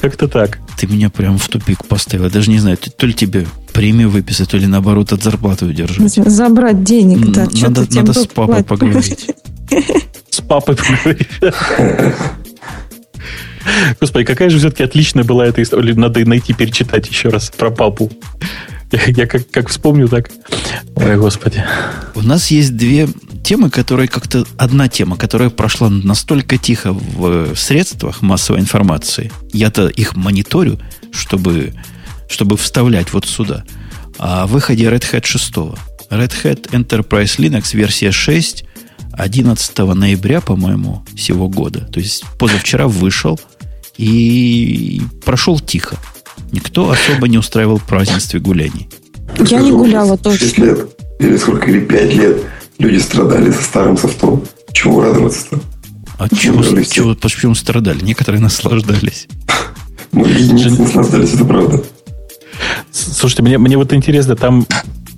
Как-то 0.00 0.28
так. 0.28 0.58
Ты 0.76 0.86
меня 0.86 1.10
прям 1.10 1.38
в 1.38 1.48
тупик 1.48 1.84
поставил. 1.86 2.30
Даже 2.30 2.50
не 2.50 2.58
знаю, 2.58 2.76
то 2.76 3.06
ли 3.06 3.14
тебе 3.14 3.46
премию 3.72 4.10
выписать, 4.10 4.50
то 4.50 4.56
ли 4.56 4.66
наоборот 4.66 5.12
от 5.12 5.22
зарплаты 5.22 5.66
удержать. 5.66 6.12
Забрать 6.12 6.84
денег, 6.84 7.32
да. 7.32 7.46
Надо, 7.60 7.86
надо 7.90 8.12
с 8.12 8.26
папой 8.26 8.64
поговорить. 8.64 9.30
С 10.30 10.40
папой 10.40 10.76
поговорить. 10.76 11.28
Господи, 14.00 14.24
какая 14.24 14.50
же 14.50 14.58
все-таки 14.58 14.82
отличная 14.82 15.24
была 15.24 15.46
эта 15.46 15.62
история. 15.62 15.94
Надо 15.94 16.24
найти, 16.26 16.52
перечитать 16.52 17.08
еще 17.08 17.30
раз 17.30 17.50
про 17.50 17.70
папу. 17.70 18.10
Я 19.06 19.26
как, 19.26 19.50
как 19.50 19.68
вспомню, 19.68 20.08
так... 20.08 20.30
Ой, 20.96 21.16
господи. 21.16 21.64
У 22.14 22.22
нас 22.22 22.50
есть 22.50 22.76
две 22.76 23.08
темы, 23.42 23.70
которые 23.70 24.08
как-то... 24.08 24.44
Одна 24.56 24.88
тема, 24.88 25.16
которая 25.16 25.50
прошла 25.50 25.90
настолько 25.90 26.58
тихо 26.58 26.92
в 26.92 27.54
средствах 27.56 28.22
массовой 28.22 28.60
информации. 28.60 29.32
Я-то 29.52 29.88
их 29.88 30.16
мониторю, 30.16 30.78
чтобы, 31.12 31.74
чтобы 32.28 32.56
вставлять 32.56 33.12
вот 33.12 33.26
сюда. 33.26 33.64
О 34.18 34.46
выходе 34.46 34.84
Red 34.84 35.04
Hat 35.12 35.24
6. 35.24 35.54
Red 36.10 36.32
Hat 36.42 36.70
Enterprise 36.70 37.38
Linux 37.38 37.76
версия 37.76 38.12
6 38.12 38.64
11 39.16 39.78
ноября, 39.78 40.40
по-моему, 40.40 41.04
сего 41.16 41.48
года. 41.48 41.80
То 41.80 42.00
есть 42.00 42.24
позавчера 42.38 42.88
вышел 42.88 43.38
и 43.96 45.02
прошел 45.24 45.60
тихо. 45.60 45.96
Никто 46.54 46.88
особо 46.88 47.26
не 47.26 47.36
устраивал 47.36 47.80
празднеств 47.80 48.32
и 48.36 48.38
гуляний. 48.38 48.88
Я 49.40 49.60
не 49.60 49.72
гуляла 49.72 50.16
тоже. 50.16 50.38
6 50.38 50.58
лет, 50.58 50.88
или 51.18 51.36
сколько, 51.36 51.68
или 51.68 51.80
5 51.80 52.14
лет 52.14 52.44
люди 52.78 52.98
страдали 52.98 53.50
со 53.50 53.60
старым 53.60 53.96
софтом. 53.96 54.44
Чего 54.72 55.02
радоваться-то? 55.02 55.58
А 56.16 56.28
чего, 56.28 56.62
чего, 56.82 57.16
почему 57.16 57.56
страдали? 57.56 58.04
Некоторые 58.04 58.40
наслаждались. 58.40 59.26
Ну, 60.12 60.24
единицы 60.26 60.80
наслаждались, 60.80 61.34
это 61.34 61.44
правда. 61.44 61.82
Слушайте, 62.92 63.42
мне, 63.42 63.58
мне 63.58 63.76
вот 63.76 63.92
интересно, 63.92 64.36
там 64.36 64.64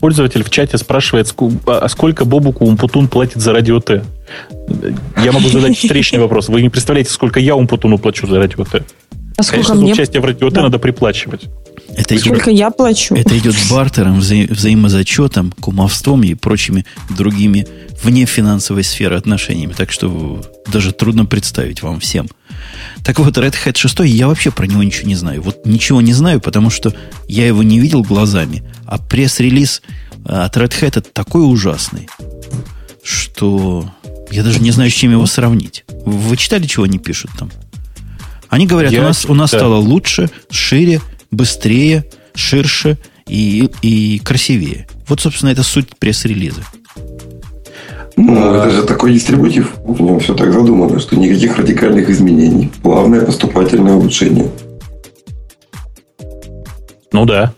пользователь 0.00 0.42
в 0.42 0.48
чате 0.48 0.78
спрашивает, 0.78 1.34
а 1.66 1.86
сколько 1.90 2.24
Бобуку 2.24 2.64
Умпутун 2.64 3.08
платит 3.08 3.42
за 3.42 3.52
радио 3.52 3.78
Т? 3.80 4.02
Я 5.22 5.32
могу 5.32 5.50
задать 5.50 5.76
встречный 5.76 6.18
вопрос. 6.22 6.48
Вы 6.48 6.62
не 6.62 6.70
представляете, 6.70 7.10
сколько 7.10 7.40
я 7.40 7.56
Умпутуну 7.56 7.98
плачу 7.98 8.26
за 8.26 8.38
радио 8.38 8.64
Т? 8.64 8.86
А 9.36 9.42
Конечно, 9.44 9.76
за 9.76 9.84
участие 9.84 10.22
в 10.22 10.24
радио 10.24 10.50
да. 10.50 10.62
надо 10.62 10.78
приплачивать. 10.78 11.42
Это 11.94 12.18
Сколько 12.18 12.50
идет, 12.50 12.58
я 12.58 12.70
плачу? 12.70 13.14
Это 13.14 13.36
идет 13.38 13.54
бартером, 13.70 14.18
вза- 14.18 14.50
взаимозачетом, 14.52 15.52
кумовством 15.60 16.22
и 16.24 16.34
прочими 16.34 16.84
другими 17.10 17.66
вне 18.02 18.24
финансовой 18.24 18.82
сферы 18.82 19.16
отношениями. 19.16 19.72
Так 19.72 19.92
что 19.92 20.42
даже 20.72 20.92
трудно 20.92 21.26
представить 21.26 21.82
вам 21.82 22.00
всем. 22.00 22.28
Так 23.04 23.18
вот, 23.18 23.36
Red 23.36 23.54
Hat 23.64 23.76
6, 23.76 24.00
я 24.00 24.28
вообще 24.28 24.50
про 24.50 24.66
него 24.66 24.82
ничего 24.82 25.08
не 25.08 25.14
знаю. 25.14 25.42
Вот 25.42 25.66
ничего 25.66 26.00
не 26.00 26.12
знаю, 26.12 26.40
потому 26.40 26.70
что 26.70 26.94
я 27.28 27.46
его 27.46 27.62
не 27.62 27.78
видел 27.78 28.02
глазами. 28.02 28.62
А 28.86 28.98
пресс-релиз 28.98 29.82
э, 30.24 30.32
от 30.32 30.56
Red 30.56 30.72
Hat 30.80 31.04
такой 31.12 31.42
ужасный, 31.42 32.08
что 33.02 33.90
я 34.30 34.42
даже 34.42 34.60
не 34.60 34.70
знаю, 34.70 34.90
с 34.90 34.94
чем 34.94 35.12
его 35.12 35.26
сравнить. 35.26 35.84
Вы 36.04 36.36
читали, 36.36 36.66
чего 36.66 36.84
они 36.84 36.98
пишут 36.98 37.30
там? 37.38 37.50
Они 38.48 38.66
говорят, 38.66 38.92
я, 38.92 39.00
у 39.00 39.04
нас, 39.04 39.24
у 39.24 39.34
нас 39.34 39.50
да. 39.50 39.58
стало 39.58 39.76
лучше, 39.76 40.30
шире, 40.50 41.00
быстрее, 41.30 42.04
ширше 42.34 42.98
и, 43.26 43.70
и 43.82 44.18
красивее. 44.20 44.86
Вот, 45.08 45.20
собственно, 45.20 45.50
это 45.50 45.62
суть 45.62 45.96
пресс-релиза. 45.98 46.62
Ну, 48.16 48.54
это 48.54 48.70
же 48.70 48.82
такой 48.84 49.12
дистрибутив. 49.12 49.74
В 49.84 50.00
нем 50.00 50.20
все 50.20 50.34
так 50.34 50.52
задумано, 50.52 50.98
что 50.98 51.16
никаких 51.16 51.58
радикальных 51.58 52.08
изменений. 52.08 52.72
Плавное 52.82 53.20
поступательное 53.20 53.94
улучшение. 53.94 54.50
Ну 57.12 57.24
да. 57.26 57.52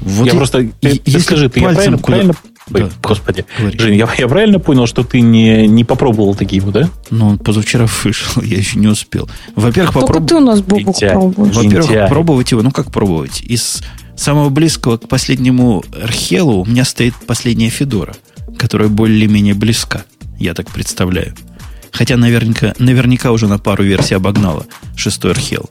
Вот 0.00 0.26
я 0.26 0.32
и, 0.32 0.36
просто... 0.36 0.68
Ты, 0.80 0.98
ты 0.98 1.20
скажи, 1.20 1.48
ты 1.48 1.60
я 1.60 1.70
правильно, 1.70 1.98
куда... 1.98 2.06
правильно 2.06 2.34
Ой, 2.72 2.82
да. 2.82 2.90
Господи. 3.02 3.44
Говори. 3.58 3.78
Жень, 3.78 3.96
я, 3.96 4.08
я 4.16 4.28
правильно 4.28 4.58
понял, 4.58 4.86
что 4.86 5.02
ты 5.02 5.20
не, 5.20 5.66
не 5.66 5.84
попробовал 5.84 6.34
такие 6.34 6.62
вот, 6.62 6.74
да? 6.74 6.90
Ну, 7.10 7.28
он 7.28 7.38
позавчера 7.38 7.86
вышел, 8.04 8.42
я 8.42 8.58
еще 8.58 8.78
не 8.78 8.86
успел. 8.86 9.28
Во-первых, 9.56 9.94
попробовать... 9.94 10.28
ты 10.28 10.34
у 10.36 10.40
нас 10.40 10.60
Бобок 10.60 10.98
пробуешь. 10.98 11.54
Во-первых, 11.54 12.08
пробовать 12.08 12.50
его, 12.50 12.62
ну 12.62 12.70
как 12.70 12.90
пробовать? 12.90 13.40
Из 13.42 13.82
самого 14.16 14.50
близкого 14.50 14.98
к 14.98 15.08
последнему 15.08 15.82
Архелу 16.02 16.62
у 16.62 16.64
меня 16.66 16.84
стоит 16.84 17.14
последняя 17.26 17.70
Федора, 17.70 18.14
которая 18.58 18.88
более-менее 18.88 19.54
близка, 19.54 20.04
я 20.38 20.54
так 20.54 20.70
представляю. 20.70 21.34
Хотя 21.92 22.16
наверняка, 22.16 22.74
наверняка 22.78 23.32
уже 23.32 23.48
на 23.48 23.58
пару 23.58 23.82
версий 23.82 24.14
обогнала 24.14 24.66
шестой 24.94 25.32
Архел. 25.32 25.70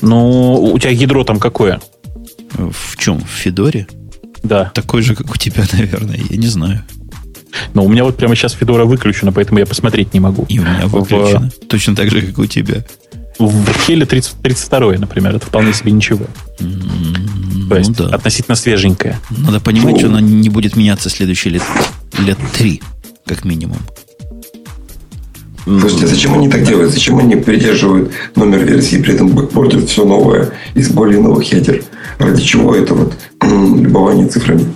Ну, 0.00 0.72
у 0.72 0.78
тебя 0.78 0.90
ядро 0.90 1.24
там 1.24 1.38
какое? 1.38 1.80
В 2.52 2.96
чем? 2.96 3.20
В 3.20 3.28
Федоре? 3.28 3.86
Да. 4.42 4.70
Такой 4.74 5.02
же, 5.02 5.14
как 5.14 5.30
у 5.32 5.36
тебя, 5.36 5.64
наверное, 5.72 6.20
я 6.28 6.36
не 6.36 6.46
знаю. 6.46 6.82
Но 7.74 7.84
у 7.84 7.88
меня 7.88 8.04
вот 8.04 8.16
прямо 8.16 8.36
сейчас 8.36 8.52
Федора 8.52 8.84
выключена, 8.84 9.32
поэтому 9.32 9.58
я 9.58 9.66
посмотреть 9.66 10.14
не 10.14 10.20
могу. 10.20 10.44
И 10.48 10.58
у 10.58 10.62
меня 10.62 10.86
выключена. 10.86 11.50
В... 11.50 11.66
Точно 11.66 11.96
так 11.96 12.10
же, 12.10 12.22
как 12.22 12.38
у 12.38 12.46
тебя. 12.46 12.84
В 13.38 13.72
Хеле 13.86 14.04
30, 14.04 14.34
32 14.42 14.92
например, 14.98 15.36
это 15.36 15.46
вполне 15.46 15.72
себе 15.72 15.92
ничего. 15.92 16.26
Mm, 16.58 17.68
То 17.70 17.76
есть 17.76 17.98
ну, 17.98 18.08
да. 18.08 18.14
относительно 18.14 18.54
свеженькая. 18.54 19.18
Надо 19.30 19.60
понимать, 19.60 19.98
что 19.98 20.08
она 20.08 20.20
не 20.20 20.50
будет 20.50 20.76
меняться 20.76 21.08
следующие 21.08 21.54
лет, 21.54 21.62
лет 22.18 22.38
три, 22.52 22.82
как 23.24 23.44
минимум. 23.44 23.78
Слушайте, 25.64 26.06
зачем 26.06 26.34
они 26.34 26.48
так 26.48 26.64
делают? 26.64 26.92
Зачем 26.92 27.18
они 27.18 27.36
придерживают 27.36 28.12
номер 28.34 28.64
версии, 28.64 28.96
при 28.96 29.14
этом 29.14 29.28
бэкпортят 29.28 29.88
все 29.88 30.04
новое 30.04 30.50
из 30.74 30.90
более 30.90 31.20
новых 31.20 31.50
ядер? 31.52 31.82
Ради 32.18 32.42
чего 32.42 32.74
это 32.74 32.94
вот 32.94 33.14
любование 33.50 34.26
цифрами? 34.28 34.66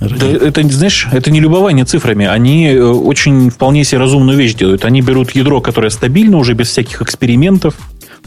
Да, 0.00 0.26
это, 0.26 0.62
знаешь, 0.68 1.08
это 1.12 1.30
не 1.30 1.40
любование 1.40 1.84
цифрами. 1.84 2.26
Они 2.26 2.68
э, 2.68 2.82
очень 2.82 3.50
вполне 3.50 3.84
себе 3.84 4.00
разумную 4.00 4.36
вещь 4.36 4.54
делают. 4.54 4.84
Они 4.84 5.00
берут 5.00 5.30
ядро, 5.30 5.60
которое 5.60 5.90
стабильно, 5.90 6.36
уже 6.36 6.54
без 6.54 6.68
всяких 6.68 7.00
экспериментов, 7.00 7.74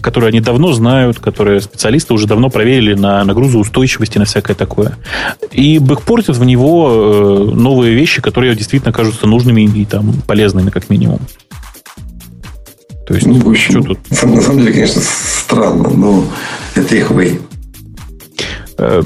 которые 0.01 0.29
они 0.29 0.41
давно 0.41 0.73
знают, 0.73 1.19
которые 1.19 1.61
специалисты 1.61 2.13
уже 2.13 2.27
давно 2.27 2.49
проверили 2.49 2.93
на 2.93 3.23
нагрузоустойчивости, 3.23 4.17
на 4.17 4.25
всякое 4.25 4.55
такое. 4.55 4.97
И 5.51 5.79
бэкпортят 5.79 6.37
в 6.37 6.43
него 6.45 6.89
э, 6.89 7.55
новые 7.55 7.93
вещи, 7.93 8.21
которые 8.21 8.55
действительно 8.55 8.93
кажутся 8.93 9.27
нужными 9.27 9.61
и 9.61 9.85
там, 9.85 10.13
полезными, 10.25 10.69
как 10.69 10.89
минимум. 10.89 11.19
То 13.07 13.13
есть, 13.13 13.25
ну, 13.25 13.39
в 13.39 13.49
общем, 13.49 13.81
что 13.81 13.93
тут? 13.93 13.99
На 14.09 14.41
самом 14.41 14.59
деле, 14.59 14.73
конечно, 14.73 15.01
странно, 15.01 15.89
но 15.89 16.25
это 16.75 16.95
их 16.95 17.11
way. 17.11 17.39
Э, 18.77 19.01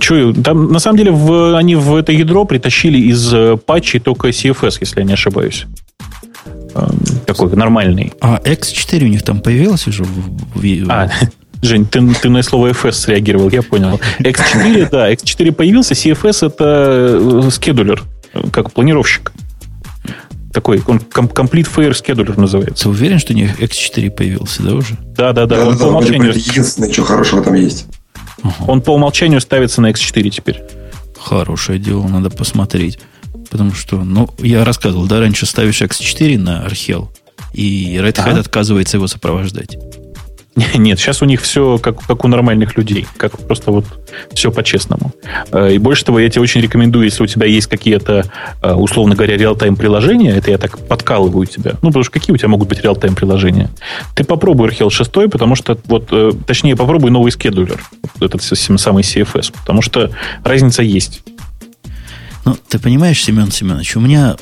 Че, 0.00 0.32
там, 0.32 0.72
на 0.72 0.78
самом 0.78 0.98
деле, 0.98 1.10
в, 1.10 1.56
они 1.56 1.74
в 1.74 1.94
это 1.96 2.12
ядро 2.12 2.44
притащили 2.44 2.98
из 2.98 3.32
э, 3.32 3.56
патчей 3.56 4.00
только 4.00 4.28
CFS, 4.28 4.78
если 4.80 5.00
я 5.00 5.06
не 5.06 5.14
ошибаюсь. 5.14 5.66
Эм, 6.74 6.98
такой 7.26 7.54
нормальный. 7.54 8.12
А 8.20 8.40
X4 8.44 9.04
у 9.04 9.08
них 9.08 9.22
там 9.22 9.40
появилось 9.40 9.86
уже? 9.86 10.04
В. 10.04 10.62
А, 10.88 11.10
Жень, 11.62 11.86
ты, 11.86 12.14
ты 12.14 12.28
на 12.28 12.42
слово 12.42 12.70
FS 12.70 12.92
среагировал, 12.92 13.50
я 13.50 13.62
понял. 13.62 14.00
X4, 14.20 14.88
да, 14.90 15.12
X4 15.12 15.52
появился, 15.52 15.94
CFS 15.94 16.46
это 16.46 17.18
э, 17.20 17.50
скедулер, 17.50 18.04
как 18.52 18.72
планировщик. 18.72 19.32
Такой, 20.52 20.82
он 20.86 20.98
Complete 20.98 21.68
Fair 21.74 21.90
Scheduler 21.90 22.38
называется. 22.40 22.84
Ты 22.84 22.88
уверен, 22.90 23.18
что 23.18 23.32
у 23.32 23.36
них 23.36 23.60
X4 23.60 24.10
появился, 24.10 24.62
да, 24.62 24.74
уже? 24.74 24.96
Да, 25.16 25.32
да, 25.32 25.46
да. 25.46 25.56
да, 25.56 25.66
он 25.66 25.76
да, 25.76 25.84
по 25.84 25.88
умолчанию... 25.88 26.30
Это 26.30 26.38
единственное, 26.38 26.92
что 26.92 27.02
хорошего 27.02 27.42
там 27.42 27.54
есть. 27.54 27.86
Ага. 28.42 28.64
Он 28.66 28.80
по 28.80 28.90
умолчанию 28.90 29.40
ставится 29.40 29.80
на 29.80 29.90
X4 29.90 30.30
теперь. 30.30 30.62
Хорошее 31.18 31.78
дело, 31.78 32.06
надо 32.06 32.30
посмотреть. 32.30 32.98
Потому 33.50 33.72
что, 33.72 34.02
ну, 34.04 34.28
я 34.38 34.64
рассказывал, 34.64 35.06
да, 35.06 35.20
раньше 35.20 35.46
ставишь 35.46 35.80
X4 35.82 36.38
на 36.38 36.66
Archel, 36.66 37.08
и 37.52 37.96
Red 37.96 38.14
Hat 38.14 38.30
ага. 38.30 38.40
отказывается 38.40 38.98
его 38.98 39.06
сопровождать. 39.06 39.76
Нет, 40.74 40.98
сейчас 40.98 41.22
у 41.22 41.24
них 41.24 41.42
все 41.42 41.78
как, 41.78 42.04
как 42.04 42.24
у 42.24 42.28
нормальных 42.28 42.76
людей, 42.76 43.06
как 43.16 43.38
просто 43.38 43.70
вот 43.70 43.84
все 44.32 44.50
по-честному. 44.50 45.12
Э, 45.52 45.72
и 45.72 45.78
больше 45.78 46.04
того, 46.04 46.18
я 46.18 46.28
тебе 46.28 46.42
очень 46.42 46.60
рекомендую, 46.60 47.04
если 47.04 47.22
у 47.22 47.26
тебя 47.26 47.46
есть 47.46 47.66
какие-то, 47.68 48.24
э, 48.62 48.72
условно 48.72 49.14
говоря, 49.14 49.36
реал-тайм 49.36 49.76
приложения, 49.76 50.32
это 50.32 50.50
я 50.50 50.58
так 50.58 50.78
подкалываю 50.78 51.46
тебя, 51.46 51.72
ну, 51.82 51.88
потому 51.88 52.02
что 52.02 52.12
какие 52.12 52.34
у 52.34 52.36
тебя 52.36 52.48
могут 52.48 52.68
быть 52.68 52.82
реал-тайм 52.82 53.14
приложения? 53.14 53.70
Ты 54.14 54.24
попробуй 54.24 54.68
RHEL 54.68 54.90
6, 54.90 55.30
потому 55.30 55.54
что, 55.54 55.78
вот, 55.84 56.08
э, 56.10 56.32
точнее, 56.46 56.76
попробуй 56.76 57.10
новый 57.10 57.30
скедулер, 57.30 57.80
этот 58.20 58.42
самый 58.42 59.02
CFS, 59.02 59.52
потому 59.52 59.82
что 59.82 60.10
разница 60.44 60.82
есть. 60.82 61.22
Ну, 62.44 62.56
ты 62.68 62.78
понимаешь, 62.78 63.22
Семен 63.22 63.52
Семенович, 63.52 63.96
у 63.96 64.00
меня 64.00 64.36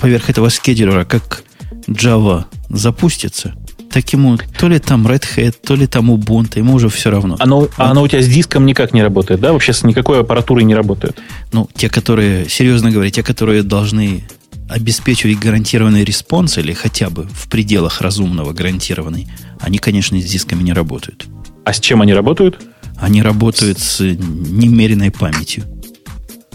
поверх 0.00 0.28
этого 0.28 0.48
скедулера 0.48 1.04
как 1.04 1.44
Java 1.86 2.44
запустится, 2.68 3.54
так 3.92 4.10
ему 4.12 4.38
то 4.58 4.68
ли 4.68 4.78
там 4.78 5.06
Red 5.06 5.24
Hat, 5.36 5.56
то 5.64 5.74
ли 5.74 5.86
там 5.86 6.10
Ubuntu, 6.10 6.58
ему 6.58 6.74
уже 6.74 6.88
все 6.88 7.10
равно. 7.10 7.36
Оно, 7.38 7.68
а 7.76 7.90
оно 7.90 8.02
у 8.02 8.08
тебя 8.08 8.22
с 8.22 8.26
диском 8.26 8.64
никак 8.64 8.94
не 8.94 9.02
работает, 9.02 9.40
да? 9.40 9.52
Вообще 9.52 9.72
с 9.72 9.82
никакой 9.84 10.20
аппаратурой 10.20 10.64
не 10.64 10.74
работает? 10.74 11.18
Ну, 11.52 11.68
те, 11.74 11.88
которые, 11.88 12.48
серьезно 12.48 12.90
говоря, 12.90 13.10
те, 13.10 13.22
которые 13.22 13.62
должны 13.62 14.24
обеспечивать 14.68 15.38
гарантированный 15.38 16.04
response 16.04 16.56
или 16.56 16.72
хотя 16.72 17.10
бы 17.10 17.28
в 17.32 17.48
пределах 17.48 18.00
разумного 18.00 18.52
гарантированный, 18.52 19.28
они, 19.60 19.78
конечно, 19.78 20.18
с 20.18 20.24
дисками 20.24 20.62
не 20.62 20.72
работают. 20.72 21.26
А 21.64 21.72
с 21.72 21.80
чем 21.80 22.00
они 22.00 22.14
работают? 22.14 22.60
Они 22.98 23.20
работают 23.22 23.78
с 23.78 24.00
немеренной 24.00 25.10
памятью. 25.10 25.64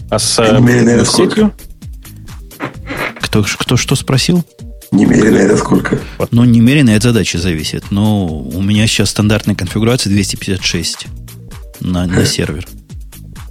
А 0.10 0.18
с, 0.18 0.40
э, 0.40 1.06
с 1.06 1.12
сетью? 1.12 1.54
Кто, 3.22 3.44
кто 3.44 3.78
что 3.78 3.96
спросил? 3.96 4.44
Немерено 4.92 5.38
это 5.38 5.58
сколько? 5.58 6.00
Ну, 6.32 6.46
немерено 6.46 6.96
от 6.96 7.04
задачи 7.04 7.38
зависит. 7.38 7.92
Но 7.92 8.26
у 8.26 8.62
меня 8.62 8.88
сейчас 8.88 9.10
стандартная 9.10 9.56
конфигурация 9.56 10.12
256 10.12 11.08
на, 11.82 12.08
на 12.08 12.26
сервер. 12.26 12.66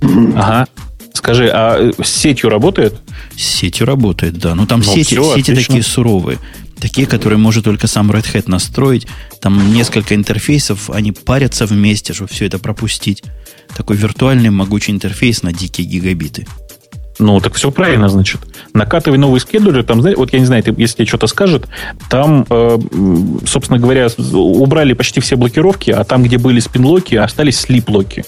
Ага. 0.00 0.66
Скажи, 1.12 1.48
а 1.52 1.78
э, 1.78 1.92
с 2.02 2.10
сетью 2.10 2.50
работает? 2.50 2.94
С 3.36 3.42
сетью 3.42 3.86
работает, 3.86 4.38
да. 4.38 4.54
Но 4.54 4.66
там 4.66 4.80
ну, 4.80 4.94
сети, 4.94 5.16
все, 5.16 5.34
сети 5.36 5.54
такие 5.54 5.82
суровые. 5.82 6.38
Такие, 6.78 7.06
которые 7.06 7.38
может 7.38 7.64
только 7.64 7.86
сам 7.86 8.10
Red 8.10 8.26
Hat 8.32 8.44
настроить. 8.46 9.06
Там 9.40 9.72
несколько 9.72 10.14
интерфейсов, 10.14 10.90
они 10.90 11.12
парятся 11.12 11.66
вместе, 11.66 12.12
чтобы 12.12 12.30
все 12.30 12.46
это 12.46 12.58
пропустить. 12.58 13.22
Такой 13.74 13.96
виртуальный 13.96 14.50
могучий 14.50 14.92
интерфейс 14.92 15.42
на 15.42 15.52
дикие 15.52 15.86
гигабиты. 15.86 16.46
Ну, 17.18 17.40
так 17.40 17.54
все 17.54 17.70
правильно, 17.70 18.08
значит. 18.08 18.40
Накатывай 18.74 19.18
новый 19.18 19.40
скедулер, 19.40 19.84
там, 19.84 20.00
вот 20.00 20.32
я 20.32 20.38
не 20.38 20.44
знаю, 20.44 20.62
если 20.76 20.96
тебе 20.96 21.06
что-то 21.06 21.26
скажет, 21.26 21.66
там, 22.10 22.46
э, 22.48 22.78
собственно 23.46 23.78
говоря, 23.78 24.08
убрали 24.32 24.92
почти 24.92 25.20
все 25.20 25.36
блокировки, 25.36 25.90
а 25.90 26.04
там, 26.04 26.22
где 26.22 26.36
были 26.36 26.60
спинлоки, 26.60 27.14
остались 27.14 27.58
слип-локи, 27.60 28.24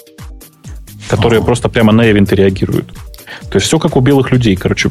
которые 1.09 1.41
О. 1.41 1.45
просто 1.45 1.69
прямо 1.69 1.93
на 1.93 2.11
эвенты 2.11 2.35
реагируют. 2.35 2.93
То 3.51 3.57
есть 3.57 3.67
все 3.67 3.79
как 3.79 3.97
у 3.97 4.01
белых 4.01 4.33
людей. 4.33 4.57
Короче, 4.57 4.91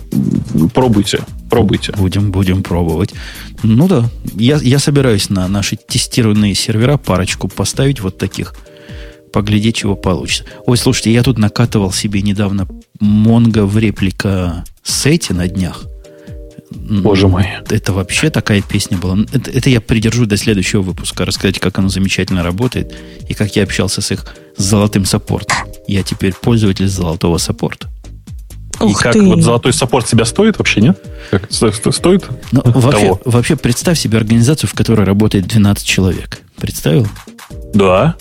пробуйте, 0.74 1.22
пробуйте. 1.50 1.92
Будем, 1.98 2.32
будем 2.32 2.62
пробовать. 2.62 3.16
Ну 3.64 3.88
да, 3.88 4.06
я, 4.36 4.58
я 4.58 4.78
собираюсь 4.78 5.32
на 5.32 5.48
наши 5.48 5.76
тестированные 5.76 6.54
сервера 6.54 6.98
парочку 6.98 7.48
поставить 7.48 8.00
вот 8.00 8.20
таких– 8.20 8.54
поглядеть, 9.32 9.76
чего 9.78 9.96
получится. 9.96 10.46
Ой, 10.66 10.78
слушайте, 10.78 11.12
я 11.12 11.24
тут 11.24 11.38
накатывал 11.38 11.92
себе 11.92 12.22
недавно 12.22 12.68
Монго 13.00 13.66
в 13.66 13.78
реплика 13.78 14.64
сете 14.84 15.34
на 15.34 15.48
днях. 15.48 15.86
Боже 16.72 17.28
мой. 17.28 17.48
Это 17.70 17.94
вообще 17.94 18.30
такая 18.30 18.62
песня 18.62 18.98
была. 18.98 19.18
Это, 19.32 19.52
это 19.52 19.70
я 19.70 19.82
придержу 19.82 20.26
до 20.26 20.38
следующего 20.38 20.82
выпуска, 20.82 21.26
рассказать, 21.26 21.60
как 21.60 21.78
оно 21.80 21.90
замечательно 21.90 22.44
работает 22.44 22.94
и 23.28 23.34
как 23.34 23.56
я 23.56 23.64
общался 23.64 24.02
с 24.02 24.12
их 24.12 24.26
золотым 24.58 25.06
саппортом. 25.06 25.58
Я 25.88 26.04
теперь 26.04 26.34
пользователь 26.34 26.88
золотого 26.88 27.38
саппорта. 27.38 27.90
И 28.86 28.94
как 28.94 29.14
ты. 29.14 29.22
вот 29.24 29.42
золотой 29.42 29.74
саппорт 29.74 30.08
себя 30.08 30.26
стоит 30.26 30.60
вообще, 30.60 30.82
нет? 30.82 31.02
Как, 31.32 31.52
стоит? 31.52 32.26
Ну, 32.52 32.62
вообще, 32.64 33.20
вообще 33.26 33.56
представь 33.56 33.98
себе 33.98 34.18
организацию, 34.18 34.70
в 34.70 34.74
которой 34.74 35.06
работает 35.06 35.48
12 35.48 35.86
человек. 35.86 36.42
Представил? 36.58 37.08
Да. 37.74 38.16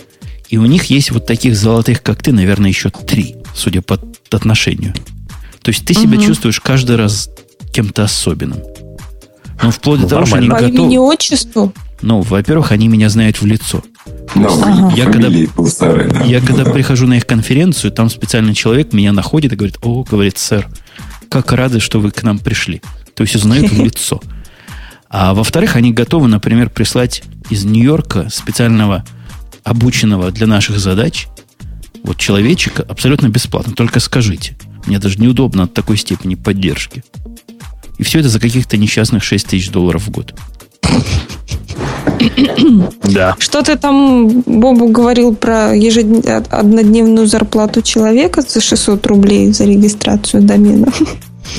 И 0.48 0.58
у 0.58 0.66
них 0.66 0.84
есть 0.84 1.10
вот 1.10 1.26
таких 1.26 1.56
золотых, 1.56 2.02
как 2.02 2.22
ты, 2.22 2.32
наверное, 2.32 2.70
еще 2.70 2.90
три, 2.90 3.36
судя 3.54 3.82
по 3.82 3.98
отношению. 4.30 4.94
То 5.62 5.70
есть 5.70 5.84
ты 5.84 5.94
угу. 5.94 6.02
себя 6.02 6.22
чувствуешь 6.22 6.60
каждый 6.60 6.96
раз 6.96 7.28
кем-то 7.72 8.04
особенным. 8.04 8.60
Ну, 9.62 9.70
вплоть 9.70 10.00
ну, 10.00 10.04
до 10.04 10.10
того, 10.10 10.26
что 10.26 10.36
они 10.36 10.48
По 10.48 10.56
готовы... 10.56 10.74
имени 10.74 10.98
отчеству? 10.98 11.72
Ну, 12.02 12.20
во-первых, 12.20 12.72
они 12.72 12.88
меня 12.88 13.08
знают 13.08 13.40
в 13.40 13.46
лицо. 13.46 13.82
No, 14.34 14.62
ага. 14.62 14.94
Я 14.94 15.06
когда, 15.06 15.30
старый, 15.66 16.08
да. 16.08 16.22
я 16.22 16.40
когда 16.40 16.64
прихожу 16.64 17.06
на 17.06 17.14
их 17.14 17.26
конференцию, 17.26 17.90
там 17.90 18.10
специальный 18.10 18.54
человек 18.54 18.92
меня 18.92 19.12
находит 19.12 19.54
и 19.54 19.56
говорит, 19.56 19.78
о, 19.82 20.04
говорит, 20.04 20.36
сэр, 20.38 20.68
как 21.30 21.52
рады, 21.52 21.80
что 21.80 22.00
вы 22.00 22.10
к 22.10 22.22
нам 22.22 22.38
пришли. 22.38 22.82
То 23.14 23.22
есть 23.22 23.34
узнают 23.34 23.72
в 23.72 23.82
лицо. 23.84 24.20
А 25.08 25.32
во-вторых, 25.32 25.76
они 25.76 25.92
готовы, 25.92 26.28
например, 26.28 26.68
прислать 26.68 27.22
из 27.48 27.64
Нью-Йорка 27.64 28.28
специального 28.30 29.04
обученного 29.66 30.30
для 30.30 30.46
наших 30.46 30.78
задач, 30.78 31.26
вот 32.04 32.16
человечека, 32.18 32.86
абсолютно 32.88 33.28
бесплатно. 33.28 33.74
Только 33.74 33.98
скажите. 33.98 34.56
Мне 34.86 35.00
даже 35.00 35.18
неудобно 35.18 35.64
от 35.64 35.74
такой 35.74 35.96
степени 35.96 36.36
поддержки. 36.36 37.02
И 37.98 38.04
все 38.04 38.20
это 38.20 38.28
за 38.28 38.38
каких-то 38.38 38.76
несчастных 38.76 39.24
6 39.24 39.48
тысяч 39.48 39.70
долларов 39.70 40.06
в 40.06 40.10
год. 40.10 40.34
Да. 43.02 43.34
Что 43.38 43.62
ты 43.62 43.76
там, 43.76 44.42
Бобу, 44.42 44.88
говорил 44.88 45.34
про 45.34 45.74
ежед... 45.74 46.06
однодневную 46.50 47.26
зарплату 47.26 47.82
человека 47.82 48.42
за 48.42 48.60
600 48.60 49.04
рублей 49.06 49.52
за 49.52 49.64
регистрацию 49.64 50.42
домена? 50.44 50.92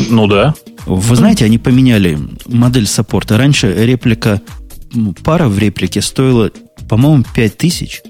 Ну 0.09 0.27
да. 0.27 0.53
Вы 0.85 1.15
знаете, 1.17 1.43
они 1.43 1.57
поменяли 1.57 2.17
модель 2.45 2.88
саппорта. 2.88 3.38
Раньше 3.38 3.73
реплика, 3.73 4.41
пара 5.23 5.49
в 5.49 5.59
реплике 5.59 6.01
стоила 6.01 6.51
по-моему, 6.88 7.23
5000, 7.35 8.01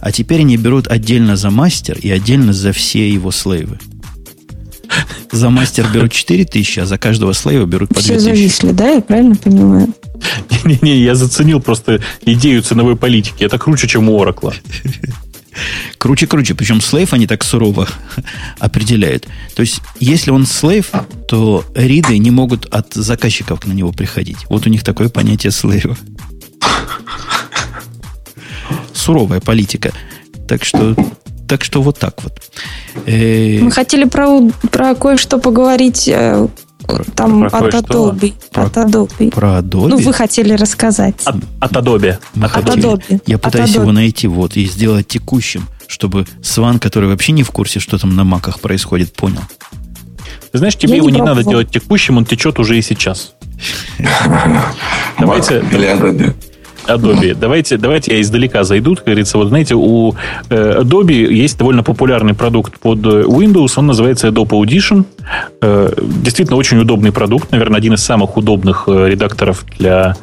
а 0.00 0.12
теперь 0.12 0.40
они 0.40 0.56
берут 0.56 0.88
отдельно 0.88 1.36
за 1.36 1.50
мастер 1.50 1.98
и 1.98 2.10
отдельно 2.10 2.52
за 2.52 2.72
все 2.72 3.08
его 3.10 3.30
слейвы. 3.30 3.78
За 5.32 5.48
мастер 5.48 5.88
берут 5.92 6.12
4 6.12 6.44
тысячи, 6.44 6.78
а 6.80 6.84
за 6.84 6.98
каждого 6.98 7.32
слейва 7.32 7.64
берут 7.64 7.88
по 7.88 7.94
2 7.94 8.02
Все 8.02 8.14
тысячи. 8.14 8.24
зависли, 8.24 8.72
да? 8.72 8.90
Я 8.90 9.00
правильно 9.00 9.34
понимаю? 9.34 9.94
Не-не, 10.64 10.98
я 11.02 11.14
заценил 11.14 11.60
просто 11.60 12.02
идею 12.26 12.62
ценовой 12.62 12.96
политики. 12.96 13.42
Это 13.42 13.58
круче, 13.58 13.88
чем 13.88 14.10
у 14.10 14.20
Оракла. 14.20 14.52
Круче, 15.98 16.26
круче. 16.26 16.54
Причем 16.54 16.80
слейв 16.80 17.12
они 17.12 17.26
так 17.26 17.44
сурово 17.44 17.86
определяют. 18.58 19.26
То 19.54 19.60
есть, 19.60 19.80
если 20.00 20.30
он 20.30 20.46
слейв, 20.46 20.90
то 21.28 21.64
риды 21.74 22.18
не 22.18 22.30
могут 22.30 22.66
от 22.66 22.94
заказчиков 22.94 23.66
на 23.66 23.72
него 23.72 23.92
приходить. 23.92 24.38
Вот 24.48 24.66
у 24.66 24.70
них 24.70 24.82
такое 24.82 25.08
понятие 25.08 25.50
слейва. 25.50 25.96
Суровая 28.92 29.40
политика. 29.40 29.92
Так 30.48 30.64
что, 30.64 30.94
так 31.48 31.64
что 31.64 31.82
вот 31.82 31.98
так 31.98 32.22
вот. 32.22 32.32
Э, 33.06 33.58
Мы 33.60 33.70
хотели 33.70 34.04
про, 34.04 34.40
про 34.70 34.94
кое-что 34.94 35.38
поговорить 35.38 36.08
э, 36.08 36.46
там 37.14 37.48
про 37.48 37.58
от? 37.58 37.74
Adobe. 37.74 38.34
Про- 38.52 38.64
От 38.66 38.76
Adobe. 38.76 39.30
про 39.30 39.58
Adobe. 39.60 39.88
Ну, 39.88 39.96
вы 39.98 40.12
хотели 40.12 40.52
рассказать. 40.54 41.14
От, 41.24 41.36
от 41.60 41.72
Adobe. 41.72 42.18
Мы 42.34 42.46
От 42.46 42.52
хотели- 42.52 42.84
Adobe. 42.84 43.22
Я 43.26 43.36
От 43.36 43.42
пытаюсь 43.42 43.74
его 43.74 43.84
Adobe. 43.90 43.92
найти 43.92 44.26
вот 44.26 44.56
и 44.56 44.64
сделать 44.66 45.08
текущим, 45.08 45.68
чтобы 45.86 46.26
Сван, 46.42 46.78
который 46.78 47.08
вообще 47.08 47.32
не 47.32 47.42
в 47.44 47.50
курсе, 47.50 47.80
что 47.80 47.98
там 47.98 48.14
на 48.16 48.24
маках 48.24 48.60
происходит, 48.60 49.12
понял. 49.14 49.40
Ты 50.50 50.58
знаешь, 50.58 50.76
тебе 50.76 50.90
Я 50.90 50.96
его 50.96 51.08
не 51.08 51.16
не 51.20 51.22
надо 51.22 51.44
делать 51.44 51.70
текущим, 51.70 52.18
он 52.18 52.26
течет 52.26 52.58
уже 52.58 52.76
и 52.78 52.82
сейчас. 52.82 53.32
Давайте- 55.18 55.62
Adobe. 56.86 57.34
Давайте, 57.34 57.76
давайте 57.76 58.14
я 58.14 58.20
издалека 58.20 58.64
зайду. 58.64 58.94
Как 58.94 59.04
говорится, 59.04 59.38
вот 59.38 59.48
знаете, 59.48 59.74
у 59.74 60.14
э, 60.50 60.80
Adobe 60.80 61.32
есть 61.32 61.58
довольно 61.58 61.82
популярный 61.82 62.34
продукт 62.34 62.78
под 62.78 62.98
э, 63.06 63.22
Windows, 63.22 63.74
он 63.76 63.86
называется 63.86 64.28
Adobe 64.28 64.50
Audition. 64.50 65.04
Э, 65.60 65.92
действительно 65.98 66.56
очень 66.56 66.78
удобный 66.78 67.12
продукт, 67.12 67.50
наверное, 67.52 67.78
один 67.78 67.94
из 67.94 68.02
самых 68.02 68.36
удобных 68.36 68.84
редакторов 68.88 69.64
для 69.78 70.16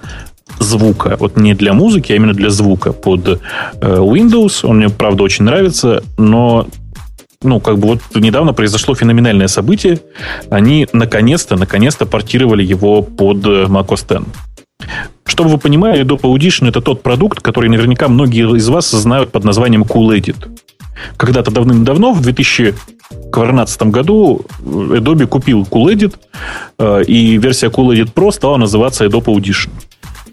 звука. 0.60 1.16
Вот 1.20 1.38
не 1.38 1.54
для 1.54 1.74
музыки, 1.74 2.12
а 2.12 2.16
именно 2.16 2.34
для 2.34 2.50
звука 2.50 2.92
под 2.92 3.42
Windows. 3.82 4.66
Он 4.66 4.78
мне, 4.78 4.90
правда, 4.90 5.24
очень 5.24 5.46
нравится, 5.46 6.04
но 6.18 6.68
ну, 7.42 7.62
как 7.62 7.78
бы 7.78 7.88
вот 7.88 8.00
недавно 8.16 8.54
произошло 8.54 8.96
феноменальное 8.96 9.48
событие. 9.48 10.02
Они 10.50 10.88
наконец-то, 10.92 11.56
наконец-то 11.56 12.06
портировали 12.06 12.64
его 12.64 13.02
под 13.02 13.46
э, 13.46 13.66
macOS 13.66 14.20
X. 14.20 14.28
Чтобы 15.26 15.52
вы 15.52 15.58
понимали, 15.58 16.04
Adobe 16.04 16.22
Audition 16.22 16.68
это 16.70 16.82
тот 16.82 17.04
продукт, 17.04 17.42
который 17.42 17.70
наверняка 17.70 18.08
многие 18.08 18.56
из 18.58 18.68
вас 18.68 18.90
знают 18.90 19.32
под 19.32 19.44
названием 19.44 19.84
Cool 19.84 20.18
Edit. 20.20 20.48
Когда-то 21.18 21.52
давным-давно, 21.52 22.12
в 22.14 22.22
2012 22.22 23.82
году, 23.84 24.42
Adobe 24.62 25.28
купил 25.28 25.64
Cool 25.70 25.94
Edit, 25.94 26.16
э, 26.78 27.04
и 27.04 27.38
версия 27.38 27.68
Cool 27.68 27.96
Edit 27.96 28.14
Pro 28.14 28.32
стала 28.32 28.58
называться 28.58 29.06
Adobe 29.06 29.26
Audition. 29.26 29.70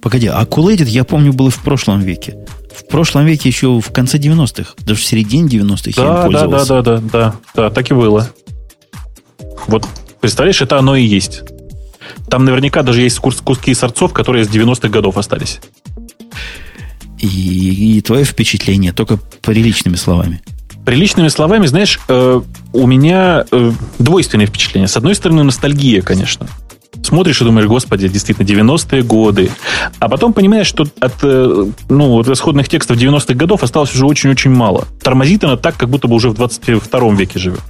Погоди, 0.01 0.28
а 0.28 0.43
Cool 0.44 0.74
Edit, 0.74 0.86
я 0.86 1.05
помню, 1.05 1.32
был 1.32 1.48
и 1.48 1.51
в 1.51 1.59
прошлом 1.62 2.01
веке. 2.01 2.36
В 2.74 2.89
прошлом 2.89 3.24
веке 3.27 3.48
еще 3.48 3.81
в 3.81 3.93
конце 3.93 4.18
90-х, 4.18 4.74
даже 4.85 5.01
в 5.01 5.05
середине 5.05 5.48
90-х 5.48 6.01
я 6.01 6.02
им 6.02 6.09
Да, 6.09 6.14
да, 6.14 6.14
да, 6.14 6.23
пользовался. 6.24 6.68
да, 6.68 6.82
да, 6.82 7.01
да, 7.12 7.35
да, 7.55 7.70
так 7.70 7.90
и 7.90 7.94
было. 7.94 8.28
Вот, 9.66 9.86
представляешь, 10.20 10.60
это 10.62 10.78
оно 10.78 10.97
и 10.97 11.02
есть. 11.02 11.43
Там 12.28 12.45
наверняка 12.45 12.83
даже 12.83 13.03
есть 13.03 13.19
кус- 13.19 13.43
куски 13.43 13.74
сорцов, 13.74 14.12
которые 14.12 14.45
с 14.45 14.49
90-х 14.49 14.89
годов 14.89 15.16
остались. 15.16 15.61
И, 17.19 17.97
и 17.97 18.01
твое 18.03 18.24
впечатление, 18.24 18.93
только 18.93 19.19
приличными 19.43 19.97
словами. 19.97 20.43
Приличными 20.85 21.28
словами, 21.28 21.66
знаешь, 21.66 21.99
э, 22.09 22.41
у 22.73 22.87
меня 22.87 23.45
э, 23.51 23.73
двойственные 23.99 24.47
впечатления. 24.47 24.87
С 24.87 24.97
одной 24.97 25.15
стороны, 25.15 25.43
ностальгия, 25.43 26.03
конечно. 26.03 26.47
Смотришь 27.03 27.41
и 27.41 27.45
думаешь, 27.45 27.66
господи, 27.66 28.09
действительно, 28.09 28.47
90-е 28.47 29.03
годы. 29.03 29.51
А 29.99 30.09
потом 30.09 30.33
понимаешь, 30.33 30.66
что 30.66 30.87
от, 31.01 31.15
э, 31.23 31.66
ну, 31.89 32.20
от 32.20 32.28
исходных 32.28 32.69
текстов 32.69 32.97
90-х 32.97 33.35
годов 33.35 33.62
осталось 33.62 33.95
уже 33.95 34.07
очень-очень 34.07 34.51
мало. 34.51 34.87
Тормозит 35.03 35.45
она 35.45 35.57
так, 35.57 35.77
как 35.77 35.89
будто 35.89 36.09
бы 36.09 36.15
уже 36.15 36.31
в 36.31 36.35
22 36.35 37.15
веке 37.15 37.39
живет. 37.39 37.61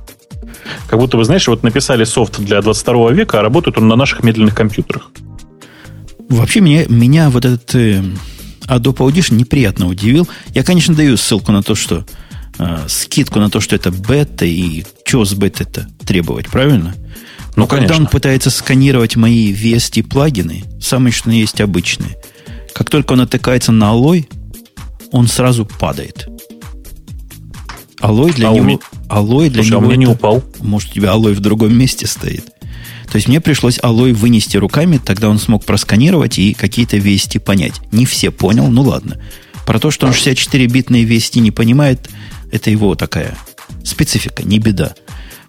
Как 0.89 0.99
будто 0.99 1.17
бы, 1.17 1.25
знаешь, 1.25 1.47
вот 1.49 1.63
написали 1.63 2.05
софт 2.05 2.39
для 2.41 2.61
22 2.63 3.13
века, 3.13 3.41
а 3.41 3.43
работает 3.43 3.79
он 3.79 3.89
на 3.89 3.97
наших 3.97 4.23
медленных 4.23 4.55
компьютерах. 4.55 5.11
Вообще 6.29 6.61
меня, 6.61 6.87
меня 6.89 7.31
вот 7.31 7.45
этот 7.45 7.75
э, 7.75 8.03
Adobe 8.67 8.99
Audition 8.99 9.35
неприятно 9.35 9.87
удивил. 9.87 10.29
Я, 10.49 10.65
конечно, 10.65 10.95
даю 10.95 11.17
ссылку 11.17 11.53
на 11.53 11.63
то, 11.63 11.75
что 11.75 12.05
э, 12.59 12.79
скидку 12.89 13.39
на 13.39 13.51
то, 13.51 13.61
что 13.61 13.77
это 13.77 13.91
бета 13.91 14.45
и 14.45 14.85
что 15.05 15.25
с 15.25 15.35
бетой-то 15.35 15.89
требовать, 16.05 16.49
правильно? 16.49 16.95
Но 17.55 17.63
Ну, 17.63 17.67
когда 17.69 17.87
конечно. 17.87 18.05
он 18.05 18.11
пытается 18.11 18.51
сканировать 18.51 19.17
мои 19.17 19.53
VST 19.53 20.03
плагины, 20.05 20.65
самые 20.81 21.13
что 21.13 21.31
есть 21.31 21.61
обычные, 21.61 22.17
как 22.75 22.91
только 22.91 23.13
он 23.13 23.21
натыкается 23.21 23.73
на 23.73 23.91
алой, 23.91 24.29
он 25.11 25.29
сразу 25.29 25.65
падает. 25.65 26.29
Алой 28.07 28.33
для 28.33 28.51
А 28.51 28.53
него, 28.55 28.65
меня- 28.65 28.79
алой 29.09 29.49
для 29.51 29.63
Слушай, 29.63 29.69
а 29.69 29.71
него 29.79 29.81
у 29.81 29.85
меня 29.87 29.97
не 29.97 30.07
упал. 30.07 30.45
может, 30.61 30.91
у 30.91 30.95
тебя 30.95 31.11
алой 31.13 31.35
в 31.35 31.41
другом 31.41 31.77
месте 31.77 32.07
стоит. 32.07 32.45
То 33.11 33.17
есть 33.17 33.27
мне 33.29 33.41
пришлось 33.41 33.79
алой 33.83 34.13
вынести 34.13 34.57
руками, 34.57 34.99
тогда 35.05 35.29
он 35.29 35.39
смог 35.39 35.65
просканировать 35.65 36.39
и 36.39 36.55
какие-то 36.55 36.97
вести 36.99 37.39
понять. 37.39 37.75
Не 37.93 38.05
все 38.07 38.31
понял, 38.31 38.69
ну 38.69 38.83
ладно. 38.83 39.21
Про 39.67 39.79
то, 39.81 39.91
что 39.91 40.07
он 40.07 40.13
64-битные 40.13 41.05
вести 41.05 41.41
не 41.41 41.51
понимает, 41.51 42.09
это 42.53 42.71
его 42.71 42.95
такая 42.95 43.37
специфика, 43.85 44.43
не 44.45 44.59
беда. 44.61 44.95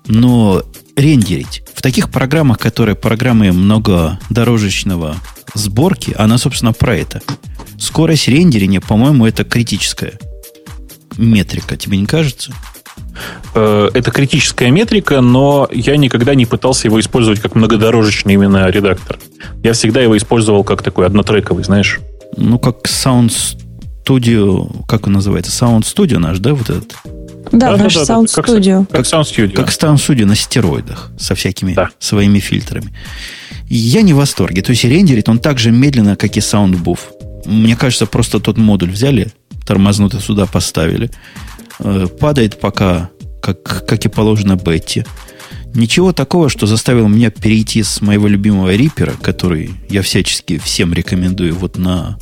Но 0.07 0.63
рендерить 0.95 1.61
в 1.75 1.81
таких 1.83 2.09
программах, 2.09 2.57
которые 2.57 2.95
программы 2.95 3.51
многодорожечного 3.51 5.15
сборки, 5.53 6.15
она, 6.17 6.37
собственно, 6.37 6.73
про 6.73 6.95
это. 6.95 7.21
Скорость 7.79 8.27
рендерения, 8.27 8.81
по-моему, 8.81 9.25
это 9.27 9.43
критическая 9.43 10.13
метрика, 11.17 11.75
тебе 11.77 11.97
не 11.97 12.05
кажется? 12.05 12.53
Э, 13.55 13.89
Это 13.93 14.11
критическая 14.11 14.69
метрика, 14.71 15.21
но 15.21 15.67
я 15.71 15.97
никогда 15.97 16.35
не 16.35 16.45
пытался 16.45 16.87
его 16.87 16.99
использовать 16.99 17.39
как 17.39 17.55
многодорожечный 17.55 18.33
именно 18.33 18.67
редактор. 18.69 19.19
Я 19.63 19.73
всегда 19.73 20.01
его 20.01 20.15
использовал 20.17 20.63
как 20.63 20.81
такой 20.83 21.05
однотрековый, 21.05 21.63
знаешь. 21.63 21.99
Ну, 22.35 22.59
как 22.59 22.85
Sound 22.85 23.31
Studio, 24.05 24.85
как 24.87 25.07
он 25.07 25.13
называется? 25.13 25.51
Sound 25.51 25.81
Studio 25.81 26.17
наш, 26.19 26.39
да, 26.39 26.53
вот 26.53 26.69
этот? 26.69 26.95
Да, 27.51 27.77
наш 27.77 27.93
Да-да-да, 27.95 28.13
Sound 28.13 28.33
как- 28.33 28.49
Studio. 28.49 28.85
Как 28.91 29.05
Sound 29.05 29.23
Studio. 29.23 29.51
Как 29.53 29.69
Sound 29.69 29.95
Studio 29.95 30.25
на 30.25 30.35
стероидах 30.35 31.11
со 31.17 31.33
всякими 31.35 31.73
Да. 31.73 31.89
своими 31.99 32.39
фильтрами. 32.39 32.93
Я 33.69 34.01
не 34.01 34.13
в 34.13 34.17
восторге. 34.17 34.61
То 34.61 34.71
есть 34.71 34.83
рендерит 34.85 35.27
он 35.29 35.39
так 35.39 35.59
же 35.59 35.71
медленно, 35.71 36.15
как 36.15 36.35
и 36.37 36.39
Soundbooth. 36.39 36.99
Мне 37.45 37.75
кажется, 37.75 38.05
просто 38.05 38.39
тот 38.39 38.57
модуль 38.57 38.91
взяли, 38.91 39.31
тормознуто 39.67 40.19
сюда 40.19 40.45
поставили. 40.45 41.11
Э, 41.79 42.07
Падает 42.19 42.59
пока, 42.59 43.09
как, 43.41 43.85
как 43.85 44.05
и 44.05 44.09
положено 44.09 44.55
Бетти. 44.55 45.03
Ничего 45.75 46.13
такого, 46.13 46.49
что 46.49 46.65
заставило 46.65 47.07
меня 47.07 47.29
перейти 47.29 47.83
с 47.83 48.01
моего 48.01 48.27
любимого 48.27 48.73
Рипера, 48.73 49.13
который 49.21 49.71
я 49.89 50.01
всячески 50.01 50.57
всем 50.57 50.93
рекомендую 50.93 51.53
вот 51.55 51.77
на, 51.77 52.17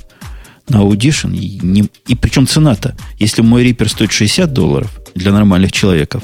на 0.68 0.78
Audition. 0.78 1.34
И, 1.38 1.60
не- 1.62 1.90
и 2.08 2.16
причем 2.16 2.48
цена-то, 2.48 2.96
если 3.20 3.42
мой 3.44 3.64
Reaper 3.66 3.88
стоит 3.88 4.12
60 4.12 4.52
долларов 4.52 5.00
для 5.14 5.32
нормальных 5.32 5.72
человеков, 5.72 6.24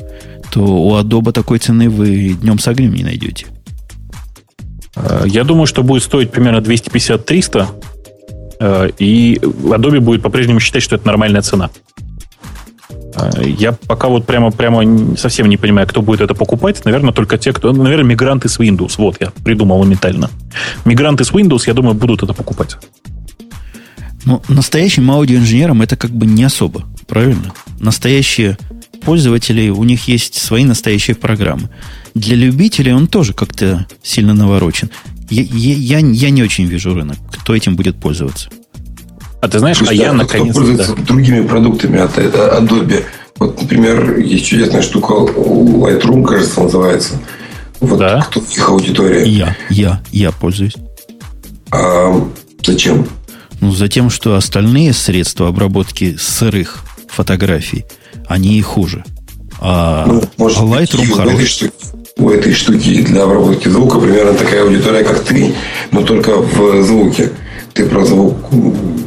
то 0.52 0.60
у 0.62 0.98
Adobe 1.00 1.32
такой 1.32 1.60
цены 1.60 1.90
вы 1.90 2.30
днем 2.42 2.60
с 2.60 2.68
огнем 2.68 2.94
не 2.94 3.04
найдете. 3.04 3.46
Э, 4.96 5.24
Я 5.28 5.44
думаю, 5.44 5.68
что 5.68 5.84
будет 5.84 6.04
стоить 6.04 6.32
примерно 6.32 6.58
250-300, 6.60 7.62
э, 7.62 7.66
и 8.98 9.40
Adobe 9.42 10.00
будет 10.00 10.22
по-прежнему 10.22 10.60
считать, 10.60 10.84
что 10.84 10.96
это 10.96 11.08
нормальная 11.08 11.42
цена. 11.42 11.70
Э, 13.16 13.44
Я 13.46 13.72
пока 13.72 14.08
вот 14.08 14.26
прямо, 14.26 14.52
прямо 14.52 15.16
совсем 15.18 15.50
не 15.50 15.58
понимаю, 15.58 15.88
кто 15.88 16.02
будет 16.02 16.22
это 16.22 16.34
покупать. 16.34 16.84
Наверное, 16.86 17.12
только 17.12 17.38
те, 17.38 17.54
кто... 17.54 17.72
ну, 17.72 17.84
Наверное, 17.84 18.06
мигранты 18.06 18.50
с 18.50 18.60
Windows. 18.60 18.96
Вот, 18.98 19.18
я 19.20 19.32
придумал 19.44 19.80
моментально. 19.80 20.30
Мигранты 20.86 21.24
с 21.24 21.32
Windows, 21.32 21.64
я 21.68 21.74
думаю, 21.74 21.96
будут 21.96 22.24
это 22.24 22.34
покупать. 22.34 22.78
Но 24.26 24.42
настоящим 24.48 25.10
аудиоинженерам 25.10 25.82
это 25.82 25.96
как 25.96 26.12
бы 26.12 26.26
не 26.28 26.44
особо, 26.44 26.84
правильно? 27.08 27.54
Настоящие 27.80 28.58
пользователи, 29.04 29.70
у 29.70 29.84
них 29.84 30.08
есть 30.08 30.36
свои 30.36 30.64
настоящие 30.64 31.16
программы. 31.16 31.70
Для 32.14 32.36
любителей 32.36 32.94
он 32.94 33.08
тоже 33.08 33.34
как-то 33.34 33.88
сильно 34.04 34.36
наворочен. 34.36 34.92
Я, 35.32 35.44
я, 35.44 36.00
я, 36.00 36.30
не 36.30 36.44
очень 36.44 36.66
вижу 36.66 36.94
рынок, 36.94 37.18
кто 37.32 37.56
этим 37.56 37.76
будет 37.76 38.00
пользоваться. 38.00 38.50
А 39.42 39.48
ты 39.48 39.60
знаешь, 39.60 39.78
а 39.78 39.86
Слушай, 39.86 39.98
я 39.98 40.08
кто 40.10 40.18
наконец-то... 40.18 40.54
пользуется 40.54 40.96
другими 40.96 41.48
продуктами 41.48 42.00
от 42.00 42.18
э, 42.18 42.28
Adobe. 42.60 43.04
Вот, 43.40 43.60
например, 43.62 44.18
есть 44.20 44.46
чудесная 44.46 44.82
штука 44.82 45.14
Lightroom, 45.14 46.24
кажется, 46.26 46.62
называется. 46.62 47.20
Вот 47.80 47.98
Да. 47.98 48.22
кто 48.30 48.40
их 48.42 48.70
аудитория. 48.70 49.24
Я, 49.26 49.56
я, 49.70 50.04
я 50.12 50.32
пользуюсь. 50.32 50.76
А 51.72 52.14
зачем? 52.64 53.08
Ну, 53.62 53.72
за 53.72 53.88
тем, 53.88 54.10
что 54.10 54.36
остальные 54.36 54.94
средства 54.94 55.48
обработки 55.48 56.18
сырых 56.20 56.84
фотографий, 57.08 57.86
они 58.28 58.58
и 58.58 58.62
хуже. 58.62 59.04
А, 59.60 60.06
Ну, 60.08 60.24
может 60.38 60.58
а 60.60 60.64
быть, 60.64 60.92
Lightroom 60.94 61.06
вы 61.08 61.16
хороший. 61.16 61.72
У 62.18 62.30
этой 62.30 62.54
штуки 62.54 63.02
для 63.02 63.24
обработки 63.24 63.68
звука 63.68 64.00
примерно 64.00 64.34
такая 64.34 64.64
аудитория, 64.64 65.04
как 65.04 65.20
ты, 65.22 65.54
но 65.92 66.04
только 66.04 66.38
в 66.38 66.84
звуке. 66.84 67.32
Ты 67.74 67.86
про 67.86 68.04
звук, 68.04 68.36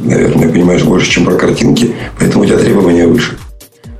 наверное, 0.03 0.49
понимаешь 0.49 0.83
больше, 0.83 1.11
чем 1.11 1.25
про 1.25 1.35
картинки, 1.35 1.93
поэтому 2.19 2.43
у 2.43 2.47
тебя 2.47 2.57
требования 2.57 3.07
выше. 3.07 3.37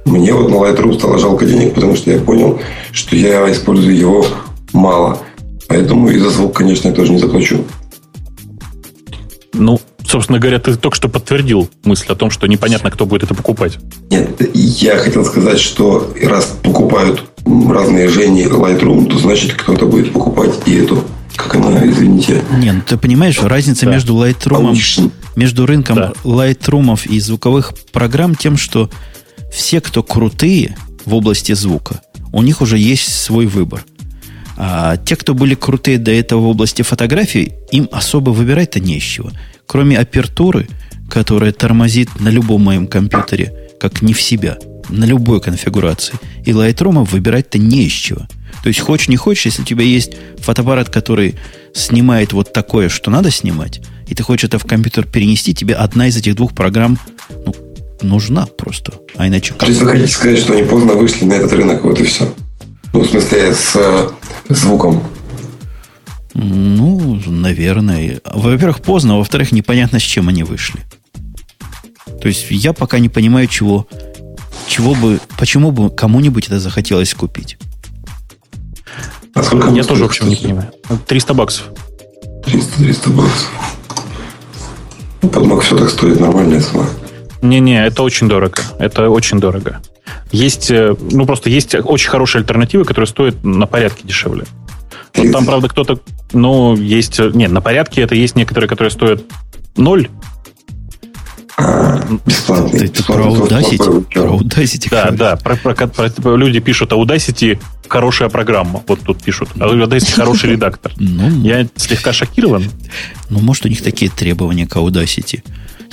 Мне 0.06 0.34
вот 0.34 0.50
на 0.50 0.56
Lightroom 0.56 0.98
стало 0.98 1.20
жалко 1.20 1.46
денег, 1.46 1.74
потому 1.74 1.96
что 1.96 2.12
я 2.12 2.20
понял, 2.20 2.60
что 2.92 3.16
я 3.16 3.52
использую 3.52 3.96
его 3.96 4.26
мало. 4.74 5.20
Поэтому 5.68 6.10
и 6.10 6.18
за 6.18 6.30
звук, 6.30 6.56
конечно, 6.58 6.88
я 6.88 6.94
тоже 6.94 7.12
не 7.12 7.20
заплачу. 7.20 7.64
Ну, 9.54 9.80
собственно 10.06 10.40
говоря, 10.40 10.60
ты 10.60 10.76
только 10.76 10.96
что 10.96 11.10
подтвердил 11.10 11.70
мысль 11.84 12.06
о 12.10 12.16
том, 12.16 12.30
что 12.30 12.48
непонятно, 12.48 12.92
кто 12.92 13.06
будет 13.06 13.24
это 13.24 13.34
покупать. 13.34 13.78
Нет, 14.10 14.30
я 14.54 14.98
хотел 14.98 15.26
сказать, 15.26 15.60
что 15.60 16.12
раз 16.22 16.56
покупают 16.62 17.24
разные 17.46 18.08
Жени 18.10 18.44
Lightroom, 18.44 19.08
то 19.08 19.18
значит 19.18 19.54
кто-то 19.54 19.86
будет 19.86 20.12
покупать 20.14 20.54
и 20.66 20.76
эту 20.76 21.04
как 21.36 21.56
она, 21.56 21.86
извините. 21.86 22.42
Не, 22.58 22.72
ну 22.72 22.82
ты 22.82 22.98
понимаешь, 22.98 23.42
разница 23.42 23.86
да. 23.86 23.92
между 23.92 24.16
Lightroom, 24.16 25.12
между 25.36 25.66
рынком 25.66 25.96
да. 25.96 26.14
Lightroom 26.24 27.00
и 27.10 27.20
звуковых 27.20 27.74
программ 27.92 28.36
тем, 28.36 28.58
что 28.58 28.90
все, 29.52 29.82
кто 29.82 30.02
крутые 30.02 30.78
в 31.06 31.14
области 31.14 31.54
звука, 31.54 32.02
у 32.32 32.42
них 32.42 32.62
уже 32.62 32.78
есть 32.78 33.14
свой 33.14 33.46
выбор. 33.46 33.84
А 34.58 34.96
те, 34.98 35.18
кто 35.18 35.34
были 35.34 35.56
крутые 35.56 35.98
до 35.98 36.12
этого 36.12 36.40
в 36.40 36.48
области 36.48 36.82
фотографий, 36.82 37.54
им 37.72 37.90
особо 37.92 38.30
выбирать-то 38.30 38.80
не 38.80 38.98
из 38.98 39.04
чего. 39.04 39.32
Кроме 39.66 39.98
апертуры, 39.98 40.68
которая 41.10 41.52
тормозит 41.52 42.20
на 42.20 42.30
любом 42.30 42.64
моем 42.64 42.88
компьютере, 42.88 43.54
как 43.80 44.02
не 44.02 44.14
в 44.14 44.22
себя, 44.22 44.58
на 44.90 45.06
любой 45.06 45.42
конфигурации. 45.42 46.16
И 46.46 46.52
Lightroom 46.52 47.06
выбирать-то 47.06 47.58
не 47.58 47.86
из 47.86 47.92
чего. 47.92 48.28
То 48.64 48.70
есть, 48.70 48.80
хочешь 48.80 49.10
не 49.10 49.18
хочешь, 49.18 49.46
если 49.46 49.62
у 49.62 49.66
тебя 49.66 49.84
есть 49.84 50.14
фотоаппарат, 50.40 50.90
который 50.90 51.36
снимает 51.74 52.34
вот 52.34 52.54
такое, 52.54 52.90
что 52.90 53.12
надо 53.12 53.30
снимать, 53.32 53.82
и 54.08 54.16
ты 54.16 54.24
хочешь 54.24 54.46
это 54.46 54.60
в 54.60 54.66
компьютер 54.66 55.06
перенести, 55.06 55.54
тебе 55.54 55.76
одна 55.76 56.08
из 56.08 56.18
этих 56.18 56.36
двух 56.36 56.54
программ 56.54 56.98
ну, 57.46 57.56
нужна 58.02 58.46
просто. 58.46 58.94
А 59.16 59.28
иначе? 59.28 59.54
То 59.54 59.66
есть 59.68 59.82
вы 59.82 59.88
хотите 59.88 60.12
сказать, 60.12 60.40
что 60.40 60.54
они 60.54 60.64
поздно 60.64 60.94
вышли 60.94 61.26
на 61.26 61.34
этот 61.34 61.54
рынок, 61.54 61.84
вот 61.84 62.00
и 62.00 62.06
все? 62.06 62.34
Ну, 62.94 63.02
в 63.02 63.10
смысле, 63.10 63.54
с 63.54 63.76
звуком. 64.50 65.04
Ну, 66.34 67.20
наверное. 67.26 68.20
Во-первых, 68.26 68.82
поздно, 68.82 69.16
а 69.16 69.18
во-вторых, 69.18 69.52
непонятно, 69.52 70.00
с 70.00 70.04
чем 70.04 70.28
они 70.28 70.44
вышли. 70.44 70.82
То 72.22 72.28
есть 72.28 72.48
я 72.50 72.74
пока 72.74 73.00
не 73.00 73.10
понимаю, 73.10 73.48
чего, 73.48 73.88
чего 74.68 74.94
бы, 74.96 75.20
почему 75.38 75.72
бы 75.72 75.90
кому-нибудь 75.90 76.48
это 76.48 76.60
захотелось 76.60 77.14
купить? 77.14 77.58
А 79.34 79.44
сколько 79.44 79.70
Я 79.70 79.84
тоже, 79.84 80.04
в 80.04 80.08
общем, 80.08 80.30
не 80.30 80.36
понимаю. 80.36 80.72
300 81.08 81.34
баксов. 81.34 81.66
300, 82.46 82.78
300 82.78 83.10
баксов. 83.10 83.52
Ну, 85.22 85.60
все 85.60 85.78
так 85.78 85.90
стоит 85.90 86.20
нормальная 86.20 86.62
цена. 86.62 86.86
Не-не, 87.42 87.86
это 87.86 88.04
очень 88.04 88.28
дорого. 88.28 88.62
Это 88.80 89.10
очень 89.10 89.40
дорого. 89.40 89.82
Есть, 90.32 90.72
э, 90.72 90.96
ну 91.12 91.26
просто 91.26 91.50
есть 91.50 91.76
очень 91.76 92.10
хорошие 92.10 92.42
альтернативы, 92.42 92.86
которые 92.86 93.08
стоят 93.08 93.44
на 93.44 93.68
порядке 93.68 94.02
дешевле. 94.04 94.46
Вот 95.16 95.32
там, 95.32 95.46
правда, 95.46 95.68
кто-то, 95.70 96.00
ну, 96.34 96.76
есть, 96.76 97.20
э, 97.20 97.32
нет, 97.34 97.52
на 97.52 97.62
порядке 97.62 98.02
это 98.02 98.16
есть 98.16 98.36
некоторые, 98.36 98.68
которые 98.68 98.92
стоят 98.92 99.24
ноль 99.76 100.10
бесплатный. 102.26 102.90
Про 103.08 103.26
Audacity? 103.26 104.06
Про 104.14 104.38
Audacity. 104.38 104.90
Да, 104.90 105.12
да. 105.12 105.36
Про, 105.38 105.56
про, 105.56 105.74
про, 105.88 106.10
про, 106.10 106.36
люди 106.36 106.60
пишут 106.60 106.92
Audacity 106.92 107.60
хорошая 107.88 108.30
программа. 108.30 108.84
Вот 108.88 109.02
тут 109.02 109.24
пишут. 109.24 109.50
Audacity 109.56 110.16
хороший 110.16 110.52
редактор. 110.52 110.92
Ну, 111.00 111.44
Я 111.44 111.68
слегка 111.76 112.14
шокирован. 112.14 112.66
Ну, 113.30 113.40
может, 113.40 113.66
у 113.66 113.70
них 113.70 113.82
такие 113.82 114.12
требования 114.12 114.68
к 114.68 114.76
Audacity. 114.76 115.44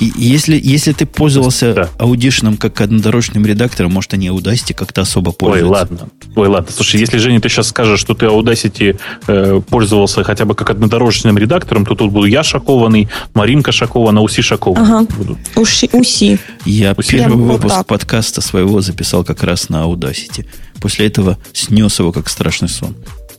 И 0.02 0.12
если, 0.16 0.58
если 0.60 0.92
ты 0.92 1.06
пользовался 1.06 1.74
да. 1.74 1.88
аудишным 1.96 2.56
как 2.56 2.80
однодорожным 2.80 3.46
редактором, 3.46 3.92
может, 3.92 4.12
они 4.14 4.26
Audacity 4.26 4.74
как-то 4.74 5.02
особо 5.02 5.30
пользуются. 5.30 5.64
Ой, 5.64 5.70
ладно. 5.70 6.08
Ой, 6.34 6.48
ладно. 6.48 6.72
Слушай, 6.74 6.98
если, 6.98 7.18
Женя, 7.18 7.40
ты 7.40 7.48
сейчас 7.48 7.68
скажешь, 7.68 8.00
что 8.00 8.14
ты 8.14 8.26
Audacity 8.26 8.98
э, 9.28 9.60
пользовался 9.68 10.24
хотя 10.24 10.44
бы 10.44 10.56
как 10.56 10.70
однодорожным 10.70 11.38
редактором, 11.38 11.86
то 11.86 11.94
тут 11.94 12.10
буду 12.10 12.26
я 12.26 12.42
шокованный, 12.42 13.08
Маринка 13.34 13.70
шокована, 13.70 14.22
Уси 14.22 14.42
шокована. 14.42 15.02
Ага. 15.02 15.14
Буду. 15.16 15.38
Уши, 15.54 15.88
уси. 15.92 16.36
Я 16.64 16.94
уси. 16.98 17.12
первый 17.12 17.36
Прям 17.36 17.42
выпуск 17.42 17.76
вот 17.76 17.86
подкаста 17.86 18.40
своего 18.40 18.80
записал 18.80 19.22
как 19.22 19.44
раз 19.44 19.68
на 19.68 19.84
Audacity. 19.84 20.46
После 20.80 21.06
этого 21.06 21.38
снес 21.52 22.00
его 22.00 22.10
как 22.10 22.28
страшный 22.28 22.68
сон. 22.68 22.96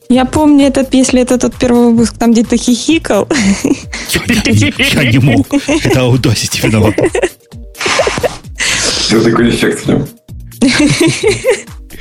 Я 0.10 0.26
помню 0.26 0.68
этот, 0.68 0.94
если 0.94 1.22
это 1.22 1.38
тот 1.38 1.56
первый 1.56 1.92
выпуск, 1.92 2.18
там 2.18 2.32
где-то 2.32 2.58
хихикал. 2.58 3.28
Я 4.96 5.12
не 5.12 5.20
мог. 5.20 5.48
Это 5.54 6.00
Audacity 6.02 6.68
виноват. 6.68 6.96
Все 9.00 9.22
такой 9.22 9.50
эффект 9.50 9.86
в 9.86 9.88
нем. 9.88 10.08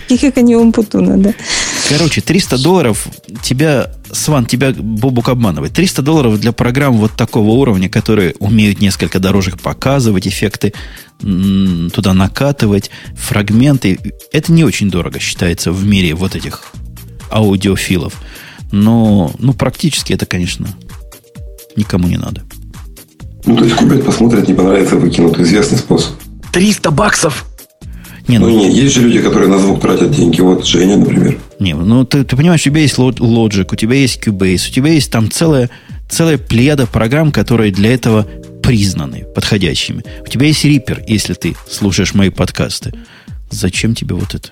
Хихиканье 0.08 0.58
Умпутуна, 0.58 1.16
да. 1.16 1.34
Короче, 1.88 2.20
300 2.20 2.58
долларов 2.62 3.06
тебя, 3.42 3.90
Сван, 4.12 4.46
тебя 4.46 4.72
Бобук 4.72 5.28
обманывает. 5.28 5.72
300 5.72 6.02
долларов 6.02 6.40
для 6.40 6.52
программ 6.52 6.96
вот 6.96 7.12
такого 7.12 7.50
уровня, 7.50 7.88
которые 7.88 8.34
умеют 8.38 8.80
несколько 8.80 9.18
дорожек 9.18 9.60
показывать, 9.60 10.26
эффекты 10.26 10.72
туда 11.20 12.14
накатывать, 12.14 12.90
фрагменты. 13.16 13.98
Это 14.32 14.52
не 14.52 14.64
очень 14.64 14.90
дорого 14.90 15.18
считается 15.18 15.70
в 15.70 15.84
мире 15.86 16.14
вот 16.14 16.34
этих 16.34 16.72
аудиофилов. 17.32 18.20
Но, 18.70 19.32
ну, 19.38 19.52
практически 19.52 20.12
это, 20.12 20.26
конечно, 20.26 20.68
никому 21.76 22.08
не 22.08 22.16
надо. 22.16 22.42
Ну, 23.44 23.56
то 23.56 23.64
есть 23.64 23.76
купят, 23.76 24.04
посмотрят, 24.04 24.48
не 24.48 24.54
понравится, 24.54 24.96
выкинут. 24.96 25.38
Известный 25.38 25.78
способ. 25.78 26.12
300 26.52 26.90
баксов! 26.90 27.46
Не, 28.28 28.38
ну, 28.38 28.48
ну 28.48 28.58
не, 28.58 28.72
есть 28.72 28.94
же 28.94 29.02
люди, 29.02 29.20
которые 29.20 29.48
на 29.48 29.58
звук 29.58 29.80
тратят 29.80 30.12
деньги. 30.12 30.40
Вот 30.40 30.64
Женя, 30.64 30.96
например. 30.96 31.38
Не, 31.58 31.74
ну 31.74 32.04
ты, 32.04 32.24
ты 32.24 32.36
понимаешь, 32.36 32.60
у 32.60 32.64
тебя 32.64 32.80
есть 32.80 32.96
Logic, 32.96 33.66
у 33.70 33.76
тебя 33.76 33.96
есть 33.96 34.24
Cubase, 34.24 34.68
у 34.68 34.72
тебя 34.72 34.92
есть 34.92 35.10
там 35.10 35.30
целая, 35.30 35.70
целая 36.08 36.38
плеяда 36.38 36.86
программ, 36.86 37.32
которые 37.32 37.72
для 37.72 37.92
этого 37.92 38.26
признаны 38.62 39.24
подходящими. 39.34 40.04
У 40.24 40.28
тебя 40.28 40.46
есть 40.46 40.64
Reaper, 40.64 41.02
если 41.08 41.34
ты 41.34 41.56
слушаешь 41.68 42.14
мои 42.14 42.30
подкасты. 42.30 42.92
Зачем 43.50 43.94
тебе 43.94 44.14
вот 44.14 44.34
это? 44.34 44.50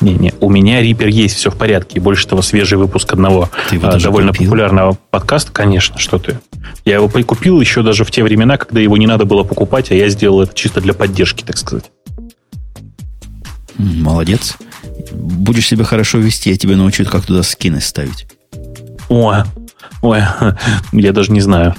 Не-не, 0.00 0.32
у 0.40 0.48
меня 0.48 0.82
Reaper 0.82 1.10
есть, 1.10 1.36
все 1.36 1.50
в 1.50 1.56
порядке. 1.56 1.98
И 1.98 2.00
больше 2.00 2.26
того, 2.26 2.42
свежий 2.42 2.78
выпуск 2.78 3.12
одного 3.12 3.50
а, 3.82 3.98
довольно 3.98 4.32
купил? 4.32 4.46
популярного 4.46 4.98
подкаста, 5.10 5.52
конечно, 5.52 5.98
что 5.98 6.18
ты. 6.18 6.38
Я 6.84 6.96
его 6.96 7.08
прикупил 7.08 7.60
еще 7.60 7.82
даже 7.82 8.04
в 8.04 8.10
те 8.10 8.22
времена, 8.22 8.56
когда 8.56 8.80
его 8.80 8.96
не 8.96 9.06
надо 9.06 9.24
было 9.24 9.42
покупать, 9.42 9.90
а 9.90 9.94
я 9.94 10.08
сделал 10.08 10.42
это 10.42 10.54
чисто 10.54 10.80
для 10.80 10.94
поддержки, 10.94 11.42
так 11.42 11.56
сказать. 11.58 11.90
Молодец. 13.76 14.56
Будешь 15.12 15.66
себя 15.66 15.84
хорошо 15.84 16.18
вести, 16.18 16.50
я 16.50 16.56
тебя 16.56 16.76
научу, 16.76 17.04
как 17.04 17.24
туда 17.26 17.42
скины 17.42 17.80
ставить. 17.80 18.26
Ой, 19.08 19.38
ой, 20.02 20.22
я 20.92 21.12
даже 21.12 21.32
не 21.32 21.40
знаю. 21.40 21.74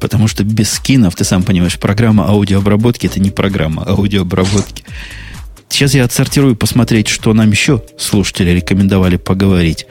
Потому 0.00 0.26
что 0.26 0.42
без 0.44 0.72
скинов, 0.72 1.14
ты 1.14 1.24
сам 1.24 1.42
понимаешь, 1.44 1.78
программа 1.78 2.28
аудиообработки 2.28 3.06
это 3.06 3.20
не 3.20 3.30
программа 3.30 3.84
аудиообработки. 3.88 4.84
Сейчас 5.72 5.94
я 5.94 6.04
отсортирую 6.04 6.54
посмотреть, 6.54 7.08
что 7.08 7.32
нам 7.32 7.50
еще 7.50 7.82
слушатели 7.96 8.50
рекомендовали 8.50 9.16
поговорить. 9.16 9.86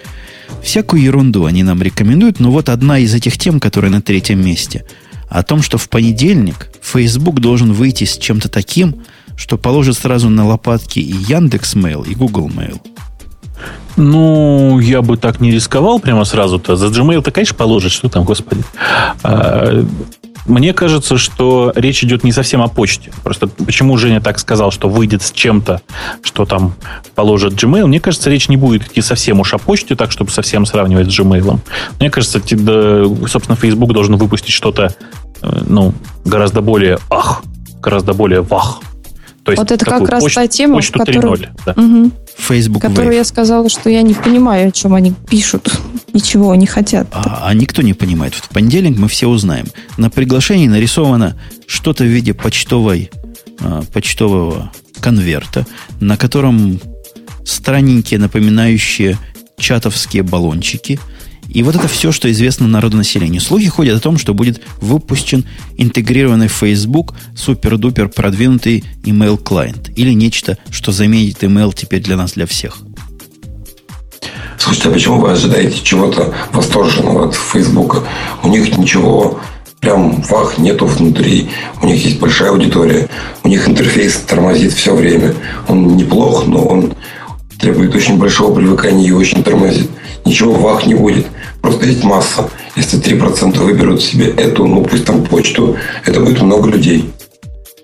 Всякую 0.61 1.01
ерунду 1.01 1.45
они 1.45 1.63
нам 1.63 1.81
рекомендуют, 1.81 2.39
но 2.39 2.51
вот 2.51 2.69
одна 2.69 2.99
из 2.99 3.15
этих 3.15 3.39
тем, 3.39 3.59
которая 3.59 3.91
на 3.91 3.99
третьем 3.99 4.45
месте, 4.45 4.85
о 5.27 5.41
том, 5.41 5.63
что 5.63 5.79
в 5.79 5.89
понедельник 5.89 6.69
Facebook 6.83 7.39
должен 7.39 7.73
выйти 7.73 8.03
с 8.03 8.15
чем-то 8.19 8.47
таким, 8.47 8.97
что 9.35 9.57
положит 9.57 9.97
сразу 9.97 10.29
на 10.29 10.45
лопатки 10.45 10.99
и 10.99 11.15
Яндекс 11.27 11.73
Mail, 11.73 12.07
и 12.07 12.13
Google 12.13 12.49
Mail. 12.49 12.79
Ну, 13.97 14.79
я 14.79 15.01
бы 15.01 15.17
так 15.17 15.41
не 15.41 15.49
рисковал 15.49 15.99
прямо 15.99 16.25
сразу-то. 16.25 16.75
За 16.75 16.87
Gmail-то, 16.87 17.31
конечно, 17.31 17.55
положит, 17.55 17.91
что 17.91 18.07
там, 18.07 18.23
господи. 18.23 18.63
Мне 20.45 20.73
кажется, 20.73 21.17
что 21.17 21.71
речь 21.75 22.03
идет 22.03 22.23
не 22.23 22.31
совсем 22.31 22.61
о 22.61 22.67
почте. 22.67 23.11
Просто 23.23 23.47
почему 23.47 23.97
Женя 23.97 24.21
так 24.21 24.39
сказал, 24.39 24.71
что 24.71 24.89
выйдет 24.89 25.21
с 25.21 25.31
чем-то, 25.31 25.81
что 26.23 26.45
там 26.45 26.73
положит 27.15 27.53
Gmail. 27.53 27.85
Мне 27.85 27.99
кажется, 27.99 28.29
речь 28.29 28.49
не 28.49 28.57
будет 28.57 28.87
идти 28.87 29.01
совсем 29.01 29.39
уж 29.39 29.53
о 29.53 29.57
почте, 29.57 29.95
так, 29.95 30.11
чтобы 30.11 30.31
совсем 30.31 30.65
сравнивать 30.65 31.11
с 31.11 31.19
Gmail. 31.19 31.59
Мне 31.99 32.09
кажется, 32.09 32.39
собственно, 32.39 33.55
Facebook 33.55 33.93
должен 33.93 34.15
выпустить 34.15 34.53
что-то, 34.53 34.95
э, 35.41 35.61
ну, 35.67 35.93
гораздо 36.25 36.61
более 36.61 36.99
ах, 37.09 37.43
гораздо 37.81 38.13
более 38.13 38.41
вах. 38.41 38.81
То 39.43 39.51
есть 39.51 39.61
вот 39.61 39.71
это 39.71 39.85
как 39.85 40.07
раз 40.07 40.23
та 40.33 40.47
тема, 40.47 40.75
почту 40.75 40.99
которую, 40.99 41.49
да. 41.65 41.73
угу, 41.75 42.11
Facebook 42.37 42.81
которую 42.81 43.13
Wave. 43.13 43.17
я 43.17 43.23
сказала, 43.23 43.69
что 43.69 43.89
я 43.89 44.01
не 44.01 44.13
понимаю, 44.13 44.69
о 44.69 44.71
чем 44.71 44.93
они 44.93 45.13
пишут, 45.29 45.71
ничего 46.13 46.51
они 46.51 46.65
хотят. 46.65 47.07
А, 47.11 47.43
а 47.47 47.53
никто 47.53 47.81
не 47.81 47.93
понимает. 47.93 48.33
В 48.33 48.49
понедельник 48.49 48.97
мы 48.97 49.07
все 49.07 49.27
узнаем. 49.27 49.67
На 49.97 50.09
приглашении 50.09 50.67
нарисовано 50.67 51.37
что-то 51.67 52.03
в 52.03 52.07
виде 52.07 52.33
почтовой, 52.33 53.11
а, 53.59 53.83
почтового 53.93 54.71
конверта, 54.99 55.65
на 55.99 56.17
котором 56.17 56.79
странненькие, 57.45 58.19
напоминающие 58.19 59.17
чатовские 59.57 60.23
баллончики. 60.23 60.99
И 61.53 61.63
вот 61.63 61.75
это 61.75 61.87
все, 61.87 62.11
что 62.11 62.31
известно 62.31 62.67
народонаселению. 62.67 63.41
Слухи 63.41 63.67
ходят 63.67 63.97
о 63.97 64.01
том, 64.01 64.17
что 64.17 64.33
будет 64.33 64.61
выпущен 64.79 65.45
интегрированный 65.77 66.47
Facebook 66.47 67.13
супер-дупер 67.35 68.07
продвинутый 68.07 68.85
email 69.03 69.37
клиент 69.41 69.89
Или 69.97 70.13
нечто, 70.13 70.57
что 70.69 70.91
заменит 70.91 71.43
email 71.43 71.73
теперь 71.75 72.01
для 72.01 72.15
нас, 72.15 72.33
для 72.33 72.45
всех. 72.45 72.77
Слушайте, 74.57 74.89
а 74.89 74.91
почему 74.91 75.19
вы 75.19 75.31
ожидаете 75.31 75.81
чего-то 75.83 76.33
восторженного 76.53 77.27
от 77.27 77.35
Фейсбука? 77.35 78.03
У 78.43 78.47
них 78.47 78.77
ничего 78.77 79.39
прям 79.81 80.21
вах 80.21 80.57
нету 80.57 80.85
внутри. 80.85 81.49
У 81.81 81.87
них 81.87 82.05
есть 82.05 82.19
большая 82.19 82.51
аудитория. 82.51 83.09
У 83.43 83.49
них 83.49 83.67
интерфейс 83.67 84.17
тормозит 84.27 84.71
все 84.71 84.95
время. 84.95 85.33
Он 85.67 85.97
неплох, 85.97 86.45
но 86.47 86.63
он 86.63 86.93
требует 87.59 87.93
очень 87.95 88.17
большого 88.17 88.55
привыкания 88.55 89.07
и 89.07 89.11
очень 89.11 89.43
тормозит. 89.43 89.89
Ничего 90.23 90.53
вах 90.53 90.85
не 90.85 90.93
будет. 90.93 91.27
Просто 91.61 91.85
есть 91.85 92.03
масса. 92.03 92.49
Если 92.75 92.99
3% 92.99 93.57
выберут 93.59 94.01
себе 94.01 94.27
эту, 94.27 94.65
ну 94.65 94.83
пусть 94.83 95.05
там 95.05 95.23
почту, 95.23 95.77
это 96.05 96.19
будет 96.19 96.41
много 96.41 96.69
людей. 96.69 97.11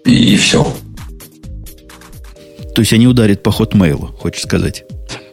И, 0.06 0.34
и 0.34 0.38
все. 0.38 0.66
То 2.74 2.82
есть 2.82 2.94
они 2.94 3.08
ударят 3.08 3.44
по 3.44 3.52
хотмейлу, 3.52 4.16
хочешь 4.20 4.44
сказать? 4.44 4.84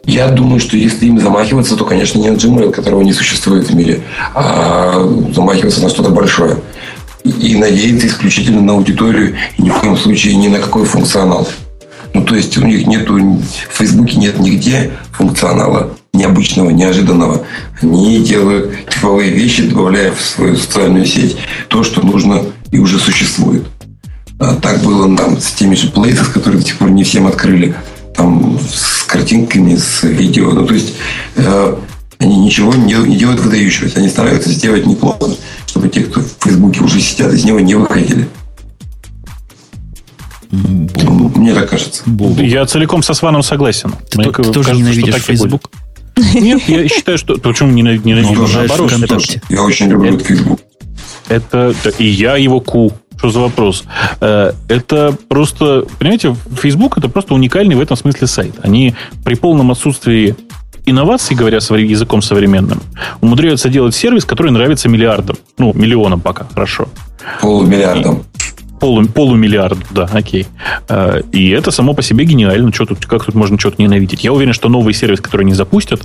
Я 0.05 0.29
думаю, 0.29 0.59
что 0.59 0.77
если 0.77 1.07
им 1.07 1.19
замахиваться, 1.19 1.75
то, 1.75 1.85
конечно, 1.85 2.19
не 2.19 2.29
на 2.29 2.35
Gmail, 2.35 2.71
которого 2.71 3.01
не 3.01 3.13
существует 3.13 3.69
в 3.69 3.75
мире, 3.75 4.01
а 4.33 5.01
замахиваться 5.33 5.81
на 5.81 5.89
что-то 5.89 6.09
большое. 6.09 6.57
И 7.23 7.55
надеяться 7.55 8.07
исключительно 8.07 8.61
на 8.61 8.73
аудиторию 8.73 9.35
и 9.57 9.63
ни 9.63 9.69
в 9.69 9.79
коем 9.79 9.97
случае 9.97 10.35
ни 10.35 10.47
на 10.47 10.59
какой 10.59 10.85
функционал. 10.85 11.47
Ну, 12.13 12.23
то 12.23 12.35
есть 12.35 12.55
у 12.57 12.65
них 12.65 12.85
нету, 12.85 13.15
в 13.15 13.77
Фейсбуке 13.77 14.17
нет 14.17 14.39
нигде 14.39 14.91
функционала 15.11 15.97
необычного, 16.15 16.69
неожиданного. 16.69 17.45
Они 17.81 18.19
делают 18.23 18.73
типовые 18.89 19.31
вещи, 19.31 19.63
добавляя 19.63 20.11
в 20.11 20.21
свою 20.21 20.55
социальную 20.55 21.05
сеть 21.05 21.37
то, 21.67 21.83
что 21.83 22.05
нужно 22.05 22.43
и 22.71 22.79
уже 22.79 22.99
существует. 22.99 23.65
А 24.39 24.55
так 24.55 24.81
было 24.83 25.07
нам 25.07 25.39
с 25.39 25.51
теми 25.51 25.75
же 25.75 25.87
Places, 25.87 26.31
которые 26.31 26.61
до 26.61 26.67
сих 26.67 26.77
пор 26.77 26.89
не 26.89 27.03
всем 27.03 27.27
открыли 27.27 27.75
там 28.15 28.59
с 28.59 29.03
картинками, 29.03 29.75
с 29.75 30.03
видео. 30.03 30.51
Ну, 30.51 30.65
то 30.65 30.73
есть 30.73 30.93
э, 31.35 31.75
они 32.19 32.37
ничего 32.37 32.73
не, 32.73 32.93
не 32.93 33.17
делают 33.17 33.41
выдающегося. 33.41 33.99
Они 33.99 34.09
стараются 34.09 34.49
сделать 34.49 34.85
неплохо, 34.85 35.29
чтобы 35.67 35.89
те, 35.89 36.01
кто 36.01 36.21
в 36.21 36.43
Фейсбуке 36.43 36.81
уже 36.81 36.99
сидят, 36.99 37.33
из 37.33 37.43
него 37.45 37.59
не 37.59 37.75
выходили. 37.75 38.27
Мне 40.51 41.53
так 41.53 41.69
кажется. 41.69 42.03
Я 42.37 42.65
целиком 42.65 43.03
со 43.03 43.13
Сваном 43.13 43.43
согласен. 43.43 43.93
Ты, 44.09 44.17
Мне 44.17 44.27
ты 44.27 44.33
кажется, 44.33 44.53
тоже 44.53 44.75
ненавидишь 44.75 45.15
Facebook? 45.15 45.69
Нет, 46.33 46.61
я 46.67 46.87
считаю, 46.87 47.17
что... 47.17 47.37
Почему 47.37 47.71
ненавижу? 47.71 48.33
Ну, 48.33 48.47
наоборот, 48.47 48.91
я 49.49 49.63
очень 49.63 49.87
люблю 49.87 50.15
этот 50.15 50.27
Facebook. 50.27 50.59
Это, 51.27 51.73
и 51.97 52.05
я 52.05 52.37
его 52.37 52.59
ку. 52.59 52.93
Что 53.17 53.29
за 53.29 53.39
вопрос? 53.39 53.85
Э, 54.19 54.51
это 54.67 55.15
просто, 55.29 55.85
понимаете, 55.99 56.35
Facebook 56.61 56.97
это 56.97 57.07
просто 57.09 57.33
уникальный 57.33 57.75
в 57.75 57.79
этом 57.79 57.95
смысле 57.95 58.27
сайт. 58.27 58.55
Они 58.61 58.93
при 59.23 59.35
полном 59.35 59.71
отсутствии 59.71 60.35
инноваций, 60.85 61.35
говоря 61.35 61.57
языком 61.57 62.21
современным, 62.21 62.81
умудряются 63.21 63.69
делать 63.69 63.95
сервис, 63.95 64.25
который 64.25 64.51
нравится 64.51 64.89
миллиардам. 64.89 65.37
Ну, 65.57 65.73
миллионам 65.73 66.21
пока, 66.21 66.45
хорошо. 66.53 66.89
Полумиллиардам. 67.41 68.23
Полу, 68.79 69.05
полумиллиард, 69.07 69.77
да, 69.91 70.09
окей. 70.11 70.47
Э, 70.89 71.21
и 71.31 71.49
это 71.49 71.71
само 71.71 71.93
по 71.93 72.01
себе 72.01 72.25
гениально. 72.25 72.73
Что 72.73 72.85
тут, 72.85 73.05
как 73.05 73.25
тут 73.25 73.35
можно 73.35 73.57
что-то 73.59 73.81
ненавидеть? 73.81 74.23
Я 74.23 74.33
уверен, 74.33 74.53
что 74.53 74.69
новый 74.69 74.93
сервис, 74.93 75.21
который 75.21 75.41
они 75.41 75.53
запустят, 75.53 76.01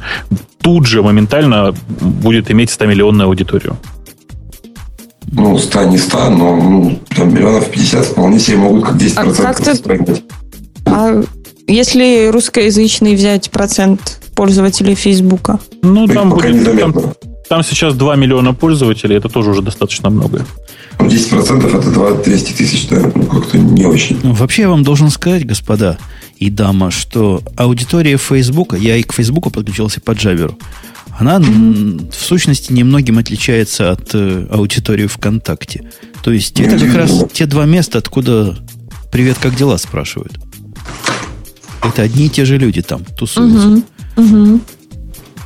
тут 0.60 0.86
же 0.86 1.02
моментально 1.02 1.74
будет 2.01 2.51
иметь 2.51 2.70
100-миллионную 2.70 3.24
аудиторию 3.24 3.76
ну, 5.32 5.59
100 5.59 5.84
не 5.84 5.98
100, 5.98 6.30
но 6.30 6.56
ну, 6.56 6.98
там 7.14 7.32
миллионов 7.32 7.70
50 7.70 8.05
вполне 8.05 8.38
себе 8.38 8.56
могут 8.56 8.84
как 8.84 8.97
10% 8.97 9.14
а 9.16 9.42
как 9.42 9.60
ты... 9.60 10.22
А 10.86 11.22
если 11.66 12.28
русскоязычный 12.28 13.14
взять 13.14 13.51
процент 13.51 14.20
пользователей 14.34 14.94
Фейсбука? 14.94 15.60
Ну, 15.82 16.09
там 16.09 16.30
будет... 16.30 16.64
Там, 16.64 16.94
там 17.51 17.64
сейчас 17.64 17.94
2 17.94 18.14
миллиона 18.14 18.55
пользователей, 18.55 19.16
это 19.16 19.28
тоже 19.28 19.51
уже 19.51 19.60
достаточно 19.60 20.09
много. 20.09 20.47
10% 20.98 21.60
ну, 21.60 21.78
это 21.78 21.90
2, 21.90 22.10
200 22.22 22.52
тысяч, 22.52 22.86
да, 22.86 23.10
ну, 23.12 23.24
как-то 23.24 23.59
не 23.59 23.85
очень. 23.85 24.20
Ну, 24.22 24.35
вообще, 24.35 24.62
я 24.62 24.68
вам 24.68 24.85
должен 24.85 25.10
сказать, 25.10 25.44
господа 25.44 25.98
и 26.36 26.48
дама, 26.48 26.93
что 26.93 27.43
аудитория 27.56 28.16
Фейсбука, 28.18 28.77
я 28.77 28.97
и 28.97 29.02
к 29.02 29.12
Фейсбуку 29.12 29.51
подключился 29.51 30.01
по 30.01 30.12
Джаверу, 30.12 30.56
она 31.18 31.40
в 31.40 32.14
сущности 32.14 32.72
немногим 32.72 33.18
отличается 33.18 33.90
от 33.90 34.14
э, 34.14 34.47
аудитории 34.48 35.09
ВКонтакте. 35.09 35.90
То 36.22 36.31
есть 36.31 36.60
это 36.60 36.78
как 36.78 36.94
раз 36.94 37.24
те 37.32 37.47
два 37.47 37.64
места, 37.64 37.98
откуда 37.98 38.56
«Привет, 39.10 39.39
как 39.43 39.56
дела?» 39.56 39.77
спрашивают. 39.77 40.39
Это 41.82 42.02
одни 42.02 42.27
и 42.27 42.28
те 42.28 42.44
же 42.44 42.59
люди 42.59 42.81
там 42.81 43.05
тусуются. 43.05 43.82
Угу, 44.16 44.22
угу. 44.22 44.60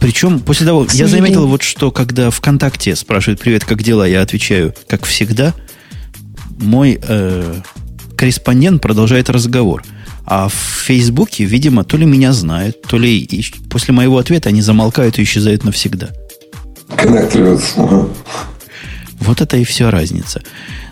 Причем 0.01 0.41
после 0.41 0.67
того, 0.67 0.87
я 0.93 1.07
заметил 1.07 1.47
вот, 1.47 1.63
что 1.63 1.91
когда 1.91 2.31
ВКонтакте 2.31 2.95
спрашивают 2.97 3.41
«Привет, 3.41 3.65
как 3.65 3.83
дела?» 3.83 4.07
Я 4.07 4.23
отвечаю, 4.23 4.75
как 4.89 5.05
всегда, 5.05 5.55
мой 6.61 7.01
э, 7.03 7.55
корреспондент 8.17 8.83
продолжает 8.83 9.31
разговор– 9.31 9.83
а 10.27 10.49
в 10.49 10.55
Фейсбуке, 10.55 11.45
видимо, 11.45 11.85
то 11.85 11.97
ли 11.97 12.07
меня 12.07 12.33
знают, 12.33 12.83
то 12.83 12.97
ли 12.97 13.29
после 13.69 13.93
моего 13.93 14.19
ответа 14.19 14.49
они 14.49 14.63
замолкают 14.63 15.19
и 15.19 15.23
исчезают 15.23 15.65
навсегда. 15.65 16.11
Вот 19.21 19.41
это 19.41 19.57
и 19.57 19.65
вся 19.65 19.91
разница. 19.91 20.43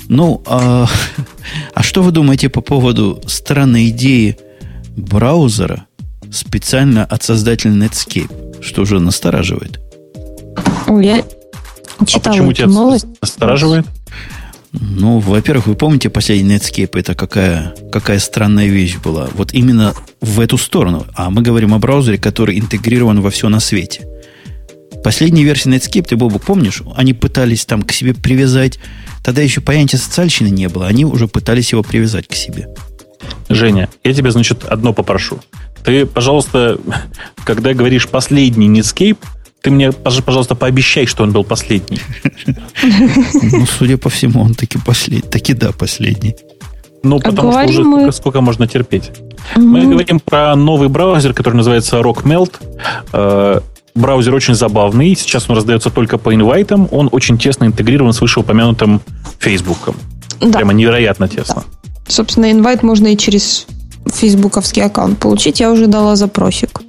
Ну, 0.09 0.43
а, 0.47 0.87
а 1.75 1.83
что 1.83 2.03
вы 2.03 2.13
думаете 2.13 2.51
по 2.51 2.61
поводу 2.61 3.23
странной 3.27 3.89
идеи 3.89 4.37
браузера 4.97 5.87
специально 6.33 7.05
от 7.05 7.23
создателя 7.23 7.73
Netscape? 7.73 8.63
Что 8.63 8.83
уже 8.83 8.99
настораживает? 8.99 9.81
Я 10.89 11.25
читала 12.07 12.37
а 12.37 12.39
почему 12.39 12.53
тебя 12.53 12.67
новость. 12.67 13.07
настораживает? 13.21 13.87
Ну, 14.73 15.19
во-первых, 15.19 15.67
вы 15.67 15.75
помните 15.75 16.09
последний 16.09 16.57
Netscape, 16.57 16.99
это 16.99 17.15
какая, 17.15 17.75
какая 17.93 18.19
странная 18.19 18.67
вещь 18.67 18.97
была. 18.97 19.29
Вот 19.35 19.53
именно 19.53 19.95
в 20.21 20.41
эту 20.41 20.57
сторону. 20.57 21.07
А 21.15 21.29
мы 21.31 21.43
говорим 21.43 21.75
о 21.75 21.79
браузере, 21.79 22.17
который 22.17 22.59
интегрирован 22.59 23.21
во 23.21 23.31
все 23.31 23.51
на 23.51 23.61
свете. 23.61 24.09
Последняя 25.05 25.43
версия 25.43 25.69
Netscape, 25.69 26.07
ты, 26.09 26.17
Бобу, 26.17 26.39
помнишь? 26.39 26.83
Они 26.97 27.13
пытались 27.13 27.67
там 27.67 27.83
к 27.83 27.93
себе 27.93 28.15
привязать. 28.15 28.79
Тогда 29.23 29.43
еще 29.43 29.61
понятия 29.61 29.99
социальщины 29.99 30.49
не 30.49 30.69
было. 30.69 30.87
Они 30.87 31.05
уже 31.05 31.29
пытались 31.29 31.73
его 31.73 31.83
привязать 31.83 32.27
к 32.29 32.35
себе. 32.35 32.69
Женя, 33.49 33.89
я 34.05 34.15
тебя, 34.15 34.31
значит, 34.31 34.65
одно 34.65 34.93
попрошу. 34.95 35.41
Ты, 35.85 36.07
пожалуйста, 36.07 36.79
когда 37.45 37.75
говоришь 37.75 38.09
последний 38.09 38.69
Netscape, 38.69 39.19
ты 39.63 39.71
мне, 39.71 39.93
пожалуйста, 39.93 40.55
пообещай, 40.55 41.07
что 41.07 41.23
он 41.23 41.33
был 41.33 41.45
последний. 41.45 42.01
Ну, 43.53 43.67
судя 43.67 43.97
по 43.97 44.09
всему, 44.09 44.43
он 44.43 44.55
таки 44.55 44.79
последний. 44.85 45.31
Таки 45.31 45.55
да, 45.55 45.71
последний. 45.73 46.35
Ну, 47.05 47.17
а 47.17 47.21
потому 47.21 47.53
что 47.53 47.65
уже 47.65 48.13
сколько, 48.13 48.41
можно 48.41 48.67
терпеть. 48.67 49.11
Мы 49.57 49.87
говорим 49.87 50.21
про 50.21 50.57
новый 50.57 50.89
браузер, 50.89 51.33
который 51.35 51.55
называется 51.55 52.01
RockMelt. 52.01 52.55
Э, 53.13 53.61
браузер 53.95 54.35
очень 54.35 54.55
забавный. 54.55 55.15
Сейчас 55.17 55.49
он 55.49 55.57
раздается 55.57 55.91
только 55.91 56.19
по 56.19 56.35
инвайтам. 56.35 56.89
Он 56.91 57.09
очень 57.13 57.39
тесно 57.39 57.67
интегрирован 57.67 58.13
с 58.13 58.21
вышеупомянутым 58.21 59.01
Фейсбуком. 59.39 59.97
Да. 60.41 60.59
Прямо 60.59 60.73
невероятно 60.73 61.29
тесно. 61.29 61.55
Да. 61.57 61.91
Собственно, 62.09 62.51
инвайт 62.51 62.83
можно 62.83 63.09
и 63.09 63.17
через 63.17 63.67
фейсбуковский 64.15 64.83
аккаунт 64.85 65.19
получить. 65.19 65.61
Я 65.61 65.71
уже 65.71 65.87
дала 65.87 66.17
запросик. 66.17 66.83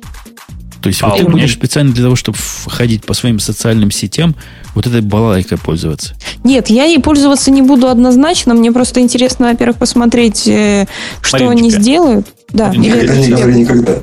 То 0.81 0.89
есть 0.89 1.01
а 1.01 1.07
вот 1.07 1.17
ты 1.17 1.25
будешь 1.25 1.53
специально 1.53 1.93
для 1.93 2.03
того, 2.03 2.17
чтобы 2.17 2.37
ходить 2.67 3.05
по 3.05 3.13
своим 3.13 3.39
социальным 3.39 3.89
сетям, 3.89 4.35
вот 4.75 4.85
этой 4.85 4.99
балалайкой 4.99 5.57
пользоваться? 5.57 6.13
Нет, 6.43 6.69
я 6.69 6.83
ей 6.83 6.99
пользоваться 6.99 7.51
не 7.51 7.61
буду 7.61 7.87
однозначно. 7.87 8.53
Мне 8.53 8.71
просто 8.73 8.99
интересно, 8.99 9.47
во-первых, 9.47 9.77
посмотреть, 9.77 10.45
э, 10.45 10.85
что 11.21 11.37
Мариночка. 11.37 11.61
они 11.61 11.71
сделают. 11.71 12.27
Да, 12.49 12.69
никогда, 12.75 13.15
никогда, 13.15 13.53
никогда. 13.53 13.99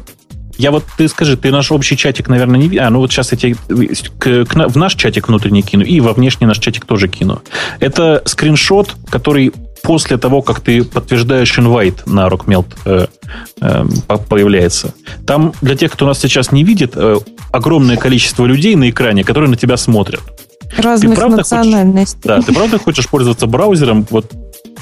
Я 0.57 0.71
вот, 0.71 0.85
ты 0.97 1.09
скажи, 1.09 1.37
ты 1.37 1.51
наш 1.51 1.71
общий 1.73 1.97
чатик, 1.97 2.29
наверное, 2.29 2.59
не... 2.61 2.77
А, 2.79 2.91
ну 2.91 2.99
вот 2.99 3.11
сейчас 3.11 3.33
я 3.33 3.39
тебе 3.39 3.57
к, 4.19 4.45
к, 4.45 4.69
в 4.69 4.77
наш 4.77 4.95
чатик 4.95 5.29
внутренний 5.29 5.63
кину 5.63 5.85
и 5.85 6.01
во 6.01 6.13
внешний 6.13 6.47
наш 6.47 6.59
чатик 6.59 6.85
тоже 6.85 7.09
кину. 7.09 7.43
Это 7.79 8.23
скриншот, 8.27 8.95
который 9.09 9.53
после 9.83 10.17
того, 10.19 10.43
как 10.43 10.61
ты 10.61 10.85
подтверждаешь 10.85 11.59
инвайт 11.59 12.07
на 12.07 12.29
RockMelt 12.29 12.67
э, 12.85 13.07
э, 13.61 13.85
появляется. 14.29 14.95
Там 15.27 15.53
для 15.63 15.77
тех, 15.77 15.93
кто 15.93 16.07
нас 16.07 16.19
сейчас 16.19 16.53
не 16.53 16.65
видит, 16.65 16.93
э, 16.95 17.19
огромное 17.53 17.97
количество 17.97 18.47
людей 18.47 18.77
на 18.77 18.91
экране, 18.91 19.25
которые 19.25 19.51
на 19.51 19.57
тебя 19.57 19.77
смотрят. 19.77 20.23
Разных 20.77 21.19
национальностей. 21.19 22.21
Хочешь, 22.23 22.45
да, 22.45 22.53
ты 22.53 22.53
правда 22.53 22.79
хочешь 22.79 23.09
пользоваться 23.09 23.47
браузером 23.47 24.07
вот 24.11 24.33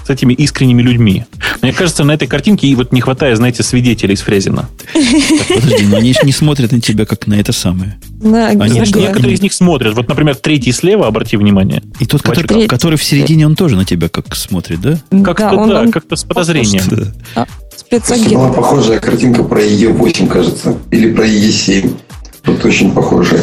с 0.09 0.10
этими 0.10 0.32
искренними 0.32 0.80
людьми. 0.80 1.26
Мне 1.60 1.72
кажется, 1.72 2.02
на 2.02 2.12
этой 2.12 2.26
картинке 2.26 2.66
и 2.66 2.74
вот 2.74 2.93
не 2.93 3.02
хватает, 3.02 3.36
знаете, 3.36 3.62
свидетелей 3.62 4.14
из 4.14 4.22
Фрезина. 4.22 4.68
Подожди, 4.94 5.86
но 5.86 5.98
они 5.98 6.14
не 6.22 6.32
смотрят 6.32 6.72
на 6.72 6.80
тебя, 6.80 7.05
как 7.05 7.26
на 7.26 7.35
это 7.35 7.52
самое. 7.52 7.98
Знаешь, 8.20 8.94
некоторые 8.94 9.35
из 9.35 9.43
них 9.43 9.52
смотрят. 9.52 9.94
Вот, 9.94 10.09
например, 10.09 10.35
третий 10.36 10.72
слева, 10.72 11.06
обрати 11.06 11.36
внимание. 11.36 11.82
И 12.01 12.06
тот, 12.06 12.22
который, 12.22 12.97
в 12.97 13.05
середине, 13.05 13.47
он 13.47 13.55
тоже 13.55 13.76
на 13.76 13.85
тебя 13.85 14.09
как 14.09 14.35
смотрит, 14.35 14.80
да? 14.80 14.98
Как-то, 15.22 15.66
да, 15.66 15.86
как-то 15.93 16.16
с 16.16 16.24
подозрением. 16.24 16.82
Была 16.89 17.47
спецагент. 17.76 18.55
похожая 18.55 18.98
картинка 18.98 19.43
про 19.44 19.60
Е8, 19.60 20.26
кажется, 20.26 20.76
или 20.90 21.12
про 21.12 21.26
Е7. 21.26 21.94
Вот 22.47 22.64
очень 22.64 22.93
похожая. 22.93 23.43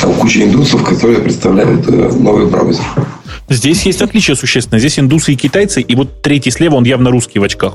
Там 0.00 0.14
куча 0.14 0.42
индусов, 0.42 0.82
которые 0.82 1.20
представляют 1.20 1.86
э, 1.88 2.12
новый 2.18 2.46
браузер. 2.46 2.84
Здесь 3.48 3.86
есть 3.86 4.02
отличие 4.02 4.36
существенное. 4.36 4.80
Здесь 4.80 4.98
индусы 4.98 5.32
и 5.32 5.36
китайцы, 5.36 5.80
и 5.80 5.94
вот 5.94 6.22
третий 6.22 6.50
слева, 6.50 6.76
он 6.76 6.84
явно 6.84 7.10
русский 7.10 7.38
в 7.38 7.42
очках. 7.44 7.74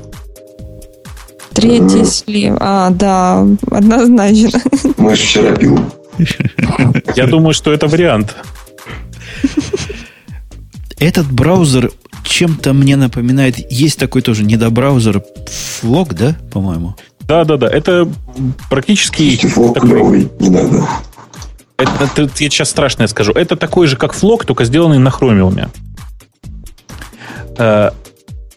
Третий 1.52 2.04
слева. 2.04 2.58
А, 2.60 2.90
да, 2.90 3.46
однозначно. 3.70 4.60
Мышь 4.96 5.20
вчера 5.20 5.54
пил. 5.54 5.78
Я 7.16 7.26
думаю, 7.26 7.54
что 7.54 7.72
это 7.72 7.86
вариант. 7.86 8.34
Этот 10.98 11.30
браузер 11.30 11.90
чем-то 12.24 12.72
мне 12.72 12.96
напоминает... 12.96 13.70
Есть 13.70 13.98
такой 13.98 14.22
тоже 14.22 14.44
недобраузер 14.44 15.22
Flock, 15.82 16.14
да, 16.14 16.36
по-моему? 16.52 16.96
Да-да-да, 17.28 17.68
это 17.68 18.08
практически... 18.70 19.36
Флок 19.48 19.74
такой- 19.74 19.90
клевый, 19.90 20.28
не 20.40 20.50
надо. 20.50 20.84
Это, 21.76 21.90
это- 22.04 22.22
я 22.22 22.50
сейчас 22.50 22.70
страшное 22.70 23.06
скажу. 23.06 23.32
Это 23.32 23.56
такой 23.56 23.86
же, 23.86 23.96
как 23.96 24.12
флок, 24.12 24.44
только 24.44 24.64
сделанный 24.64 24.98
на 24.98 25.10
хромиуме. 25.10 25.68
Э, 27.58 27.90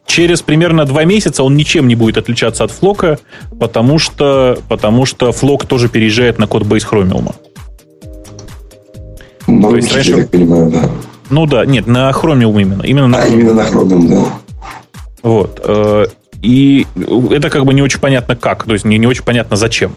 Через 0.06 0.42
примерно 0.42 0.86
два 0.86 1.04
месяца 1.04 1.44
он 1.44 1.56
ничем 1.58 1.86
не 1.88 1.96
будет 1.96 2.18
отличаться 2.18 2.64
от 2.64 2.72
Flock 2.72 3.06
а, 3.06 3.20
потому 3.60 4.00
что, 4.00 4.58
потому 4.70 5.06
что 5.06 5.32
Flock 5.34 5.66
тоже 5.66 5.90
переезжает 5.90 6.40
на 6.40 6.48
code 6.48 6.67
base 6.67 6.86
Chromium 6.86 7.26
а. 7.26 7.36
Но 9.48 9.76
есть 9.76 9.90
я 9.90 9.96
раньше- 9.96 10.16
так 10.16 10.30
понимаю, 10.32 10.72
да. 10.72 10.90
Ну 11.30 11.46
да, 11.46 11.66
нет, 11.66 11.88
на 11.88 12.12
Chromium 12.14 12.58
именно. 12.58 12.84
Именно 12.84 13.08
на 13.08 13.18
А, 13.22 13.28
именно 13.28 13.54
на 13.54 13.64
Chromium, 13.66 14.08
да. 14.10 14.24
Вот. 15.24 15.60
э, 15.64 16.06
И 16.42 16.86
это 17.32 17.50
как 17.50 17.66
бы 17.66 17.74
не 17.74 17.82
очень 17.82 18.00
понятно 18.00 18.36
как, 18.36 18.64
то 18.64 18.74
есть 18.74 18.86
не, 18.86 18.98
не 18.98 19.08
очень 19.08 19.24
понятно 19.24 19.56
зачем. 19.58 19.96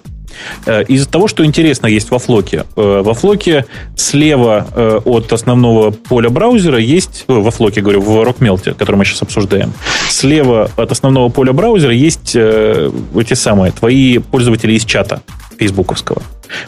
Э, 0.66 0.84
Из-за 0.84 1.08
того, 1.08 1.28
что 1.28 1.44
интересно 1.44 1.86
есть 1.86 2.10
во 2.10 2.18
Flock 2.18 2.51
е. 2.51 2.64
э, 2.76 3.02
Во 3.04 3.14
Flock 3.14 3.56
е 3.56 3.64
слева 3.96 4.66
э, 4.74 5.00
от 5.04 5.32
основного 5.32 5.90
поля 5.90 6.30
браузера 6.30 6.78
есть, 6.78 7.24
во 7.26 7.50
Flock 7.50 7.72
е, 7.72 7.80
говорю, 7.80 8.00
в 8.00 8.22
Rockmelt, 8.22 8.74
который 8.74 8.96
мы 8.96 9.04
сейчас 9.04 9.22
обсуждаем, 9.22 9.72
слева 10.08 10.70
от 10.76 10.92
основного 10.92 11.28
поля 11.28 11.52
браузера 11.52 11.92
есть 11.92 12.34
эти 12.34 13.34
самые, 13.34 13.72
твои 13.72 14.18
пользователи 14.18 14.72
из 14.74 14.84
чата 14.84 15.22
фейсбуковского. 15.58 16.22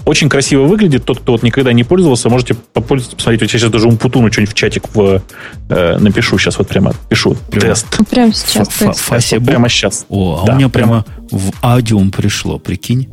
Очень 0.05 0.29
красиво 0.29 0.65
выглядит. 0.65 1.05
Тот, 1.05 1.19
кто 1.19 1.33
вот 1.33 1.43
никогда 1.43 1.73
не 1.73 1.85
пользовался, 1.85 2.29
можете 2.29 2.55
попользоваться, 2.55 3.17
посмотреть. 3.17 3.43
Вот 3.43 3.53
я 3.53 3.59
сейчас 3.59 3.71
даже 3.71 3.89
Умпутуну 3.89 4.31
что-нибудь 4.31 4.53
в 4.55 4.57
чатик 4.57 4.85
в, 4.95 5.23
э, 5.69 5.99
напишу. 5.99 6.39
Сейчас 6.39 6.59
вот 6.59 6.69
прямо 6.69 6.93
пишу. 7.09 7.37
Прямо. 7.51 7.69
Тест. 7.69 7.87
Прямо 8.09 8.33
сейчас. 8.33 8.69
Facebook? 8.95 9.47
Прямо 9.47 9.69
сейчас. 9.69 10.07
О, 10.09 10.41
а 10.43 10.47
Да, 10.47 10.53
у 10.53 10.57
меня 10.57 10.69
прямо, 10.69 11.05
в 11.31 11.51
аудиум 11.63 12.11
пришло, 12.11 12.59
прикинь. 12.59 13.09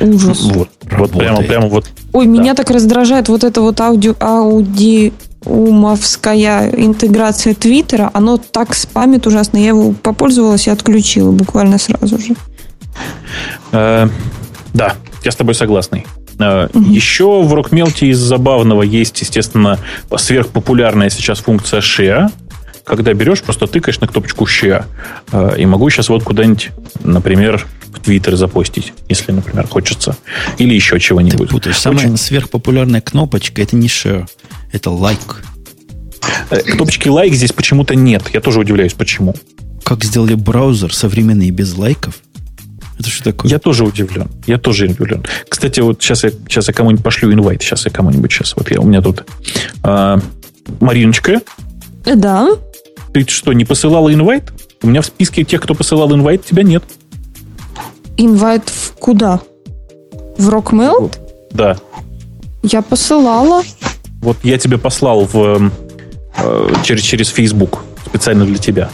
Ужас. 0.00 0.42
Вот, 0.42 0.68
вот 0.90 1.12
прямо, 1.12 1.42
прямо 1.42 1.68
вот. 1.68 1.86
Ой, 2.12 2.26
меня 2.26 2.54
так 2.54 2.70
раздражает 2.70 3.28
вот 3.28 3.44
это 3.44 3.60
вот 3.60 3.80
аудио, 3.80 4.16
аудиумовская 4.20 6.70
интеграция 6.70 7.54
Твиттера. 7.54 8.10
Оно 8.14 8.38
так 8.38 8.74
спамит 8.74 9.26
ужасно. 9.26 9.58
Я 9.58 9.68
его 9.68 9.92
попользовалась 9.92 10.66
и 10.66 10.70
отключила 10.70 11.30
буквально 11.32 11.76
сразу 11.78 12.18
же. 12.18 12.34
э, 13.72 14.08
да, 14.74 14.94
я 15.24 15.30
с 15.30 15.36
тобой 15.36 15.54
согласный. 15.54 16.06
Мгм. 16.38 16.90
Еще 16.90 17.42
в 17.42 17.52
Рокмелте 17.52 18.06
из 18.06 18.18
забавного 18.18 18.82
есть, 18.82 19.20
естественно, 19.20 19.78
сверхпопулярная 20.16 21.10
сейчас 21.10 21.40
функция 21.40 21.80
Share, 21.80 22.30
когда 22.88 23.12
берешь, 23.14 23.42
просто 23.42 23.66
тыкаешь 23.66 24.00
на 24.00 24.06
кнопочку 24.08 24.44
Share. 24.44 24.84
Э, 25.32 25.54
И 25.58 25.66
могу 25.66 25.88
сейчас 25.90 26.08
вот 26.08 26.24
куда-нибудь, 26.24 26.70
например, 27.04 27.66
в 27.92 28.00
Твиттер 28.00 28.36
запостить, 28.36 28.92
если, 29.08 29.32
например, 29.32 29.66
хочется. 29.66 30.16
Или 30.58 30.74
еще 30.74 30.96
Ты 30.96 31.00
чего-нибудь. 31.00 31.50
путаешь. 31.50 31.78
Самая 31.78 32.06
Очень- 32.06 32.16
сверхпопулярная 32.16 33.00
кнопочка 33.00 33.62
это 33.62 33.76
не 33.76 33.86
share, 33.88 34.26
это 34.72 34.90
лайк. 34.90 35.42
Э, 36.50 36.60
Кнопочки 36.62 37.08
лайк 37.08 37.32
здесь 37.34 37.52
почему-то 37.52 37.94
нет. 37.94 38.22
Я 38.32 38.40
тоже 38.40 38.60
удивляюсь, 38.60 38.92
почему. 38.94 39.34
Как 39.84 40.04
сделали 40.04 40.34
браузер 40.34 40.92
современный 40.92 41.50
без 41.50 41.74
лайков? 41.76 42.16
Это 42.98 43.08
что 43.10 43.24
такое? 43.24 43.50
Я 43.50 43.58
тоже 43.58 43.84
удивлен. 43.84 44.28
Я 44.46 44.58
тоже 44.58 44.86
удивлен. 44.86 45.24
Кстати, 45.48 45.80
вот 45.80 46.02
сейчас 46.02 46.24
я, 46.24 46.30
сейчас 46.30 46.66
я 46.68 46.74
кому-нибудь 46.74 47.04
пошлю 47.04 47.32
инвайт. 47.32 47.62
Сейчас 47.62 47.84
я 47.86 47.90
кому-нибудь 47.92 48.30
сейчас. 48.32 48.54
Вот 48.56 48.70
я, 48.70 48.80
у 48.80 48.84
меня 48.84 49.00
тут 49.00 49.24
а, 49.84 50.20
Мариночка, 50.80 51.40
Да. 52.04 52.48
Ты 53.12 53.26
что, 53.28 53.52
не 53.52 53.64
посылала 53.64 54.12
инвайт? 54.12 54.52
У 54.82 54.86
меня 54.86 55.02
в 55.02 55.06
списке 55.06 55.44
тех, 55.44 55.60
кто 55.62 55.74
посылал 55.74 56.14
инвайт, 56.14 56.44
тебя 56.44 56.62
нет. 56.62 56.84
Инвайт 58.16 58.68
в 58.68 58.92
куда? 58.94 59.40
В 60.36 60.48
Rockmail? 60.48 61.14
Да. 61.52 61.76
Я 62.62 62.82
посылала. 62.82 63.62
Вот 64.20 64.36
я 64.42 64.58
тебе 64.58 64.78
послал 64.78 65.24
в, 65.24 65.36
эм, 65.36 65.72
э, 66.36 66.72
через, 66.84 67.02
через 67.02 67.28
Facebook 67.28 67.80
специально 68.06 68.44
для 68.44 68.58
тебя. 68.58 68.90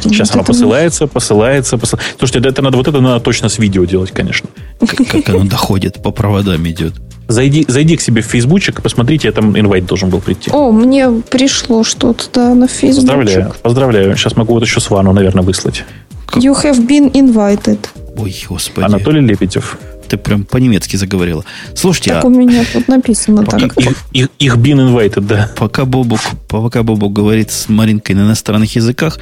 Сейчас 0.00 0.30
Вот 0.30 0.36
она 0.36 0.44
посылается, 0.44 1.06
посылается, 1.06 1.78
посылается. 1.78 2.16
Слушайте, 2.18 2.48
это 2.48 2.62
надо, 2.62 2.76
вот 2.76 2.88
это 2.88 3.00
надо 3.00 3.20
точно 3.20 3.48
с 3.48 3.58
видео 3.58 3.84
делать, 3.84 4.10
конечно. 4.10 4.48
Как, 4.80 5.06
как 5.06 5.28
оно 5.28 5.44
доходит, 5.44 6.02
по 6.02 6.10
проводам 6.10 6.66
идет. 6.68 6.94
Зайди, 7.28 7.64
зайди 7.68 7.96
к 7.96 8.00
себе 8.00 8.20
в 8.22 8.26
фейсбучик 8.26 8.78
и 8.78 8.82
посмотрите, 8.82 9.28
я 9.28 9.32
там 9.32 9.58
инвайт 9.58 9.86
должен 9.86 10.10
был 10.10 10.20
прийти. 10.20 10.50
О, 10.52 10.70
мне 10.70 11.08
пришло 11.10 11.84
что-то 11.84 12.24
да, 12.32 12.54
на 12.54 12.68
Facebook. 12.68 13.06
Поздравляю, 13.06 13.54
поздравляю. 13.62 14.16
Сейчас 14.16 14.36
могу 14.36 14.54
вот 14.54 14.62
еще 14.62 14.80
Свану, 14.80 15.12
наверное, 15.12 15.42
выслать. 15.42 15.84
You 16.34 16.54
have 16.62 16.86
been 16.86 17.12
invited. 17.12 17.78
Ой, 18.16 18.34
господи. 18.48 18.84
Анатолий 18.84 19.20
Лебедев. 19.20 19.78
Ты 20.08 20.16
прям 20.18 20.44
по-немецки 20.44 20.96
заговорила. 20.96 21.44
Слушайте, 21.74 22.10
Так 22.10 22.24
а 22.24 22.26
у 22.26 22.30
меня 22.30 22.64
тут 22.70 22.88
написано 22.88 23.44
Пока- 23.44 23.60
так. 23.60 23.78
Их, 23.80 24.04
их, 24.12 24.28
их 24.38 24.56
been 24.56 24.76
invited, 24.92 25.20
да. 25.20 25.50
пока 25.56 25.86
Бобук, 25.86 26.20
пока 26.48 26.82
Бобук 26.82 27.12
говорит 27.12 27.50
с 27.50 27.68
Маринкой 27.68 28.14
на 28.16 28.22
иностранных 28.22 28.74
языках, 28.76 29.18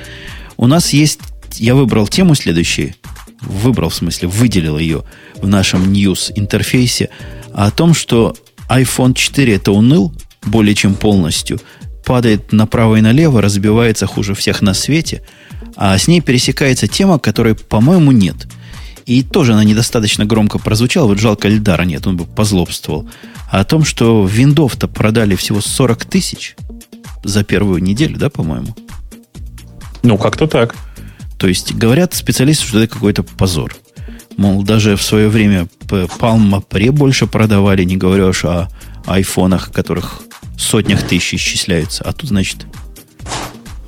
у 0.56 0.66
нас 0.66 0.93
есть... 0.93 1.20
Я 1.56 1.74
выбрал 1.74 2.06
тему 2.06 2.35
следующую. 2.35 2.94
Выбрал, 3.43 3.89
в 3.89 3.94
смысле, 3.94 4.28
выделил 4.28 4.78
ее 4.78 5.02
в 5.40 5.47
нашем 5.47 5.93
news 5.93 6.32
интерфейсе 6.35 7.10
о 7.55 7.70
том, 7.70 7.94
что 7.94 8.35
iPhone 8.68 9.14
4 9.14 9.55
это 9.55 9.72
уныл 9.72 10.14
более 10.43 10.74
чем 10.74 10.94
полностью, 10.94 11.60
падает 12.05 12.52
направо 12.52 12.97
и 12.97 13.01
налево, 13.01 13.43
разбивается 13.43 14.06
хуже 14.06 14.35
всех 14.35 14.62
на 14.62 14.74
свете, 14.74 15.22
а 15.77 15.97
с 15.97 16.09
ней 16.09 16.20
пересекается 16.20 16.86
тема, 16.86 17.18
которой, 17.18 17.55
по-моему, 17.55 18.12
нет. 18.12 18.48
И 19.06 19.22
тоже 19.22 19.52
она 19.52 19.64
недостаточно 19.64 20.24
громко 20.24 20.59
прозвучала. 20.59 21.06
Вот 21.06 21.18
жалко 21.18 21.48
Эльдара 21.48 21.82
нет, 21.82 22.06
он 22.06 22.16
бы 22.16 22.27
позлобствовал. 22.27 23.09
А 23.51 23.60
о 23.60 23.64
том, 23.64 23.85
что 23.85 24.27
виндов-то 24.27 24.89
продали 24.89 25.35
всего 25.35 25.60
40 25.60 26.05
тысяч 26.05 26.56
за 27.24 27.43
первую 27.43 27.82
неделю, 27.82 28.18
да, 28.18 28.31
по-моему? 28.31 28.74
Ну, 30.02 30.16
как-то 30.16 30.47
так. 30.47 30.77
То 31.39 31.48
есть 31.48 31.74
говорят 31.74 32.14
специалисты, 32.14 32.66
что 32.66 32.78
это 32.78 32.93
какой-то 32.93 33.22
позор. 33.22 33.74
Мол, 34.36 34.62
даже 34.62 34.97
в 34.97 35.02
свое 35.02 35.28
время 35.28 35.68
Palm 35.91 36.62
Pre 36.69 36.91
больше 36.91 37.27
продавали, 37.27 37.85
не 37.85 37.97
говоря 37.97 38.27
уж 38.27 38.45
о 38.45 38.69
айфонах, 39.07 39.73
которых 39.73 40.23
сотнях 40.59 41.03
тысяч 41.07 41.35
исчисляются. 41.35 42.05
А 42.05 42.12
тут, 42.12 42.29
значит, 42.29 42.67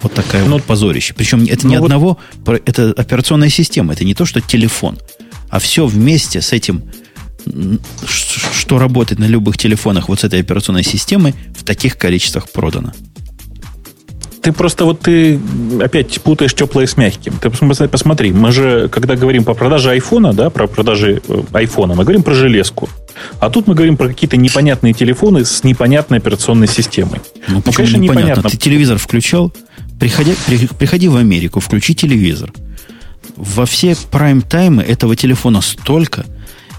вот 0.01 0.13
такая 0.15 0.45
Ну, 0.45 0.53
вот 0.53 0.65
позорище. 0.65 1.15
Причем 1.15 1.45
это 1.45 1.67
не 1.67 1.75
ну 1.77 1.81
вот- 1.81 1.87
одного, 1.87 2.19
это 2.65 2.93
операционная 2.97 3.51
система, 3.51 3.93
это 3.93 4.05
не 4.05 4.15
то, 4.15 4.25
что 4.25 4.41
телефон, 4.41 4.99
а 5.49 5.59
все 5.59 5.87
вместе 5.87 6.41
с 6.41 6.53
этим, 6.53 6.83
что 8.11 8.79
работает 8.79 9.19
на 9.19 9.27
любых 9.27 9.59
телефонах 9.59 10.09
вот 10.09 10.21
с 10.21 10.25
этой 10.25 10.41
операционной 10.41 10.85
системой, 10.85 11.35
в 11.57 11.65
таких 11.65 11.99
количествах 11.99 12.51
продано. 12.51 12.93
Ты 14.43 14.51
просто 14.51 14.85
вот 14.85 15.01
ты 15.01 15.41
опять 15.81 16.21
путаешь 16.21 16.53
теплое 16.53 16.87
с 16.87 16.97
мягким. 16.97 17.35
Ты 17.41 17.49
посмотри, 17.89 18.33
мы 18.33 18.51
же, 18.51 18.89
когда 18.89 19.15
говорим 19.15 19.45
по 19.45 19.55
продаже 19.55 19.91
айфона, 19.91 20.33
да, 20.33 20.51
про 20.51 20.67
продажи 20.67 21.23
э, 21.29 21.43
айфона, 21.53 21.95
мы 21.95 22.03
говорим 22.03 22.25
про 22.25 22.35
железку. 22.35 22.89
А 23.39 23.51
тут 23.51 23.69
мы 23.69 23.77
говорим 23.77 23.97
про 23.97 24.09
какие-то 24.09 24.37
непонятные 24.37 24.95
телефоны 24.95 25.45
с 25.45 25.63
непонятной 25.63 26.19
операционной 26.19 26.67
системой. 26.67 27.21
Ну, 27.47 27.63
почему 27.63 27.87
конечно, 27.87 27.97
непонятно? 27.99 28.21
непонятно. 28.21 28.51
Ты 28.51 28.57
телевизор 28.57 28.99
включал? 28.99 29.53
Приходи, 30.01 30.35
при- 30.47 30.67
приходи 30.67 31.07
в 31.07 31.17
Америку, 31.17 31.61
включи 31.61 31.95
телевизор. 31.95 32.53
Во 33.37 33.65
все 33.65 33.97
прайм-таймы 34.11 34.83
этого 34.83 35.15
телефона 35.15 35.61
столько, 35.61 36.27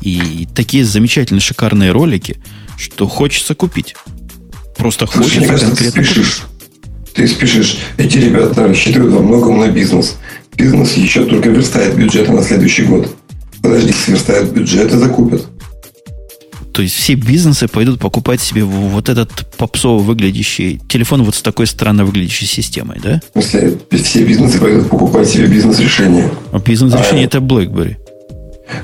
и 0.02 0.50
такие 0.54 0.84
замечательные, 0.84 1.40
шикарные 1.40 1.92
ролики, 1.92 2.38
что 2.78 3.08
хочется 3.08 3.56
купить. 3.56 3.96
Просто 4.78 5.06
хочется 5.06 5.58
конкретно 5.58 6.04
купить. 6.04 6.42
Ты 7.14 7.28
спешишь. 7.28 7.78
Эти 7.98 8.18
ребята 8.18 8.68
рассчитывают 8.68 9.14
во 9.14 9.22
многом 9.22 9.60
на 9.60 9.68
бизнес. 9.70 10.18
Бизнес 10.56 10.94
еще 10.94 11.26
только 11.26 11.50
верстает 11.50 11.96
бюджеты 11.96 12.32
на 12.32 12.44
следующий 12.44 12.84
год. 12.84 13.16
Подожди, 13.62 13.94
сверстают 13.94 14.52
бюджет 14.52 14.94
и 14.94 14.98
закупят. 14.98 15.48
То 16.74 16.82
есть 16.82 16.96
все 16.96 17.14
бизнесы 17.14 17.68
пойдут 17.68 18.00
покупать 18.00 18.42
себе 18.42 18.64
вот 18.64 19.08
этот 19.08 19.30
попсово 19.58 20.02
выглядящий 20.02 20.82
телефон 20.90 21.22
вот 21.24 21.36
с 21.36 21.42
такой 21.44 21.68
странно 21.68 22.04
выглядящей 22.04 22.48
системой, 22.48 23.00
да? 23.02 23.22
В 23.36 23.42
смысле, 23.42 23.78
все 23.92 24.24
бизнесы 24.24 24.58
пойдут 24.60 24.90
покупать 24.90 25.30
себе 25.30 25.46
бизнес-решения. 25.46 26.32
А 26.52 26.60
бизнес-решение 26.60 27.26
а, 27.26 27.28
это 27.28 27.38
BlackBerry. 27.38 27.98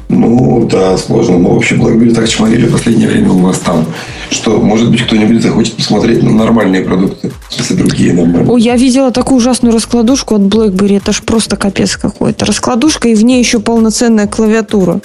Ну, 0.09 0.67
да, 0.69 0.97
сложно. 0.97 1.37
Но 1.37 1.53
вообще 1.53 1.75
BlackBerry 1.75 2.13
так 2.13 2.27
чморили 2.27 2.67
в 2.67 2.71
последнее 2.71 3.07
время 3.07 3.31
у 3.31 3.39
вас 3.39 3.59
там, 3.59 3.85
что, 4.29 4.59
может 4.59 4.91
быть, 4.91 5.05
кто-нибудь 5.05 5.41
захочет 5.41 5.75
посмотреть 5.75 6.21
на 6.23 6.31
нормальные 6.31 6.83
продукты. 6.83 7.31
В 7.49 7.53
смысле, 7.53 7.75
другие 7.77 8.13
нормальные. 8.13 8.51
О, 8.51 8.57
я 8.57 8.75
видела 8.75 9.11
такую 9.11 9.37
ужасную 9.37 9.73
раскладушку 9.73 10.35
от 10.35 10.41
BlackBerry. 10.41 10.97
Это 10.97 11.13
ж 11.13 11.21
просто 11.21 11.55
капец 11.55 11.95
какой-то. 11.95 12.45
Раскладушка, 12.45 13.07
и 13.09 13.15
в 13.15 13.23
ней 13.23 13.39
еще 13.39 13.59
полноценная 13.59 14.27
клавиатура. 14.27 15.01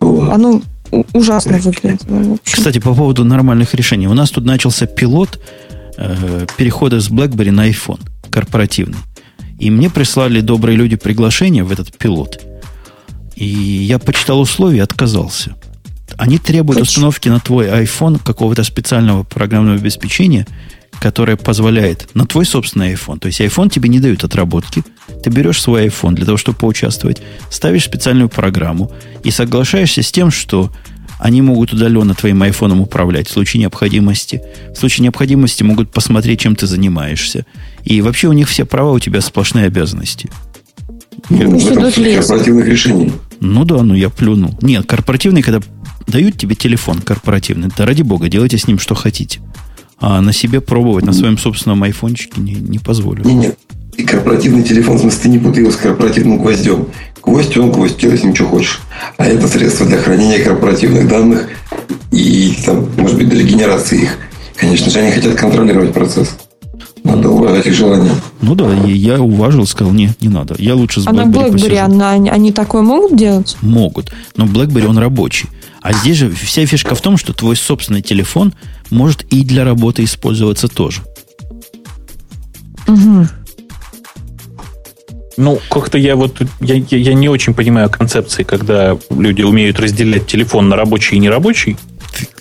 Оно 0.00 0.30
а 0.32 0.38
ну, 0.38 0.62
ужасно 1.12 1.58
выглядит. 1.58 2.02
Кстати, 2.44 2.78
по 2.78 2.94
поводу 2.94 3.24
нормальных 3.24 3.74
решений. 3.74 4.06
У 4.06 4.14
нас 4.14 4.30
тут 4.30 4.44
начался 4.44 4.86
пилот 4.86 5.40
э, 5.96 6.46
перехода 6.56 7.00
с 7.00 7.10
BlackBerry 7.10 7.50
на 7.50 7.68
iPhone 7.68 8.00
корпоративный. 8.30 8.98
И 9.58 9.70
мне 9.70 9.90
прислали 9.90 10.40
добрые 10.40 10.76
люди 10.76 10.96
приглашение 10.96 11.64
в 11.64 11.72
этот 11.72 11.96
пилот. 11.96 12.40
И 13.38 13.46
я 13.46 14.00
почитал 14.00 14.40
условия 14.40 14.78
и 14.78 14.80
отказался. 14.80 15.54
Они 16.16 16.38
требуют 16.38 16.80
Почему? 16.80 16.90
установки 16.90 17.28
на 17.28 17.38
твой 17.38 17.66
iPhone 17.66 18.20
какого-то 18.20 18.64
специального 18.64 19.22
программного 19.22 19.76
обеспечения, 19.76 20.44
которое 21.00 21.36
позволяет 21.36 22.08
на 22.14 22.26
твой 22.26 22.44
собственный 22.44 22.94
iPhone. 22.94 23.20
То 23.20 23.26
есть 23.26 23.40
iPhone 23.40 23.70
тебе 23.70 23.88
не 23.88 24.00
дают 24.00 24.24
отработки. 24.24 24.82
Ты 25.22 25.30
берешь 25.30 25.62
свой 25.62 25.86
iPhone 25.86 26.14
для 26.14 26.26
того, 26.26 26.36
чтобы 26.36 26.58
поучаствовать, 26.58 27.22
ставишь 27.48 27.84
специальную 27.84 28.28
программу 28.28 28.90
и 29.22 29.30
соглашаешься 29.30 30.02
с 30.02 30.10
тем, 30.10 30.32
что 30.32 30.72
они 31.20 31.40
могут 31.40 31.72
удаленно 31.72 32.14
твоим 32.14 32.42
айфоном 32.42 32.80
управлять 32.80 33.28
в 33.28 33.32
случае 33.32 33.60
необходимости. 33.60 34.42
В 34.74 34.76
случае 34.76 35.04
необходимости 35.04 35.62
могут 35.62 35.92
посмотреть, 35.92 36.40
чем 36.40 36.56
ты 36.56 36.66
занимаешься. 36.66 37.46
И 37.84 38.00
вообще 38.00 38.26
у 38.26 38.32
них 38.32 38.48
все 38.48 38.64
права, 38.64 38.90
у 38.90 38.98
тебя 38.98 39.20
сплошные 39.20 39.66
обязанности. 39.66 40.28
Ну, 41.28 41.56
в 41.56 41.70
этом 41.70 41.92
корпоративных 41.92 42.66
решений. 42.66 43.12
Ну 43.40 43.64
да, 43.64 43.82
ну 43.82 43.94
я 43.94 44.10
плюнул. 44.10 44.56
Нет, 44.62 44.86
корпоративные, 44.86 45.42
когда 45.42 45.60
дают 46.06 46.38
тебе 46.38 46.54
телефон 46.54 47.00
корпоративный, 47.00 47.68
да 47.76 47.86
ради 47.86 48.02
бога, 48.02 48.28
делайте 48.28 48.58
с 48.58 48.66
ним 48.66 48.78
что 48.78 48.94
хотите. 48.94 49.40
А 50.00 50.20
на 50.20 50.32
себе 50.32 50.60
пробовать 50.60 51.04
на 51.04 51.12
своем 51.12 51.38
собственном 51.38 51.82
айфончике 51.82 52.40
не, 52.40 52.54
не 52.54 52.78
позволю. 52.78 53.24
Нет, 53.24 53.36
нет. 53.36 53.58
И 53.96 54.04
корпоративный 54.04 54.62
телефон, 54.62 54.96
в 54.96 55.00
смысле, 55.00 55.20
ты 55.22 55.28
не 55.28 55.38
путай 55.38 55.62
его 55.62 55.72
с 55.72 55.76
корпоративным 55.76 56.38
гвоздем. 56.38 56.86
Гвоздь, 57.20 57.56
он 57.56 57.72
гвоздь, 57.72 57.98
делай 57.98 58.16
с 58.16 58.22
ним 58.22 58.34
что 58.34 58.46
хочешь. 58.46 58.80
А 59.16 59.26
это 59.26 59.48
средство 59.48 59.86
для 59.86 59.98
хранения 59.98 60.42
корпоративных 60.42 61.08
данных 61.08 61.48
и, 62.12 62.56
там, 62.64 62.88
может 62.96 63.16
быть, 63.16 63.28
для 63.28 63.42
генерации 63.42 64.02
их. 64.02 64.18
Конечно 64.54 64.90
же, 64.90 65.00
они 65.00 65.10
хотят 65.10 65.34
контролировать 65.34 65.92
процесс. 65.92 66.36
Надо 67.08 67.30
уважать 67.30 67.66
их 67.66 67.74
желания. 67.74 68.10
Ну 68.42 68.54
да, 68.54 68.72
я 68.84 69.20
уважил, 69.20 69.66
сказал, 69.66 69.92
нет, 69.92 70.20
не 70.20 70.28
надо. 70.28 70.54
Я 70.58 70.74
лучше 70.74 71.00
с 71.00 71.06
BlackBerry 71.06 71.20
А 71.20 71.26
на 71.26 71.30
BlackBerry 71.30 71.76
она, 71.78 72.10
они 72.12 72.52
такое 72.52 72.82
могут 72.82 73.16
делать? 73.16 73.56
Могут. 73.62 74.12
Но 74.36 74.44
BlackBerry, 74.44 74.86
он 74.86 74.98
рабочий. 74.98 75.48
А 75.80 75.92
здесь 75.92 76.16
же 76.16 76.30
вся 76.30 76.66
фишка 76.66 76.94
в 76.94 77.00
том, 77.00 77.16
что 77.16 77.32
твой 77.32 77.56
собственный 77.56 78.02
телефон 78.02 78.52
может 78.90 79.22
и 79.32 79.44
для 79.44 79.64
работы 79.64 80.04
использоваться 80.04 80.68
тоже. 80.68 81.02
Угу. 82.86 83.26
Ну, 85.38 85.60
как-то 85.70 85.98
я 85.98 86.16
вот 86.16 86.40
я, 86.60 86.74
я, 86.74 86.98
я 86.98 87.14
не 87.14 87.28
очень 87.28 87.54
понимаю 87.54 87.88
концепции, 87.88 88.42
когда 88.42 88.98
люди 89.08 89.42
умеют 89.42 89.78
разделять 89.78 90.26
телефон 90.26 90.68
на 90.68 90.76
рабочий 90.76 91.16
и 91.16 91.20
нерабочий. 91.20 91.76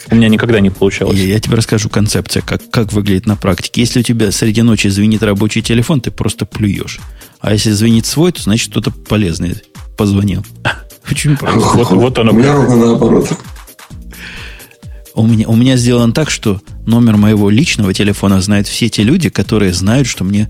У 0.10 0.16
меня 0.16 0.30
никогда 0.30 0.60
не 0.60 0.70
получалось. 0.70 1.18
Я, 1.18 1.26
я 1.26 1.40
тебе 1.40 1.56
расскажу 1.56 1.90
концепция, 1.90 2.42
как, 2.42 2.70
как 2.70 2.94
выглядит 2.94 3.26
на 3.26 3.36
практике. 3.36 3.82
Если 3.82 4.00
у 4.00 4.04
тебя 4.04 4.32
среди 4.32 4.62
ночи 4.62 4.88
звенит 4.88 5.22
рабочий 5.24 5.62
телефон, 5.62 6.02
ты 6.02 6.12
просто 6.12 6.46
плюешь. 6.46 7.00
А 7.40 7.52
если 7.52 7.72
звенит 7.72 8.06
свой, 8.06 8.32
то 8.32 8.42
значит 8.42 8.72
кто-то 8.72 8.92
полезный 8.92 9.56
позвонил. 9.98 10.46
Очень 11.10 11.36
просто. 11.38 11.60
Вот, 11.60 11.92
вот 11.92 12.20
оно. 12.20 12.32
У 12.32 12.36
меня 12.36 12.54
ровно 12.54 12.76
наоборот. 12.76 13.30
У 15.14 15.26
меня, 15.26 15.48
у 15.48 15.56
меня 15.56 15.78
сделано 15.78 16.14
так, 16.14 16.30
что 16.30 16.62
номер 16.86 17.18
моего 17.18 17.50
личного 17.50 17.94
телефона 17.94 18.40
знают 18.40 18.68
все 18.68 18.88
те 18.88 19.04
люди, 19.04 19.30
которые 19.30 19.74
знают, 19.74 20.08
что 20.08 20.24
мне 20.24 20.48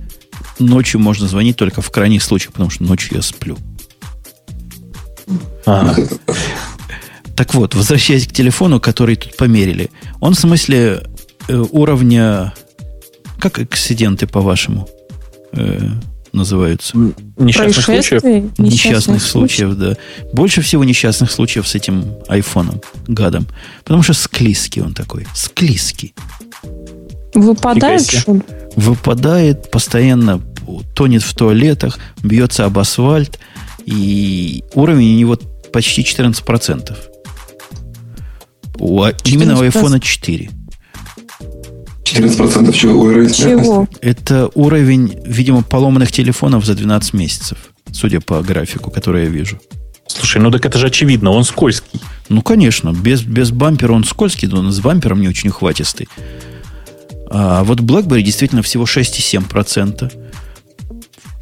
ночью 0.59 0.99
можно 0.99 1.27
звонить 1.27 1.55
только 1.55 1.81
в 1.81 1.89
крайних 1.89 2.21
случаях, 2.21 2.51
потому 2.51 2.69
что 2.69 2.83
ночью 2.83 3.15
я 3.15 3.21
сплю. 3.21 3.57
А. 5.65 5.95
Так 7.37 7.53
вот, 7.53 7.75
возвращаясь 7.75 8.25
к 8.25 8.33
телефону, 8.33 8.79
который 8.79 9.15
тут 9.15 9.37
померили. 9.37 9.91
Он 10.19 10.33
в 10.33 10.39
смысле 10.39 11.03
э, 11.47 11.65
уровня... 11.71 12.53
Как 13.39 13.59
эксциденты, 13.59 14.25
по-вашему, 14.25 14.89
э, 15.51 15.87
называются? 16.33 16.97
Несчастных 17.37 17.85
случаев? 17.85 18.23
Несчастных, 18.23 18.57
несчастных 18.57 19.21
случаев, 19.21 19.75
да. 19.75 19.97
Больше 20.33 20.61
всего 20.61 20.83
несчастных 20.83 21.29
случаев 21.29 21.67
с 21.67 21.75
этим 21.75 22.15
айфоном, 22.27 22.81
гадом. 23.07 23.45
Потому 23.83 24.01
что 24.01 24.13
склизкий 24.13 24.81
он 24.81 24.95
такой. 24.95 25.27
Склизкий. 25.35 26.15
Выпадает, 27.35 28.09
что 28.09 28.41
Выпадает, 28.75 29.69
постоянно 29.69 30.41
тонет 30.95 31.21
в 31.21 31.35
туалетах, 31.35 31.99
бьется 32.23 32.65
об 32.65 32.79
асфальт, 32.79 33.37
и 33.85 34.63
уровень 34.73 35.13
у 35.13 35.19
него 35.19 35.39
почти 35.71 36.01
14%. 36.01 36.97
У, 38.79 39.03
именно 39.23 39.59
у 39.59 39.63
iPhone 39.63 39.99
4. 39.99 40.49
14% 42.03 42.73
чего? 42.73 43.01
Уровень 43.01 43.33
Чего? 43.33 43.87
Это 44.01 44.49
уровень, 44.55 45.19
видимо, 45.25 45.61
поломанных 45.61 46.11
телефонов 46.11 46.65
за 46.65 46.73
12 46.73 47.13
месяцев, 47.13 47.57
судя 47.91 48.21
по 48.21 48.41
графику, 48.41 48.91
который 48.91 49.23
я 49.23 49.29
вижу. 49.29 49.59
Слушай, 50.07 50.41
ну 50.41 50.49
так 50.51 50.65
это 50.65 50.77
же 50.79 50.87
очевидно, 50.87 51.31
он 51.31 51.43
скользкий. 51.43 52.01
Ну, 52.29 52.41
конечно, 52.41 52.93
без, 52.93 53.21
без 53.21 53.51
бампера 53.51 53.91
он 53.93 54.03
скользкий, 54.03 54.47
но 54.47 54.71
с 54.71 54.79
бампером 54.79 55.21
не 55.21 55.27
очень 55.27 55.49
ухватистый. 55.49 56.07
А 57.29 57.63
вот 57.63 57.81
BlackBerry 57.81 58.21
действительно 58.21 58.61
всего 58.61 58.85
6,7%. 58.85 60.11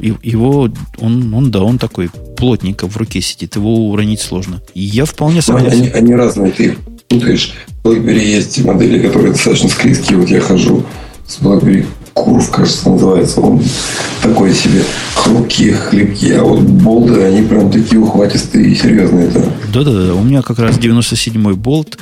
Его, 0.01 0.69
он, 0.97 1.33
он, 1.33 1.51
да, 1.51 1.61
он 1.61 1.77
такой 1.77 2.09
плотненько 2.09 2.87
в 2.87 2.97
руке 2.97 3.21
сидит, 3.21 3.55
его 3.55 3.89
уронить 3.89 4.19
сложно. 4.19 4.61
И 4.73 4.81
я 4.81 5.05
вполне 5.05 5.41
согласен. 5.41 5.83
Они, 5.83 5.89
они 5.89 6.15
разные, 6.15 6.51
ты 6.51 6.77
путаешь. 7.07 7.53
BlackBerry 7.83 8.23
есть 8.23 8.63
модели, 8.63 9.05
которые 9.05 9.31
достаточно 9.31 9.69
склизкие. 9.69 10.17
Вот 10.17 10.29
я 10.29 10.41
хожу 10.41 10.83
с 11.27 11.39
BlackBerry 11.39 11.85
Curve, 12.15 12.49
кажется, 12.49 12.89
называется. 12.89 13.41
Он 13.41 13.61
такой 14.21 14.53
себе 14.53 14.83
хрупкий, 15.13 15.71
хлипкий. 15.71 16.33
А 16.37 16.43
вот 16.43 16.61
болды, 16.61 17.21
они 17.21 17.41
прям 17.47 17.71
такие 17.71 17.99
ухватистые 17.99 18.71
и 18.71 18.75
серьезные. 18.75 19.27
Да. 19.27 19.41
Да-да-да. 19.73 20.13
У 20.15 20.23
меня 20.23 20.41
как 20.41 20.59
раз 20.59 20.77
97-й 20.77 21.55
болт. 21.55 21.97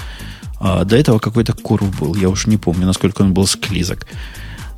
А 0.59 0.85
до 0.85 0.95
этого 0.95 1.19
какой-то 1.19 1.53
курв 1.53 1.99
был. 1.99 2.15
Я 2.15 2.29
уж 2.29 2.47
не 2.47 2.57
помню, 2.57 2.85
насколько 2.85 3.21
он 3.21 3.33
был 3.33 3.45
склизок. 3.47 4.07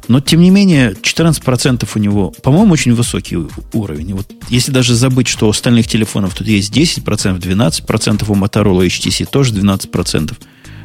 Но, 0.07 0.19
тем 0.19 0.41
не 0.41 0.51
менее, 0.51 0.91
14% 0.91 1.89
у 1.95 1.99
него, 1.99 2.31
по-моему, 2.43 2.73
очень 2.73 2.93
высокий 2.93 3.37
уровень. 3.73 4.13
Вот 4.13 4.31
если 4.49 4.71
даже 4.71 4.93
забыть, 4.93 5.27
что 5.27 5.47
у 5.47 5.49
остальных 5.49 5.87
телефонов 5.87 6.35
тут 6.35 6.47
есть 6.47 6.75
10%, 6.75 7.39
12%, 7.39 8.25
у 8.27 8.35
Motorola 8.35 8.85
HTC 8.85 9.25
тоже 9.25 9.53
12%, 9.53 10.35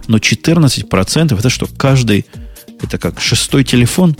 но 0.09 0.17
14% 0.17 1.39
это 1.39 1.51
что, 1.51 1.67
каждый, 1.67 2.25
это 2.83 2.99
как 2.99 3.21
шестой 3.21 3.65
телефон 3.65 4.17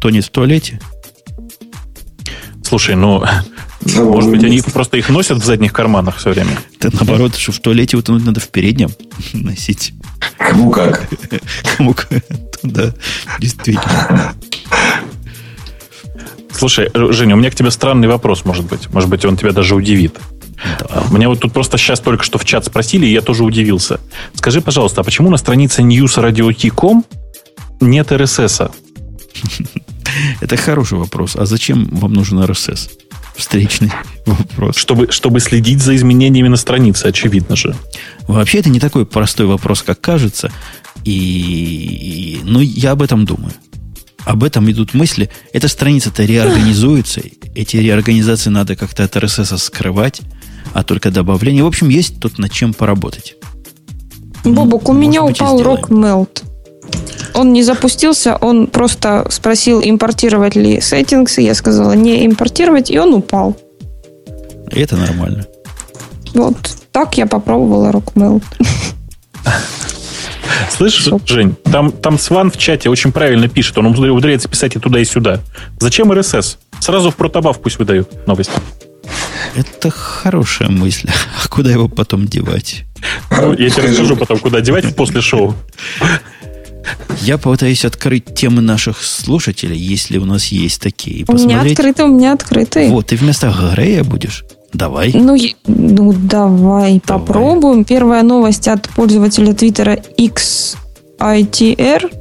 тонет 0.00 0.26
в 0.26 0.30
туалете? 0.30 0.78
Слушай, 2.62 2.96
ну, 2.96 3.24
может 3.84 4.30
быть, 4.30 4.44
они 4.44 4.60
просто 4.60 4.96
их 4.96 5.08
носят 5.08 5.38
в 5.38 5.44
задних 5.44 5.72
карманах 5.72 6.16
все 6.18 6.30
время? 6.30 6.58
Да 6.80 6.90
наоборот, 6.92 7.36
что 7.36 7.52
в 7.52 7.60
туалете 7.60 7.96
утонуть 7.96 8.24
надо 8.24 8.40
в 8.40 8.48
переднем 8.48 8.90
носить. 9.32 9.92
Кому 10.38 10.70
как? 10.70 11.08
Кому 11.76 11.94
как, 11.94 12.08
да, 12.64 12.92
действительно. 13.38 14.34
Слушай, 16.52 16.90
Женя, 16.94 17.34
у 17.34 17.38
меня 17.38 17.50
к 17.50 17.54
тебе 17.54 17.70
странный 17.70 18.08
вопрос, 18.08 18.44
может 18.44 18.64
быть. 18.64 18.88
Может 18.90 19.10
быть, 19.10 19.24
он 19.24 19.36
тебя 19.36 19.52
даже 19.52 19.74
удивит. 19.74 20.18
Да. 20.78 21.04
Меня 21.10 21.28
вот 21.28 21.40
тут 21.40 21.52
просто 21.52 21.76
сейчас 21.78 22.00
только 22.00 22.24
что 22.24 22.38
в 22.38 22.44
чат 22.44 22.64
спросили, 22.64 23.06
и 23.06 23.12
я 23.12 23.20
тоже 23.20 23.44
удивился. 23.44 24.00
Скажи, 24.34 24.60
пожалуйста, 24.60 25.00
а 25.00 25.04
почему 25.04 25.30
на 25.30 25.36
странице 25.36 25.82
newsradio.com 25.82 27.04
нет 27.80 28.12
RSS? 28.12 28.70
Это 30.40 30.56
хороший 30.56 30.96
вопрос. 30.98 31.36
А 31.36 31.44
зачем 31.44 31.86
вам 31.86 32.12
нужен 32.12 32.38
RSS? 32.40 32.90
Встречный 33.36 33.90
вопрос. 34.26 34.76
Чтобы, 34.76 35.10
чтобы 35.10 35.40
следить 35.40 35.82
за 35.82 35.96
изменениями 35.96 36.48
на 36.48 36.56
странице, 36.56 37.06
очевидно 37.06 37.56
же. 37.56 37.74
Вообще, 38.28 38.58
это 38.58 38.70
не 38.70 38.80
такой 38.80 39.06
простой 39.06 39.46
вопрос, 39.46 39.82
как 39.82 40.00
кажется. 40.00 40.52
И, 41.04 41.10
и 41.10 42.40
ну, 42.44 42.60
я 42.60 42.92
об 42.92 43.02
этом 43.02 43.24
думаю. 43.24 43.52
об 44.24 44.42
этом 44.42 44.70
идут 44.70 44.94
мысли. 44.94 45.30
Эта 45.52 45.68
страница-то 45.68 46.24
реорганизуется. 46.24 47.20
Эти 47.54 47.76
реорганизации 47.76 48.50
надо 48.50 48.74
как-то 48.74 49.04
от 49.04 49.16
RSS 49.16 49.58
скрывать, 49.58 50.22
а 50.72 50.82
только 50.82 51.10
добавление. 51.10 51.62
В 51.62 51.66
общем, 51.66 51.88
есть 51.88 52.20
тут 52.20 52.38
над 52.38 52.50
чем 52.50 52.72
поработать. 52.72 53.36
Бобок, 54.44 54.88
у 54.88 54.92
Может 54.92 55.08
меня 55.08 55.22
быть, 55.22 55.36
упал 55.36 55.60
Rock 55.60 55.88
Melt. 55.88 56.42
Он 57.34 57.52
не 57.52 57.62
запустился, 57.62 58.36
он 58.36 58.68
просто 58.68 59.26
спросил, 59.30 59.80
импортировать 59.82 60.54
ли 60.54 60.78
settings, 60.78 61.40
я 61.40 61.54
сказала 61.54 61.92
не 61.92 62.24
импортировать, 62.26 62.90
и 62.90 62.98
он 62.98 63.14
упал. 63.14 63.56
И 64.70 64.80
это 64.80 64.96
нормально. 64.96 65.46
Вот 66.32 66.56
так 66.92 67.16
я 67.16 67.26
попробовала 67.26 67.90
Rockmail. 67.90 68.42
Слышишь, 70.70 71.08
Жень, 71.26 71.56
там, 71.64 71.92
там 71.92 72.18
Сван 72.18 72.50
в 72.50 72.56
чате 72.56 72.88
очень 72.90 73.12
правильно 73.12 73.48
пишет, 73.48 73.78
он 73.78 73.86
умудряется 73.86 74.48
писать 74.48 74.76
и 74.76 74.78
туда, 74.78 75.00
и 75.00 75.04
сюда. 75.04 75.40
Зачем 75.78 76.12
РСС? 76.12 76.58
Сразу 76.80 77.10
в 77.10 77.16
протобаф 77.16 77.60
пусть 77.60 77.78
выдают 77.78 78.26
новости. 78.26 78.52
Это 79.54 79.90
хорошая 79.90 80.68
мысль. 80.68 81.08
А 81.42 81.48
куда 81.48 81.70
его 81.70 81.88
потом 81.88 82.26
девать? 82.26 82.84
Ну, 83.30 83.52
я 83.52 83.70
тебе 83.70 83.88
расскажу 83.88 84.16
потом, 84.16 84.38
куда 84.38 84.60
девать 84.60 84.94
после 84.96 85.20
шоу. 85.20 85.54
Я 87.20 87.38
попытаюсь 87.38 87.84
открыть 87.84 88.34
темы 88.34 88.60
наших 88.60 89.02
слушателей, 89.02 89.78
если 89.78 90.18
у 90.18 90.24
нас 90.24 90.46
есть 90.46 90.80
такие. 90.80 91.24
У 91.28 91.32
меня 91.34 91.62
открыты, 91.62 92.04
у 92.04 92.08
меня 92.08 92.32
открыты. 92.32 92.88
Вот, 92.90 93.06
ты 93.06 93.16
вместо 93.16 93.50
Грея 93.50 94.04
будешь? 94.04 94.44
Давай. 94.74 95.12
Ну, 95.14 95.36
ну 95.66 96.12
давай, 96.12 96.20
давай 96.28 97.00
попробуем. 97.00 97.84
Первая 97.84 98.22
новость 98.24 98.66
от 98.68 98.88
пользователя 98.90 99.54
Твиттера 99.54 100.00
XITR, 100.18 102.12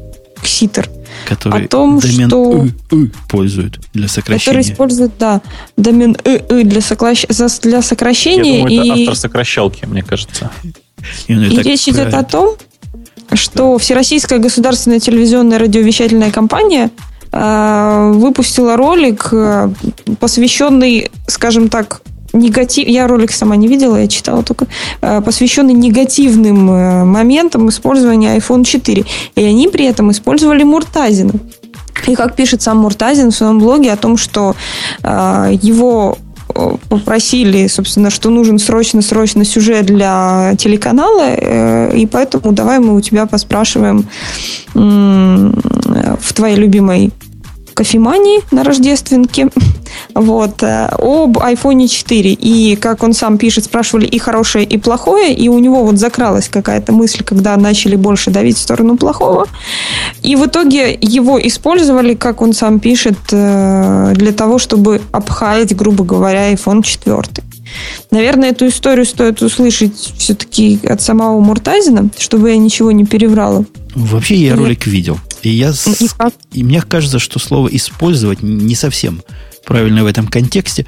Xiter, 0.44 0.88
который 1.28 1.66
о 1.66 1.68
том, 1.68 2.00
домен 2.00 2.28
что... 2.28 2.66
И, 2.92 2.96
и 2.96 3.12
пользует 3.28 3.80
для 3.94 4.08
сокращения. 4.08 4.46
Который 4.46 4.62
использует, 4.62 5.12
да, 5.18 5.42
домен 5.78 6.16
и, 6.24 6.36
и 6.60 6.64
для, 6.64 6.82
сокращ... 6.82 7.26
для 7.64 7.82
сокращения. 7.82 8.60
Я 8.60 8.64
думаю, 8.66 8.84
это 8.84 8.94
автор 9.02 9.16
сокращалки, 9.16 9.86
мне 9.86 10.04
кажется. 10.04 10.52
И, 11.28 11.34
и 11.34 11.62
речь 11.64 11.88
идет 11.88 12.14
о 12.14 12.24
том, 12.24 12.56
что 13.34 13.80
Всероссийская 13.80 14.38
государственная 14.38 15.00
телевизионная 15.00 15.58
радиовещательная 15.58 16.30
компания 16.30 16.92
э, 17.32 18.12
выпустила 18.14 18.78
ролик, 18.78 19.30
э, 19.32 19.74
посвященный, 20.20 21.10
скажем 21.28 21.70
так, 21.70 22.02
негатив... 22.34 22.88
Я 22.88 23.08
ролик 23.08 23.32
сама 23.32 23.56
не 23.56 23.68
видела, 23.68 23.98
я 23.98 24.08
читала 24.08 24.44
только, 24.44 24.68
э, 25.02 25.22
посвященный 25.22 25.74
негативным 25.74 26.72
э, 26.72 27.04
моментам 27.06 27.70
использования 27.70 28.38
iPhone 28.38 28.64
4. 28.64 29.06
И 29.36 29.44
они 29.44 29.68
при 29.68 29.86
этом 29.86 30.12
использовали 30.12 30.64
Муртазина. 30.64 31.34
И 32.08 32.16
как 32.16 32.36
пишет 32.36 32.62
сам 32.62 32.80
Муртазин 32.80 33.32
в 33.32 33.36
своем 33.36 33.60
блоге 33.60 33.92
о 33.92 33.98
том, 33.98 34.18
что 34.18 34.56
э, 35.04 35.52
его 35.62 36.18
попросили, 36.90 37.68
собственно, 37.68 38.12
что 38.12 38.30
нужен 38.30 38.60
срочно-срочно 38.60 39.44
сюжет 39.44 39.88
для 39.88 40.54
телеканала, 40.56 41.34
и 41.92 42.06
поэтому 42.06 42.52
давай 42.52 42.78
мы 42.78 42.96
у 42.96 43.02
тебя 43.02 43.26
поспрашиваем 43.26 44.06
в 44.76 46.34
твоей 46.34 46.56
любимой 46.56 47.12
кофемании 47.74 48.42
на 48.52 48.64
рождественке 48.64 49.50
вот, 50.14 50.64
э, 50.64 50.88
об 50.92 51.38
iPhone 51.38 51.88
4. 51.88 52.32
И, 52.34 52.76
как 52.76 53.04
он 53.04 53.14
сам 53.14 53.38
пишет, 53.38 53.66
спрашивали 53.66 54.06
и 54.06 54.18
хорошее, 54.20 54.66
и 54.66 54.78
плохое, 54.78 55.34
и 55.34 55.50
у 55.50 55.60
него 55.60 55.84
вот 55.84 55.98
закралась 55.98 56.50
какая-то 56.50 56.92
мысль, 56.92 57.24
когда 57.24 57.58
начали 57.58 57.96
больше 57.96 58.32
давить 58.32 58.58
в 58.58 58.62
сторону 58.62 58.98
плохого. 58.98 59.48
И 60.22 60.36
в 60.36 60.46
итоге 60.46 60.98
его 61.02 61.40
использовали, 61.46 62.16
как 62.16 62.42
он 62.42 62.54
сам 62.54 62.80
пишет, 62.80 63.18
э, 63.32 64.14
для 64.16 64.32
того, 64.32 64.58
чтобы 64.60 65.02
обхаять, 65.12 65.76
грубо 65.76 66.04
говоря, 66.04 66.54
iPhone 66.54 66.84
4. 66.84 67.44
Наверное, 68.12 68.50
эту 68.50 68.68
историю 68.68 69.06
стоит 69.06 69.42
услышать 69.42 69.96
все-таки 70.18 70.80
от 70.88 71.02
самого 71.02 71.40
Муртазина, 71.40 72.10
чтобы 72.18 72.52
я 72.52 72.58
ничего 72.58 72.92
не 72.92 73.06
переврала. 73.06 73.66
Вообще 73.96 74.36
я 74.36 74.56
ролик 74.56 74.86
видел. 74.86 75.18
И, 75.44 75.50
я 75.50 75.72
и, 75.72 76.08
и 76.60 76.64
мне 76.64 76.82
кажется, 76.82 77.20
что 77.20 77.38
слово 77.40 77.68
использовать 77.68 78.42
не 78.42 78.76
совсем 78.76 79.22
правильно 79.66 80.04
в 80.04 80.08
этом 80.08 80.28
контексте. 80.28 80.86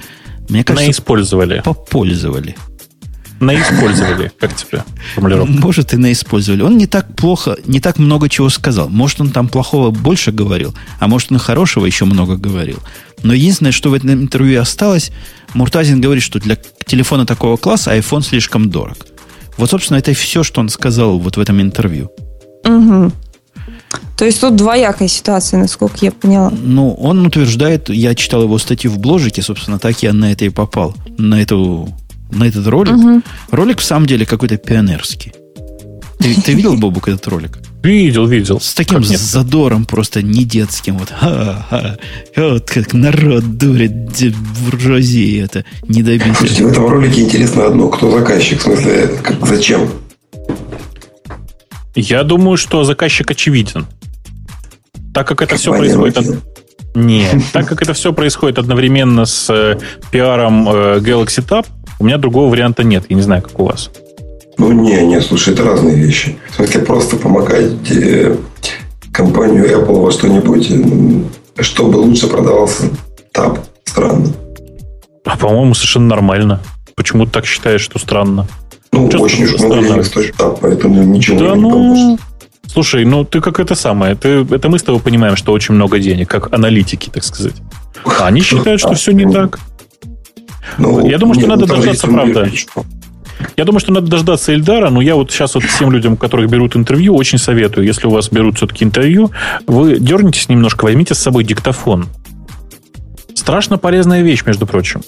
Мне 0.50 0.64
кажется, 0.64 0.88
наиспользовали. 0.88 1.62
Попользовали. 1.64 2.56
Наиспользовали, 3.40 4.32
как 4.40 4.56
тебе 4.56 4.86
формулировка? 5.14 5.54
Может, 5.54 5.94
и 5.94 5.98
наиспользовали. 5.98 6.62
Он 6.62 6.78
не 6.78 6.88
так 6.88 7.16
плохо, 7.16 7.58
не 7.66 7.82
так 7.82 7.98
много 7.98 8.30
чего 8.30 8.50
сказал. 8.50 8.88
Может, 8.88 9.20
он 9.20 9.32
там 9.32 9.50
плохого 9.50 9.92
больше 9.92 10.32
говорил, 10.32 10.74
а 11.00 11.08
может, 11.08 11.34
он 11.34 11.38
хорошего 11.38 11.86
еще 11.86 12.06
много 12.06 12.38
говорил. 12.38 12.80
Но 13.24 13.34
единственное, 13.34 13.74
что 13.74 13.90
в 13.90 13.94
этом 13.94 14.12
интервью 14.12 14.62
осталось, 14.62 15.12
Муртазин 15.54 16.00
говорит, 16.00 16.24
что 16.24 16.40
для 16.40 16.58
телефона 16.86 17.26
такого 17.26 17.58
класса 17.58 17.96
iPhone 17.98 18.22
слишком 18.22 18.70
дорог. 18.70 18.98
Вот, 19.58 19.70
собственно, 19.70 19.98
это 19.98 20.12
и 20.12 20.14
все, 20.14 20.44
что 20.44 20.62
он 20.62 20.70
сказал 20.70 21.20
вот 21.20 21.36
в 21.36 21.40
этом 21.40 21.62
интервью. 21.62 22.10
Угу. 22.64 23.12
То 24.18 24.26
есть 24.26 24.42
тут 24.42 24.56
двоякая 24.56 25.08
ситуация, 25.08 25.60
насколько 25.60 25.98
я 26.02 26.12
поняла. 26.12 26.52
Ну, 26.52 26.94
он 26.94 27.26
утверждает, 27.26 27.90
я 27.90 28.16
читал 28.16 28.44
его 28.44 28.58
статью 28.58 28.92
в 28.92 29.00
бложике, 29.00 29.42
собственно, 29.42 29.80
так 29.80 30.02
я 30.04 30.14
на 30.14 30.32
это 30.32 30.46
и 30.46 30.50
попал, 30.50 30.96
на, 31.18 31.42
эту, 31.42 31.90
на 32.32 32.46
этот 32.46 32.68
ролик. 32.68 32.96
Угу. 32.96 33.22
Ролик 33.52 33.80
в 33.80 33.84
самом 33.84 34.06
деле 34.06 34.26
какой-то 34.26 34.58
пионерский. 34.58 35.34
Ты, 36.20 36.42
ты 36.42 36.54
видел, 36.54 36.76
Бобук, 36.78 37.08
этот 37.08 37.28
ролик? 37.28 37.60
Видел, 37.84 38.26
видел. 38.26 38.60
С 38.60 38.74
таким 38.74 39.04
как 39.04 39.06
задором 39.06 39.86
просто 39.86 40.24
не 40.24 40.44
детским. 40.44 40.98
Вот, 40.98 41.10
ха-ха. 41.10 41.98
Вот 42.36 42.68
как 42.68 42.94
народ 42.94 43.58
дурит 43.58 43.94
буржуазии 44.60 45.44
это 45.44 45.66
недобитое. 45.88 46.34
Слушайте, 46.34 46.64
в 46.64 46.72
этом 46.72 46.88
ролике 46.88 47.22
интересно 47.22 47.68
одно. 47.68 47.90
Кто 47.90 48.10
заказчик? 48.10 48.60
В 48.60 48.64
смысле, 48.64 49.20
как, 49.22 49.46
зачем? 49.46 49.88
Я 51.96 52.24
думаю, 52.24 52.58
что 52.58 52.84
заказчик 52.84 53.32
очевиден. 53.32 53.88
Так 55.14 55.28
как 55.28 55.42
это 55.42 55.52
как 55.52 55.60
все 55.60 55.72
происходит... 55.72 56.18
От... 56.18 56.26
Нет, 56.94 57.42
так 57.54 57.68
как 57.68 57.82
это 57.82 57.94
все 57.94 58.14
происходит 58.14 58.60
одновременно 58.60 59.26
с 59.26 59.50
э, 59.50 59.78
пиаром 60.12 60.68
э, 60.70 61.00
Galaxy 61.00 61.46
Tab, 61.46 61.66
у 62.00 62.06
меня 62.06 62.18
другого 62.18 62.50
варианта 62.50 62.84
нет. 62.84 63.06
Я 63.10 63.16
не 63.16 63.22
знаю, 63.22 63.42
как 63.42 63.60
у 63.60 63.66
вас. 63.66 63.90
Ну, 64.58 64.72
не, 64.72 65.06
не, 65.06 65.20
слушай, 65.22 65.54
это 65.54 65.64
разные 65.64 65.96
вещи. 65.96 66.38
В 66.52 66.56
смысле, 66.56 66.82
просто 66.82 67.18
помогать 67.18 67.92
э, 67.92 68.36
компанию 69.12 69.66
Apple 69.66 70.02
во 70.02 70.12
что-нибудь, 70.12 70.72
чтобы 71.60 71.98
лучше 71.98 72.28
продавался 72.28 72.90
Tab. 73.34 73.60
Странно. 73.86 74.28
А, 75.26 75.38
по-моему, 75.38 75.74
совершенно 75.74 76.08
нормально. 76.08 76.62
Почему 76.96 77.26
ты 77.26 77.32
так 77.32 77.46
считаешь, 77.46 77.82
что 77.82 78.00
странно? 78.00 78.48
Ну, 78.96 79.10
Что 79.10 79.20
очень 79.20 79.44
уж 79.44 79.60
много 79.60 79.82
денег 79.82 80.06
стоит 80.06 80.36
Tab, 80.36 80.58
поэтому 80.62 81.04
ничего 81.04 81.40
да, 81.40 81.56
не 81.56 81.62
ну... 81.62 81.70
поможет. 81.70 82.22
Слушай, 82.68 83.06
ну 83.06 83.24
ты 83.24 83.42
как 83.42 83.60
это 83.60 83.76
самое, 83.76 84.16
ты, 84.16 84.46
это 84.50 84.70
мы 84.70 84.80
с 84.80 84.84
тобой 84.84 85.02
понимаем, 85.02 85.36
что 85.36 85.52
очень 85.54 85.76
много 85.76 86.00
денег, 86.00 86.30
как 86.30 86.54
аналитики, 86.54 87.10
так 87.10 87.24
сказать. 87.24 87.56
А 88.20 88.28
они 88.28 88.42
считают, 88.42 88.80
что 88.80 88.94
все 88.94 89.12
не 89.12 89.32
так. 89.32 89.60
Ну, 90.78 91.08
я 91.08 91.18
думаю, 91.18 91.40
что 91.40 91.48
надо 91.48 91.68
дождаться, 91.68 92.08
правда. 92.08 92.50
Я 93.58 93.66
думаю, 93.66 93.80
что 93.80 93.92
надо 93.92 94.08
дождаться 94.08 94.54
Эльдара, 94.54 94.90
но 94.90 95.02
я 95.02 95.16
вот 95.16 95.32
сейчас 95.32 95.56
вот 95.56 95.64
всем 95.64 95.92
людям, 95.92 96.14
у 96.14 96.18
которых 96.18 96.50
берут 96.50 96.76
интервью, 96.76 97.16
очень 97.16 97.38
советую, 97.38 97.86
если 97.86 98.08
у 98.08 98.10
вас 98.10 98.30
берут 98.30 98.58
все-таки 98.58 98.86
интервью, 98.86 99.32
вы 99.68 100.00
дернитесь 100.00 100.50
немножко, 100.50 100.86
возьмите 100.86 101.14
с 101.14 101.20
собой 101.20 101.44
диктофон. 101.44 102.08
Страшно 103.34 103.78
полезная 103.78 104.22
вещь, 104.22 104.44
между 104.46 104.66
прочим. 104.66 105.02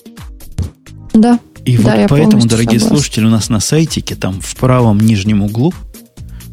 Да. 1.14 1.40
И 1.68 1.77
да, 1.77 1.98
вот 1.98 2.10
поэтому, 2.11 2.45
дорогие 2.45 2.80
согласна. 2.80 2.95
слушатели, 2.95 3.26
у 3.26 3.30
нас 3.30 3.49
на 3.49 3.60
сайтике, 3.60 4.15
там 4.15 4.39
в 4.39 4.56
правом 4.56 5.02
нижнем 5.02 5.44
углу, 5.44 5.73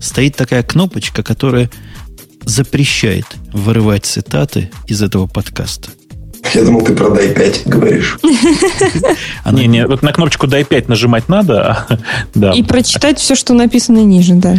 стоит 0.01 0.35
такая 0.35 0.65
кнопочка, 0.65 1.23
которая 1.23 1.71
запрещает 2.43 3.27
вырывать 3.53 4.07
цитаты 4.07 4.73
из 4.89 5.03
этого 5.03 5.29
подкаста. 5.29 5.91
Я 6.53 6.65
думал, 6.65 6.83
ты 6.83 6.97
про 6.97 7.11
дай 7.11 7.33
5 7.33 7.63
говоришь. 7.67 8.19
Не, 9.53 9.69
не, 9.69 9.87
вот 9.87 10.03
на 10.03 10.13
кнопочку 10.13 10.49
дай 10.49 10.65
5 10.65 10.89
нажимать 10.89 11.29
надо. 11.29 11.87
да. 12.35 12.53
И 12.53 12.65
прочитать 12.65 13.21
все, 13.21 13.37
что 13.37 13.55
написано 13.55 14.03
ниже, 14.03 14.35
да. 14.35 14.57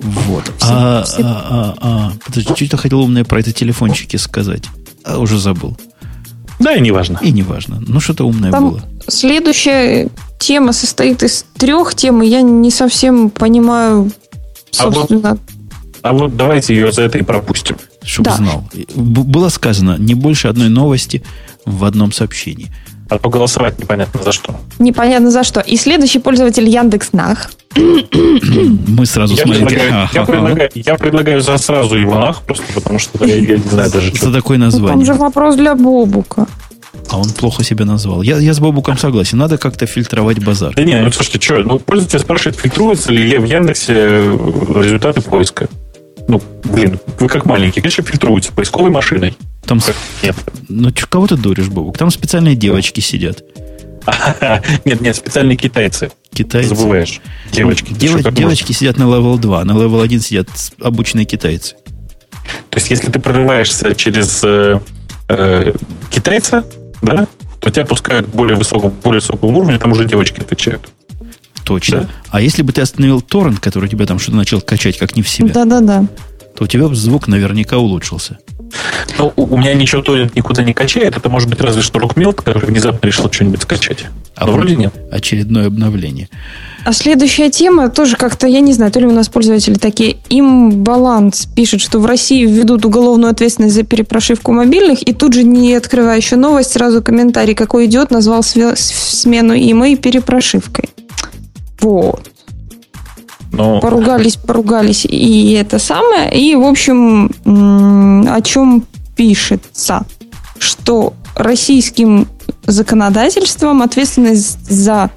Вот. 0.00 0.50
А, 0.62 1.04
а, 1.04 1.22
а, 1.22 1.74
а, 1.80 2.12
подожди, 2.24 2.54
что-то 2.56 2.78
хотел 2.78 3.00
умное 3.00 3.24
про 3.24 3.40
это 3.40 3.52
телефончики 3.52 4.16
сказать. 4.16 4.64
А, 5.04 5.18
уже 5.18 5.38
забыл. 5.38 5.76
Да, 6.58 6.74
и 6.74 6.80
не 6.80 6.90
важно. 6.90 7.18
И 7.22 7.30
не 7.32 7.42
важно. 7.42 7.82
Ну, 7.86 8.00
что-то 8.00 8.26
умное 8.26 8.50
Там 8.50 8.70
было. 8.70 8.82
Следующая 9.08 10.08
тема 10.38 10.72
состоит 10.72 11.22
из 11.22 11.44
трех 11.56 11.94
тем, 11.94 12.22
и 12.22 12.26
я 12.26 12.42
не 12.42 12.70
совсем 12.70 13.30
понимаю, 13.30 14.10
собственно... 14.70 15.30
А 15.30 15.32
вот, 15.32 15.40
а 16.02 16.12
вот 16.12 16.36
давайте 16.36 16.74
ее 16.74 16.92
за 16.92 17.02
это 17.02 17.18
и 17.18 17.22
пропустим. 17.22 17.76
Чтобы 18.02 18.30
да. 18.30 18.36
знал. 18.36 18.64
Было 18.94 19.48
сказано 19.48 19.96
не 19.98 20.14
больше 20.14 20.48
одной 20.48 20.68
новости 20.68 21.24
в 21.64 21.84
одном 21.84 22.12
сообщении. 22.12 22.68
А 23.08 23.18
поголосовать 23.18 23.78
непонятно 23.78 24.20
за 24.22 24.32
что. 24.32 24.54
Непонятно 24.78 25.30
за 25.30 25.44
что. 25.44 25.60
И 25.60 25.76
следующий 25.76 26.18
пользователь 26.18 26.68
Яндекс.Нах 26.68 27.50
Мы 27.76 29.06
сразу 29.06 29.34
Я 29.36 29.44
смотрим. 29.44 29.66
предлагаю, 29.66 30.08
я, 30.12 30.24
предлагаю, 30.24 30.70
я 30.74 30.94
предлагаю 30.96 31.40
за 31.40 31.56
сразу 31.58 31.96
его 31.96 32.18
нах, 32.18 32.42
просто 32.42 32.64
потому 32.74 32.98
что 32.98 33.24
я, 33.24 33.36
я 33.36 33.58
не 33.58 33.68
знаю 33.68 33.90
даже, 33.90 34.14
что. 34.14 34.32
такое 34.32 34.58
Ну, 34.58 34.70
Там 34.70 34.80
название. 34.80 35.06
же 35.06 35.14
вопрос 35.14 35.56
для 35.56 35.74
Бобука. 35.76 36.46
А 37.10 37.18
он 37.18 37.30
плохо 37.30 37.62
себя 37.62 37.84
назвал. 37.84 38.22
Я, 38.22 38.38
я 38.38 38.52
с 38.52 38.58
Бобуком 38.58 38.98
согласен. 38.98 39.38
Надо 39.38 39.58
как-то 39.58 39.86
фильтровать 39.86 40.42
базар. 40.44 40.74
Да 40.74 40.82
не, 40.82 41.00
ну 41.00 41.10
слушайте, 41.12 41.40
что, 41.40 41.58
ну, 41.58 41.78
пользователь 41.78 42.18
спрашивает, 42.18 42.58
фильтруются 42.58 43.12
ли 43.12 43.38
в 43.38 43.44
Яндексе 43.44 43.92
э, 43.96 44.82
результаты 44.82 45.20
поиска. 45.20 45.68
Ну, 46.28 46.42
блин, 46.64 46.98
вы 47.20 47.28
как 47.28 47.44
маленький, 47.46 47.80
конечно, 47.80 48.02
фильтруются 48.02 48.52
поисковой 48.52 48.90
машиной. 48.90 49.34
Там, 49.64 49.78
с- 49.80 49.92
Нет. 50.22 50.34
ну, 50.68 50.90
чё, 50.90 51.06
кого 51.08 51.28
ты 51.28 51.36
дуришь, 51.36 51.68
Бобук? 51.68 51.96
Там 51.96 52.10
специальные 52.10 52.56
девочки 52.56 52.98
сидят. 53.00 53.44
Нет, 54.84 55.00
нет, 55.00 55.16
специальные 55.16 55.56
китайцы. 55.56 56.10
Китайцы. 56.32 56.68
Забываешь. 56.76 57.20
Девочки. 57.52 57.88
ты 57.88 57.94
Дева- 57.94 58.18
что, 58.20 58.28
как 58.28 58.34
девочки 58.34 58.70
сидят 58.72 58.98
на 58.98 59.04
level 59.04 59.36
2, 59.38 59.64
на 59.64 59.72
level 59.72 60.00
1 60.02 60.20
сидят 60.20 60.48
обученные 60.80 61.24
китайцы. 61.24 61.74
То 62.70 62.76
есть, 62.78 62.90
если 62.90 63.10
ты 63.10 63.18
прорываешься 63.18 63.94
через 63.96 64.42
э, 64.44 64.78
э, 65.28 65.72
китайца, 66.10 66.64
да, 67.02 67.26
то 67.60 67.70
тебя 67.70 67.84
пускают 67.86 68.26
к 68.26 68.30
более 68.30 68.56
высокому, 68.56 68.94
более 69.02 69.20
высокому 69.20 69.58
уровню, 69.58 69.78
там 69.78 69.92
уже 69.92 70.04
девочки 70.04 70.40
отвечают. 70.40 70.88
Точно. 71.64 72.02
Да. 72.02 72.08
А 72.30 72.40
если 72.40 72.62
бы 72.62 72.72
ты 72.72 72.80
остановил 72.80 73.20
торрент, 73.20 73.58
который 73.58 73.86
у 73.86 73.88
тебя 73.88 74.06
там 74.06 74.18
что-то 74.18 74.36
начал 74.36 74.60
качать 74.60 74.98
как 74.98 75.16
не 75.16 75.22
в 75.22 75.28
себя, 75.28 75.52
Да-да-да. 75.52 76.06
то 76.56 76.64
у 76.64 76.66
тебя 76.66 76.86
бы 76.88 76.94
звук 76.94 77.26
наверняка 77.26 77.78
улучшился. 77.78 78.38
Ну, 79.18 79.32
у 79.36 79.56
меня 79.56 79.74
ничего 79.74 80.02
торрент 80.02 80.34
никуда 80.36 80.62
не 80.62 80.74
качает. 80.74 81.16
Это 81.16 81.28
может 81.28 81.48
быть 81.48 81.60
разве 81.60 81.82
что 81.82 81.98
рукмилк, 81.98 82.42
который 82.42 82.66
внезапно 82.66 83.06
решил 83.06 83.30
что-нибудь 83.30 83.62
скачать. 83.62 84.06
А 84.34 84.46
Но 84.46 84.52
вроде 84.52 84.76
нет. 84.76 84.92
Очередное 85.10 85.68
обновление. 85.68 86.28
А 86.84 86.92
следующая 86.92 87.50
тема 87.50 87.88
тоже 87.88 88.16
как-то, 88.16 88.46
я 88.46 88.60
не 88.60 88.72
знаю, 88.72 88.92
то 88.92 89.00
ли 89.00 89.06
у 89.06 89.10
нас 89.10 89.28
пользователи 89.28 89.74
такие, 89.74 90.18
им 90.28 90.84
баланс 90.84 91.48
пишет, 91.56 91.80
что 91.80 91.98
в 91.98 92.06
России 92.06 92.46
введут 92.46 92.84
уголовную 92.84 93.32
ответственность 93.32 93.74
за 93.74 93.82
перепрошивку 93.82 94.52
мобильных, 94.52 95.02
и 95.02 95.12
тут 95.12 95.32
же, 95.32 95.42
не 95.42 95.74
открывая 95.74 96.16
еще 96.16 96.36
новость, 96.36 96.72
сразу 96.72 97.02
комментарий, 97.02 97.54
какой 97.54 97.86
идет, 97.86 98.12
назвал 98.12 98.44
смену 98.44 99.54
email 99.54 99.96
перепрошивкой. 99.96 100.90
Вот. 101.80 102.30
Но 103.56 103.80
Поругались, 103.80 104.36
поругались, 104.36 105.06
и 105.06 105.52
это 105.52 105.78
самое. 105.78 106.30
И, 106.32 106.54
в 106.54 106.64
общем, 106.64 107.30
о 108.28 108.40
чем 108.42 108.84
пишется? 109.16 110.04
Что 110.58 111.14
российским 111.34 112.28
законодательством 112.66 113.82
ответственность 113.82 114.58
за 114.70 115.10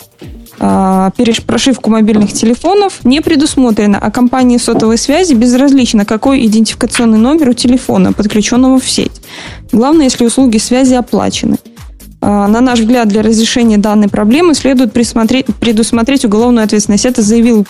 а, 0.62 1.12
перепрошивку 1.16 1.90
мобильных 1.90 2.34
телефонов 2.34 3.06
не 3.06 3.22
предусмотрена, 3.22 3.98
а 3.98 4.12
компании 4.12 4.58
сотовой 4.58 4.98
связи 4.98 5.34
безразлично, 5.34 6.06
какой 6.06 6.46
идентификационный 6.46 7.18
номер 7.18 7.50
у 7.50 7.54
телефона, 7.54 8.12
подключенного 8.12 8.80
в 8.80 8.88
сеть. 8.88 9.22
Главное, 9.72 10.06
если 10.06 10.26
услуги 10.26 10.58
связи 10.58 10.96
оплачены. 10.96 11.58
А, 12.22 12.48
На 12.48 12.60
наш 12.60 12.80
взгляд, 12.80 13.08
для 13.08 13.22
разрешения 13.22 13.78
данной 13.78 14.10
проблемы 14.10 14.54
следует 14.54 14.92
предусмотреть 14.92 16.26
уголовную 16.26 16.66
ответственность. 16.66 17.06
Это 17.06 17.22
заявил 17.22 17.66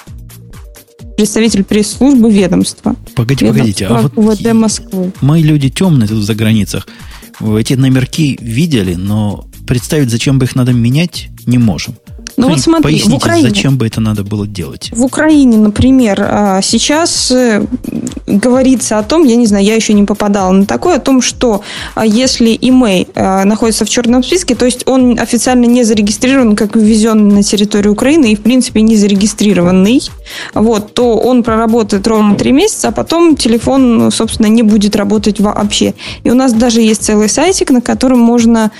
представитель 1.19 1.65
пресс-службы 1.65 2.31
ведомства. 2.31 2.95
Погодите, 3.13 3.51
погодите. 3.51 3.87
А 3.87 3.89
Ведомства 3.89 4.21
вот 4.21 4.39
УВД 4.39 4.53
Москвы. 4.53 5.11
мы 5.19 5.41
люди 5.41 5.69
темные 5.69 6.07
тут 6.07 6.23
за 6.23 6.33
границах. 6.33 6.87
Эти 7.41 7.73
номерки 7.73 8.37
видели, 8.39 8.95
но 8.95 9.45
представить, 9.67 10.09
зачем 10.09 10.39
бы 10.39 10.45
их 10.45 10.55
надо 10.55 10.71
менять, 10.71 11.27
не 11.45 11.57
можем. 11.57 11.95
Ну 12.37 12.49
вот 12.49 12.59
смотри, 12.59 12.81
в 12.81 13.03
Поясните, 13.03 13.17
Украине, 13.17 13.49
зачем 13.49 13.77
бы 13.77 13.87
это 13.87 14.01
надо 14.01 14.23
было 14.23 14.47
делать? 14.47 14.91
в 14.99 15.05
Украине, 15.05 15.57
например, 15.57 16.19
а, 16.21 16.61
сейчас 16.61 17.31
э, 17.31 17.65
говорится 18.27 18.99
о 18.99 19.03
том, 19.03 19.23
я 19.23 19.35
не 19.35 19.45
знаю, 19.45 19.65
я 19.65 19.75
еще 19.75 19.93
не 19.93 20.03
попадала 20.03 20.51
на 20.51 20.65
такое, 20.65 20.97
о 20.97 20.99
том, 20.99 21.21
что 21.21 21.61
а, 21.95 22.05
если 22.05 22.57
имей 22.59 23.07
а, 23.15 23.45
находится 23.45 23.85
в 23.85 23.89
черном 23.89 24.23
списке, 24.23 24.55
то 24.55 24.65
есть 24.65 24.87
он 24.87 25.17
официально 25.19 25.65
не 25.65 25.83
зарегистрирован 25.83 26.55
как 26.55 26.75
ввезенный 26.75 27.35
на 27.35 27.43
территорию 27.43 27.93
Украины 27.93 28.33
и, 28.33 28.35
в 28.35 28.41
принципе, 28.41 28.81
не 28.81 28.95
зарегистрированный, 28.97 30.01
вот, 30.53 30.93
то 30.93 31.17
он 31.17 31.43
проработает 31.43 32.05
ровно 32.07 32.35
три 32.35 32.51
месяца, 32.51 32.89
а 32.89 32.91
потом 32.91 33.35
телефон, 33.35 34.11
собственно, 34.11 34.47
не 34.47 34.63
будет 34.63 34.95
работать 34.95 35.39
вообще. 35.39 35.93
И 36.23 36.29
у 36.29 36.35
нас 36.35 36.53
даже 36.53 36.81
есть 36.81 37.03
целый 37.03 37.29
сайтик, 37.29 37.71
на 37.71 37.81
котором 37.81 38.19
можно 38.19 38.71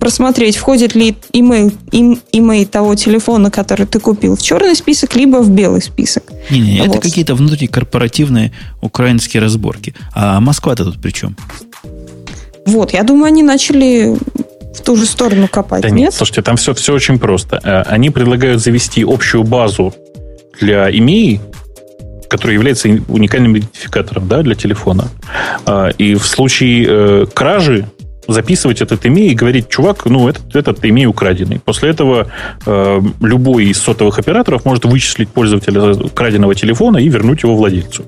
просмотреть, 0.00 0.56
входит 0.56 0.94
ли 0.94 1.16
имейл, 1.32 1.70
им, 1.92 2.18
имей 2.32 2.64
того 2.64 2.94
телефона, 2.96 3.50
который 3.50 3.86
ты 3.86 4.00
купил, 4.00 4.36
в 4.36 4.42
черный 4.42 4.74
список, 4.74 5.14
либо 5.16 5.38
в 5.42 5.50
белый 5.50 5.80
список. 5.82 6.24
Не-не, 6.50 6.78
это 6.80 6.88
Вот. 6.90 7.02
какие-то 7.02 7.34
внутрикорпоративные 7.34 8.52
украинские 8.80 9.42
разборки. 9.42 9.94
А 10.14 10.40
Москва-то 10.40 10.84
тут 10.84 11.00
при 11.00 11.10
чем? 11.12 11.36
Вот, 12.66 12.92
я 12.92 13.02
думаю, 13.02 13.26
они 13.26 13.42
начали 13.42 14.16
в 14.74 14.80
ту 14.82 14.96
же 14.96 15.06
сторону 15.06 15.48
копать, 15.48 15.82
Да 15.82 15.90
нет? 15.90 15.98
нет, 15.98 16.14
слушайте, 16.14 16.42
там 16.42 16.56
все, 16.56 16.74
все 16.74 16.92
очень 16.94 17.18
просто. 17.18 17.60
Э, 17.62 17.82
Они 17.82 18.10
предлагают 18.10 18.60
завести 18.62 19.04
общую 19.04 19.44
базу 19.44 19.94
для 20.60 20.90
имей, 20.90 21.40
который 22.28 22.54
является 22.54 22.88
уникальным 23.08 23.56
идентификатором 23.56 24.26
да, 24.28 24.42
для 24.42 24.54
телефона. 24.54 25.08
А, 25.64 25.90
И 25.98 26.14
в 26.14 26.26
случае 26.26 26.86
э, 26.88 27.26
кражи 27.32 27.86
записывать 28.28 28.80
этот 28.80 29.06
имей 29.06 29.30
и 29.30 29.34
говорить, 29.34 29.68
чувак, 29.68 30.04
ну, 30.06 30.28
этот, 30.28 30.54
этот 30.54 30.84
имей 30.84 31.06
украденный. 31.06 31.58
После 31.60 31.90
этого 31.90 32.28
э, 32.64 33.00
любой 33.20 33.66
из 33.66 33.78
сотовых 33.78 34.18
операторов 34.18 34.64
может 34.64 34.84
вычислить 34.84 35.28
пользователя 35.28 35.94
краденого 36.10 36.54
телефона 36.54 36.98
и 36.98 37.08
вернуть 37.08 37.42
его 37.42 37.56
владельцу. 37.56 38.04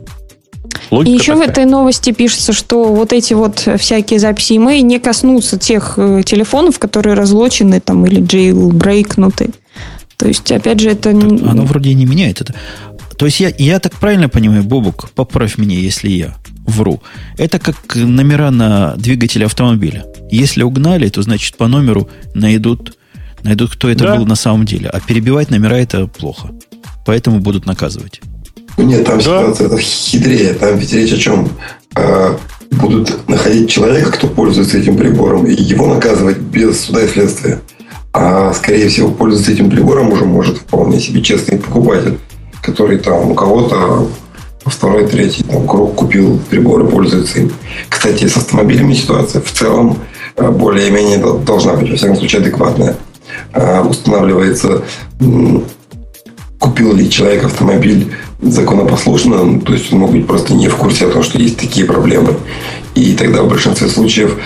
И 0.90 0.94
Логика 0.94 1.14
еще 1.22 1.34
в 1.34 1.38
такая. 1.38 1.50
этой 1.52 1.64
новости 1.66 2.12
пишется, 2.12 2.52
что 2.52 2.84
вот 2.94 3.12
эти 3.12 3.34
вот 3.34 3.68
всякие 3.78 4.18
записи 4.18 4.54
имей 4.56 4.82
не 4.82 4.98
коснутся 4.98 5.58
тех 5.58 5.94
э, 5.96 6.22
телефонов, 6.24 6.78
которые 6.78 7.14
разлочены 7.14 7.80
там 7.80 8.06
или 8.06 8.22
jailbreakнуты. 8.22 9.50
То 10.16 10.26
есть, 10.28 10.50
опять 10.50 10.80
же, 10.80 10.90
это... 10.90 11.10
н- 11.10 11.48
Оно 11.48 11.62
вроде 11.64 11.90
и 11.90 11.94
не 11.94 12.06
меняет 12.06 12.40
это. 12.40 12.54
То 13.16 13.26
есть 13.26 13.40
я, 13.40 13.52
я 13.58 13.78
так 13.80 13.92
правильно 13.94 14.28
понимаю, 14.28 14.62
Бобук, 14.64 15.10
поправь 15.14 15.58
меня, 15.58 15.76
если 15.78 16.08
я 16.08 16.34
вру. 16.68 17.00
Это 17.36 17.58
как 17.58 17.76
номера 17.96 18.50
на 18.50 18.94
двигателе 18.96 19.46
автомобиля. 19.46 20.04
Если 20.30 20.62
угнали, 20.62 21.08
то 21.08 21.22
значит 21.22 21.56
по 21.56 21.66
номеру 21.66 22.08
найдут, 22.34 22.96
найдут, 23.42 23.72
кто 23.72 23.88
это 23.88 24.04
Да. 24.04 24.16
был 24.16 24.26
на 24.26 24.36
самом 24.36 24.66
деле. 24.66 24.88
А 24.88 25.00
перебивать 25.00 25.50
номера 25.50 25.76
это 25.76 26.06
плохо. 26.06 26.50
Поэтому 27.06 27.40
будут 27.40 27.66
наказывать. 27.66 28.20
Нет, 28.76 29.04
там 29.04 29.18
Да. 29.18 29.52
ситуация 29.54 29.78
хитрее. 29.78 30.54
Там 30.54 30.76
ведь 30.78 30.92
речь 30.92 31.12
о 31.12 31.18
чем? 31.18 31.48
А, 31.96 32.36
будут 32.70 33.26
находить 33.28 33.70
человека, 33.70 34.12
кто 34.12 34.28
пользуется 34.28 34.78
этим 34.78 34.96
прибором, 34.96 35.46
и 35.46 35.54
его 35.54 35.92
наказывать 35.92 36.38
без 36.38 36.80
суда 36.80 37.02
и 37.02 37.08
следствия. 37.08 37.60
А, 38.12 38.52
скорее 38.52 38.88
всего, 38.88 39.10
пользоваться 39.10 39.52
этим 39.52 39.70
прибором 39.70 40.12
уже 40.12 40.24
может 40.24 40.58
вполне 40.58 41.00
себе 41.00 41.22
честный 41.22 41.58
покупатель, 41.58 42.18
который 42.62 42.98
там 42.98 43.30
у 43.30 43.34
кого-то 43.34 44.08
второй, 44.68 45.06
третий 45.06 45.42
там, 45.42 45.66
круг 45.66 45.94
купил 45.94 46.40
прибор 46.50 46.84
и 46.84 46.90
пользуется 46.90 47.40
им. 47.40 47.52
Кстати, 47.88 48.26
с 48.26 48.36
автомобилями 48.36 48.94
ситуация 48.94 49.40
в 49.42 49.50
целом 49.50 49.98
э, 50.36 50.50
более-менее 50.50 51.18
дол- 51.18 51.38
должна 51.38 51.74
быть, 51.74 51.90
во 51.90 51.96
всяком 51.96 52.16
случае, 52.16 52.40
адекватная. 52.42 52.96
А, 53.52 53.82
Устанавливается 53.82 54.82
купил 56.58 56.94
ли 56.94 57.08
человек 57.10 57.44
автомобиль 57.44 58.12
законопослушно, 58.40 59.44
ну, 59.44 59.60
то 59.60 59.72
есть 59.72 59.92
он 59.92 60.00
мог 60.00 60.12
быть 60.12 60.26
просто 60.26 60.54
не 60.54 60.68
в 60.68 60.76
курсе 60.76 61.06
о 61.06 61.10
том, 61.10 61.22
что 61.22 61.38
есть 61.38 61.56
такие 61.56 61.86
проблемы. 61.86 62.34
И 62.94 63.14
тогда 63.14 63.42
в 63.42 63.48
большинстве 63.48 63.88
случаев 63.88 64.36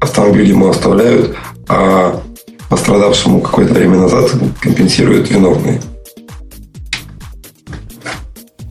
автомобиль 0.00 0.48
ему 0.48 0.68
оставляют, 0.68 1.34
а 1.68 2.20
пострадавшему 2.68 3.40
какое-то 3.40 3.74
время 3.74 3.98
назад 3.98 4.30
компенсируют 4.60 5.30
виновные. 5.30 5.80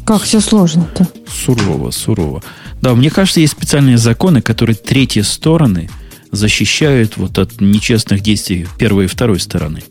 Как 0.05 0.23
все 0.23 0.39
сложно-то? 0.39 1.07
Сурово, 1.27 1.91
сурово. 1.91 2.43
Да, 2.81 2.95
мне 2.95 3.09
кажется, 3.09 3.39
есть 3.39 3.53
специальные 3.53 3.97
законы, 3.97 4.41
которые 4.41 4.75
третьи 4.75 5.21
стороны 5.21 5.89
защищают 6.31 7.17
вот 7.17 7.37
от 7.37 7.61
нечестных 7.61 8.21
действий 8.21 8.67
первой 8.77 9.05
и 9.05 9.07
второй 9.07 9.39
стороны. 9.39 9.83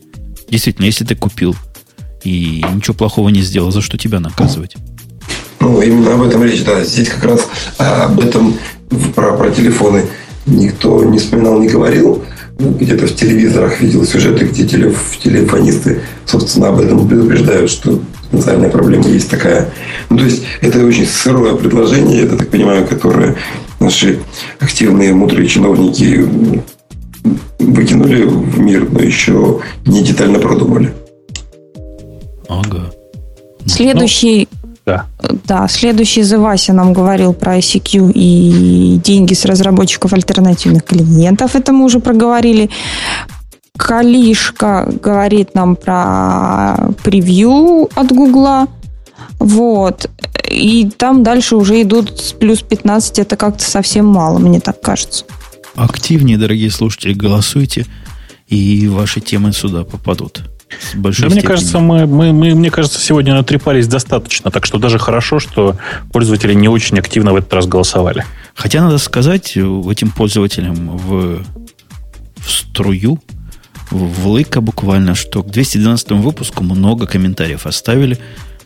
Действительно, 0.49 0.85
если 0.85 1.05
ты 1.05 1.15
купил 1.15 1.55
и 2.23 2.63
ничего 2.73 2.93
плохого 2.93 3.29
не 3.29 3.41
сделал, 3.41 3.71
за 3.71 3.81
что 3.81 3.97
тебя 3.97 4.19
наказывать? 4.19 4.75
Ну, 5.59 5.81
именно 5.81 6.15
об 6.15 6.23
этом 6.23 6.43
речь, 6.43 6.63
да. 6.63 6.83
Здесь 6.83 7.09
как 7.09 7.23
раз 7.23 7.47
а, 7.77 8.05
об 8.05 8.19
этом 8.19 8.55
про, 9.15 9.37
про 9.37 9.51
телефоны 9.51 10.05
никто 10.45 11.03
не 11.03 11.19
вспоминал, 11.19 11.59
не 11.59 11.67
говорил. 11.67 12.23
Ну, 12.59 12.71
Где-то 12.71 13.07
в 13.07 13.15
телевизорах 13.15 13.79
видел 13.79 14.05
сюжеты, 14.05 14.45
где 14.45 14.67
телеф- 14.67 15.17
телефонисты, 15.23 16.01
собственно, 16.25 16.69
об 16.69 16.79
этом 16.79 17.07
предупреждают, 17.07 17.71
что 17.71 18.01
потенциальная 18.31 18.69
проблема 18.69 19.07
есть 19.07 19.29
такая. 19.29 19.69
Ну, 20.09 20.17
то 20.17 20.23
есть, 20.23 20.43
это 20.61 20.83
очень 20.85 21.05
сырое 21.05 21.55
предложение, 21.55 22.21
я 22.21 22.27
так 22.27 22.49
понимаю, 22.49 22.87
которое 22.87 23.35
наши 23.79 24.19
активные 24.59 25.13
мудрые 25.13 25.47
чиновники 25.47 26.25
выкинули 27.59 28.23
в 28.23 28.59
мир, 28.59 28.87
но 28.89 28.99
еще 28.99 29.59
не 29.85 30.01
детально 30.01 30.39
продумали. 30.39 30.93
Ага. 32.47 32.91
Следующий... 33.65 34.47
Ну, 34.63 34.69
да. 34.83 35.05
Да, 35.45 35.67
следующий 35.67 36.21
The 36.21 36.73
нам 36.73 36.91
говорил 36.91 37.33
про 37.33 37.57
ICQ 37.57 38.11
и 38.15 38.99
деньги 39.03 39.35
с 39.35 39.45
разработчиков 39.45 40.11
альтернативных 40.11 40.83
клиентов. 40.83 41.55
Это 41.55 41.71
мы 41.71 41.85
уже 41.85 41.99
проговорили. 41.99 42.69
Калишка 43.81 44.87
говорит 45.01 45.55
нам 45.55 45.75
про 45.75 46.91
превью 47.03 47.89
от 47.95 48.11
Гугла. 48.11 48.67
Вот. 49.39 50.07
И 50.47 50.87
там 50.95 51.23
дальше 51.23 51.55
уже 51.55 51.81
идут 51.81 52.19
с 52.19 52.31
плюс 52.33 52.61
15. 52.61 53.17
Это 53.17 53.35
как-то 53.35 53.63
совсем 53.63 54.05
мало, 54.05 54.37
мне 54.37 54.59
так 54.59 54.79
кажется. 54.81 55.25
Активнее, 55.75 56.37
дорогие 56.37 56.69
слушатели, 56.69 57.13
голосуйте, 57.13 57.87
и 58.47 58.87
ваши 58.87 59.19
темы 59.19 59.51
сюда 59.51 59.83
попадут. 59.83 60.43
да, 60.95 61.09
мне 61.27 61.41
кажется, 61.41 61.79
мы, 61.79 62.05
мы, 62.05 62.33
мы, 62.33 62.53
мне 62.53 62.69
кажется, 62.69 62.99
сегодня 62.99 63.33
натрепались 63.33 63.87
достаточно, 63.87 64.51
так 64.51 64.67
что 64.67 64.77
даже 64.77 64.99
хорошо, 64.99 65.39
что 65.39 65.75
пользователи 66.11 66.53
не 66.53 66.67
очень 66.67 66.99
активно 66.99 67.33
в 67.33 67.37
этот 67.37 67.51
раз 67.51 67.65
голосовали. 67.65 68.25
Хотя 68.53 68.83
надо 68.83 68.99
сказать 68.99 69.57
этим 69.57 70.11
пользователям 70.11 70.97
в, 70.97 71.43
в 72.37 72.51
струю, 72.51 73.19
в 73.91 74.27
лыка 74.27 74.61
буквально, 74.61 75.15
что 75.15 75.43
к 75.43 75.51
212 75.51 76.11
выпуску 76.11 76.63
много 76.63 77.05
комментариев 77.05 77.65
оставили. 77.65 78.17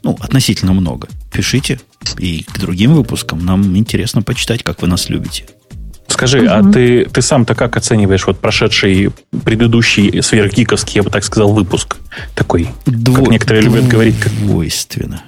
Ну, 0.03 0.15
относительно 0.19 0.73
много. 0.73 1.07
Пишите. 1.31 1.79
И 2.19 2.43
к 2.43 2.59
другим 2.59 2.93
выпускам 2.93 3.43
нам 3.43 3.75
интересно 3.75 4.21
почитать, 4.21 4.63
как 4.63 4.81
вы 4.81 4.87
нас 4.87 5.09
любите. 5.09 5.45
Скажи, 6.07 6.41
угу. 6.41 6.49
а 6.49 6.71
ты, 6.71 7.05
ты 7.05 7.21
сам-то 7.21 7.55
как 7.55 7.75
оцениваешь 7.75 8.27
вот 8.27 8.39
прошедший 8.39 9.09
предыдущий 9.43 10.21
сверхгиковский, 10.21 10.97
я 10.97 11.03
бы 11.03 11.09
так 11.09 11.23
сказал, 11.23 11.51
выпуск 11.51 11.97
такой? 12.35 12.69
Дво... 12.85 13.23
Как 13.23 13.31
некоторые 13.31 13.63
любят 13.63 13.87
говорить. 13.87 14.19
Как... 14.19 14.31
Двойственно. 14.31 15.23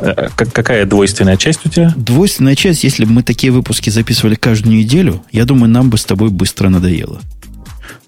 Э, 0.00 0.28
как, 0.34 0.52
какая 0.52 0.86
двойственная 0.86 1.36
часть 1.36 1.66
у 1.66 1.68
тебя? 1.68 1.92
Двойственная 1.96 2.56
часть, 2.56 2.84
если 2.84 3.04
бы 3.04 3.12
мы 3.12 3.22
такие 3.22 3.52
выпуски 3.52 3.90
записывали 3.90 4.34
каждую 4.34 4.76
неделю, 4.76 5.22
я 5.30 5.44
думаю, 5.44 5.70
нам 5.70 5.90
бы 5.90 5.98
с 5.98 6.04
тобой 6.04 6.30
быстро 6.30 6.70
надоело. 6.70 7.20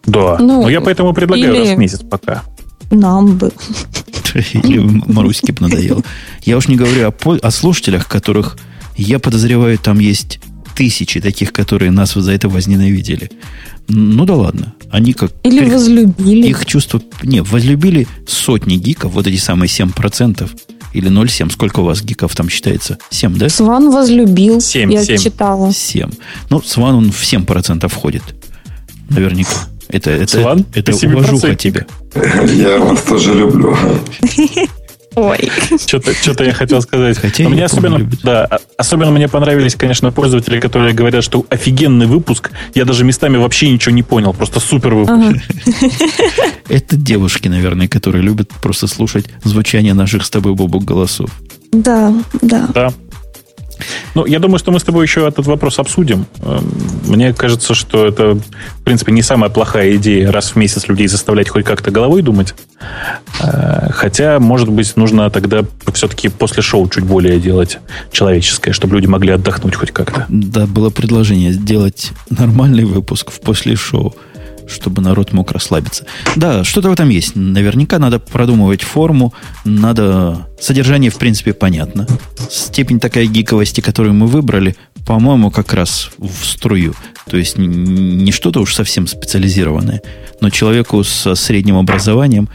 Да. 0.06 0.36
Ну, 0.38 0.62
Но 0.62 0.68
я 0.68 0.80
поэтому 0.80 1.12
предлагаю 1.12 1.54
или... 1.54 1.60
раз 1.60 1.76
в 1.76 1.78
месяц 1.78 2.00
пока. 2.00 2.42
Нам 2.90 3.36
бы. 3.36 3.52
Или 4.34 4.78
Маруське 4.78 5.52
бы 5.52 5.62
надоело. 5.62 6.02
Я 6.42 6.56
уж 6.56 6.68
не 6.68 6.76
говорю 6.76 7.08
о, 7.08 7.38
о 7.42 7.50
слушателях, 7.50 8.08
которых 8.08 8.56
я 8.96 9.18
подозреваю, 9.18 9.78
там 9.78 9.98
есть 9.98 10.40
тысячи 10.74 11.20
таких, 11.20 11.52
которые 11.52 11.90
нас 11.90 12.14
за 12.14 12.32
это 12.32 12.48
возненавидели. 12.48 13.30
Ну 13.88 14.24
да 14.24 14.34
ладно. 14.34 14.74
Они 14.90 15.12
как... 15.12 15.32
Или 15.42 15.68
возлюбили. 15.68 16.48
Их 16.48 16.66
чувство... 16.66 17.00
Не, 17.22 17.42
возлюбили 17.42 18.06
сотни 18.26 18.76
гиков, 18.76 19.12
вот 19.12 19.26
эти 19.26 19.38
самые 19.38 19.68
7%. 19.68 20.50
Или 20.92 21.10
0,7. 21.10 21.50
Сколько 21.50 21.80
у 21.80 21.84
вас 21.84 22.02
гиков 22.02 22.34
там 22.34 22.48
считается? 22.48 22.98
7, 23.10 23.36
да? 23.38 23.48
Сван 23.48 23.90
возлюбил. 23.90 24.60
7, 24.60 24.92
я 24.92 25.04
7. 25.04 25.18
читала. 25.18 25.72
7. 25.72 26.10
Ну, 26.50 26.60
Сван, 26.62 26.94
он 26.94 27.12
в 27.12 27.22
7% 27.22 27.88
входит. 27.88 28.22
Наверняка. 29.08 29.68
Это, 29.92 30.10
это, 30.10 30.40
Сван, 30.40 30.64
это 30.74 30.92
уважуха 30.94 31.54
тебе. 31.54 31.86
Я 32.46 32.78
вас 32.78 33.02
тоже 33.02 33.34
люблю. 33.34 33.76
Ой. 35.14 35.50
Что-то, 35.78 36.14
что-то 36.14 36.44
я 36.44 36.54
хотел 36.54 36.80
сказать. 36.80 37.18
Хотя 37.18 37.48
мне 37.48 37.64
особенно, 37.64 38.08
да, 38.22 38.46
а, 38.46 38.58
особенно 38.78 39.10
мне 39.10 39.28
понравились, 39.28 39.74
конечно, 39.74 40.10
пользователи, 40.10 40.58
которые 40.58 40.94
говорят, 40.94 41.22
что 41.22 41.44
офигенный 41.50 42.06
выпуск. 42.06 42.50
Я 42.74 42.86
даже 42.86 43.04
местами 43.04 43.36
вообще 43.36 43.68
ничего 43.68 43.94
не 43.94 44.02
понял. 44.02 44.32
Просто 44.32 44.60
супер 44.60 44.94
выпуск. 44.94 45.12
Ага. 45.12 45.34
Это 46.68 46.96
девушки, 46.96 47.48
наверное, 47.48 47.88
которые 47.88 48.22
любят 48.22 48.48
просто 48.62 48.86
слушать 48.86 49.26
звучание 49.44 49.92
наших 49.92 50.24
с 50.24 50.30
тобой 50.30 50.54
бобок 50.54 50.84
голосов. 50.84 51.30
Да, 51.72 52.14
да. 52.40 52.68
Да. 52.74 52.92
Ну, 54.14 54.26
я 54.26 54.38
думаю, 54.38 54.58
что 54.58 54.72
мы 54.72 54.80
с 54.80 54.82
тобой 54.82 55.04
еще 55.04 55.26
этот 55.26 55.46
вопрос 55.46 55.78
обсудим. 55.78 56.26
Эм, 56.42 56.72
мне 57.06 57.32
кажется, 57.32 57.74
что 57.74 58.06
это, 58.06 58.34
в 58.34 58.82
принципе, 58.84 59.12
не 59.12 59.22
самая 59.22 59.50
плохая 59.50 59.96
идея 59.96 60.30
раз 60.30 60.50
в 60.50 60.56
месяц 60.56 60.88
людей 60.88 61.06
заставлять 61.08 61.48
хоть 61.48 61.64
как-то 61.64 61.90
головой 61.90 62.22
думать. 62.22 62.54
Э, 63.40 63.90
хотя, 63.90 64.38
может 64.38 64.68
быть, 64.68 64.96
нужно 64.96 65.30
тогда 65.30 65.64
все-таки 65.92 66.28
после 66.28 66.62
шоу 66.62 66.88
чуть 66.88 67.04
более 67.04 67.40
делать 67.40 67.78
человеческое, 68.10 68.72
чтобы 68.72 68.94
люди 68.94 69.06
могли 69.06 69.32
отдохнуть 69.32 69.74
хоть 69.74 69.92
как-то. 69.92 70.26
Да, 70.28 70.66
было 70.66 70.90
предложение 70.90 71.52
сделать 71.52 72.12
нормальный 72.30 72.84
выпуск 72.84 73.30
в 73.30 73.40
после 73.40 73.76
шоу 73.76 74.14
чтобы 74.68 75.02
народ 75.02 75.32
мог 75.32 75.52
расслабиться. 75.52 76.06
Да, 76.36 76.64
что-то 76.64 76.88
в 76.88 76.92
этом 76.92 77.08
есть. 77.08 77.36
Наверняка 77.36 77.98
надо 77.98 78.18
продумывать 78.18 78.82
форму, 78.82 79.32
надо... 79.64 80.48
Содержание, 80.60 81.10
в 81.10 81.16
принципе, 81.16 81.52
понятно. 81.52 82.06
Степень 82.50 83.00
такая 83.00 83.26
гиковости, 83.26 83.80
которую 83.80 84.14
мы 84.14 84.26
выбрали, 84.26 84.76
по-моему, 85.06 85.50
как 85.50 85.74
раз 85.74 86.10
в 86.18 86.44
струю. 86.44 86.94
То 87.28 87.36
есть 87.36 87.58
не 87.58 88.30
что-то 88.30 88.60
уж 88.60 88.74
совсем 88.74 89.06
специализированное, 89.06 90.02
но 90.40 90.50
человеку 90.50 91.02
со 91.02 91.34
средним 91.34 91.76
образованием 91.76 92.48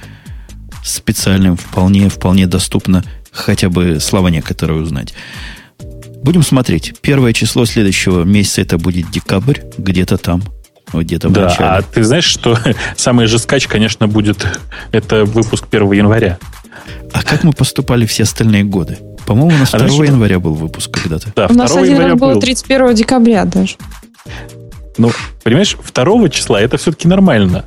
специальным 0.84 1.58
вполне, 1.58 2.08
вполне 2.10 2.48
доступно 2.48 3.04
хотя 3.32 3.70
бы 3.70 4.00
слова 4.00 4.30
некоторые 4.30 4.82
узнать. 4.82 5.14
Будем 6.24 6.44
смотреть. 6.44 6.94
Первое 7.02 7.34
число 7.34 7.66
следующего 7.66 8.24
месяца 8.24 8.62
это 8.62 8.78
будет 8.78 9.12
декабрь, 9.12 9.60
где-то 9.78 10.18
там– 10.18 10.44
где-то 10.94 11.30
да, 11.30 11.46
начале. 11.46 11.70
а 11.70 11.82
ты 11.82 12.04
знаешь, 12.04 12.26
что 12.26 12.58
самый 12.96 13.28
же 13.28 13.40
скач, 13.40 13.68
конечно, 13.68 14.08
будет 14.08 14.46
это 14.92 15.26
выпуск 15.26 15.66
1 15.70 15.92
января. 15.94 16.38
А 17.14 17.24
как 17.24 17.44
мы 17.44 17.54
поступали 17.54 18.06
все 18.06 18.24
остальные 18.24 18.64
годы? 18.64 18.98
По-моему, 19.26 19.56
у 19.56 19.60
нас 19.60 19.74
а 19.74 19.80
2 19.80 19.88
значит, 19.88 20.08
января 20.08 20.40
был 20.40 20.54
выпуск 20.54 20.92
когда-то. 20.92 21.32
Да, 21.36 21.48
у 21.50 21.54
нас 21.54 21.76
один 21.76 21.98
раз 21.98 22.18
был 22.18 22.40
31 22.40 22.96
декабря 22.96 23.46
даже. 23.46 23.76
Ну, 24.98 25.12
понимаешь, 25.44 25.76
2 25.94 26.30
числа 26.30 26.62
это 26.62 26.78
все-таки 26.78 27.08
нормально. 27.08 27.66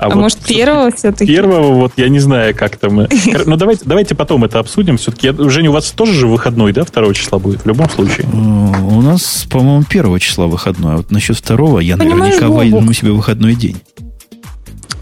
А, 0.00 0.06
а 0.06 0.08
вот 0.08 0.16
может, 0.16 0.38
первого 0.38 0.90
все-таки? 0.90 1.26
Первого, 1.26 1.74
вот 1.74 1.92
я 1.96 2.08
не 2.08 2.20
знаю, 2.20 2.54
как 2.56 2.78
там. 2.78 3.00
Ну, 3.46 3.56
давайте, 3.56 3.82
давайте 3.84 4.14
потом 4.14 4.44
это 4.44 4.58
обсудим. 4.58 4.96
Все-таки, 4.96 5.30
Женя, 5.50 5.68
у 5.68 5.74
вас 5.74 5.90
тоже 5.90 6.14
же 6.14 6.26
выходной, 6.26 6.72
да, 6.72 6.84
второго 6.84 7.14
числа 7.14 7.38
будет 7.38 7.64
в 7.64 7.66
любом 7.66 7.90
случае? 7.90 8.26
У 8.26 9.02
нас, 9.02 9.46
по-моему, 9.50 9.84
первого 9.84 10.18
числа 10.18 10.46
выходной. 10.46 10.94
А 10.94 10.96
вот 10.98 11.10
насчет 11.10 11.36
второго 11.36 11.80
я 11.80 11.98
наверняка 11.98 12.48
возьму 12.48 12.92
себе 12.94 13.12
выходной 13.12 13.54
день. 13.54 13.76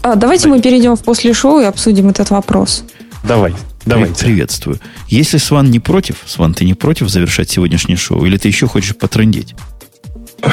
А, 0.01 0.15
давайте 0.15 0.49
мы 0.49 0.61
перейдем 0.61 0.97
в 0.97 1.03
после 1.03 1.33
шоу 1.33 1.61
и 1.61 1.63
обсудим 1.63 2.09
этот 2.09 2.29
вопрос. 2.29 2.83
Давай. 3.23 3.53
Давайте. 3.85 4.25
Приветствую. 4.25 4.79
Если 5.07 5.37
Сван 5.37 5.71
не 5.71 5.79
против, 5.79 6.17
Сван, 6.25 6.53
ты 6.53 6.65
не 6.65 6.73
против 6.73 7.09
завершать 7.09 7.49
сегодняшнее 7.49 7.97
шоу? 7.97 8.25
Или 8.25 8.37
ты 8.37 8.49
еще 8.49 8.67
хочешь 8.67 8.95
потрындеть? 8.97 9.55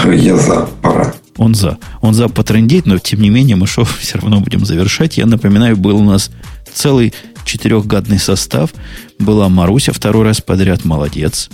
Я 0.04 0.36
за, 0.36 0.68
пора. 0.82 1.14
Он 1.36 1.54
за. 1.54 1.78
Он 2.00 2.14
за 2.14 2.28
потрендеть, 2.28 2.86
но 2.86 2.98
тем 2.98 3.20
не 3.20 3.30
менее 3.30 3.56
мы 3.56 3.66
шоу 3.66 3.84
все 4.00 4.18
равно 4.18 4.40
будем 4.40 4.64
завершать. 4.64 5.16
Я 5.16 5.26
напоминаю, 5.26 5.76
был 5.76 5.98
у 5.98 6.04
нас 6.04 6.30
целый 6.72 7.12
четырехгадный 7.44 8.18
состав. 8.18 8.70
Была 9.18 9.48
Маруся 9.48 9.92
второй 9.92 10.24
раз 10.24 10.40
подряд, 10.40 10.84
молодец. 10.84 11.48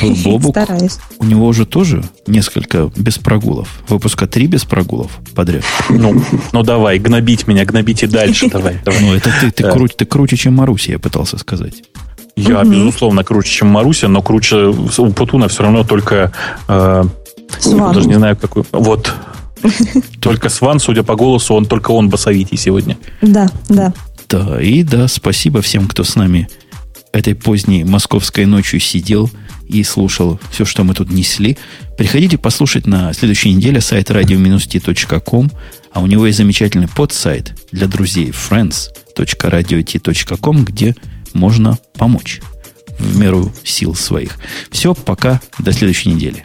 Был 0.00 0.14
Бобук. 0.24 0.56
Стараюсь. 0.56 0.98
У 1.18 1.24
него 1.24 1.46
уже 1.46 1.66
тоже 1.66 2.02
несколько 2.26 2.90
без 2.96 3.18
прогулов. 3.18 3.82
Выпуска 3.88 4.26
три 4.26 4.46
без 4.46 4.64
прогулов 4.64 5.12
подряд. 5.34 5.64
Ну, 5.88 6.22
ну 6.52 6.62
давай, 6.62 6.98
гнобить 6.98 7.46
меня, 7.46 7.64
гнобите 7.64 8.06
дальше. 8.06 8.48
Давай, 8.54 8.78
давай. 8.84 9.00
Ну, 9.00 9.14
это 9.14 9.30
ты, 9.40 9.50
ты, 9.50 9.62
да. 9.64 9.72
круть, 9.72 9.96
ты 9.96 10.04
круче, 10.04 10.36
чем 10.36 10.54
Маруся, 10.54 10.92
я 10.92 10.98
пытался 10.98 11.38
сказать. 11.38 11.82
Я, 12.36 12.60
угу. 12.60 12.70
безусловно, 12.70 13.24
круче, 13.24 13.50
чем 13.50 13.68
Маруся, 13.68 14.08
но 14.08 14.22
круче 14.22 14.66
у 14.66 15.12
Путуна 15.12 15.48
все 15.48 15.62
равно 15.62 15.84
только 15.84 16.32
э, 16.68 17.04
Сван. 17.60 17.94
Даже 17.94 18.08
не 18.08 18.14
знаю, 18.14 18.36
какой. 18.36 18.64
Вот. 18.72 19.12
Только 20.20 20.48
Сван, 20.48 20.80
судя 20.80 21.02
по 21.02 21.16
голосу, 21.16 21.54
он 21.54 21.66
только 21.66 21.90
он 21.90 22.10
басовитий 22.10 22.58
сегодня. 22.58 22.98
Да, 23.22 23.50
да. 23.68 23.92
Да, 24.28 24.60
и 24.60 24.82
да, 24.82 25.08
спасибо 25.08 25.62
всем, 25.62 25.86
кто 25.86 26.04
с 26.04 26.16
нами 26.16 26.48
этой 27.12 27.34
поздней 27.34 27.84
московской 27.84 28.44
ночью 28.46 28.80
сидел 28.80 29.30
и 29.68 29.84
слушал 29.84 30.40
все, 30.50 30.64
что 30.64 30.82
мы 30.84 30.94
тут 30.94 31.10
несли. 31.10 31.58
Приходите 31.96 32.38
послушать 32.38 32.86
на 32.86 33.12
следующей 33.12 33.52
неделе 33.54 33.80
сайт 33.80 34.10
radio-t.com, 34.10 35.50
а 35.92 36.00
у 36.00 36.06
него 36.06 36.26
есть 36.26 36.38
замечательный 36.38 36.88
подсайт 36.88 37.52
для 37.70 37.86
друзей 37.86 38.30
friends.radiot.com, 38.30 40.64
где 40.64 40.96
можно 41.32 41.78
помочь 41.96 42.40
в 42.98 43.16
меру 43.16 43.52
сил 43.62 43.94
своих. 43.94 44.36
Все, 44.70 44.92
пока, 44.94 45.40
до 45.58 45.72
следующей 45.72 46.10
недели. 46.10 46.44